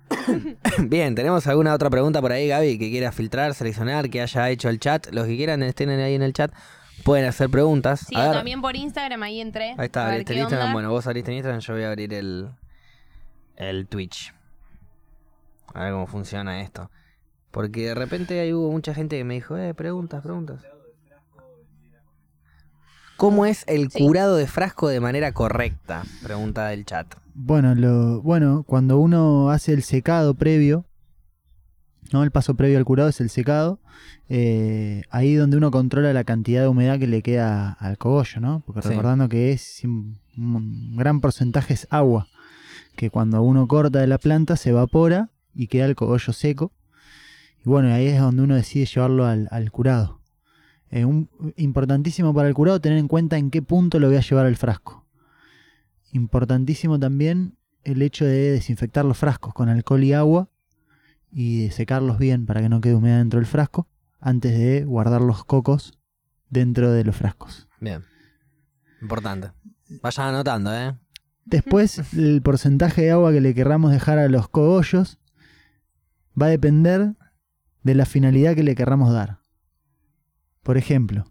Bien, 0.87 1.15
¿tenemos 1.15 1.47
alguna 1.47 1.73
otra 1.73 1.89
pregunta 1.89 2.21
por 2.21 2.31
ahí, 2.31 2.47
Gaby, 2.47 2.77
que 2.77 2.89
quiera 2.89 3.11
filtrar, 3.11 3.53
seleccionar, 3.53 4.09
que 4.09 4.21
haya 4.21 4.49
hecho 4.49 4.69
el 4.69 4.79
chat? 4.79 5.07
Los 5.11 5.25
que 5.25 5.35
quieran 5.35 5.63
estén 5.63 5.89
ahí 5.89 6.15
en 6.15 6.21
el 6.21 6.33
chat, 6.33 6.53
pueden 7.03 7.25
hacer 7.25 7.49
preguntas. 7.49 8.05
Sí, 8.07 8.15
A 8.15 8.31
también 8.31 8.61
por 8.61 8.75
Instagram 8.75 9.23
ahí 9.23 9.41
entré. 9.41 9.75
ahí 9.77 9.85
está, 9.85 10.07
abriste 10.07 10.33
el 10.33 10.39
Instagram. 10.39 10.67
onda. 10.67 10.73
Bueno, 10.73 10.91
vos 10.91 11.07
abriste 11.07 11.31
en 11.31 11.37
Instagram, 11.37 11.59
yo 11.61 11.73
voy 11.73 11.83
a 11.83 11.87
abrir 11.89 12.13
el, 12.13 12.49
el 13.55 13.87
Twitch. 13.87 14.33
A 15.73 15.83
ver 15.83 15.93
cómo 15.93 16.07
funciona 16.07 16.61
esto. 16.61 16.91
Porque 17.51 17.87
de 17.87 17.95
repente 17.95 18.39
ahí 18.39 18.53
hubo 18.53 18.71
mucha 18.71 18.93
gente 18.93 19.17
que 19.17 19.23
me 19.23 19.35
dijo, 19.35 19.57
eh, 19.57 19.73
preguntas, 19.73 20.21
preguntas. 20.23 20.63
¿Cómo 23.17 23.45
es 23.45 23.63
el 23.67 23.89
Sí. 23.91 23.99
curado 24.05 24.35
de 24.35 24.47
frasco 24.47 24.87
de 24.87 24.99
manera 24.99 25.31
correcta? 25.33 26.03
Pregunta 26.23 26.67
del 26.67 26.85
chat. 26.85 27.13
Bueno, 27.35 27.73
lo, 27.75 28.21
bueno, 28.21 28.63
cuando 28.67 28.97
uno 28.99 29.49
hace 29.49 29.73
el 29.73 29.83
secado 29.83 30.33
previo, 30.35 30.85
¿no? 32.11 32.23
El 32.23 32.31
paso 32.31 32.55
previo 32.55 32.77
al 32.77 32.85
curado 32.85 33.09
es 33.09 33.21
el 33.21 33.29
secado. 33.29 33.79
eh, 34.29 35.03
ahí 35.11 35.35
donde 35.35 35.57
uno 35.57 35.69
controla 35.69 36.11
la 36.13 36.23
cantidad 36.23 36.61
de 36.61 36.67
humedad 36.67 36.97
que 36.97 37.05
le 37.07 37.21
queda 37.21 37.71
al 37.73 37.97
cogollo, 37.97 38.39
¿no? 38.41 38.63
Porque 38.65 38.81
Sí. 38.81 38.89
recordando 38.89 39.29
que 39.29 39.51
es 39.51 39.81
un, 39.83 40.17
gran 40.95 41.21
porcentaje 41.21 41.73
es 41.75 41.87
agua, 41.91 42.27
que 42.95 43.09
cuando 43.11 43.41
uno 43.43 43.67
corta 43.67 43.99
de 43.99 44.07
la 44.07 44.17
planta 44.17 44.55
se 44.55 44.69
evapora 44.71 45.29
y 45.53 45.67
queda 45.67 45.85
el 45.85 45.95
cogollo 45.95 46.33
seco. 46.33 46.71
Y 47.63 47.69
bueno, 47.69 47.93
ahí 47.93 48.07
es 48.07 48.19
donde 48.19 48.41
uno 48.41 48.55
decide 48.55 48.85
llevarlo 48.85 49.25
al, 49.25 49.47
al 49.51 49.71
curado. 49.71 50.19
Eh, 50.93 51.05
un, 51.05 51.27
importantísimo 51.57 52.35
para 52.35 52.47
el 52.47 52.53
curado 52.53 52.79
tener 52.79 52.99
en 52.99 53.07
cuenta 53.07 53.39
en 53.39 53.49
qué 53.49 53.63
punto 53.63 53.99
lo 53.99 54.09
voy 54.09 54.17
a 54.17 54.21
llevar 54.21 54.45
al 54.45 54.55
frasco. 54.55 55.07
Importantísimo 56.11 56.99
también 56.99 57.57
el 57.81 58.03
hecho 58.03 58.25
de 58.25 58.51
desinfectar 58.51 59.03
los 59.03 59.17
frascos 59.17 59.55
con 59.55 59.69
alcohol 59.69 60.03
y 60.03 60.13
agua 60.13 60.49
y 61.31 61.63
de 61.63 61.71
secarlos 61.71 62.19
bien 62.19 62.45
para 62.45 62.61
que 62.61 62.69
no 62.69 62.79
quede 62.79 62.93
humedad 62.93 63.17
dentro 63.17 63.39
del 63.39 63.47
frasco 63.47 63.87
antes 64.19 64.55
de 64.55 64.85
guardar 64.85 65.21
los 65.21 65.43
cocos 65.45 65.97
dentro 66.51 66.91
de 66.91 67.03
los 67.03 67.15
frascos. 67.15 67.67
Bien. 67.79 68.03
Importante. 69.01 69.51
Vayan 70.03 70.27
anotando, 70.27 70.75
¿eh? 70.75 70.95
Después, 71.43 72.03
el 72.13 72.43
porcentaje 72.43 73.01
de 73.01 73.11
agua 73.11 73.31
que 73.31 73.41
le 73.41 73.55
querramos 73.55 73.91
dejar 73.91 74.19
a 74.19 74.29
los 74.29 74.47
cogollos 74.47 75.17
va 76.39 76.45
a 76.45 76.49
depender 76.49 77.15
de 77.81 77.95
la 77.95 78.05
finalidad 78.05 78.53
que 78.53 78.61
le 78.61 78.75
querramos 78.75 79.11
dar. 79.11 79.42
Por 80.63 80.77
ejemplo, 80.77 81.25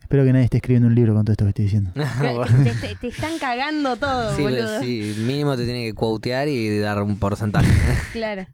Espero 0.00 0.24
que 0.24 0.32
nadie 0.32 0.46
esté 0.46 0.56
escribiendo 0.56 0.88
un 0.88 0.94
libro 0.94 1.12
con 1.14 1.22
todo 1.26 1.32
esto 1.32 1.44
que 1.44 1.50
estoy 1.50 1.64
diciendo. 1.66 1.90
Te, 2.64 2.72
te- 2.88 2.94
te 2.94 3.08
están 3.08 3.38
cagando 3.38 3.94
todo, 3.96 4.34
Sí, 4.34 4.42
boludo. 4.42 4.80
sí, 4.80 5.14
mínimo 5.18 5.54
te 5.54 5.64
tiene 5.66 5.84
que 5.84 5.92
quotear 5.92 6.48
y 6.48 6.78
dar 6.78 7.02
un 7.02 7.18
porcentaje. 7.18 7.68
Claro. 8.12 8.46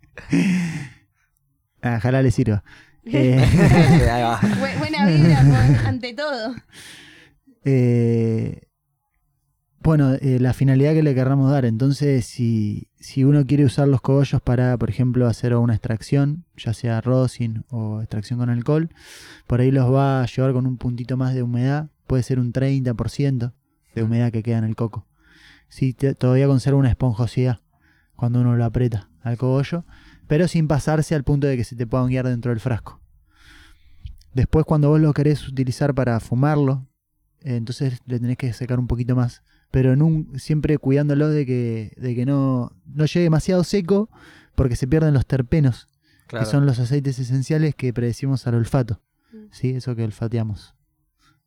Ah, 1.81 1.97
Ojalá 1.99 2.23
le 2.23 2.31
sirva. 2.33 2.65
Eh, 3.07 3.39
Ahí 4.11 4.23
va. 4.23 4.41
Bu- 4.41 4.79
buena 4.79 5.07
vibra 5.07 5.43
por- 5.43 5.87
ante 5.87 6.13
todo. 6.15 6.55
eh, 7.65 8.63
bueno, 9.85 10.15
eh, 10.15 10.39
la 10.41 10.53
finalidad 10.55 10.95
que 10.95 11.03
le 11.03 11.15
querramos 11.15 11.51
dar. 11.51 11.65
Entonces, 11.67 12.25
si, 12.25 12.89
si 12.99 13.23
uno 13.25 13.45
quiere 13.45 13.65
usar 13.65 13.87
los 13.87 14.01
cogollos 14.01 14.41
para, 14.41 14.77
por 14.79 14.89
ejemplo, 14.91 15.27
hacer 15.27 15.55
una 15.55 15.75
extracción, 15.75 16.45
ya 16.57 16.73
sea 16.73 17.01
rosin 17.01 17.65
o 17.69 18.01
extracción 18.01 18.39
con 18.39 18.49
alcohol, 18.51 18.91
por 19.47 19.61
ahí 19.61 19.71
los 19.71 19.93
va 19.93 20.23
a 20.23 20.27
llevar 20.27 20.53
con 20.55 20.67
un 20.67 20.79
puntito 20.79 21.17
más 21.17 21.35
de 21.35 21.43
humedad. 21.43 21.91
Puede 22.07 22.23
ser 22.23 22.39
un 22.41 22.53
30% 22.53 23.53
de 23.95 24.03
humedad 24.03 24.33
que 24.33 24.43
queda 24.43 24.59
en 24.59 24.65
el 24.65 24.75
coco. 24.75 25.07
Sí, 25.69 25.93
te- 25.93 26.15
todavía 26.15 26.47
conserva 26.47 26.79
una 26.79 26.89
esponjosidad 26.91 27.61
cuando 28.17 28.41
uno 28.41 28.57
lo 28.57 28.65
aprieta 28.65 29.11
al 29.23 29.37
cogollo, 29.37 29.85
pero 30.27 30.49
sin 30.49 30.67
pasarse 30.69 31.15
al 31.15 31.25
punto 31.25 31.47
de 31.47 31.57
que 31.57 31.65
se 31.65 31.77
te 31.77 31.87
pueda 31.87 32.07
guiar 32.07 32.27
dentro 32.27 32.51
del 32.51 32.61
frasco. 32.61 33.01
Después, 34.33 34.65
cuando 34.65 34.89
vos 34.89 35.01
lo 35.01 35.13
querés 35.13 35.47
utilizar 35.47 35.95
para 35.95 36.19
fumarlo, 36.21 36.87
eh, 37.41 37.57
entonces 37.57 38.01
le 38.07 38.19
tenés 38.19 38.37
que 38.37 38.53
secar 38.53 38.79
un 38.79 38.87
poquito 38.87 39.15
más. 39.15 39.43
Pero 39.75 39.93
en 39.93 40.03
un, 40.03 40.39
siempre 40.39 40.79
cuidándolo 40.79 41.29
de 41.29 41.45
que, 41.45 41.93
de 41.97 42.15
que 42.15 42.25
no, 42.25 42.71
no 42.87 43.07
llegue 43.07 43.25
demasiado 43.25 43.65
seco, 43.65 44.09
porque 44.55 44.77
se 44.77 44.87
pierden 44.87 45.13
los 45.15 45.27
terpenos, 45.27 45.89
Claro. 46.29 46.45
que 46.47 46.51
son 46.53 46.65
los 46.65 46.79
aceites 46.79 47.19
esenciales 47.19 47.75
que 47.75 47.93
predecimos 47.93 48.47
al 48.47 48.55
olfato. 48.55 49.01
Mm. 49.33 49.37
¿sí? 49.51 49.71
Eso 49.71 49.97
que 49.97 50.05
olfateamos. 50.05 50.75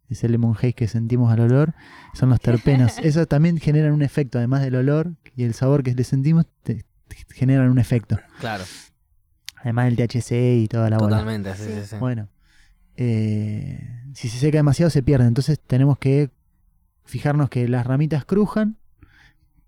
Ese 0.09 0.28
lemon 0.28 0.55
haze 0.57 0.73
que 0.73 0.88
sentimos 0.89 1.32
al 1.32 1.39
olor, 1.39 1.73
son 2.13 2.30
los 2.30 2.41
terpenos. 2.41 2.97
Esos 3.03 3.28
también 3.30 3.59
generan 3.59 3.93
un 3.93 4.01
efecto, 4.01 4.38
además 4.39 4.61
del 4.61 4.75
olor 4.75 5.13
y 5.36 5.43
el 5.45 5.53
sabor 5.53 5.82
que 5.84 5.93
le 5.93 6.03
sentimos, 6.03 6.45
te- 6.63 6.84
te 7.07 7.15
generan 7.34 7.69
un 7.69 7.80
efecto. 7.80 8.19
Claro, 8.41 8.65
Además 9.63 9.86
del 9.86 9.95
THC 9.95 10.32
y 10.63 10.67
toda 10.67 10.89
la 10.89 10.97
bola. 10.97 11.17
totalmente, 11.19 11.55
sí, 11.55 11.63
sí, 11.63 11.86
sí. 11.91 11.95
Bueno, 11.97 12.28
eh, 12.97 13.80
si 14.13 14.28
se 14.30 14.38
seca 14.38 14.57
demasiado 14.57 14.89
se 14.89 15.01
pierde. 15.03 15.25
Entonces 15.28 15.59
tenemos 15.65 15.97
que 15.97 16.30
fijarnos 17.07 17.49
que 17.49 17.67
las 17.67 17.87
ramitas 17.87 18.25
crujan, 18.25 18.77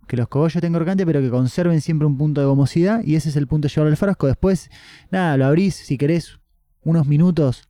que 0.08 0.18
los 0.18 0.28
cogollos 0.28 0.56
estén 0.56 0.74
crocantes, 0.74 1.06
pero 1.06 1.22
que 1.22 1.30
conserven 1.30 1.82
siempre 1.82 2.06
un 2.06 2.18
punto 2.18 2.42
de 2.42 2.48
gomosidad. 2.48 3.04
Y 3.04 3.16
ese 3.16 3.30
es 3.30 3.36
el 3.36 3.48
punto 3.48 3.68
de 3.68 3.74
llevarlo 3.74 3.92
al 3.92 3.98
frasco. 3.98 4.28
Después, 4.28 4.70
nada, 5.12 5.38
lo 5.38 5.46
abrís 5.46 5.76
si 5.76 5.98
querés 5.98 6.40
unos 6.82 7.08
minutos, 7.08 7.70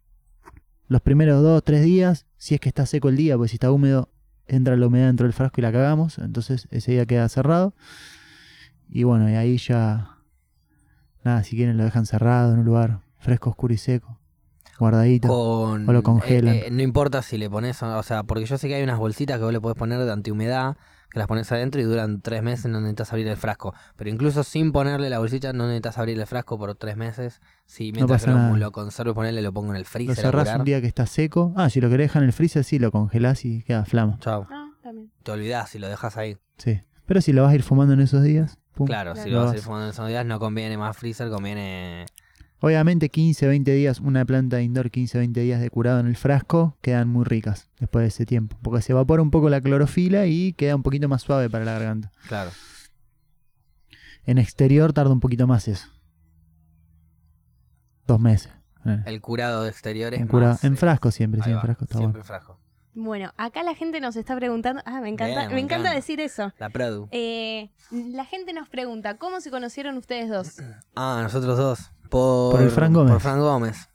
los 0.88 1.01
primeros 1.01 1.41
dos, 1.43 1.63
tres 1.63 1.84
días. 1.84 2.26
Si 2.38 2.55
es 2.55 2.61
que 2.61 2.70
está 2.70 2.86
seco 2.86 3.09
el 3.09 3.15
día, 3.15 3.38
pues 3.38 3.51
si 3.51 3.55
está 3.55 3.72
húmedo, 3.72 4.09
entra 4.47 4.76
la 4.76 4.88
humedad 4.88 5.07
dentro 5.07 5.26
del 5.26 5.34
frasco 5.34 5.61
y 5.61 5.63
la 5.63 5.72
cagamos. 5.72 6.17
Entonces 6.17 6.67
ese 6.72 6.93
día 6.93 7.05
queda 7.05 7.30
cerrado. 7.30 7.74
Y 8.89 9.03
bueno, 9.03 9.30
y 9.30 9.36
ahí 9.36 9.57
ya. 9.57 10.17
Nada, 11.24 11.43
si 11.43 11.55
quieren 11.55 11.78
lo 11.78 11.84
dejan 11.84 12.05
cerrado 12.05 12.53
en 12.53 12.59
un 12.59 12.65
lugar 12.65 13.01
fresco, 13.17 13.49
oscuro 13.49 13.74
y 13.74 13.78
seco. 13.78 14.18
Guardadito. 14.80 15.28
Con, 15.28 15.88
O 15.90 15.94
lo 15.94 16.02
congelan. 16.04 16.56
eh, 16.56 16.64
eh, 16.68 16.72
no 16.72 16.82
importa 16.82 17.22
si 17.22 17.38
le 17.38 17.50
pones, 17.50 17.82
o 17.84 18.04
sea, 18.04 18.24
porque 18.24 18.46
yo 18.46 18.58
sé 18.58 18.68
que 18.68 18.76
hay 18.76 18.84
unas 18.84 18.98
bolsitas 18.98 19.38
que 19.38 19.44
vos 19.44 19.54
le 19.54 19.60
podés 19.62 19.78
poner 19.78 20.00
de 20.00 20.12
antihumedad, 20.12 20.78
que 21.12 21.20
las 21.20 21.28
pones 21.28 21.52
adentro 21.52 21.82
y 21.82 21.84
duran 21.86 22.22
tres 22.22 22.44
meses, 22.44 22.68
no 22.72 22.80
necesitas 22.80 23.12
abrir 23.12 23.28
el 23.28 23.36
frasco. 23.38 23.74
Pero 23.96 24.10
incluso 24.10 24.44
sin 24.44 24.72
ponerle 24.72 25.10
la 25.10 25.20
bolsita, 25.20 25.54
no 25.54 25.66
necesitas 25.66 25.98
abrir 25.98 26.20
el 26.20 26.28
frasco 26.28 26.58
por 26.58 26.76
tres 26.76 26.98
meses. 26.98 27.42
Si 27.66 27.92
mientras 27.92 28.26
que 28.26 28.32
lo, 28.32 28.56
lo 28.58 28.72
conservo, 28.72 29.14
ponerle, 29.14 29.42
lo 29.42 29.52
pongo 29.52 29.72
en 29.72 29.76
el 29.78 29.82
Lo 29.84 29.88
freezer 29.90 30.20
a 30.26 30.30
cerrás 30.32 30.56
un 30.60 30.66
día 30.66 30.82
que 30.82 30.88
está 30.88 31.06
seco. 31.08 31.54
Ah, 31.58 31.70
si 31.70 31.82
lo 31.82 31.90
querés 31.90 32.06
dejar 32.10 32.22
en 32.24 32.28
el 32.28 32.34
freezer, 32.34 32.64
sí, 32.64 32.80
lo 32.80 32.92
congelás 32.92 33.44
y 33.46 33.64
queda 33.64 33.86
flama. 33.86 34.18
Chao. 34.22 34.48
Ah, 34.52 34.70
también. 34.84 35.10
Te 35.24 35.32
olvidás 35.32 35.70
si 35.72 35.80
lo 35.80 35.88
dejas 35.90 36.16
ahí. 36.18 36.38
Sí. 36.58 36.80
Pero 37.06 37.22
si 37.22 37.34
lo 37.34 37.42
vas 37.42 37.52
a 37.52 37.56
ir 37.56 37.64
fumando 37.64 37.96
en 37.96 38.02
esos 38.02 38.22
días, 38.22 38.60
pum. 38.76 38.86
Claro, 38.86 39.16
si 39.16 39.32
lo 39.32 39.40
vas 39.40 39.50
a 39.50 39.52
Lo 39.54 39.58
ir 39.58 39.64
fumando 39.64 39.86
en 39.88 39.92
esos 39.92 40.08
días, 40.08 40.26
no 40.28 40.38
conviene 40.40 40.78
más 40.78 40.96
freezer, 40.96 41.30
conviene. 41.32 42.06
Obviamente 42.62 43.10
15, 43.10 43.47
20 43.47 43.72
días, 43.72 43.99
una 44.01 44.26
planta 44.26 44.62
indoor 44.62 44.91
15, 44.91 45.18
20 45.18 45.39
días 45.41 45.62
de 45.62 45.70
curado 45.70 45.99
en 46.01 46.07
el 46.07 46.18
frasco, 46.18 46.78
quedan 46.82 47.07
muy 47.07 47.24
ricas 47.24 47.70
después 47.80 48.03
de 48.03 48.07
ese 48.10 48.26
tiempo. 48.26 48.57
Porque 48.62 48.82
se 48.82 48.91
evapora 48.91 49.22
un 49.22 49.32
poco 49.32 49.49
la 49.49 49.62
clorofila 49.62 50.26
y 50.26 50.51
queda 50.53 50.76
un 50.76 50.84
poquito 50.84 51.07
más 51.07 51.22
suave 51.22 51.49
para 51.49 51.64
la 51.64 51.74
garganta. 51.74 52.12
Claro. 52.28 52.51
En 54.26 54.38
exterior 54.38 54.91
tarda 54.91 55.12
un 55.14 55.22
poquito 55.22 55.47
más 55.47 55.68
eso. 55.70 55.88
Dos 58.05 58.20
meses. 58.20 58.51
Eh, 58.86 59.03
El 59.05 59.22
curado 59.22 59.64
de 59.64 59.70
exteriores. 59.70 60.20
en, 60.20 60.28
cura- 60.28 60.49
más, 60.49 60.64
en 60.64 60.74
eh, 60.74 60.78
frasco 60.78 61.12
siempre, 61.12 61.41
sí, 61.43 61.51
en 61.51 61.62
frasco 61.62 61.86
está 61.86 61.97
siempre 61.97 62.20
bueno. 62.22 62.24
en 62.24 62.26
frasco. 62.26 62.60
Bueno, 62.95 63.32
acá 63.38 63.64
la 63.64 63.76
gente 63.76 64.01
nos 64.01 64.16
está 64.16 64.36
preguntando. 64.36 64.82
Ah, 64.86 64.99
me 64.99 65.10
encanta, 65.10 65.38
Bien, 65.41 65.47
me, 65.49 65.53
me 65.55 65.60
encanta, 65.62 65.76
encanta. 65.89 65.95
decir 65.95 66.20
eso. 66.20 66.51
La 66.60 66.70
Produ. 66.70 67.07
Eh, 67.12 67.70
la 67.91 68.26
gente 68.26 68.51
nos 68.51 68.68
pregunta, 68.68 69.18
¿cómo 69.18 69.39
se 69.41 69.51
conocieron 69.51 69.95
ustedes 69.95 70.30
dos? 70.30 70.57
Ah, 70.95 71.20
nosotros 71.24 71.57
dos. 71.57 71.91
Por, 72.10 72.51
Por 72.53 72.62
el 72.62 72.72
Fran 72.72 72.93
Gómez. 72.93 73.12
Por 73.14 73.22
Fran 73.22 73.39
Gómez. 73.39 73.89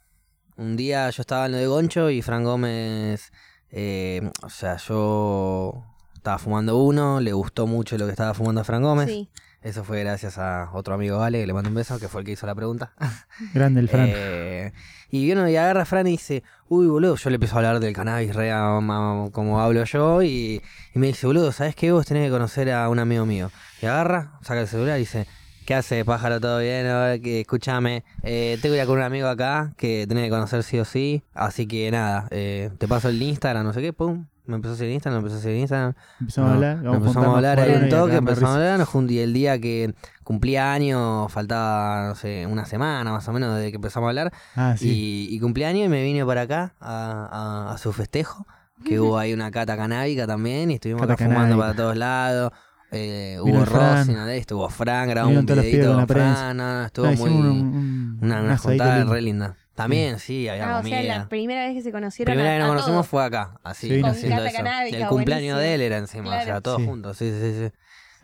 Un 0.56 0.76
día 0.76 1.10
yo 1.10 1.20
estaba 1.20 1.46
en 1.46 1.52
lo 1.52 1.58
de 1.58 1.66
Goncho 1.66 2.10
y 2.10 2.22
Fran 2.22 2.44
Gómez. 2.44 3.32
eh, 3.70 4.30
o 4.42 4.48
sea, 4.50 4.76
yo 4.76 5.84
estaba 6.14 6.38
fumando 6.38 6.76
uno, 6.78 7.20
le 7.20 7.32
gustó 7.32 7.66
mucho 7.66 7.98
lo 7.98 8.06
que 8.06 8.12
estaba 8.12 8.34
fumando 8.34 8.60
a 8.60 8.64
Fran 8.64 8.82
Gómez. 8.82 9.08
Sí. 9.10 9.28
Eso 9.62 9.82
fue 9.82 10.00
gracias 10.00 10.36
a 10.36 10.68
otro 10.74 10.92
amigo 10.92 11.18
Vale, 11.18 11.40
que 11.40 11.46
le 11.46 11.54
mando 11.54 11.70
un 11.70 11.74
beso, 11.74 11.98
que 11.98 12.06
fue 12.06 12.20
el 12.20 12.26
que 12.26 12.32
hizo 12.32 12.46
la 12.46 12.54
pregunta. 12.54 12.92
Grande 13.54 13.80
el 13.80 13.88
Fran. 13.88 14.06
Eh, 14.10 14.72
y 15.10 15.24
viene 15.24 15.50
y 15.50 15.56
agarra 15.56 15.82
a 15.82 15.84
Fran 15.86 16.06
y 16.06 16.10
dice, 16.12 16.42
uy, 16.68 16.86
boludo, 16.86 17.16
yo 17.16 17.30
le 17.30 17.36
empiezo 17.36 17.54
a 17.54 17.58
hablar 17.58 17.80
del 17.80 17.94
cannabis 17.94 18.34
re 18.34 18.52
a- 18.52 18.78
ma- 18.80 19.30
como 19.32 19.60
hablo 19.60 19.82
yo 19.84 20.22
y, 20.22 20.60
y 20.94 20.98
me 20.98 21.06
dice, 21.08 21.26
boludo, 21.26 21.50
¿sabes 21.50 21.74
qué? 21.74 21.92
Vos 21.92 22.04
tenés 22.06 22.26
que 22.26 22.30
conocer 22.30 22.70
a 22.72 22.88
un 22.90 22.98
amigo 22.98 23.24
mío. 23.24 23.50
Y 23.80 23.86
agarra, 23.86 24.38
saca 24.42 24.60
el 24.60 24.68
celular 24.68 24.96
y 24.98 25.00
dice, 25.00 25.26
¿qué 25.64 25.74
hace, 25.74 26.04
pájaro? 26.04 26.40
¿Todo 26.40 26.58
bien? 26.60 26.86
A 26.86 27.00
ver, 27.06 27.20
que, 27.20 27.40
escúchame, 27.40 28.04
eh, 28.22 28.58
tengo 28.62 28.74
que 28.74 28.80
ir 28.80 28.86
con 28.86 28.98
un 28.98 29.04
amigo 29.04 29.28
acá 29.28 29.72
que 29.76 30.06
tenés 30.06 30.24
que 30.24 30.30
conocer 30.30 30.62
sí 30.62 30.78
o 30.78 30.84
sí. 30.84 31.22
Así 31.34 31.66
que 31.66 31.90
nada, 31.90 32.26
eh, 32.30 32.70
te 32.78 32.86
paso 32.88 33.08
el 33.08 33.20
Instagram, 33.22 33.64
no 33.64 33.72
sé 33.72 33.80
qué, 33.82 33.92
pum. 33.92 34.26
Me 34.46 34.56
empezó 34.56 34.74
a 34.74 34.76
seguir 34.76 34.92
Instagram, 34.92 35.22
me 35.22 35.26
empezó 35.26 35.38
a 35.40 35.42
seguir 35.42 35.60
Instagram. 35.60 35.94
empezamos 36.20 36.50
a 36.50 36.54
hablar. 36.54 36.76
nos 36.76 36.96
empezamos 36.96 37.26
a 37.28 37.34
hablar 37.36 37.60
ahí 37.60 37.72
un 37.82 37.88
toque, 37.88 38.16
empezamos 38.16 38.50
a 38.50 38.54
hablar, 38.56 38.78
nos 38.78 39.10
y 39.10 39.18
el 39.20 39.32
día 39.32 39.58
que 39.58 39.94
cumplía 40.22 40.70
años, 40.74 41.32
faltaba, 41.32 42.08
no 42.08 42.14
sé, 42.14 42.46
una 42.46 42.66
semana 42.66 43.10
más 43.10 43.26
o 43.26 43.32
menos 43.32 43.56
desde 43.56 43.70
que 43.70 43.76
empezamos 43.76 44.06
a 44.06 44.10
hablar, 44.10 44.32
Ah, 44.54 44.74
sí. 44.78 45.28
y, 45.30 45.34
y 45.34 45.40
cumpleaños 45.40 45.86
y 45.86 45.88
me 45.88 46.02
vine 46.02 46.26
para 46.26 46.42
acá 46.42 46.74
a, 46.78 47.68
a- 47.70 47.72
a 47.72 47.78
su 47.78 47.90
festejo, 47.94 48.46
que 48.84 49.00
hubo 49.00 49.16
ahí 49.16 49.32
una 49.32 49.50
cata 49.50 49.78
canábica 49.78 50.26
también, 50.26 50.70
y 50.70 50.74
estuvimos 50.74 51.00
acá 51.04 51.16
fumando 51.16 51.56
para 51.56 51.72
todos 51.74 51.96
lados. 51.96 52.52
Eh, 52.96 53.38
hubo. 53.40 53.64
Rosy, 53.64 54.12
¿no? 54.12 54.28
estuvo 54.28 54.68
Fran, 54.68 55.08
grabamos 55.08 55.44
Vinieron 55.44 55.58
un 55.58 55.64
videito 55.64 55.88
con 55.88 55.96
la. 56.00 56.06
Fran, 56.06 56.56
no, 56.56 56.72
no, 56.80 56.84
estuvo 56.86 57.04
muy... 57.06 57.14
hicimos 57.14 57.30
un- 57.32 57.46
un- 57.46 58.18
una, 58.22 58.38
un 58.40 58.44
una 58.46 58.58
juntada 58.58 59.04
re 59.04 59.22
linda. 59.22 59.56
También, 59.74 60.18
sí, 60.20 60.48
había 60.48 60.64
Ah, 60.76 60.78
o 60.78 60.82
sea, 60.84 60.96
comida. 60.98 61.18
la 61.18 61.28
primera 61.28 61.66
vez 61.66 61.74
que 61.74 61.82
se 61.82 61.90
conocieron. 61.90 62.32
Primera 62.32 62.50
a- 62.50 62.52
vez 62.52 62.60
que 62.60 62.66
nos 62.66 62.68
conocimos 62.76 62.96
todos. 62.98 63.06
fue 63.08 63.24
acá, 63.24 63.58
así, 63.64 63.88
Sí, 63.88 64.02
haciendo 64.04 64.44
eso. 64.44 64.56
Y 64.90 64.94
el 64.94 65.06
cumpleaños 65.08 65.54
buenísimo. 65.54 65.58
de 65.58 65.74
él 65.74 65.80
era 65.82 65.98
encima, 65.98 66.28
o 66.28 66.32
sea, 66.32 66.44
Claro. 66.44 66.60
todos 66.62 66.80
Sí. 66.80 66.86
juntos, 66.86 67.16
sí, 67.16 67.30
sí, 67.32 67.52
sí. 67.58 67.72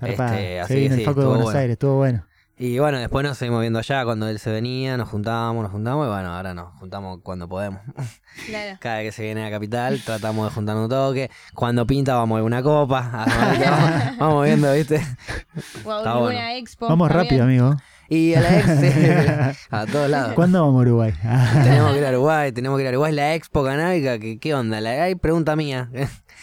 Este, 0.06 0.60
así 0.60 0.74
que 0.74 0.80
vino 0.80 0.94
el 0.94 1.00
sí, 1.00 1.04
Faco 1.06 1.20
de 1.20 1.26
Buenos 1.26 1.44
bueno. 1.44 1.58
Aires, 1.58 1.72
estuvo 1.74 1.96
bueno. 1.96 2.24
Y 2.62 2.78
bueno, 2.78 2.98
después 2.98 3.24
nos 3.24 3.38
seguimos 3.38 3.62
viendo 3.62 3.78
allá 3.78 4.04
cuando 4.04 4.28
él 4.28 4.38
se 4.38 4.50
venía, 4.50 4.98
nos 4.98 5.08
juntábamos, 5.08 5.62
nos 5.62 5.72
juntamos 5.72 6.06
y 6.06 6.10
bueno, 6.10 6.34
ahora 6.36 6.52
nos 6.52 6.74
juntamos 6.78 7.20
cuando 7.22 7.48
podemos. 7.48 7.80
Claro. 8.46 8.78
Cada 8.80 8.98
vez 8.98 9.06
que 9.06 9.12
se 9.12 9.22
viene 9.24 9.44
a 9.44 9.50
Capital 9.50 10.00
tratamos 10.04 10.46
de 10.48 10.54
juntarnos 10.54 10.84
un 10.84 10.90
toque. 10.90 11.30
Cuando 11.52 11.84
pinta 11.86 12.14
vamos 12.14 12.36
a 12.36 12.38
alguna 12.38 12.62
copa. 12.62 13.26
vamos, 13.60 14.18
vamos 14.18 14.44
viendo, 14.46 14.72
¿viste? 14.72 14.96
O 15.84 15.90
a 15.92 15.98
Está 15.98 16.12
alguna 16.12 16.20
bueno. 16.34 16.40
expo. 16.56 16.88
Vamos 16.88 17.08
también. 17.08 17.24
rápido, 17.24 17.42
amigo. 17.44 17.76
Y 18.08 18.34
a 18.34 18.40
la 18.40 18.58
ex, 18.58 19.66
a 19.70 19.86
todos 19.86 20.08
lados. 20.10 20.32
¿Cuándo 20.34 20.60
vamos 20.64 20.78
a 20.78 20.82
Uruguay? 20.82 21.12
Ah, 21.24 21.60
Tenemos 21.64 21.92
que 21.92 21.98
ir 21.98 22.06
a 22.06 22.10
Uruguay, 22.10 22.52
tenemos 22.52 22.76
que 22.78 22.82
ir 22.82 22.86
a 22.88 22.90
Uruguay. 22.90 23.12
La 23.12 23.34
expo 23.34 23.64
canábica, 23.64 24.18
¿qué, 24.18 24.38
qué 24.38 24.54
onda? 24.54 24.80
La, 24.80 24.90
hay 25.04 25.14
pregunta 25.16 25.56
mía. 25.56 25.88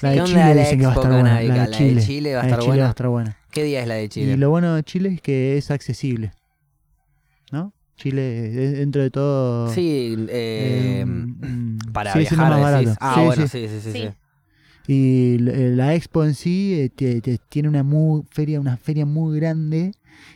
la 0.01 0.09
¿Qué 0.09 0.15
de 0.15 0.22
onda 0.22 0.26
Chile 0.26 0.55
la 0.55 0.61
dicen 0.61 0.80
que 0.80 0.86
va 0.86 0.91
a 0.91 0.93
expo 0.95 1.01
estar 1.03 1.13
buena. 1.13 1.30
canábica? 1.30 1.53
La 1.55 1.59
de 1.63 1.70
La 1.72 1.72
de 1.72 1.78
Chile, 1.78 2.01
Chile 2.01 2.34
va 2.36 2.39
a 2.39 2.43
La 2.43 2.49
estar 2.49 2.59
Chile 2.59 2.70
buena. 2.72 2.84
va 2.84 2.88
a 2.88 2.91
estar 2.91 3.07
buena. 3.07 3.38
¿Qué 3.57 3.63
día 3.63 3.81
es 3.81 3.87
la 3.87 3.95
de 3.95 4.07
Chile? 4.07 4.33
Y 4.33 4.37
lo 4.37 4.51
bueno 4.51 4.75
de 4.75 4.83
Chile 4.83 5.09
es 5.15 5.21
que 5.21 5.57
es 5.57 5.71
accesible. 5.71 6.31
¿No? 7.51 7.73
Chile, 7.95 8.21
dentro 8.51 9.01
de 9.01 9.09
todo. 9.09 9.73
Sí, 9.73 10.15
eh, 10.29 10.99
eh, 11.01 11.05
mm, 11.07 11.77
para 11.91 12.11
siendo 12.13 12.45
viajar 12.45 12.49
más 12.51 12.71
decís. 12.71 12.85
barato. 12.93 12.97
Ah, 13.01 13.15
Sí, 13.15 13.25
bueno, 13.25 13.47
sí. 13.47 13.67
sí, 13.67 13.67
sí, 13.67 13.81
sí. 13.81 13.91
sí. 13.93 14.09
Sí. 14.09 14.13
Y 14.89 15.37
la 15.39 15.95
expo 15.95 16.23
en 16.23 16.35
sí 16.35 16.75
eh, 16.79 16.89
te- 16.89 17.19
te- 17.19 17.39
tiene 17.49 17.67
una 17.67 17.81
muy, 17.83 18.23
feria, 18.29 18.59
una 18.61 18.77
feria 18.77 19.05
muy 19.07 19.37
grande 19.39 19.91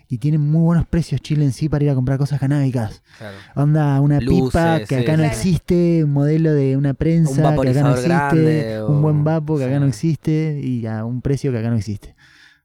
y 0.10 0.18
tiene 0.18 0.40
muy 0.40 0.64
buenos 0.64 0.88
precios 0.88 1.22
Chile 1.22 1.46
en 1.46 1.54
sí 1.54 1.70
para 1.70 1.84
ir 1.86 1.92
a 1.92 1.96
comprar 1.96 2.18
cosas 2.18 2.40
canábicas. 2.40 3.02
Claro. 3.20 3.38
Onda, 3.56 4.02
una 4.02 4.20
Luces, 4.20 4.52
pipa 4.52 4.80
que 4.80 4.96
sí. 4.96 5.02
acá 5.02 5.16
no 5.16 5.24
existe, 5.24 6.04
un 6.04 6.12
modelo 6.14 6.54
de 6.54 6.76
una 6.76 6.94
prensa 6.96 7.30
Un 7.32 7.62
que 7.62 7.70
acá 7.70 7.84
no 7.84 7.92
existe, 7.92 8.10
grande, 8.10 8.84
un 8.88 8.98
o- 8.98 9.02
buen 9.02 9.24
vapo 9.24 9.58
que 9.58 9.64
acá 9.66 9.76
sí. 9.76 9.80
no 9.80 9.86
existe 9.86 10.60
y 10.64 10.86
a 10.88 11.06
un 11.06 11.22
precio 11.22 11.52
que 11.52 11.60
acá 11.60 11.70
no 11.70 11.78
existe. 11.78 12.16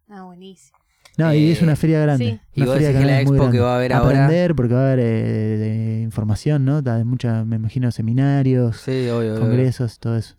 Ah, 0.09 0.23
buenísimo. 0.25 0.79
No, 1.19 1.33
y 1.33 1.49
Eh, 1.49 1.53
es 1.53 1.63
una 1.63 1.77
feria 1.77 2.01
grande. 2.01 2.25
sí. 2.27 2.41
Y 2.55 2.61
Una 2.63 2.67
vos 2.67 2.75
feria 2.75 2.89
decís 2.89 3.01
que 3.01 3.07
la 3.07 3.21
expo 3.21 3.33
que 3.35 3.41
grande. 3.41 3.61
va 3.61 3.73
a 3.73 3.77
haber 3.77 3.93
ahora- 3.95 4.25
Aprender, 4.25 4.55
porque 4.55 4.75
va 4.75 4.81
a 4.81 4.87
haber 4.93 4.99
eh, 5.01 5.57
de 5.59 6.01
información, 6.03 6.65
¿no? 6.65 6.83
De 6.83 7.05
mucha, 7.05 7.45
me 7.45 7.57
imagino, 7.57 7.91
seminarios, 7.91 8.77
Sí, 8.79 9.09
obvio, 9.09 9.33
obvio. 9.35 9.41
congresos, 9.41 9.99
todo 9.99 10.17
eso. 10.17 10.37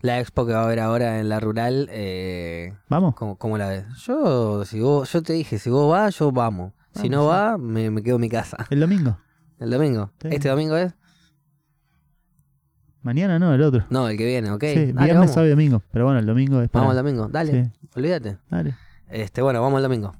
La 0.00 0.18
expo 0.18 0.46
que 0.46 0.52
va 0.52 0.62
a 0.62 0.64
haber 0.64 0.80
ahora 0.80 1.20
en 1.20 1.28
la 1.28 1.38
rural, 1.40 1.88
eh, 1.92 2.72
¿Vamos? 2.88 3.14
¿cómo, 3.14 3.36
cómo 3.36 3.56
la 3.58 3.68
ves? 3.68 3.84
Yo, 4.04 4.64
si 4.64 4.80
vos, 4.80 5.12
yo 5.12 5.22
te 5.22 5.32
dije, 5.34 5.58
si 5.58 5.70
vos 5.70 5.90
vas, 5.90 6.18
yo 6.18 6.32
vamos. 6.32 6.72
Si 6.94 7.08
no 7.08 7.22
sí. 7.22 7.28
va, 7.28 7.56
me, 7.58 7.90
me 7.90 8.02
quedo 8.02 8.16
en 8.16 8.22
mi 8.22 8.28
casa. 8.28 8.66
El 8.70 8.80
domingo. 8.80 9.18
El 9.60 9.70
domingo. 9.70 10.10
Sí. 10.20 10.28
¿Este 10.32 10.48
domingo 10.48 10.76
es? 10.76 10.92
Mañana 13.02 13.38
no, 13.38 13.52
el 13.54 13.62
otro. 13.62 13.84
No, 13.90 14.08
el 14.08 14.16
que 14.16 14.24
viene, 14.26 14.50
ok. 14.50 14.62
sí, 14.62 14.74
Dale, 14.74 14.84
viernes, 14.92 15.14
vamos. 15.14 15.30
sábado 15.30 15.46
y 15.46 15.50
domingo. 15.50 15.82
Pero 15.92 16.04
bueno, 16.04 16.20
el 16.20 16.26
domingo 16.26 16.60
es 16.62 16.68
para... 16.70 16.84
Vamos 16.86 16.96
el 16.98 17.04
domingo, 17.04 17.28
dale, 17.28 17.64
Sí, 17.64 17.70
olvídate. 17.96 18.36
dale. 18.50 18.74
Este, 19.08 19.42
bueno, 19.42 19.60
vamos 19.60 19.78
el 19.78 19.82
domingo. 19.84 20.14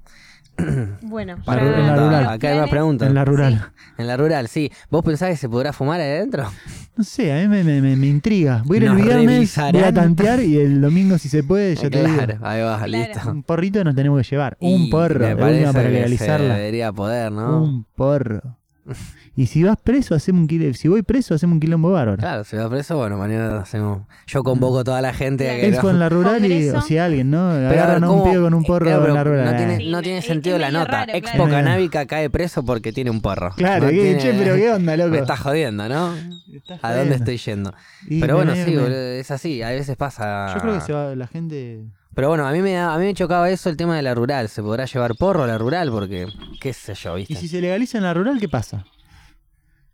Bueno, 1.03 1.37
Para 1.45 1.63
en 1.63 1.87
la 1.87 1.97
rural. 1.97 2.29
acá 2.29 2.49
hay 2.51 2.59
más 2.59 2.69
preguntas. 2.71 3.09
En 3.09 3.15
la 3.15 3.25
rural. 3.25 3.71
En 3.99 4.07
la 4.07 4.17
rural, 4.19 4.49
sí. 4.49 4.71
¿Vos 4.91 5.03
pensás 5.03 5.31
que 5.31 5.37
se 5.37 5.49
podrá 5.49 5.73
fumar 5.73 6.01
ahí 6.01 6.11
adentro? 6.11 6.47
No 6.95 7.05
sé, 7.05 7.33
a 7.33 7.41
mí 7.41 7.49
me, 7.49 7.65
me, 7.65 7.81
me- 7.81 7.97
me 7.97 8.07
intriga. 8.07 8.63
Voy 8.67 8.77
a 8.77 8.81
ir 8.83 8.87
el 8.87 8.97
viernes, 8.97 9.57
voy 9.73 9.81
a 9.83 9.95
tantear 9.95 10.41
y 10.41 10.59
el 10.59 10.79
domingo, 10.83 11.17
si 11.17 11.31
se 11.31 11.43
puede, 11.43 11.75
ya 11.75 11.89
te 11.89 12.05
digo. 12.05 12.15
claro, 12.15 12.35
ahí 12.43 12.61
va, 12.61 12.77
Claro. 12.77 12.87
listo. 12.93 13.31
Un 13.31 13.43
porrito 13.45 13.83
nos 13.83 13.95
tenemos 13.95 14.21
que 14.21 14.29
llevar. 14.29 14.59
Y 14.61 14.75
un 14.75 14.91
porro. 14.91 15.21
me 15.27 15.35
parece 15.35 15.65
para 15.73 15.85
que 15.85 15.89
se 15.89 15.93
legalizarla. 15.95 16.55
debería 16.57 16.93
poder, 16.93 17.33
¿no? 17.33 17.63
Un 17.63 17.85
porro. 17.97 18.43
Y 19.35 19.47
si 19.47 19.63
vas 19.63 19.79
preso, 19.83 20.15
hacemos 20.15 20.43
un 20.43 20.47
quilombo. 20.47 20.75
Si 20.75 20.89
voy 20.89 21.03
preso, 21.03 21.33
hacemos 21.35 21.55
un 21.55 21.61
quilombo 21.61 21.91
bárbaro. 21.91 22.19
Claro, 22.19 22.45
si 22.45 22.55
va 22.57 22.69
preso, 22.69 22.99
bueno, 22.99 23.17
mañana 23.17 23.61
hacemos. 23.61 24.03
Yo 24.27 24.43
convoco 24.43 24.81
a 24.81 24.85
toda 24.85 25.01
la 25.01 25.15
gente 25.15 25.49
a 25.51 25.55
que. 25.55 25.69
Expo 25.69 25.89
en 25.89 25.99
la 25.99 26.11
rural 26.11 26.45
y, 26.45 26.69
o 26.69 26.83
si 26.83 26.99
alguien, 26.99 27.31
¿no? 27.31 27.51
Agarran 27.51 28.05
a 28.05 28.11
un 28.11 28.25
pibe 28.25 28.43
con 28.43 28.53
un 28.53 28.63
porro 28.63 28.85
Claro, 28.85 29.07
en 29.09 29.15
la 29.15 29.25
rural. 29.25 29.45
No 29.47 29.57
tiene, 29.57 29.91
no 29.91 30.03
tiene 30.03 30.21
sentido 30.21 30.59
la 30.59 30.71
nota. 30.71 30.93
raro, 31.07 31.13
Expo 31.15 31.45
claro. 31.47 31.51
canábica 31.51 32.05
cae 32.05 32.29
preso 32.29 32.63
porque 32.63 32.93
tiene 32.93 33.11
un 33.11 33.23
porro. 33.23 33.53
Claro, 33.57 33.87
No 33.87 33.91
¿qué, 33.91 34.03
tiene- 34.03 34.19
che, 34.21 34.35
pero 34.35 34.55
qué 34.55 34.71
onda, 34.71 34.97
loco. 34.99 35.11
Me 35.13 35.19
estás 35.21 35.41
jodiendo, 35.41 35.89
¿no? 35.89 36.15
Estás 36.53 36.79
¿A 36.83 36.95
dónde 36.95 37.15
estoy 37.15 37.39
yendo? 37.39 37.73
Y 38.09 38.21
Pero 38.21 38.37
bueno, 38.37 38.53
me- 38.53 38.65
sí, 38.67 38.77
es 39.19 39.31
así. 39.31 39.63
A 39.63 39.71
veces 39.71 39.97
pasa. 39.97 40.53
Yo 40.55 40.61
creo 40.61 40.75
que 40.75 40.81
se 40.83 40.93
va, 40.93 41.15
la 41.17 41.27
gente. 41.27 41.81
Pero 42.15 42.29
bueno, 42.29 42.47
a 42.47 42.53
mí 42.53 42.61
me 42.61 42.75
da- 42.75 42.93
a 42.95 42.99
mí 42.99 43.07
me 43.07 43.15
chocaba 43.15 43.49
eso 43.49 43.71
el 43.71 43.79
tema 43.79 43.97
de 43.97 44.03
la 44.03 44.15
rural. 44.15 44.51
¿Se 44.51 44.63
podrá 44.63 44.85
llevar 44.85 45.15
porro 45.19 45.45
a 45.45 45.47
la 45.47 45.57
rural? 45.57 45.91
Porque, 45.91 46.27
qué 46.61 46.75
sé 46.75 46.93
yo, 46.93 47.15
¿viste? 47.15 47.33
Y 47.33 47.37
si 47.37 47.49
se 47.49 47.63
legaliza 47.63 47.97
en 47.97 48.05
la 48.05 48.13
rural, 48.13 48.39
¿qué 48.39 48.51
pasa? 48.51 48.85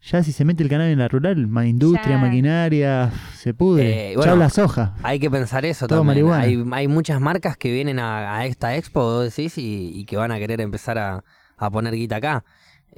Ya 0.01 0.23
si 0.23 0.33
se 0.33 0.45
mete 0.45 0.63
el 0.63 0.69
cannabis 0.69 0.93
en 0.93 1.01
la 1.01 1.09
rural, 1.09 1.47
más 1.49 1.67
industria, 1.67 2.17
Ya. 2.17 2.19
maquinaria, 2.19 3.11
se 3.35 3.53
pudre. 3.53 4.13
Eh, 4.13 4.17
bueno, 4.17 4.33
Chau 4.33 4.39
la 4.39 4.49
soja. 4.49 4.95
Hay 5.03 5.19
que 5.19 5.31
pensar 5.31 5.65
eso 5.65 5.87
Todo 5.89 6.01
también. 6.01 6.25
marihuana. 6.27 6.45
Hay, 6.45 6.65
hay 6.83 6.89
muchas 6.89 7.21
marcas 7.21 7.57
que 7.57 7.73
vienen 7.73 7.99
a, 7.99 8.37
a 8.39 8.47
esta 8.47 8.77
expo, 8.77 9.01
vos 9.03 9.25
decís, 9.25 9.59
y, 9.59 9.91
y 9.95 10.05
que 10.05 10.17
van 10.17 10.31
a 10.33 10.39
querer 10.39 10.61
empezar 10.61 10.99
a, 10.99 11.25
a 11.57 11.71
poner 11.71 11.95
guita 11.95 12.17
acá. 12.17 12.45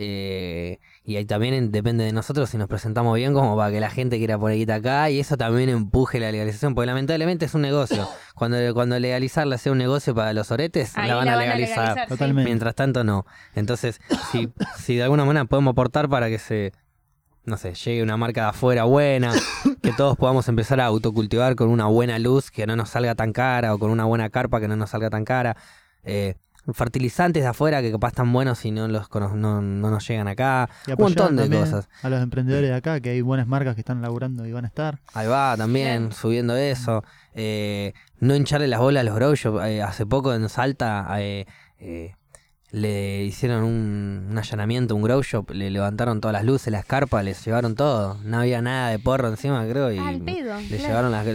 Eh, 0.03 0.79
y 1.05 1.17
ahí 1.17 1.25
también 1.27 1.53
en- 1.53 1.73
depende 1.73 2.05
de 2.05 2.13
nosotros 2.13 2.49
si 2.49 2.57
nos 2.57 2.69
presentamos 2.69 3.15
bien 3.17 3.35
como 3.35 3.57
para 3.57 3.71
que 3.73 3.81
la 3.81 3.91
gente 3.91 4.17
quiera 4.19 4.39
poner 4.39 4.57
guita 4.57 4.77
acá 4.77 5.11
y 5.11 5.19
eso 5.21 5.37
también 5.37 5.69
empuje 5.69 6.21
la 6.21 6.31
legalización, 6.31 6.75
porque 6.75 6.87
lamentablemente 6.87 7.45
es 7.47 7.55
un 7.55 7.63
negocio. 7.63 8.09
Cuando, 8.35 8.57
cuando 8.73 8.99
legalizarla 8.99 9.59
sea 9.59 9.73
un 9.73 9.79
negocio 9.79 10.15
para 10.15 10.33
los 10.33 10.51
oretes, 10.51 10.97
Ahí 10.97 11.09
la 11.09 11.17
van 11.17 11.29
a 11.29 11.37
legalizar. 11.37 11.95
sí. 11.95 12.09
Totalmente. 12.09 12.49
Mientras 12.49 12.75
tanto, 12.75 13.05
no. 13.05 13.27
Entonces, 13.55 14.01
si, 14.33 14.49
si 14.79 14.97
de 14.97 15.03
alguna 15.03 15.25
manera 15.27 15.45
podemos 15.45 15.73
aportar 15.73 16.09
para 16.09 16.29
que 16.31 16.39
se, 16.39 16.73
no 17.45 17.57
sé, 17.57 17.75
llegue 17.75 18.03
una 18.03 18.17
marca 18.17 18.43
de 18.43 18.49
afuera 18.49 18.85
buena, 18.85 19.33
que 19.83 19.93
todos 19.93 20.17
podamos 20.17 20.49
empezar 20.49 20.81
a 20.81 20.87
autocultivar 20.87 21.57
con 21.57 21.69
una 21.69 21.87
buena 21.87 22.19
luz 22.19 22.51
que 22.51 22.67
no 22.67 22.77
nos 22.77 22.91
salga 22.91 23.15
tan 23.15 23.33
cara 23.33 23.75
o 23.75 23.79
con 23.79 23.91
una 23.91 24.05
buena 24.05 24.31
carpa 24.31 24.61
que 24.61 24.69
no 24.69 24.77
nos 24.77 24.91
salga 24.91 25.11
tan 25.11 25.25
cara. 25.25 25.57
eh, 26.05 26.35
fertilizantes 26.75 27.43
de 27.43 27.49
afuera 27.49 27.81
que 27.83 27.91
capaz 27.91 28.09
están 28.09 28.33
buenos 28.33 28.65
y 28.65 28.71
no, 28.71 28.87
los, 28.89 29.09
no, 29.13 29.63
no 29.63 29.91
nos 29.91 30.07
llegan 30.07 30.29
acá. 30.29 30.69
Y 30.87 30.93
Un 30.93 30.97
montón 30.99 31.37
de 31.37 31.49
cosas. 31.49 31.89
A 32.03 32.09
los 32.09 32.23
emprendedores 32.23 32.69
de 32.69 32.77
acá, 32.77 33.01
que 33.01 33.11
hay 33.11 33.21
buenas 33.23 33.47
marcas 33.47 33.75
que 33.75 33.81
están 33.81 34.03
laburando 34.03 34.47
y 34.47 34.53
van 34.53 34.65
a 34.65 34.69
estar. 34.69 35.01
Ahí 35.15 35.27
va, 35.27 35.57
también, 35.57 36.13
subiendo 36.13 36.57
eso. 36.57 37.03
Eh, 37.35 37.93
no 38.19 38.35
hincharle 38.35 38.69
las 38.69 38.81
bolas 38.81 39.01
a 39.01 39.05
los 39.05 39.15
grow. 39.15 39.61
Eh, 39.65 39.83
hace 39.83 40.07
poco 40.07 40.35
en 40.35 40.49
Salta 40.49 41.07
eh, 41.19 41.47
eh, 41.79 42.15
le 42.73 43.25
hicieron 43.25 43.65
un, 43.65 44.29
un 44.31 44.39
allanamiento, 44.39 44.95
un 44.95 45.03
grow 45.03 45.23
shop, 45.23 45.51
le 45.51 45.71
levantaron 45.71 46.21
todas 46.21 46.33
las 46.33 46.45
luces, 46.45 46.73
las 46.73 46.85
carpas, 46.85 47.25
les 47.25 47.45
llevaron 47.45 47.75
todo. 47.75 48.19
No 48.25 48.39
había 48.41 48.63
nada 48.63 48.91
de 48.91 48.99
porro 48.99 49.29
encima, 49.29 49.67
creo, 49.69 49.91
y 49.93 49.99
Ah, 49.99 50.09
al 50.09 50.21
pedo, 50.21 50.59
le 50.61 50.67
claro. 50.69 50.83
llevaron 50.85 51.13
las... 51.13 51.27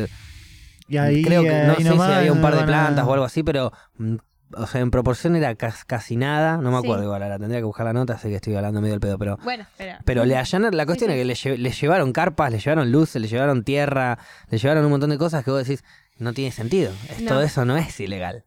Y 0.87 0.97
ahí, 0.97 1.23
creo 1.23 1.41
que, 1.41 1.49
no 1.49 1.71
ahí 1.73 1.83
sé 1.83 1.91
si 1.93 1.99
había 1.99 2.31
un 2.31 2.41
par 2.41 2.55
de 2.55 2.63
plantas 2.63 3.05
o 3.05 3.13
algo 3.13 3.25
así, 3.25 3.43
pero... 3.43 3.71
mm, 3.97 4.15
O 4.57 4.67
sea, 4.67 4.79
en 4.79 4.91
proporción 4.91 5.35
era 5.35 5.55
cas- 5.55 5.83
casi 5.85 6.15
nada, 6.15 6.57
no 6.57 6.69
me 6.71 6.77
Sí. 6.79 6.85
acuerdo 6.85 7.03
igual, 7.03 7.23
ahora 7.23 7.39
tendría 7.39 7.59
que 7.59 7.65
buscar 7.65 7.85
la 7.87 7.93
nota, 7.93 8.17
sé 8.19 8.29
que 8.29 8.35
estoy 8.35 8.55
hablando 8.55 8.79
medio 8.79 8.93
del 8.93 9.01
pedo, 9.01 9.17
pero 9.17 9.37
Bueno, 9.43 9.65
pero. 9.77 9.95
pero 10.05 10.23
le 10.23 10.37
allanaron, 10.37 10.77
la 10.77 10.85
cuestión 10.85 11.09
sí. 11.09 11.15
es 11.17 11.21
que 11.21 11.25
le, 11.25 11.33
lle- 11.33 11.57
le 11.57 11.71
llevaron 11.71 12.13
carpas, 12.13 12.51
le 12.51 12.59
llevaron 12.59 12.91
luces, 12.91 13.19
le 13.21 13.27
llevaron 13.27 13.63
tierra, 13.63 14.19
le 14.51 14.57
llevaron 14.59 14.85
un 14.85 14.91
montón 14.91 15.09
de 15.09 15.17
cosas 15.17 15.43
que 15.43 15.49
vos 15.51 15.67
decís, 15.67 15.83
no 16.19 16.31
tiene 16.33 16.51
sentido. 16.51 16.91
Es- 17.09 17.21
No. 17.23 17.29
Todo 17.31 17.41
eso 17.41 17.65
no 17.65 17.75
es 17.75 17.99
ilegal. 17.99 18.43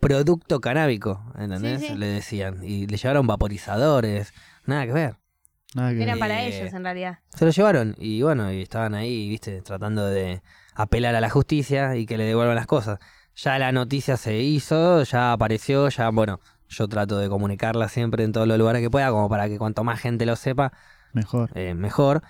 Producto 0.00 0.60
canábico, 0.60 1.22
¿entendés? 1.38 1.80
Sí, 1.80 1.88
sí. 1.88 1.94
Le 1.96 2.06
decían. 2.06 2.62
Y 2.62 2.86
le 2.86 2.96
llevaron 2.96 3.26
vaporizadores, 3.26 4.32
nada 4.66 4.86
que 4.86 4.92
ver. 4.92 5.16
Nada 5.74 5.90
que 5.90 6.02
Era 6.02 6.12
ver. 6.12 6.20
para 6.20 6.42
Eh, 6.44 6.60
ellos 6.60 6.72
en 6.74 6.84
realidad. 6.84 7.18
Se 7.34 7.44
lo 7.44 7.50
llevaron 7.50 7.94
y 7.98 8.22
bueno, 8.22 8.52
y 8.52 8.62
estaban 8.62 8.94
ahí, 8.94 9.28
viste, 9.28 9.60
tratando 9.62 10.06
de 10.06 10.42
apelar 10.74 11.14
a 11.14 11.20
la 11.20 11.30
justicia 11.30 11.96
y 11.96 12.06
que 12.06 12.18
le 12.18 12.24
devuelvan 12.24 12.54
las 12.56 12.66
cosas. 12.66 12.98
Ya 13.34 13.58
la 13.58 13.72
noticia 13.72 14.16
se 14.16 14.38
hizo, 14.38 15.02
ya 15.02 15.32
apareció, 15.32 15.88
ya, 15.88 16.08
bueno, 16.10 16.40
yo 16.68 16.88
trato 16.88 17.18
de 17.18 17.28
comunicarla 17.28 17.88
siempre 17.88 18.24
en 18.24 18.32
todos 18.32 18.46
los 18.48 18.58
lugares 18.58 18.80
que 18.82 18.90
pueda, 18.90 19.10
como 19.10 19.28
para 19.28 19.48
que 19.48 19.58
cuanto 19.58 19.84
más 19.84 20.00
gente 20.00 20.24
lo 20.26 20.36
sepa, 20.36 20.72
Mejor. 21.12 21.50
eh, 21.54 21.74
mejor. 21.74 22.22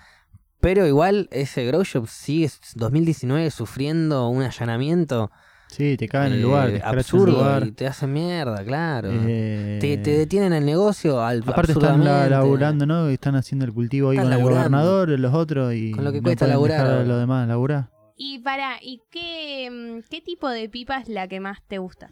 Pero 0.59 0.85
igual 0.87 1.27
ese 1.31 1.65
grow 1.65 1.83
shop 1.83 2.07
sigue 2.07 2.49
2019 2.75 3.51
sufriendo 3.51 4.27
un 4.29 4.41
allanamiento 4.43 5.31
Sí, 5.67 5.97
te 5.97 6.07
cagan 6.07 6.31
el 6.31 6.39
eh, 6.39 6.41
lugar, 6.41 6.69
te 6.69 6.75
escrachan 6.75 6.93
el 6.93 6.99
absurdo 6.99 7.37
lugar. 7.39 7.67
y 7.67 7.71
te 7.71 7.87
hacen 7.87 8.13
mierda, 8.13 8.63
claro. 8.63 9.09
Eh, 9.11 9.77
te, 9.81 9.97
te 9.97 10.17
detienen 10.17 10.53
el 10.53 10.65
negocio 10.65 11.21
al 11.21 11.43
Aparte 11.45 11.73
están 11.73 12.03
laburando, 12.03 12.85
¿no? 12.85 13.07
Están 13.09 13.35
haciendo 13.35 13.65
el 13.65 13.73
cultivo 13.73 14.09
ahí 14.09 14.17
Están 14.17 14.31
con 14.31 14.39
el 14.39 14.43
gobernador, 14.43 15.09
los 15.09 15.33
otros 15.33 15.73
y 15.73 15.91
Con 15.91 16.03
lo 16.03 16.11
que 16.11 16.21
no 16.21 16.23
cuesta 16.23 16.47
laburar 16.47 16.83
dejar 16.83 16.99
a 17.01 17.03
los 17.03 17.19
demás 17.19 17.47
laburar. 17.47 17.89
Y 18.15 18.39
para, 18.39 18.77
¿y 18.81 19.03
qué, 19.11 19.69
mm, 19.69 20.09
qué 20.09 20.21
tipo 20.21 20.49
de 20.49 20.69
pipa 20.69 20.97
es 20.97 21.09
la 21.09 21.27
que 21.27 21.39
más 21.39 21.59
te 21.67 21.77
gusta? 21.77 22.11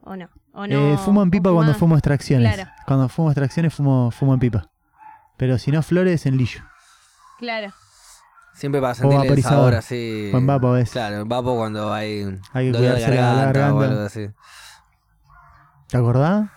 ¿O 0.00 0.16
no? 0.16 0.28
¿O 0.52 0.66
no? 0.66 0.94
Eh, 0.94 0.98
fumo 0.98 1.22
en 1.22 1.30
pipa 1.30 1.50
¿O 1.50 1.54
cuando 1.54 1.74
fumo 1.74 1.94
extracciones. 1.94 2.52
Claro. 2.54 2.70
Cuando 2.86 3.08
fumo 3.08 3.30
extracciones 3.30 3.72
fumo, 3.74 4.10
fumo 4.10 4.34
en 4.34 4.40
pipa. 4.40 4.70
Pero 5.36 5.58
si 5.58 5.70
no 5.70 5.82
flores, 5.82 6.26
en 6.26 6.36
lillo. 6.36 6.62
Claro. 7.38 7.72
Siempre 8.58 8.80
para 8.80 8.94
sentir 8.94 9.20
el 9.30 9.42
sabor 9.42 9.74
así. 9.74 10.30
O 10.34 10.38
en 10.38 10.46
vapo, 10.46 10.72
¿ves? 10.72 10.90
Claro, 10.90 11.20
en 11.20 11.28
vapo 11.28 11.54
cuando 11.56 11.92
hay, 11.92 12.22
Hay 12.52 12.66
que 12.66 12.78
dolor 12.78 12.96
de 12.96 13.00
garganta, 13.02 13.72
o 13.74 13.80
algo 13.80 14.00
así. 14.02 14.26
¿Te 15.88 15.96
acordás? 15.96 16.48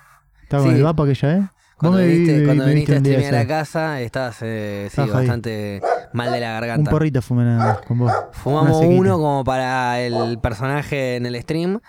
Estaba 0.43 0.63
con 0.63 0.71
Sí. 0.71 0.77
el 0.77 0.83
vapo 0.83 1.03
aquella 1.03 1.27
vez. 1.35 1.43
Cuando 1.77 1.97
vi- 1.99 2.05
viniste, 2.07 2.45
cuando 2.45 2.65
viniste 2.65 2.93
a 2.93 2.97
un 2.97 3.05
streamear 3.05 3.33
a 3.35 3.37
la 3.39 3.47
casa, 3.47 4.01
estabas 4.01 4.37
eh, 4.41 4.89
sí, 4.91 5.01
bastante 5.01 5.81
mal 6.13 6.31
de 6.31 6.39
la 6.39 6.47
Un 6.47 6.53
garganta. 6.53 6.91
porrito 6.91 7.21
fumé 7.21 7.43
nada 7.43 7.81
con 7.87 7.99
vos. 7.99 8.11
Fumamos 8.33 8.83
uno 8.85 9.17
como 9.17 9.43
para 9.43 9.99
el 9.99 10.37
personaje 10.39 11.15
en 11.15 11.25
el 11.25 11.41
stream 11.41 11.79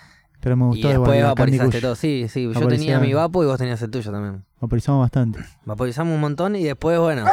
Pero 0.40 0.56
me 0.56 0.64
y 0.64 0.68
gustó 0.68 0.88
después 0.88 1.18
igual. 1.18 1.20
la 1.20 1.34
Candy 1.34 1.58
vaporizaste 1.58 1.80
todo. 1.80 1.94
Sí, 1.94 2.26
sí, 2.28 2.50
yo 2.52 2.68
tenía 2.68 2.98
mi 3.00 3.12
vapo 3.12 3.42
y 3.42 3.46
vos 3.46 3.58
tenías 3.58 3.80
el 3.82 3.90
tuyo 3.90 4.10
también. 4.12 4.44
Vaporizamos 4.60 5.00
bastante. 5.02 5.40
Vaporizamos 5.64 6.14
un 6.14 6.20
montón 6.20 6.56
y 6.56 6.62
después, 6.64 6.98
bueno, 6.98 7.24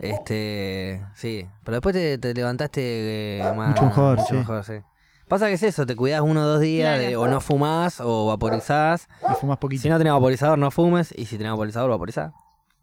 este, 0.00 1.04
sí. 1.14 1.46
Pero 1.64 1.76
después 1.76 1.94
te, 1.94 2.18
te 2.18 2.34
levantaste 2.34 3.38
eh, 3.40 3.52
más, 3.54 3.68
Mucho 3.70 3.84
mejor, 3.84 4.20
sí. 4.20 4.36
sí. 4.66 4.80
Pasa 5.28 5.46
que 5.46 5.52
es 5.52 5.62
eso, 5.62 5.86
te 5.86 5.94
cuidás 5.94 6.22
uno 6.22 6.40
o 6.42 6.44
dos 6.44 6.60
días 6.60 6.98
de- 6.98 7.16
o 7.16 7.28
no 7.28 7.40
fumás 7.40 8.00
o 8.00 8.26
vaporizás. 8.26 9.08
Y 9.30 9.34
fumás 9.40 9.58
poquito. 9.58 9.82
Si 9.82 9.88
no 9.88 9.96
tenés 9.98 10.12
vaporizador, 10.12 10.58
no 10.58 10.70
fumes. 10.72 11.14
Y 11.16 11.26
si 11.26 11.36
tenés 11.38 11.52
vaporizador, 11.52 11.88
vaporizás. 11.90 12.32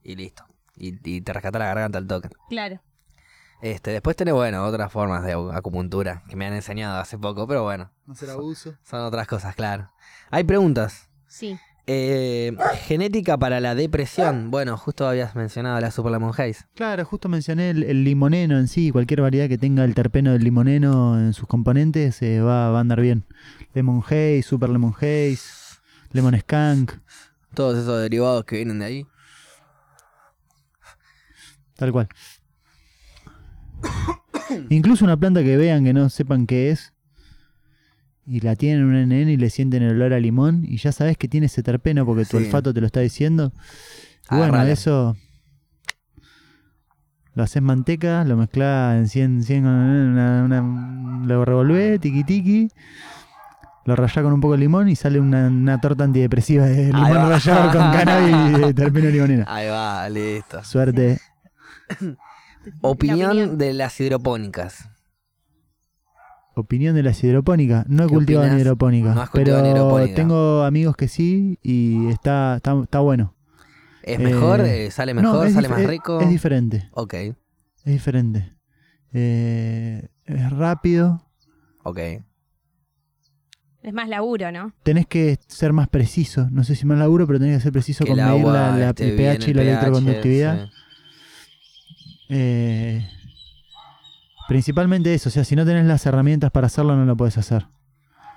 Y 0.04 0.16
listo. 0.16 0.46
Y, 0.78 0.98
y 1.04 1.22
te 1.22 1.34
rescatás 1.34 1.60
la 1.60 1.66
garganta 1.68 1.98
al 1.98 2.08
toque. 2.08 2.30
Claro. 2.50 2.80
Este, 3.62 3.90
después 3.92 4.16
tenés, 4.16 4.34
bueno, 4.36 4.64
otras 4.64 4.92
formas 4.92 5.24
de 5.24 5.34
acupuntura 5.54 6.24
que 6.30 6.36
me 6.36 6.46
han 6.46 6.54
enseñado 6.54 7.00
hace 7.00 7.18
poco, 7.18 7.48
pero 7.48 7.64
bueno, 7.64 7.90
No 8.06 8.14
hacer 8.14 8.30
abuso. 8.30 8.76
son 8.84 9.02
otras 9.02 9.28
cosas, 9.28 9.56
claro. 9.56 9.90
Hay 10.30 10.44
preguntas. 10.44 11.10
Sí. 11.28 11.60
Eh, 11.90 12.54
genética 12.86 13.38
para 13.38 13.62
la 13.62 13.74
depresión. 13.74 14.52
Bueno, 14.52 14.76
justo 14.78 15.08
habías 15.08 15.38
mencionado 15.38 15.80
la 15.80 15.90
Super 15.90 16.12
Lemon 16.12 16.32
Haze. 16.34 16.66
Claro, 16.76 17.06
justo 17.06 17.30
mencioné 17.30 17.70
el, 17.70 17.84
el 17.84 18.04
limoneno 18.04 18.60
en 18.60 18.68
sí. 18.68 18.92
Cualquier 18.92 19.22
variedad 19.22 19.48
que 19.48 19.58
tenga 19.58 19.86
el 19.86 19.96
terpeno 19.96 20.34
del 20.34 20.44
limoneno 20.44 21.18
en 21.18 21.32
sus 21.34 21.48
componentes 21.48 22.22
eh, 22.22 22.42
va, 22.42 22.72
va 22.72 22.80
a 22.80 22.82
andar 22.82 23.00
bien. 23.00 23.24
Lemon 23.74 24.04
Haze, 24.06 24.44
Super 24.44 24.70
Lemon 24.70 24.94
Haze, 24.98 25.40
Lemon 26.12 26.38
Skunk, 26.38 26.92
Todos 27.54 27.78
esos 27.78 28.02
derivados 28.02 28.44
que 28.44 28.58
vienen 28.58 28.80
de 28.80 28.86
ahí. 28.86 29.08
tal 31.78 31.94
cual. 31.94 32.10
Incluso 34.70 35.06
una 35.06 35.16
planta 35.18 35.42
que 35.44 35.56
vean 35.56 35.86
que 35.86 35.94
no 35.94 36.10
sepan 36.10 36.48
qué 36.48 36.72
es 36.72 36.92
y 38.28 38.42
la 38.42 38.56
tienen 38.56 38.82
en 38.82 38.86
un 38.88 38.96
NN 39.10 39.30
y 39.30 39.38
le 39.38 39.50
sienten 39.50 39.84
el 39.84 39.92
olor 39.96 40.14
a 40.14 40.20
limón 40.20 40.64
y 40.68 40.78
ya 40.78 40.92
sabes 40.92 41.18
que 41.18 41.28
tiene 41.28 41.46
ese 41.48 41.64
terpeno 41.64 42.06
porque 42.06 42.26
tu 42.26 42.38
Sí. 42.38 42.44
olfato 42.46 42.74
te 42.74 42.82
lo 42.82 42.88
está 42.88 43.00
diciendo. 43.00 43.54
Y 44.30 44.36
bueno, 44.36 44.46
Agarrala. 44.54 44.72
eso 44.72 45.16
lo 47.34 47.44
haces 47.44 47.62
manteca, 47.62 48.24
lo 48.26 48.36
mezclas 48.36 48.98
en 48.98 49.08
100, 49.08 49.44
100 49.44 49.64
con 49.64 49.72
una, 49.74 50.44
una- 50.44 50.62
un 50.62 51.28
lo 51.28 51.46
revolvé, 51.46 52.00
tiki 52.00 52.24
tiki. 52.24 52.68
Lo 53.86 53.96
rayás 53.96 54.22
con 54.24 54.34
un 54.34 54.42
poco 54.42 54.54
de 54.54 54.60
limón 54.60 54.90
y 54.90 54.96
sale 54.98 55.18
una, 55.20 55.48
una 55.48 55.80
torta 55.80 56.04
antidepresiva 56.04 56.66
de 56.66 56.88
limón 56.88 57.30
rallado 57.30 57.72
con 57.72 57.92
cannabis 57.94 58.58
y 58.58 58.62
de 58.62 58.74
terpeno 58.74 59.10
limonera. 59.10 59.46
Ahí 59.48 59.68
va, 59.70 60.10
listo. 60.10 60.62
Suerte. 60.66 61.20
Opinión, 62.82 63.30
opinión. 63.32 63.58
de 63.58 63.74
las 63.74 63.98
hidropónicas. 64.02 64.90
Opinión 66.60 66.96
de 66.96 67.04
las 67.04 67.24
hidropónicas. 67.24 67.88
No 67.88 68.04
he 68.04 68.08
¿Qué 68.08 68.14
cultivado 68.14 68.46
en 68.46 68.52
opinas? 68.54 68.66
hidropónica, 68.66 69.14
No 69.14 69.26
pero 69.34 69.60
en 69.60 69.66
hidropónica. 69.68 70.16
tengo 70.16 70.64
amigos 70.64 70.96
que 70.96 71.08
sí 71.08 71.60
y 71.62 72.08
está, 72.08 72.56
está, 72.58 72.80
está 72.84 73.00
bueno. 73.00 73.36
¿Es 74.04 74.20
mejor? 74.20 74.62
Eh, 74.62 74.86
Eh, 74.88 74.92
¿Sale 74.92 75.14
No, 75.14 75.22
mejor? 75.22 75.50
¿Sale 75.52 75.68
más 75.70 75.82
es- 75.82 75.88
rico? 75.88 76.20
Es 76.22 76.30
diferente, 76.30 76.90
ok, 76.92 77.14
es 77.14 77.36
diferente. 77.86 78.54
Eh, 79.14 80.08
es 80.26 80.50
rápido. 80.52 81.24
ok. 81.84 82.00
Es 83.84 83.94
más 83.94 84.10
laburo, 84.10 84.52
¿no? 84.52 84.74
Tenés 84.84 85.08
que 85.08 85.40
ser 85.48 85.72
más 85.72 85.88
preciso. 85.88 86.50
No 86.52 86.64
sé 86.66 86.76
si 86.76 86.86
más 86.86 86.98
laburo, 86.98 87.26
pero 87.28 87.40
tenés 87.40 87.58
que 87.58 87.64
ser 87.64 87.72
preciso 87.72 88.04
Que 88.04 88.10
con 88.12 88.20
el 88.20 88.26
medir 88.26 88.42
agua 88.42 88.54
la, 88.54 88.78
la- 88.78 88.94
pH 88.94 89.06
y 89.06 89.54
la 89.54 89.62
pH, 89.62 89.62
electroconductividad. 89.62 90.66
sí. 90.66 90.72
Eh, 92.30 93.08
principalmente 94.48 95.14
eso. 95.14 95.30
O 95.30 95.32
sea, 95.32 95.44
si 95.44 95.56
no 95.56 95.66
tenés 95.66 95.86
las 95.86 96.06
herramientas 96.06 96.52
para 96.52 96.68
hacerlo, 96.68 96.96
no 96.96 97.06
lo 97.06 97.16
puedes 97.18 97.38
hacer. 97.38 97.68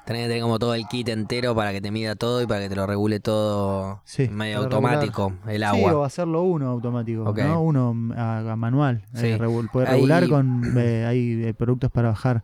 Tenés 0.06 0.22
que 0.24 0.28
tener 0.28 0.42
como 0.42 0.58
todo 0.58 0.74
el 0.74 0.86
kit 0.88 1.08
entero 1.10 1.54
para 1.54 1.72
que 1.72 1.80
te 1.80 1.90
mida 1.90 2.16
todo 2.16 2.42
y 2.42 2.46
para 2.46 2.60
que 2.60 2.68
te 2.68 2.74
lo 2.74 2.86
regule 2.86 3.20
todo 3.20 4.02
Sí, 4.04 4.28
medio 4.28 4.58
automático, 4.58 5.32
el 5.46 5.58
Sí, 5.58 5.62
agua. 5.64 5.94
o 5.94 6.04
hacerlo 6.04 6.42
uno 6.42 6.68
automático. 6.68 7.32
¿no? 7.36 7.60
Uno 7.62 7.94
a, 8.16 8.52
a 8.52 8.56
manual. 8.56 9.04
Sí. 9.14 9.26
Eh, 9.26 9.38
regu- 9.38 9.70
puede 9.70 9.86
regular 9.86 10.26
con... 10.28 10.76
eh, 10.76 11.04
hay 11.06 11.44
eh, 11.44 11.54
productos 11.54 11.90
para 11.92 12.08
bajar 12.08 12.42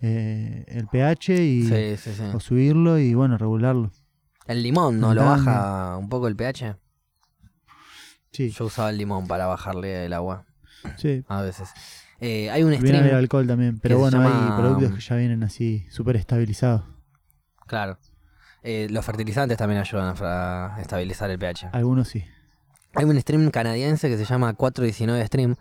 eh, 0.00 0.64
el 0.68 0.86
pH 0.86 1.34
y, 1.42 1.62
Sí, 1.64 1.96
sí, 1.96 2.12
sí. 2.16 2.22
o 2.34 2.38
subirlo 2.38 2.98
y, 2.98 3.14
bueno, 3.14 3.38
regularlo. 3.38 3.90
El 4.46 4.62
limón, 4.62 5.00
¿no? 5.00 5.14
¿Lo 5.14 5.24
baja 5.24 5.96
un 5.96 6.08
poco 6.08 6.28
el 6.28 6.36
pH? 6.36 6.76
Sí, 8.32 8.50
Yo 8.50 8.66
usaba 8.66 8.90
el 8.90 8.98
limón 8.98 9.26
para 9.26 9.46
bajarle 9.46 10.04
el 10.06 10.12
agua 10.12 10.44
sí. 10.96 11.24
a 11.28 11.42
veces. 11.42 11.70
Eh, 12.20 12.50
hay 12.50 12.62
un 12.62 12.70
Viene 12.70 12.86
stream, 12.98 13.16
alcohol 13.16 13.46
también, 13.46 13.78
pero 13.80 13.98
bueno, 13.98 14.18
llama- 14.22 14.54
hay 14.56 14.60
productos 14.60 14.92
que 14.94 15.00
ya 15.00 15.16
vienen 15.16 15.42
así, 15.42 15.86
súper 15.90 16.16
estabilizados. 16.16 16.82
claro. 17.66 17.98
Eh, 18.62 18.88
los 18.90 19.02
fertilizantes 19.06 19.56
también 19.56 19.80
ayudan 19.80 20.14
a 20.20 20.76
estabilizar 20.82 21.30
el 21.30 21.38
pH. 21.38 21.70
Algunos 21.72 22.08
sí. 22.08 22.22
Hay 22.94 23.06
un 23.06 23.18
stream 23.18 23.50
canadiense 23.50 24.10
que 24.10 24.18
se 24.18 24.26
llama 24.26 24.52
419 24.52 25.24
Stream 25.26 25.54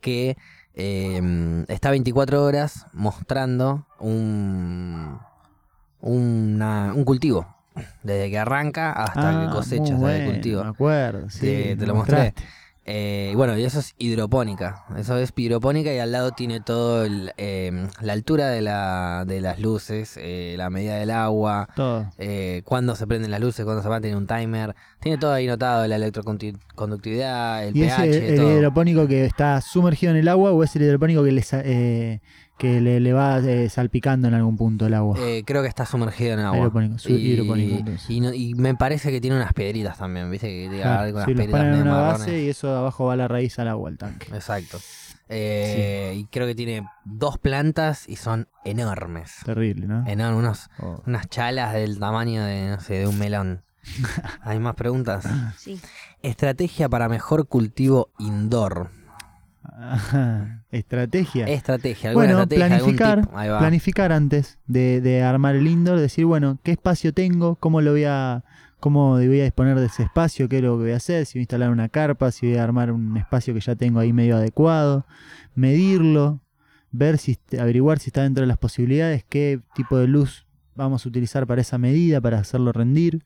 que 0.00 0.36
eh, 0.74 1.64
está 1.68 1.90
24 1.92 2.42
horas 2.42 2.86
mostrando 2.92 3.86
un, 4.00 5.20
una- 6.00 6.92
un 6.94 7.04
cultivo. 7.04 7.54
Desde 8.02 8.30
que 8.30 8.38
arranca 8.38 8.90
hasta 8.92 9.42
Ah, 9.42 9.46
que 9.46 9.52
cosecha 9.52 9.94
el 9.94 10.24
cultivo. 10.32 10.64
Me 10.64 10.70
acuerdo, 10.70 11.30
sí. 11.30 11.40
Te- 11.40 11.76
lo 11.86 11.94
mostré. 11.94 12.16
mostraste. 12.16 12.42
Eh, 12.92 13.34
bueno, 13.36 13.56
y 13.56 13.62
eso 13.64 13.78
es 13.78 13.94
hidropónica. 13.98 14.84
Eso 14.98 15.16
es 15.16 15.32
hidropónica 15.36 15.94
y 15.94 15.98
al 15.98 16.10
lado 16.10 16.32
tiene 16.32 16.60
todo 16.60 17.04
el, 17.04 17.32
eh, 17.36 17.86
la 18.00 18.12
altura 18.14 18.48
de, 18.48 18.62
la, 18.62 19.24
de 19.28 19.40
las 19.40 19.60
luces, 19.60 20.14
eh, 20.20 20.56
la 20.58 20.70
medida 20.70 20.96
del 20.96 21.10
agua, 21.12 21.68
Todo. 21.76 22.10
eh, 22.18 22.62
cuándo 22.64 22.96
se 22.96 23.06
prenden 23.06 23.30
las 23.30 23.38
luces, 23.40 23.64
cuándo 23.64 23.80
se 23.82 23.88
van, 23.88 24.02
tiene 24.02 24.16
un 24.16 24.26
timer. 24.26 24.74
Tiene 24.98 25.18
todo 25.18 25.32
ahí 25.32 25.46
notado, 25.46 25.86
la 25.86 25.96
electroconductividad, 25.96 27.64
el 27.66 27.76
¿Y 27.76 27.80
pH, 27.82 28.04
es 28.10 28.16
el, 28.16 28.22
el 28.24 28.36
todo. 28.36 28.56
hidropónico 28.58 29.06
que 29.06 29.24
está 29.24 29.60
sumergido 29.60 30.12
en 30.12 30.18
el 30.18 30.28
agua 30.28 30.52
o 30.52 30.64
es 30.64 30.74
el 30.76 30.82
hidropónico 30.82 31.22
que 31.24 31.32
le, 31.32 31.42
sa- 31.42 31.62
eh, 31.64 32.20
que 32.60 32.80
le, 32.80 33.00
le 33.00 33.12
va 33.14 33.38
eh, 33.38 33.68
salpicando 33.70 34.28
en 34.28 34.34
algún 34.34 34.56
punto 34.56 34.86
el 34.86 34.94
agua? 34.94 35.16
Eh, 35.18 35.42
creo 35.46 35.62
que 35.62 35.68
está 35.68 35.86
sumergido 35.86 36.34
en 36.34 36.40
agua. 36.40 36.70
Su- 36.98 37.08
y, 37.10 37.32
hidropónico, 37.32 37.76
entonces. 37.78 38.10
y 38.10 38.20
no- 38.20 38.32
y 38.34 38.54
me 38.54 38.74
parece 38.74 39.10
que 39.10 39.20
tiene 39.20 39.36
unas 39.36 39.52
piedritas 39.54 39.96
también, 39.98 40.30
¿viste? 40.30 40.46
Que 40.46 40.68
tiene 40.68 40.82
Claro, 40.82 41.00
algo 41.02 41.18
con 41.18 41.24
sí, 41.24 41.30
unas 41.32 41.38
los 41.38 41.46
piedritas 41.46 41.58
ponen 41.60 41.66
en 41.66 41.70
medio 41.80 41.82
una 41.92 42.00
marrones. 42.02 42.18
base 42.26 42.42
y 42.42 42.48
eso 42.50 42.68
de 42.70 42.76
abajo 42.78 43.06
va 43.06 43.16
la 43.16 43.26
raíz 43.28 43.58
al 43.58 43.68
agua, 43.68 43.88
al 43.88 43.96
tanque. 43.98 44.26
Exacto. 44.34 44.78
Eh, 45.32 46.14
Y 46.16 46.24
creo 46.26 46.46
que 46.46 46.54
tiene 46.54 46.84
dos 47.04 47.38
plantas 47.38 48.08
y 48.08 48.16
son 48.16 48.48
enormes. 48.64 49.36
Terrible, 49.44 49.86
¿no? 49.86 50.04
Enormes, 50.06 50.38
unos, 50.38 50.70
Oh. 50.80 51.02
unas 51.06 51.28
chalas 51.28 51.72
del 51.72 51.98
tamaño 51.98 52.44
de, 52.44 52.68
no 52.70 52.80
sé, 52.80 52.94
de 52.94 53.06
un 53.06 53.18
melón. 53.18 53.62
¿Hay 54.42 54.58
más 54.58 54.74
preguntas? 54.74 55.24
Sí. 55.56 55.80
Estrategia 56.22 56.88
para 56.88 57.08
mejor 57.08 57.46
cultivo 57.48 58.10
indoor. 58.18 58.90
Ajá. 59.62 60.64
Estrategia. 60.70 61.46
Bueno, 62.14 62.42
estrategia, 62.42 62.68
planificar, 62.68 63.28
planificar 63.28 64.12
antes 64.12 64.58
de, 64.66 65.00
de 65.00 65.22
armar 65.22 65.56
el 65.56 65.66
indoor, 65.66 65.98
decir, 65.98 66.24
bueno, 66.24 66.58
¿qué 66.62 66.72
espacio 66.72 67.12
tengo? 67.12 67.56
¿Cómo 67.56 67.80
lo 67.80 67.92
voy 67.92 68.04
a, 68.04 68.44
cómo 68.78 69.10
voy 69.12 69.40
a 69.40 69.44
disponer 69.44 69.78
de 69.78 69.86
ese 69.86 70.04
espacio? 70.04 70.48
¿Qué 70.48 70.58
es 70.58 70.62
lo 70.62 70.76
que 70.76 70.84
voy 70.84 70.92
a 70.92 70.96
hacer? 70.96 71.26
Si 71.26 71.38
voy 71.38 71.40
a 71.40 71.42
instalar 71.42 71.70
una 71.70 71.88
carpa, 71.88 72.30
si 72.30 72.48
voy 72.48 72.56
a 72.56 72.64
armar 72.64 72.92
un 72.92 73.16
espacio 73.16 73.52
que 73.54 73.60
ya 73.60 73.76
tengo 73.76 74.00
ahí 74.00 74.12
medio 74.12 74.36
adecuado, 74.36 75.06
medirlo, 75.54 76.40
ver 76.90 77.18
si, 77.18 77.38
averiguar 77.58 77.98
si 77.98 78.08
está 78.08 78.22
dentro 78.22 78.42
de 78.42 78.48
las 78.48 78.58
posibilidades, 78.58 79.24
qué 79.28 79.60
tipo 79.74 79.98
de 79.98 80.08
luz 80.08 80.46
vamos 80.74 81.04
a 81.04 81.08
utilizar 81.08 81.46
para 81.46 81.60
esa 81.60 81.78
medida, 81.78 82.20
para 82.20 82.38
hacerlo 82.38 82.72
rendir, 82.72 83.24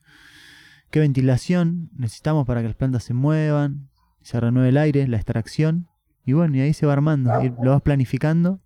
qué 0.89 0.99
ventilación 0.99 1.89
necesitamos 1.97 2.45
para 2.45 2.61
que 2.61 2.67
las 2.67 2.75
plantas 2.75 3.03
se 3.03 3.13
muevan, 3.13 3.89
se 4.21 4.39
renueve 4.39 4.69
el 4.69 4.77
aire, 4.77 5.07
la 5.07 5.17
extracción, 5.17 5.87
y 6.25 6.33
bueno, 6.33 6.55
y 6.57 6.61
ahí 6.61 6.73
se 6.73 6.85
va 6.85 6.93
armando, 6.93 7.31
y 7.43 7.49
lo 7.63 7.71
vas 7.71 7.81
planificando 7.81 8.59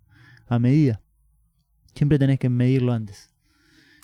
a 0.48 0.58
medida. 0.58 1.00
Siempre 1.94 2.18
tenés 2.18 2.38
que 2.38 2.48
medirlo 2.48 2.92
antes 2.92 3.30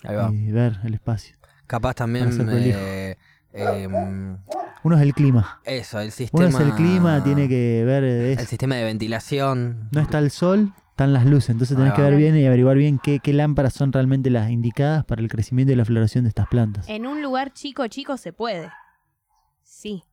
Ahí 0.04 0.16
va. 0.16 0.30
y 0.32 0.50
ver 0.52 0.78
el 0.84 0.94
espacio. 0.94 1.36
Capaz 1.66 1.94
también. 1.94 2.28
Eh, 2.48 3.16
em, 3.52 4.38
Uno 4.82 4.96
es 4.96 5.02
el 5.02 5.14
clima. 5.14 5.60
eso, 5.64 5.98
el 6.00 6.06
Uno 6.06 6.12
sistema. 6.12 6.48
es 6.48 6.60
el 6.60 6.72
clima, 6.74 7.24
tiene 7.24 7.48
que 7.48 7.82
ver 7.84 8.04
El 8.04 8.46
sistema 8.46 8.76
de 8.76 8.84
ventilación. 8.84 9.88
No 9.92 10.00
está 10.00 10.18
el 10.18 10.30
sol, 10.30 10.72
están 10.90 11.12
las 11.12 11.26
luces. 11.26 11.50
Entonces 11.50 11.76
tenés 11.76 11.92
que 11.94 12.02
ver 12.02 12.16
bien 12.16 12.36
y 12.36 12.46
averiguar 12.46 12.76
bien 12.76 12.98
qué, 13.02 13.18
qué 13.20 13.32
lámparas 13.32 13.72
son 13.72 13.92
realmente 13.92 14.30
las 14.30 14.50
indicadas 14.50 15.04
para 15.04 15.22
el 15.22 15.28
crecimiento 15.28 15.72
y 15.72 15.76
la 15.76 15.84
floración 15.84 16.24
de 16.24 16.28
estas 16.28 16.46
plantas. 16.48 16.88
En 16.88 17.06
un 17.06 17.22
lugar 17.22 17.52
chico, 17.52 17.86
chico 17.88 18.16
se 18.16 18.32
puede. 18.32 18.70
Sí, 19.62 20.04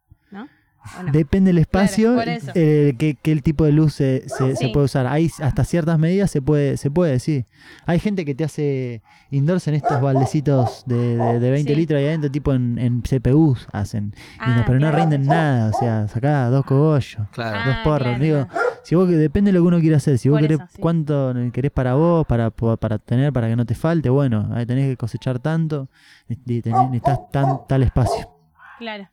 Depende 1.11 1.49
del 1.49 1.59
espacio, 1.59 2.19
eso. 2.21 2.51
eh, 2.55 2.95
qué, 2.99 3.15
qué 3.15 3.31
el 3.31 3.41
tipo 3.41 3.63
de 3.63 3.71
luz 3.71 3.93
se, 3.93 4.27
se- 4.27 4.69
puede 4.69 4.85
usar. 4.85 5.07
Hay 5.07 5.29
hasta 5.41 5.63
ciertas 5.63 5.97
medidas 5.97 6.29
se 6.29 6.41
puede, 6.41 6.75
se 6.77 6.91
puede, 6.91 7.19
sí. 7.19 7.45
Hay 7.85 7.99
gente 7.99 8.25
que 8.25 8.35
te 8.35 8.43
hace 8.43 9.01
indoors 9.31 9.67
en 9.69 9.75
estos 9.75 10.01
baldecitos 10.01 10.83
de, 10.85 11.15
de, 11.17 11.39
de 11.39 11.51
20 11.51 11.71
Sí. 11.73 11.75
litros 11.79 11.97
ahí 11.99 12.07
adentro, 12.07 12.29
tipo 12.29 12.53
en, 12.53 12.77
en 12.79 13.01
CPUs 13.01 13.67
hacen. 13.71 14.13
Y 14.45 14.49
no- 14.49 14.55
Ah, 14.59 14.63
pero 14.67 14.79
no 14.79 14.89
claro. 14.89 14.97
rinden 14.97 15.25
nada, 15.25 15.69
o 15.73 15.79
sea, 15.79 16.07
sacá 16.09 16.49
dos 16.49 16.65
cogollos. 16.65 17.17
Claro. 17.31 17.57
Ah, 17.61 17.65
dos 17.67 17.77
porros, 17.83 18.07
claro, 18.09 18.23
digo, 18.23 18.47
claro. 18.47 18.59
Si 18.83 18.95
vos, 18.95 19.07
depende 19.09 19.51
de 19.53 19.57
lo 19.57 19.63
que 19.63 19.67
uno 19.69 19.79
quiera 19.79 19.97
hacer. 19.97 20.17
Si 20.17 20.27
vos 20.27 20.39
Por 20.39 20.47
querés, 20.47 20.59
eso, 20.59 20.69
sí. 20.75 20.81
cuánto 20.81 21.33
querés 21.53 21.71
para 21.71 21.93
vos, 21.93 22.25
para, 22.27 22.51
para 22.51 22.99
tener, 22.99 23.31
para 23.31 23.47
que 23.47 23.55
no 23.55 23.65
te 23.65 23.75
falte, 23.75 24.09
bueno, 24.09 24.49
ahí 24.53 24.65
tenés 24.65 24.89
que 24.89 24.97
cosechar 24.97 25.39
tanto, 25.39 25.87
y 26.27 26.61
tenés- 26.61 26.89
necesitas 26.91 27.19
tan, 27.31 27.65
tal 27.67 27.83
espacio. 27.83 28.29
Claro. 28.79 29.07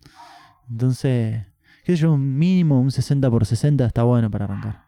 Entonces, 0.68 1.42
qué 1.85 1.97
sé 1.97 2.02
yo, 2.02 2.12
un 2.12 2.39
mínimo, 2.39 2.81
un 2.81 2.90
60 2.90 3.31
por 3.31 3.47
60 3.47 3.85
está 3.85 4.02
bueno 4.02 4.31
para 4.31 4.44
arrancar. 4.47 4.85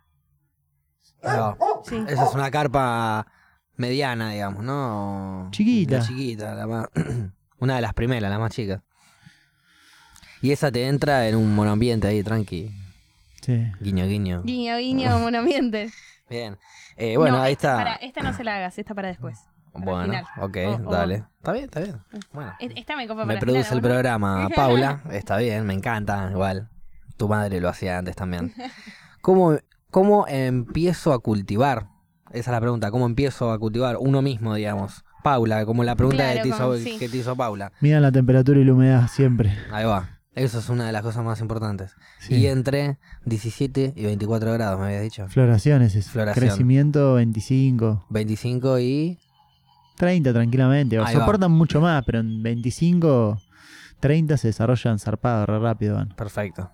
Sí. 1.84 1.96
Esa 2.08 2.24
es 2.24 2.34
una 2.34 2.50
carpa 2.50 3.26
mediana, 3.76 4.30
digamos, 4.32 4.62
¿no? 4.64 5.48
Chiquita. 5.50 5.98
La 5.98 6.02
chiquita, 6.06 6.54
la 6.54 6.66
más... 6.66 6.86
una 7.58 7.76
de 7.76 7.80
las 7.82 7.94
primeras, 7.94 8.30
la 8.30 8.38
más 8.38 8.52
chica. 8.52 8.82
Y 10.40 10.50
esa 10.50 10.72
te 10.72 10.86
entra 10.88 11.28
en 11.28 11.36
un 11.36 11.54
monoambiente 11.54 12.08
ahí, 12.08 12.22
tranqui. 12.22 12.70
Sí. 13.42 13.66
Guiño, 13.80 14.06
guiño. 14.06 14.42
Guiño, 14.42 14.76
guiño, 14.78 15.18
monoambiente. 15.20 15.90
Bien. 16.28 16.58
Eh, 16.96 17.16
bueno, 17.16 17.36
No, 17.38 17.42
ahí 17.42 17.52
esta- 17.52 17.78
está. 17.78 17.94
esta 18.06 18.22
no 18.22 18.32
se 18.32 18.44
la 18.44 18.56
hagas, 18.56 18.78
esta 18.78 18.94
para 18.94 19.08
después. 19.08 19.38
para 19.72 19.84
bueno, 19.84 20.04
final. 20.04 20.24
ok, 20.40 20.56
O- 20.66 20.88
o- 20.88 20.92
dale. 20.92 21.24
Está 21.38 21.52
bien, 21.52 21.64
está 21.64 21.80
bien. 21.80 22.00
Bueno. 22.32 22.52
Esta 22.58 22.96
me 22.96 23.06
copa 23.08 23.24
Me 23.24 23.36
produce 23.38 23.64
final, 23.64 23.76
el 23.78 23.82
programa 23.82 24.48
Paula, 24.54 25.02
está 25.12 25.36
bien, 25.38 25.64
me 25.66 25.74
encanta, 25.74 26.28
igual. 26.30 26.68
Tu 27.16 27.28
madre 27.28 27.60
lo 27.60 27.68
hacía 27.68 27.98
antes 27.98 28.16
también. 28.16 28.52
¿Cómo, 29.20 29.56
¿Cómo 29.90 30.26
empiezo 30.28 31.12
a 31.12 31.18
cultivar? 31.20 31.86
Esa 32.30 32.50
es 32.50 32.54
la 32.54 32.60
pregunta, 32.60 32.90
¿cómo 32.90 33.06
empiezo 33.06 33.52
a 33.52 33.58
cultivar 33.58 33.96
uno 34.00 34.22
mismo, 34.22 34.54
digamos? 34.54 35.04
Paula, 35.22 35.64
como 35.66 35.84
la 35.84 35.94
pregunta 35.94 36.24
Claro, 36.24 36.36
que, 36.38 36.42
te 36.42 36.48
hizo, 36.48 36.58
como- 36.58 36.74
sí. 36.76 36.96
que 36.98 37.08
te 37.08 37.16
hizo 37.18 37.36
Paula. 37.36 37.72
Midan 37.80 38.02
la 38.02 38.10
temperatura 38.10 38.58
y 38.58 38.64
la 38.64 38.72
humedad 38.72 39.08
siempre. 39.08 39.56
Ahí 39.70 39.84
va. 39.84 40.18
Eso 40.34 40.58
es 40.60 40.68
una 40.70 40.86
de 40.86 40.92
las 40.92 41.02
cosas 41.02 41.22
más 41.24 41.40
importantes. 41.40 41.92
Sí. 42.18 42.36
Y 42.36 42.46
entre 42.46 42.98
17 43.26 43.92
y 43.94 44.04
24 44.06 44.50
grados, 44.54 44.80
me 44.80 44.86
habías 44.86 45.02
dicho. 45.02 45.28
Floraciones, 45.28 45.94
es 45.94 46.08
Floración. 46.08 46.46
crecimiento 46.48 47.14
25, 47.14 48.06
25 48.08 48.78
y... 48.80 49.18
30 49.98 50.32
tranquilamente. 50.32 50.98
O 50.98 51.04
Ahí 51.04 51.14
va. 51.14 51.20
soportan 51.20 51.52
mucho 51.52 51.80
más, 51.82 52.02
pero 52.06 52.20
en 52.20 52.42
25, 52.42 53.40
30 54.00 54.36
se 54.38 54.48
desarrollan 54.48 54.98
zarpados 54.98 55.46
re 55.46 55.58
rápido. 55.58 55.96
van. 55.96 56.08
Perfecto. 56.16 56.70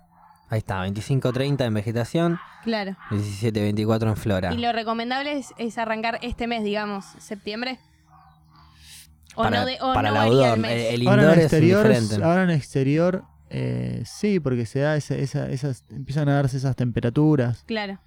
Ahí 0.49 0.59
está, 0.59 0.85
25-30 0.87 1.65
en 1.65 1.73
vegetación, 1.75 2.39
Claro. 2.63 2.95
17-24 3.11 4.07
en 4.09 4.17
flora. 4.17 4.53
Y 4.53 4.57
lo 4.57 4.71
recomendable 4.71 5.37
es, 5.37 5.53
es 5.57 5.77
arrancar 5.77 6.17
este 6.23 6.47
mes, 6.47 6.63
digamos, 6.63 7.05
septiembre. 7.19 7.79
O 9.35 9.43
para 9.43 9.59
no, 9.59 9.65
de, 9.67 9.77
o 9.79 9.93
para 9.93 10.09
no 10.09 10.15
la 10.15 10.19
varía 10.21 10.33
outdoor, 10.51 10.55
el 10.55 10.61
mes. 10.61 10.93
el, 10.93 11.01
el 11.03 11.07
Ahora 11.07 11.23
en 11.23 11.29
es 11.29 11.37
exterior, 11.45 11.87
diferente. 11.87 12.23
ahora 12.23 12.43
en 12.43 12.49
exterior 12.49 13.23
eh, 13.51 14.01
sí, 14.05 14.39
porque 14.39 14.65
se 14.65 14.79
da 14.79 14.95
esa, 14.97 15.15
esa- 15.15 15.49
esas, 15.49 15.85
empiezan 15.89 16.27
a 16.29 16.33
darse 16.33 16.57
esas 16.57 16.75
temperaturas. 16.75 17.63
Claro. 17.67 17.99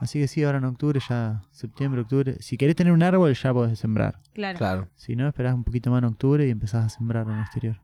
Así 0.00 0.18
que 0.18 0.28
sí, 0.28 0.42
ahora 0.44 0.58
en 0.58 0.64
octubre 0.64 0.98
ya, 1.08 1.42
septiembre, 1.52 2.00
octubre. 2.02 2.36
Si 2.40 2.56
querés 2.56 2.74
tener 2.76 2.92
un 2.92 3.02
árbol 3.02 3.32
ya 3.34 3.52
podés 3.54 3.78
sembrar. 3.78 4.18
Claro. 4.34 4.58
Claro, 4.58 4.88
Si 4.96 5.14
no, 5.16 5.28
esperás 5.28 5.54
un 5.54 5.64
poquito 5.64 5.90
más 5.90 5.98
en 5.98 6.04
octubre 6.06 6.46
y 6.46 6.50
empezás 6.50 6.84
a 6.86 6.88
sembrar 6.88 7.26
en 7.26 7.34
el 7.34 7.40
exterior. 7.42 7.80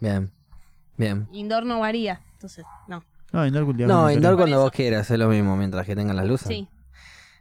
bien. 0.00 0.32
Bien. 0.96 1.28
Indoor 1.32 1.64
no 1.66 1.80
varía. 1.80 2.20
Entonces, 2.34 2.64
no. 2.88 3.02
No, 3.32 3.46
indoor 3.46 3.74
No, 3.86 4.10
en 4.10 4.16
indoor 4.16 4.36
cuando 4.36 4.60
vos 4.60 4.70
quieras, 4.70 5.10
es 5.10 5.18
lo 5.18 5.28
mismo, 5.28 5.56
mientras 5.56 5.86
que 5.86 5.96
tengan 5.96 6.16
las 6.16 6.26
luces. 6.26 6.48
Sí. 6.48 6.68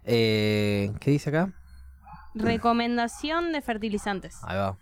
Eh, 0.06 0.92
¿Qué 1.00 1.12
dice 1.12 1.30
acá? 1.30 1.52
Recomendación 2.34 3.52
de 3.52 3.62
fertilizantes. 3.62 4.38
Ahí 4.44 4.58
va. 4.58 4.78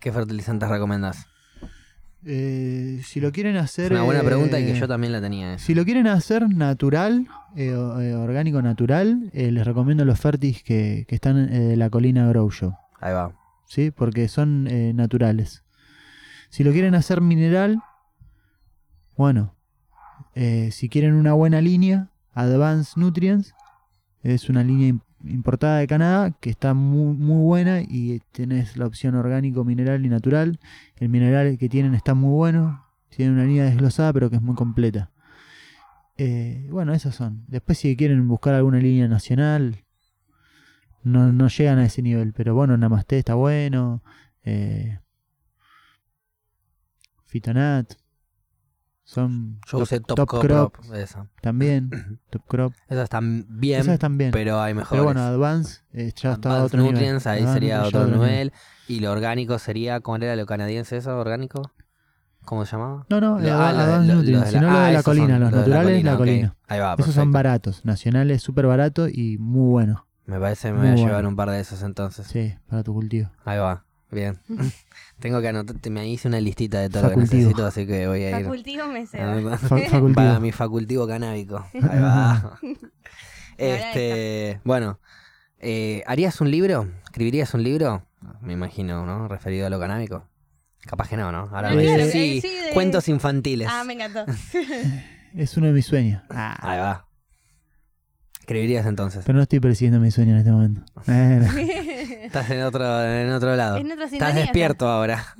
¿Qué 0.00 0.10
fertilizantes 0.10 0.68
recomendás? 0.68 1.26
Eh, 2.24 3.02
si 3.04 3.20
lo 3.20 3.30
quieren 3.30 3.56
Es 3.56 3.62
hacer... 3.64 3.92
una 3.92 4.02
buena 4.02 4.20
eh, 4.22 4.24
pregunta 4.24 4.58
y 4.58 4.66
que 4.66 4.74
yo 4.74 4.88
también 4.88 5.12
la 5.12 5.20
tenía. 5.20 5.54
eh. 5.54 5.58
Si 5.58 5.74
lo 5.74 5.84
quieren 5.84 6.08
hacer 6.08 6.48
natural, 6.48 7.28
eh, 7.54 7.68
eh, 7.68 8.14
orgánico 8.14 8.60
natural, 8.62 9.30
eh, 9.32 9.52
les 9.52 9.64
recomiendo 9.64 10.04
los 10.04 10.18
Fertis 10.18 10.62
que, 10.62 11.04
que 11.06 11.14
están 11.14 11.52
eh, 11.52 11.60
de 11.60 11.76
la 11.76 11.88
colina 11.90 12.26
Grow 12.28 12.50
Show. 12.50 12.74
Ahí 13.00 13.12
va. 13.12 13.32
¿sí? 13.66 13.90
Porque 13.92 14.26
son 14.28 14.66
eh, 14.68 14.92
naturales. 14.94 15.62
Si 16.48 16.64
lo 16.64 16.72
quieren 16.72 16.94
hacer 16.94 17.20
mineral, 17.20 17.80
bueno, 19.16 19.54
eh, 20.34 20.70
si 20.72 20.88
quieren 20.88 21.14
una 21.14 21.32
buena 21.32 21.60
línea, 21.60 22.10
Advanced 22.34 23.00
Nutrients, 23.00 23.54
es 24.22 24.48
una 24.48 24.62
línea 24.62 24.88
im- 24.90 25.00
importada 25.24 25.78
de 25.78 25.86
Canadá 25.86 26.30
que 26.40 26.50
está 26.50 26.74
muy, 26.74 27.16
muy 27.16 27.42
buena 27.42 27.80
y 27.80 28.20
tenés 28.32 28.76
la 28.76 28.86
opción 28.86 29.14
orgánico, 29.14 29.64
mineral 29.64 30.04
y 30.04 30.08
natural. 30.08 30.58
El 30.96 31.08
mineral 31.08 31.56
que 31.58 31.68
tienen 31.68 31.94
está 31.94 32.14
muy 32.14 32.34
bueno, 32.34 32.84
tiene 33.08 33.32
una 33.32 33.44
línea 33.44 33.64
desglosada 33.64 34.12
pero 34.12 34.28
que 34.30 34.36
es 34.36 34.42
muy 34.42 34.54
completa. 34.54 35.10
Eh, 36.18 36.68
bueno, 36.70 36.92
esas 36.94 37.14
son. 37.14 37.44
Después 37.48 37.78
si 37.78 37.96
quieren 37.96 38.26
buscar 38.28 38.54
alguna 38.54 38.78
línea 38.78 39.08
nacional, 39.08 39.84
no, 41.02 41.32
no 41.32 41.48
llegan 41.48 41.78
a 41.78 41.84
ese 41.86 42.02
nivel. 42.02 42.32
Pero 42.32 42.54
bueno, 42.54 42.76
Namaste 42.76 43.18
está 43.18 43.34
bueno. 43.34 44.02
Eh, 44.44 44.98
Fitonat. 47.36 47.92
Son 49.04 49.60
Yo 49.70 49.78
usé 49.78 50.00
Top, 50.00 50.16
Top 50.16 50.28
Crop. 50.40 50.74
Crop. 50.74 50.94
Esa. 50.94 51.28
también. 51.40 51.90
Top 52.30 52.42
Crop. 52.48 52.72
Esas 52.88 53.04
están 53.04 53.46
bien, 53.48 53.80
Esas 53.82 53.94
están 53.94 54.18
bien. 54.18 54.32
pero 54.32 54.60
hay 54.60 54.74
mejores. 54.74 54.90
Pero 54.90 55.04
bueno, 55.04 55.20
Advance 55.20 55.82
eh, 55.92 56.12
ya 56.16 56.32
está 56.32 56.48
a 56.50 56.52
Advanced 56.54 56.64
otro 56.66 56.78
nivel. 56.80 56.94
Nutrients, 56.94 57.26
ahí 57.26 57.38
Advanced 57.40 57.54
sería 57.54 57.82
otro 57.84 58.06
nivel. 58.06 58.52
Y 58.88 59.00
lo 59.00 59.12
orgánico 59.12 59.58
sería, 59.58 60.00
¿cómo 60.00 60.16
era 60.16 60.34
lo 60.34 60.46
canadiense 60.46 60.96
eso? 60.96 61.16
¿Orgánico? 61.16 61.70
¿Cómo 62.44 62.64
se 62.64 62.72
llamaba? 62.72 63.06
No, 63.08 63.20
no, 63.20 63.38
Lo- 63.38 63.46
eh, 63.46 63.50
ah, 63.52 63.72
lo- 63.72 63.78
Advanced 63.80 64.08
lo- 64.08 64.14
Nutrients, 64.16 64.48
sino 64.50 64.70
lo 64.72 64.78
ah, 64.78 64.86
de 64.86 64.92
la 64.94 65.02
colina, 65.02 65.38
los 65.38 65.52
naturales, 65.52 66.04
la 66.04 66.16
colina. 66.16 66.56
Ahí 66.66 66.80
va, 66.80 66.86
Esos 66.94 66.96
perfecto. 66.96 67.20
son 67.20 67.32
baratos, 67.32 67.84
nacionales, 67.84 68.42
súper 68.42 68.66
baratos 68.66 69.10
y 69.12 69.36
muy 69.38 69.68
buenos. 69.70 70.00
Me 70.24 70.40
parece 70.40 70.68
que 70.68 70.74
me 70.74 70.78
Muy 70.80 70.86
voy 70.88 70.90
a 70.90 70.94
bueno. 70.96 71.08
llevar 71.08 71.26
un 71.26 71.36
par 71.36 71.50
de 71.50 71.60
esos 71.60 71.82
entonces. 71.82 72.26
Sí, 72.26 72.54
para 72.68 72.82
tu 72.82 72.92
cultivo. 72.92 73.30
Ahí 73.44 73.58
va, 73.58 73.84
bien. 74.10 74.38
Tengo 75.18 75.40
que 75.40 75.48
anotar, 75.48 75.76
te- 75.78 75.90
me 75.90 76.06
hice 76.08 76.28
una 76.28 76.40
listita 76.40 76.80
de 76.80 76.88
todo 76.90 77.02
lo 77.04 77.08
que 77.10 77.14
Facultivo. 77.14 77.40
necesito, 77.42 77.66
así 77.66 77.86
que 77.86 78.06
voy 78.06 78.22
a 78.24 78.30
ir. 78.38 78.44
Facultivo 78.44 78.86
me 78.88 79.06
ceba. 79.06 79.32
anotando. 79.32 79.58
Fa- 79.68 79.78
facultivo. 79.78 80.14
Para 80.14 80.40
mi 80.40 80.52
facultivo 80.52 81.06
canábico. 81.08 81.64
Ahí 81.74 82.00
va. 82.00 82.58
este, 83.58 84.60
bueno, 84.64 85.00
eh, 85.58 86.02
¿harías 86.06 86.40
un 86.40 86.50
libro? 86.50 86.88
¿Escribirías 87.04 87.54
un 87.54 87.62
libro? 87.62 88.06
Me 88.40 88.52
imagino, 88.52 89.06
¿no? 89.06 89.28
Referido 89.28 89.66
a 89.66 89.70
lo 89.70 89.78
canábico. 89.80 90.28
Capaz 90.82 91.08
que 91.08 91.16
no, 91.16 91.32
¿no? 91.32 91.48
Ahora 91.52 91.70
Ah, 91.70 91.74
me 91.74 91.82
claro, 91.82 92.04
sí, 92.06 92.40
sí, 92.40 92.48
de- 92.48 92.70
cuentos 92.72 93.08
infantiles. 93.08 93.68
Ah, 93.70 93.82
me 93.84 93.94
encantó. 93.94 94.24
Es 95.34 95.56
uno 95.56 95.66
de 95.68 95.72
mis 95.72 95.86
sueños. 95.86 96.22
Ah, 96.30 96.56
Ahí 96.60 96.78
va. 96.78 97.05
Escribirías 98.46 98.86
entonces. 98.86 99.24
pero 99.26 99.34
no 99.38 99.42
estoy 99.42 99.58
persiguiendo 99.58 99.98
mi 99.98 100.12
sueño 100.12 100.30
en 100.30 100.38
este 100.38 100.52
momento. 100.52 100.82
Eh, 101.08 102.20
Estás 102.26 102.48
en 102.50 102.62
otro, 102.62 103.04
en 103.04 103.32
otro 103.32 103.56
lado. 103.56 103.76
En 103.76 103.86
otra 103.86 104.04
Estás 104.04 104.10
sintonía, 104.10 104.34
despierto 104.42 104.88
ahora. 104.88 105.34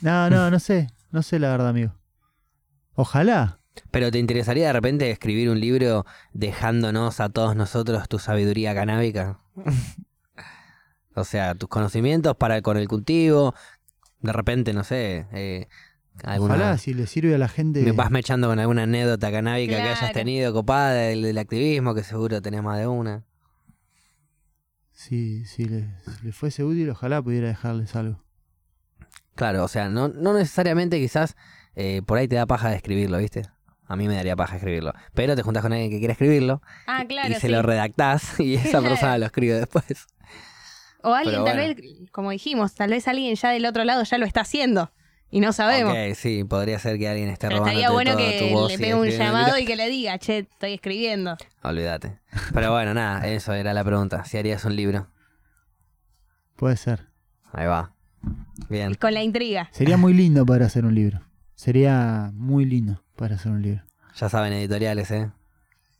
No, 0.00 0.28
no, 0.28 0.50
no 0.50 0.58
sé. 0.58 0.88
No 1.12 1.22
sé 1.22 1.38
la 1.38 1.50
verdad, 1.50 1.68
amigo. 1.68 1.94
Ojalá. 2.94 3.60
Pero 3.92 4.10
¿te 4.10 4.18
interesaría 4.18 4.66
de 4.66 4.72
repente 4.72 5.10
escribir 5.10 5.48
un 5.48 5.60
libro 5.60 6.06
dejándonos 6.32 7.20
a 7.20 7.28
todos 7.28 7.54
nosotros 7.54 8.08
tu 8.08 8.18
sabiduría 8.18 8.74
canábica? 8.74 9.38
o 11.14 11.22
sea, 11.24 11.54
tus 11.54 11.68
conocimientos 11.68 12.36
para 12.36 12.62
con 12.62 12.76
el 12.76 12.88
cultivo. 12.88 13.54
De 14.20 14.32
repente, 14.32 14.72
no 14.72 14.82
sé, 14.82 15.26
eh, 15.32 15.68
alguna... 16.22 16.54
Ojalá, 16.54 16.78
si 16.78 16.94
le 16.94 17.06
sirve 17.06 17.34
a 17.34 17.38
la 17.38 17.48
gente. 17.48 17.80
Me 17.82 17.92
vas 17.92 18.10
mechando 18.10 18.48
con 18.48 18.58
alguna 18.58 18.84
anécdota 18.84 19.30
canábica 19.32 19.76
que 19.76 19.82
hayas 19.82 20.12
tenido 20.12 20.52
copada 20.52 20.92
del, 20.92 21.22
del 21.22 21.38
activismo, 21.38 21.94
que 21.94 22.04
seguro 22.04 22.40
tenés 22.40 22.62
más 22.62 22.78
de 22.78 22.86
una. 22.86 23.24
Si, 24.92 25.44
si, 25.44 25.64
le, 25.64 25.88
si 26.04 26.24
le 26.26 26.32
fuese 26.32 26.62
útil, 26.64 26.88
ojalá 26.90 27.20
pudiera 27.20 27.48
dejarles 27.48 27.94
algo. 27.96 28.22
Claro, 29.34 29.64
o 29.64 29.68
sea, 29.68 29.88
no, 29.88 30.08
no 30.08 30.32
necesariamente 30.34 31.00
quizás 31.00 31.36
eh, 31.74 32.02
por 32.06 32.18
ahí 32.18 32.28
te 32.28 32.36
da 32.36 32.46
paja 32.46 32.70
de 32.70 32.76
escribirlo, 32.76 33.18
¿viste? 33.18 33.42
A 33.86 33.96
mí 33.96 34.06
me 34.08 34.14
daría 34.14 34.36
paja 34.36 34.56
escribirlo. 34.56 34.92
Pero 35.12 35.34
te 35.34 35.42
juntás 35.42 35.62
con 35.62 35.72
alguien 35.72 35.90
que 35.90 35.98
quiere 35.98 36.12
escribirlo 36.12 36.62
Ah, 36.86 37.04
claro, 37.06 37.30
y 37.30 37.34
se 37.34 37.40
sí. 37.40 37.48
lo 37.48 37.60
redactás 37.62 38.38
y 38.40 38.54
esa 38.54 38.78
Claro. 38.78 38.88
persona 38.90 39.18
lo 39.18 39.26
escribe 39.26 39.54
después. 39.54 40.06
O 41.02 41.12
alguien, 41.12 41.42
Pero 41.42 41.44
tal 41.44 41.56
bueno. 41.56 41.74
vez, 41.74 42.10
como 42.12 42.30
dijimos, 42.30 42.74
tal 42.74 42.90
vez 42.90 43.06
alguien 43.08 43.34
ya 43.34 43.50
del 43.50 43.66
otro 43.66 43.84
lado 43.84 44.04
ya 44.04 44.16
lo 44.16 44.24
está 44.24 44.40
haciendo 44.42 44.90
y 45.34 45.40
no 45.40 45.52
sabemos. 45.52 45.92
Ok, 45.92 46.14
sí, 46.14 46.44
podría 46.44 46.78
ser 46.78 46.96
que 46.96 47.08
alguien 47.08 47.28
esté 47.28 47.48
Pero 47.48 47.58
robándote 47.58 47.80
estaría 47.80 47.92
bueno 47.92 48.12
toda 48.12 48.30
que 48.30 48.38
tu 48.38 48.54
voz 48.54 48.68
le 48.68 48.74
y 48.74 48.78
pegue 48.78 48.94
un 48.94 49.08
escribiendo 49.08 49.40
llamado 49.40 49.58
y 49.58 49.64
que 49.64 49.74
le 49.74 49.88
diga, 49.88 50.16
che, 50.16 50.38
estoy 50.38 50.74
escribiendo. 50.74 51.36
Olvídate. 51.64 52.20
Pero 52.52 52.70
bueno, 52.70 52.94
nada, 52.94 53.26
eso 53.26 53.52
era 53.52 53.74
la 53.74 53.82
pregunta. 53.82 54.24
Si 54.26 54.38
harías 54.38 54.64
un 54.64 54.76
libro. 54.76 55.08
Puede 56.54 56.76
ser. 56.76 57.08
Ahí 57.52 57.66
va. 57.66 57.96
Bien. 58.68 58.94
Con 58.94 59.12
la 59.12 59.24
intriga. 59.24 59.68
Sería 59.72 59.96
muy 59.96 60.14
lindo 60.14 60.46
poder 60.46 60.62
hacer 60.62 60.84
un 60.84 60.94
libro. 60.94 61.20
Sería 61.56 62.30
muy 62.32 62.64
lindo 62.64 63.02
poder 63.16 63.32
hacer 63.32 63.50
un 63.50 63.62
libro. 63.62 63.82
Ya 64.14 64.28
saben 64.28 64.52
editoriales, 64.52 65.10
¿eh? 65.10 65.32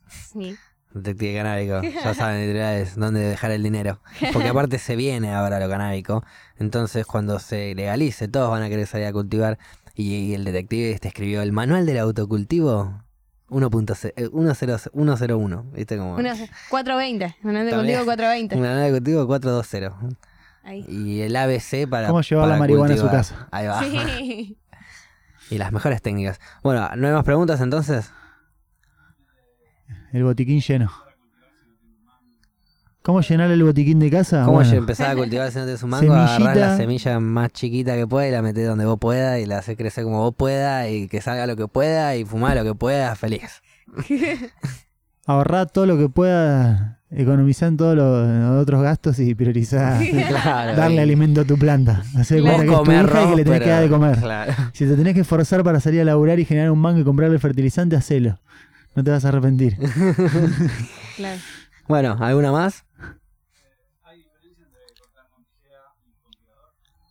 Sí. 0.06 0.54
Detective 0.94 1.36
canábico. 1.36 1.80
Ya 2.04 2.14
saben 2.14 2.36
editoriales 2.40 2.96
dónde 2.96 3.20
dejar 3.20 3.50
el 3.50 3.62
dinero. 3.62 4.00
Porque 4.32 4.48
aparte 4.48 4.78
se 4.78 4.96
viene 4.96 5.34
ahora 5.34 5.60
lo 5.60 5.68
canábico. 5.68 6.24
Entonces 6.58 7.04
cuando 7.06 7.38
se 7.38 7.74
legalice, 7.74 8.28
todos 8.28 8.50
van 8.50 8.62
a 8.62 8.68
querer 8.68 8.86
salir 8.86 9.06
a 9.06 9.12
cultivar. 9.12 9.58
Y, 9.94 10.14
y 10.14 10.34
el 10.34 10.44
detective 10.44 10.90
este 10.90 11.08
escribió 11.08 11.42
el 11.42 11.52
manual 11.52 11.86
del 11.86 11.98
autocultivo 11.98 13.04
1.0 13.48 14.12
eh, 14.16 14.66
10 14.66 14.90
101. 14.92 15.64
¿Viste 15.72 15.98
cómo? 15.98 16.16
Unos 16.16 16.38
420. 16.70 17.36
Manual 17.42 17.64
de 17.64 17.70
También. 17.70 17.98
cultivo 17.98 18.04
420. 18.04 18.54
Un 18.56 18.60
manual 18.62 18.82
del 18.82 18.92
cultivo 18.92 19.26
420. 19.26 20.16
Ahí. 20.64 20.84
Y 20.88 21.20
el 21.20 21.36
ABC 21.36 21.88
para. 21.88 22.08
¿Cómo 22.08 22.22
llevar 22.22 22.44
para 22.44 22.54
la 22.54 22.58
marihuana 22.58 22.94
a 22.94 22.96
su 22.96 23.02
cultivar. 23.02 23.22
casa? 23.22 23.48
Ahí 23.50 23.66
va. 23.66 23.82
Sí. 23.82 24.58
Y 25.50 25.58
las 25.58 25.72
mejores 25.72 26.00
técnicas. 26.00 26.40
Bueno, 26.62 26.88
¿no 26.96 27.06
hay 27.06 27.12
más 27.12 27.22
preguntas 27.22 27.60
entonces? 27.60 28.10
El 30.14 30.22
botiquín 30.22 30.60
lleno. 30.60 30.92
¿Cómo 33.02 33.20
llenar 33.20 33.50
el 33.50 33.62
botiquín 33.64 33.98
de 33.98 34.10
casa? 34.10 34.44
¿Cómo 34.44 34.58
Bueno, 34.58 34.72
empezar 34.72 35.10
a 35.10 35.16
cultivar 35.16 35.50
si 35.50 35.58
no 35.58 35.64
tenés 35.66 35.82
un 35.82 35.90
mango? 35.90 36.14
Agarrás 36.14 36.56
la 36.56 36.76
semilla 36.76 37.18
más 37.20 37.50
chiquita 37.52 37.96
que 37.96 38.06
pueda 38.06 38.28
y 38.28 38.30
la 38.30 38.40
metés 38.40 38.66
donde 38.66 38.86
vos 38.86 38.98
puedas 38.98 39.40
y 39.40 39.46
la 39.46 39.58
haces 39.58 39.76
crecer 39.76 40.04
como 40.04 40.20
vos 40.20 40.34
puedas 40.36 40.88
y 40.88 41.08
que 41.08 41.20
salga 41.20 41.46
lo 41.46 41.56
que 41.56 41.66
pueda 41.68 42.16
y 42.16 42.24
fumar 42.24 42.56
lo 42.56 42.62
que 42.64 42.74
puedas, 42.74 43.18
feliz. 43.18 43.42
ahorrar 45.26 45.68
todo 45.70 45.84
lo 45.86 45.98
que 45.98 46.08
pueda, 46.08 47.00
economizar 47.10 47.68
en 47.68 47.76
todos 47.76 47.96
los 47.96 48.62
otros 48.62 48.82
gastos 48.82 49.18
y 49.18 49.34
priorizar 49.34 50.00
Claro, 50.28 50.76
darle 50.76 50.96
y 50.96 50.98
alimento 51.00 51.40
a 51.42 51.44
tu 51.44 51.58
planta. 51.58 52.04
Hacer 52.16 52.40
Claro. 52.40 52.56
cuenta 52.56 52.72
que 52.72 52.78
es 52.80 52.84
tu 52.84 52.92
hija 52.92 53.24
y 53.24 53.28
que 53.30 53.36
le 53.36 53.44
tenés 53.44 53.60
que 53.62 53.68
dar 53.68 53.82
de 53.82 53.88
comer. 53.90 54.18
Claro. 54.18 54.52
Si 54.72 54.86
te 54.86 54.94
tenés 54.96 55.12
que 55.14 55.20
esforzar 55.20 55.62
para 55.64 55.80
salir 55.80 56.00
a 56.00 56.04
laburar 56.04 56.38
y 56.40 56.44
generar 56.46 56.70
un 56.70 56.78
mango 56.78 57.00
y 57.00 57.04
comprarle 57.04 57.38
fertilizante, 57.38 57.96
hacelo. 57.96 58.38
No 58.94 59.02
te 59.04 59.10
vas 59.10 59.24
a 59.24 59.28
arrepentir. 59.28 59.76
Claro. 61.16 61.40
Bueno, 61.86 62.16
¿alguna 62.18 62.50
más? 62.50 62.84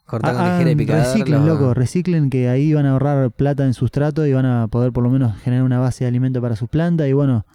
Cortar 0.06 0.34
con 0.36 0.42
Ah, 0.46 0.52
tijera 0.58 0.72
y 0.72 0.76
picador. 0.76 1.04
reciclen, 1.04 1.46
lo- 1.46 1.54
loco, 1.54 1.74
reciclen 1.74 2.30
que 2.30 2.50
ahí 2.50 2.74
van 2.74 2.86
a 2.86 2.92
ahorrar 2.92 3.32
plata 3.32 3.66
en 3.66 3.74
sustrato 3.74 4.26
y 4.28 4.34
van 4.34 4.46
a 4.46 4.68
poder 4.68 4.92
por 4.92 5.04
lo 5.04 5.10
menos 5.10 5.40
generar 5.42 5.64
una 5.64 5.80
base 5.80 6.04
de 6.04 6.10
alimento 6.10 6.42
para 6.42 6.56
sus 6.56 6.70
plantas 6.70 7.08
y 7.08 7.14
bueno, 7.14 7.46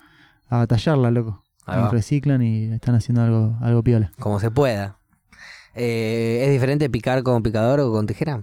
a 0.49 0.59
batallarla, 0.59 1.11
loco. 1.11 1.45
Ahí 1.67 1.81
Y 1.81 1.83
va. 1.83 1.91
reciclan 1.91 2.43
y 2.43 2.73
están 2.73 2.95
haciendo 2.95 3.23
algo, 3.23 3.57
algo 3.61 3.83
piola. 3.83 4.11
Como 4.19 4.41
se 4.41 4.51
pueda. 4.51 4.99
Eh, 5.75 6.45
¿Es 6.47 6.51
diferente 6.51 6.89
picar 6.89 7.23
con 7.23 7.43
picador 7.43 7.81
o 7.81 7.93
con 7.93 8.07
tijera? 8.07 8.43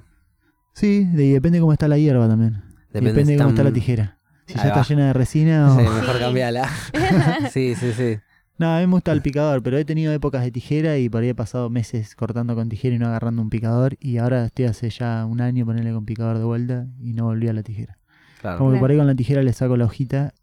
Sí, 0.73 1.05
de- 1.05 1.25
y 1.25 1.31
depende 1.31 1.59
cómo 1.59 1.73
está 1.73 1.87
la 1.87 1.97
hierba 1.97 2.27
también. 2.27 2.61
Depende, 2.91 3.23
de 3.25 3.37
cómo 3.37 3.49
está 3.49 3.63
la 3.63 3.73
tijera. 3.73 4.19
Si 4.47 4.53
ya 4.55 4.63
está 4.67 4.83
llena 4.83 5.07
de 5.07 5.13
resina 5.13 5.73
o... 5.73 5.77
Sí, 5.77 5.81
mejor 5.83 6.13
Sí. 6.15 6.19
cambiala. 6.19 6.69
sí, 7.51 7.75
sí, 7.75 7.93
sí. 7.93 8.19
No, 8.57 8.73
a 8.73 8.79
mí 8.79 8.87
me 8.87 8.93
gusta 8.93 9.11
el 9.11 9.21
picador, 9.21 9.61
pero 9.63 9.77
he 9.77 9.83
tenido 9.85 10.13
épocas 10.13 10.41
de 10.43 10.51
tijera 10.51 10.97
y 10.97 11.09
por 11.09 11.23
ahí 11.23 11.29
he 11.29 11.35
pasado 11.35 11.69
meses 11.69 12.15
cortando 12.15 12.55
con 12.55 12.69
tijera 12.69 12.95
y 12.95 12.99
no 12.99 13.07
agarrando 13.07 13.41
un 13.41 13.49
picador. 13.49 13.97
Y 13.99 14.17
ahora 14.17 14.45
estoy 14.45 14.65
hace 14.65 14.89
ya 14.89 15.25
un 15.25 15.41
año 15.41 15.65
ponerle 15.65 15.91
con 15.91 16.05
picador 16.05 16.37
de 16.37 16.45
vuelta 16.45 16.85
y 17.01 17.13
no 17.13 17.25
volví 17.25 17.47
a 17.49 17.53
la 17.53 17.63
tijera. 17.63 17.97
Claro. 18.39 18.57
Como 18.59 18.71
que 18.71 18.79
por 18.79 18.91
ahí 18.91 18.97
con 18.97 19.07
la 19.07 19.15
tijera 19.15 19.41
le 19.43 19.51
saco 19.51 19.75
la 19.75 19.85
hojita 19.85 20.33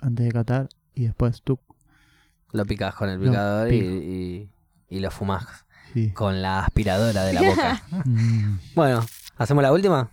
antes 0.00 0.24
de 0.26 0.30
catar 0.32 0.68
y 0.94 1.04
después 1.04 1.42
tú. 1.42 1.58
Lo 2.52 2.64
picas 2.66 2.94
con 2.94 3.08
el 3.08 3.18
picador 3.18 3.72
y, 3.72 3.76
y, 3.78 4.50
y 4.88 5.00
lo 5.00 5.10
fumás 5.10 5.46
Sí. 5.94 6.10
con 6.12 6.42
la 6.42 6.60
aspiradora 6.60 7.24
de 7.24 7.32
la 7.32 7.42
boca. 7.42 7.82
Mm. 8.04 8.58
bueno, 8.74 9.04
¿hacemos 9.36 9.62
la 9.62 9.72
última? 9.72 10.08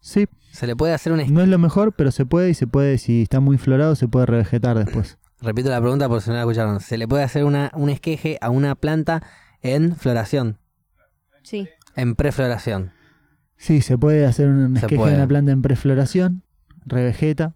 Sí, 0.00 0.26
Se 0.52 0.66
le 0.66 0.74
puede 0.76 0.94
hacer 0.94 1.12
un... 1.12 1.32
no 1.32 1.42
es 1.42 1.48
lo 1.48 1.58
mejor, 1.58 1.92
pero 1.92 2.10
se 2.10 2.24
puede 2.26 2.50
y 2.50 2.54
se 2.54 2.66
puede, 2.66 2.98
si 2.98 3.22
está 3.22 3.40
muy 3.40 3.58
florado, 3.58 3.94
se 3.94 4.08
puede 4.08 4.26
revegetar 4.26 4.78
después. 4.78 5.18
Repito 5.40 5.70
la 5.70 5.80
pregunta 5.80 6.08
por 6.08 6.20
si 6.20 6.30
no 6.30 6.36
la 6.36 6.42
escucharon. 6.42 6.80
¿Se 6.80 6.98
le 6.98 7.06
puede 7.08 7.22
hacer 7.22 7.44
una, 7.44 7.70
un 7.74 7.88
esqueje 7.90 8.38
a 8.40 8.50
una 8.50 8.74
planta 8.74 9.22
en 9.62 9.96
floración? 9.96 10.58
Sí. 11.42 11.68
En 11.96 12.14
prefloración. 12.14 12.92
Sí, 13.56 13.80
se 13.82 13.96
puede 13.98 14.26
hacer 14.26 14.48
un 14.48 14.74
Se 14.74 14.80
esqueje 14.80 14.96
puede. 14.96 15.12
de 15.12 15.16
una 15.18 15.28
planta 15.28 15.52
en 15.52 15.62
prefloración, 15.62 16.42
revegeta 16.86 17.54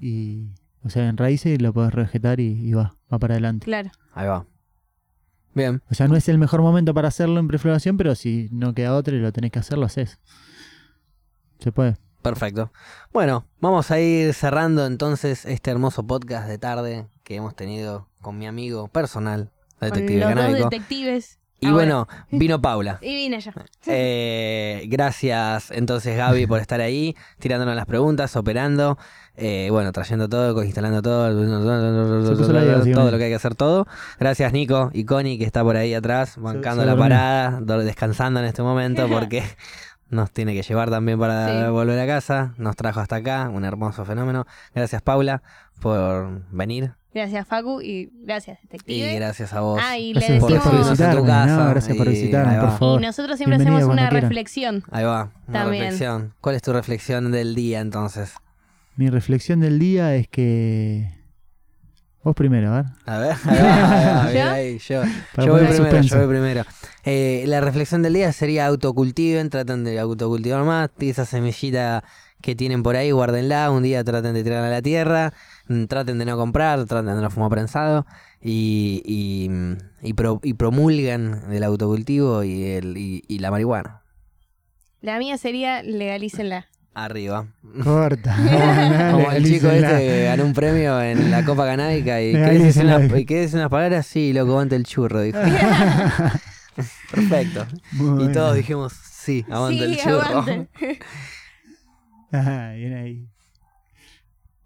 y, 0.00 0.48
o 0.82 0.90
sea, 0.90 1.08
en 1.08 1.16
raíces 1.16 1.54
y 1.54 1.62
lo 1.62 1.72
puedes 1.72 1.92
revegetar 1.94 2.40
y, 2.40 2.46
y 2.68 2.72
va, 2.72 2.96
va 3.12 3.18
para 3.18 3.34
adelante. 3.34 3.64
Claro. 3.64 3.90
Ahí 4.12 4.26
va. 4.26 4.46
Bien. 5.54 5.82
O 5.90 5.94
sea, 5.94 6.06
no 6.08 6.16
es 6.16 6.28
el 6.28 6.38
mejor 6.38 6.62
momento 6.62 6.92
para 6.94 7.08
hacerlo 7.08 7.40
en 7.40 7.48
prefloración, 7.48 7.96
pero 7.96 8.14
si 8.14 8.48
no 8.52 8.74
queda 8.74 8.94
otro 8.94 9.16
y 9.16 9.20
lo 9.20 9.32
tenés 9.32 9.52
que 9.52 9.58
hacer, 9.60 9.78
lo 9.78 9.86
haces. 9.86 10.18
Se 11.58 11.72
puede. 11.72 11.96
Perfecto. 12.22 12.72
Bueno, 13.12 13.46
vamos 13.60 13.90
a 13.90 14.00
ir 14.00 14.34
cerrando 14.34 14.84
entonces 14.86 15.44
este 15.44 15.70
hermoso 15.70 16.06
podcast 16.06 16.48
de 16.48 16.58
tarde 16.58 17.06
que 17.22 17.36
hemos 17.36 17.54
tenido 17.54 18.08
con 18.20 18.36
mi 18.38 18.46
amigo 18.46 18.88
personal, 18.88 19.50
Con 19.78 19.90
detective 19.90 20.34
los 20.34 20.34
dos 20.34 20.70
detectives. 20.70 21.38
Y 21.58 21.66
Ahora. 21.66 21.74
bueno, 21.76 22.08
vino 22.30 22.60
Paula. 22.60 22.98
Y 23.02 23.14
vine 23.14 23.40
yo. 23.40 23.50
Eh, 23.88 24.84
gracias 24.88 25.70
entonces 25.70 26.16
Gaby 26.16 26.46
por 26.48 26.60
estar 26.60 26.80
ahí, 26.80 27.14
tirándonos 27.38 27.76
las 27.76 27.86
preguntas, 27.86 28.34
operando, 28.36 28.98
eh, 29.36 29.68
bueno, 29.70 29.92
trayendo 29.92 30.28
todo, 30.28 30.62
instalando 30.64 31.00
todo, 31.02 31.28
todo 31.32 33.10
lo 33.10 33.18
que 33.18 33.24
hay 33.24 33.30
que 33.30 33.36
hacer 33.36 33.54
todo. 33.54 33.86
Gracias 34.18 34.52
Nico 34.52 34.90
y 34.92 35.04
Connie 35.04 35.38
que 35.38 35.44
está 35.44 35.62
por 35.62 35.76
ahí 35.76 35.94
atrás, 35.94 36.34
bancando 36.36 36.82
se 36.82 36.86
la 36.86 36.92
durmió. 36.92 37.04
parada, 37.08 37.60
do- 37.60 37.78
descansando 37.78 38.40
en 38.40 38.46
este 38.46 38.62
momento 38.62 39.08
porque 39.08 39.44
nos 40.08 40.30
tiene 40.30 40.54
que 40.54 40.62
llevar 40.62 40.90
también 40.90 41.18
para 41.18 41.64
Sí. 41.66 41.70
volver 41.70 41.98
a 41.98 42.06
casa. 42.06 42.54
Nos 42.58 42.76
trajo 42.76 43.00
hasta 43.00 43.16
acá, 43.16 43.48
un 43.52 43.64
hermoso 43.64 44.04
fenómeno. 44.04 44.46
Gracias 44.74 45.02
Paula 45.02 45.42
por 45.80 46.42
venir 46.50 46.92
Gracias, 47.14 47.46
Facu, 47.48 47.80
y 47.80 48.10
gracias, 48.24 48.60
detective. 48.60 49.12
y 49.12 49.16
gracias 49.16 49.54
a 49.54 49.60
vos. 49.60 49.80
Ah, 49.82 49.96
y 49.96 50.12
le 50.14 50.20
Gracias 50.20 50.38
por 50.38 50.50
decimos... 50.52 50.74
recibirnos 50.76 51.00
en 51.00 51.16
tu 51.16 51.26
casa 51.26 51.46
¿no? 51.64 51.70
Gracias 51.70 51.96
por 51.96 52.08
ahí 52.08 52.28
por 52.30 52.46
va. 52.46 52.52
Y 52.52 52.78
favor. 52.78 53.00
nosotros 53.00 53.36
siempre 53.38 53.56
Bienvenido 53.56 53.76
hacemos 53.88 53.92
una 53.94 54.10
reflexión. 54.10 54.84
Ahí 54.90 55.04
va, 55.04 55.30
una 55.48 55.58
También. 55.60 55.82
reflexión. 55.84 56.34
¿Cuál 56.42 56.56
es 56.56 56.62
tu 56.62 56.74
reflexión 56.74 57.32
del 57.32 57.54
día 57.54 57.80
entonces? 57.80 58.34
Mi 58.96 59.08
reflexión 59.08 59.60
del 59.60 59.78
día 59.78 60.14
es 60.14 60.28
que... 60.28 61.10
Vos 62.22 62.34
primero, 62.34 62.70
a 62.74 62.82
ver. 62.82 62.84
A 63.06 63.18
ver, 63.18 63.36
ahí 63.46 63.62
va, 63.62 63.92
ahí 63.94 64.06
va, 64.06 64.32
¿Yo? 64.34 64.50
ahí, 64.52 64.78
yo, 64.78 65.00
voy 65.00 65.60
primero, 65.60 65.74
suspenso. 65.74 66.14
yo 66.16 66.20
voy 66.26 66.28
primero. 66.36 66.64
Eh, 67.08 67.44
la 67.46 67.60
reflexión 67.60 68.02
del 68.02 68.14
día 68.14 68.32
sería 68.32 68.66
autocultiven, 68.66 69.48
traten 69.48 69.84
de 69.84 69.98
autocultivar 70.00 70.64
más, 70.64 70.90
esa 70.98 71.24
semillita 71.24 72.02
que 72.42 72.56
tienen 72.56 72.82
por 72.82 72.96
ahí, 72.96 73.12
guárdenla, 73.12 73.70
un 73.70 73.84
día 73.84 74.02
traten 74.02 74.34
de 74.34 74.42
tirarla 74.42 74.66
a 74.66 74.70
la 74.70 74.82
tierra, 74.82 75.32
mm, 75.68 75.84
traten 75.84 76.18
de 76.18 76.24
no 76.24 76.36
comprar, 76.36 76.84
traten 76.86 77.14
de 77.14 77.22
no 77.22 77.30
fumar 77.30 77.48
prensado 77.50 78.06
y, 78.42 79.02
y, 79.06 79.48
mm, 79.48 79.76
y, 80.02 80.12
pro- 80.14 80.40
y 80.42 80.54
promulgan 80.54 81.44
el 81.52 81.62
autocultivo 81.62 82.42
y, 82.42 82.64
el, 82.64 82.96
y, 82.96 83.22
y 83.28 83.38
la 83.38 83.50
marihuana. 83.52 84.02
La 85.00 85.18
mía 85.18 85.38
sería 85.38 85.82
legalícenla. 85.84 86.66
Arriba. 86.92 87.46
Corta. 87.84 88.34
Como 89.12 89.30
el 89.30 89.44
chico 89.44 89.68
este 89.68 89.98
que 89.98 90.24
ganó 90.24 90.44
un 90.44 90.54
premio 90.54 91.00
en 91.00 91.30
la 91.30 91.44
Copa 91.44 91.66
Canábica 91.66 92.20
y 92.22 92.32
¿qué 92.32 93.38
unas, 93.38 93.54
unas 93.54 93.68
palabras? 93.68 94.06
Sí, 94.06 94.32
loco, 94.32 94.52
aguante 94.52 94.74
el 94.74 94.84
churro, 94.84 95.20
dijo. 95.20 95.38
Perfecto. 97.10 97.66
Muy 97.92 98.24
Y 98.24 98.32
todos 98.32 98.54
dijimos, 98.56 98.92
sí, 98.92 99.44
aguante 99.50 99.84
el 99.84 99.94
sí, 99.96 100.00
churro. 100.02 100.20
aguante. 100.22 100.68
Ah, 102.32 102.72
bien 102.76 102.94
ahí. 102.94 103.28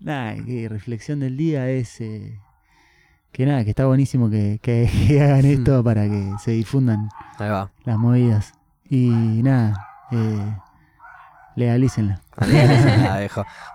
Nada, 0.01 0.35
que 0.45 0.67
reflexión 0.69 1.21
del 1.21 1.37
día 1.37 1.69
es 1.69 2.01
eh, 2.01 2.41
que 3.33 3.45
nada, 3.45 3.63
que 3.65 3.71
está 3.71 3.85
buenísimo 3.87 4.31
que, 4.31 4.59
que- 4.63 4.91
que 5.09 5.21
hagan 5.21 5.43
Mm. 5.43 5.53
esto 5.53 5.85
para 5.85 6.09
que 6.09 6.33
se 6.43 6.53
difundan 6.53 7.09
Ahí 7.39 7.51
va. 7.51 7.71
las 7.85 7.99
movidas. 7.99 8.55
Y 8.89 9.41
nada, 9.43 9.87
eh, 10.11 10.57
legalícenla. 11.57 12.21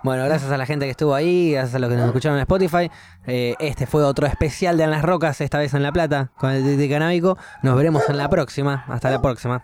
Bueno, 0.02 0.24
gracias 0.24 0.50
a 0.50 0.56
la 0.56 0.66
gente 0.66 0.86
que 0.86 0.90
estuvo 0.90 1.14
ahí, 1.14 1.52
gracias 1.52 1.74
a 1.74 1.78
los 1.78 1.90
que 1.90 1.96
nos 1.96 2.06
escucharon 2.06 2.38
en 2.38 2.42
Spotify. 2.42 2.90
Eh, 3.26 3.54
este 3.60 3.86
fue 3.86 4.02
otro 4.02 4.26
especial 4.26 4.76
de 4.76 4.84
En 4.84 4.90
las 4.90 5.02
Rocas, 5.02 5.40
esta 5.40 5.58
vez 5.58 5.74
en 5.74 5.82
La 5.82 5.92
Plata, 5.92 6.30
con 6.36 6.50
el 6.50 6.76
de 6.76 6.88
canábico. 6.88 7.38
Nos 7.62 7.76
veremos 7.76 8.02
en 8.08 8.16
la 8.16 8.28
próxima. 8.28 8.84
Hasta 8.88 9.10
la 9.10 9.22
próxima. 9.22 9.62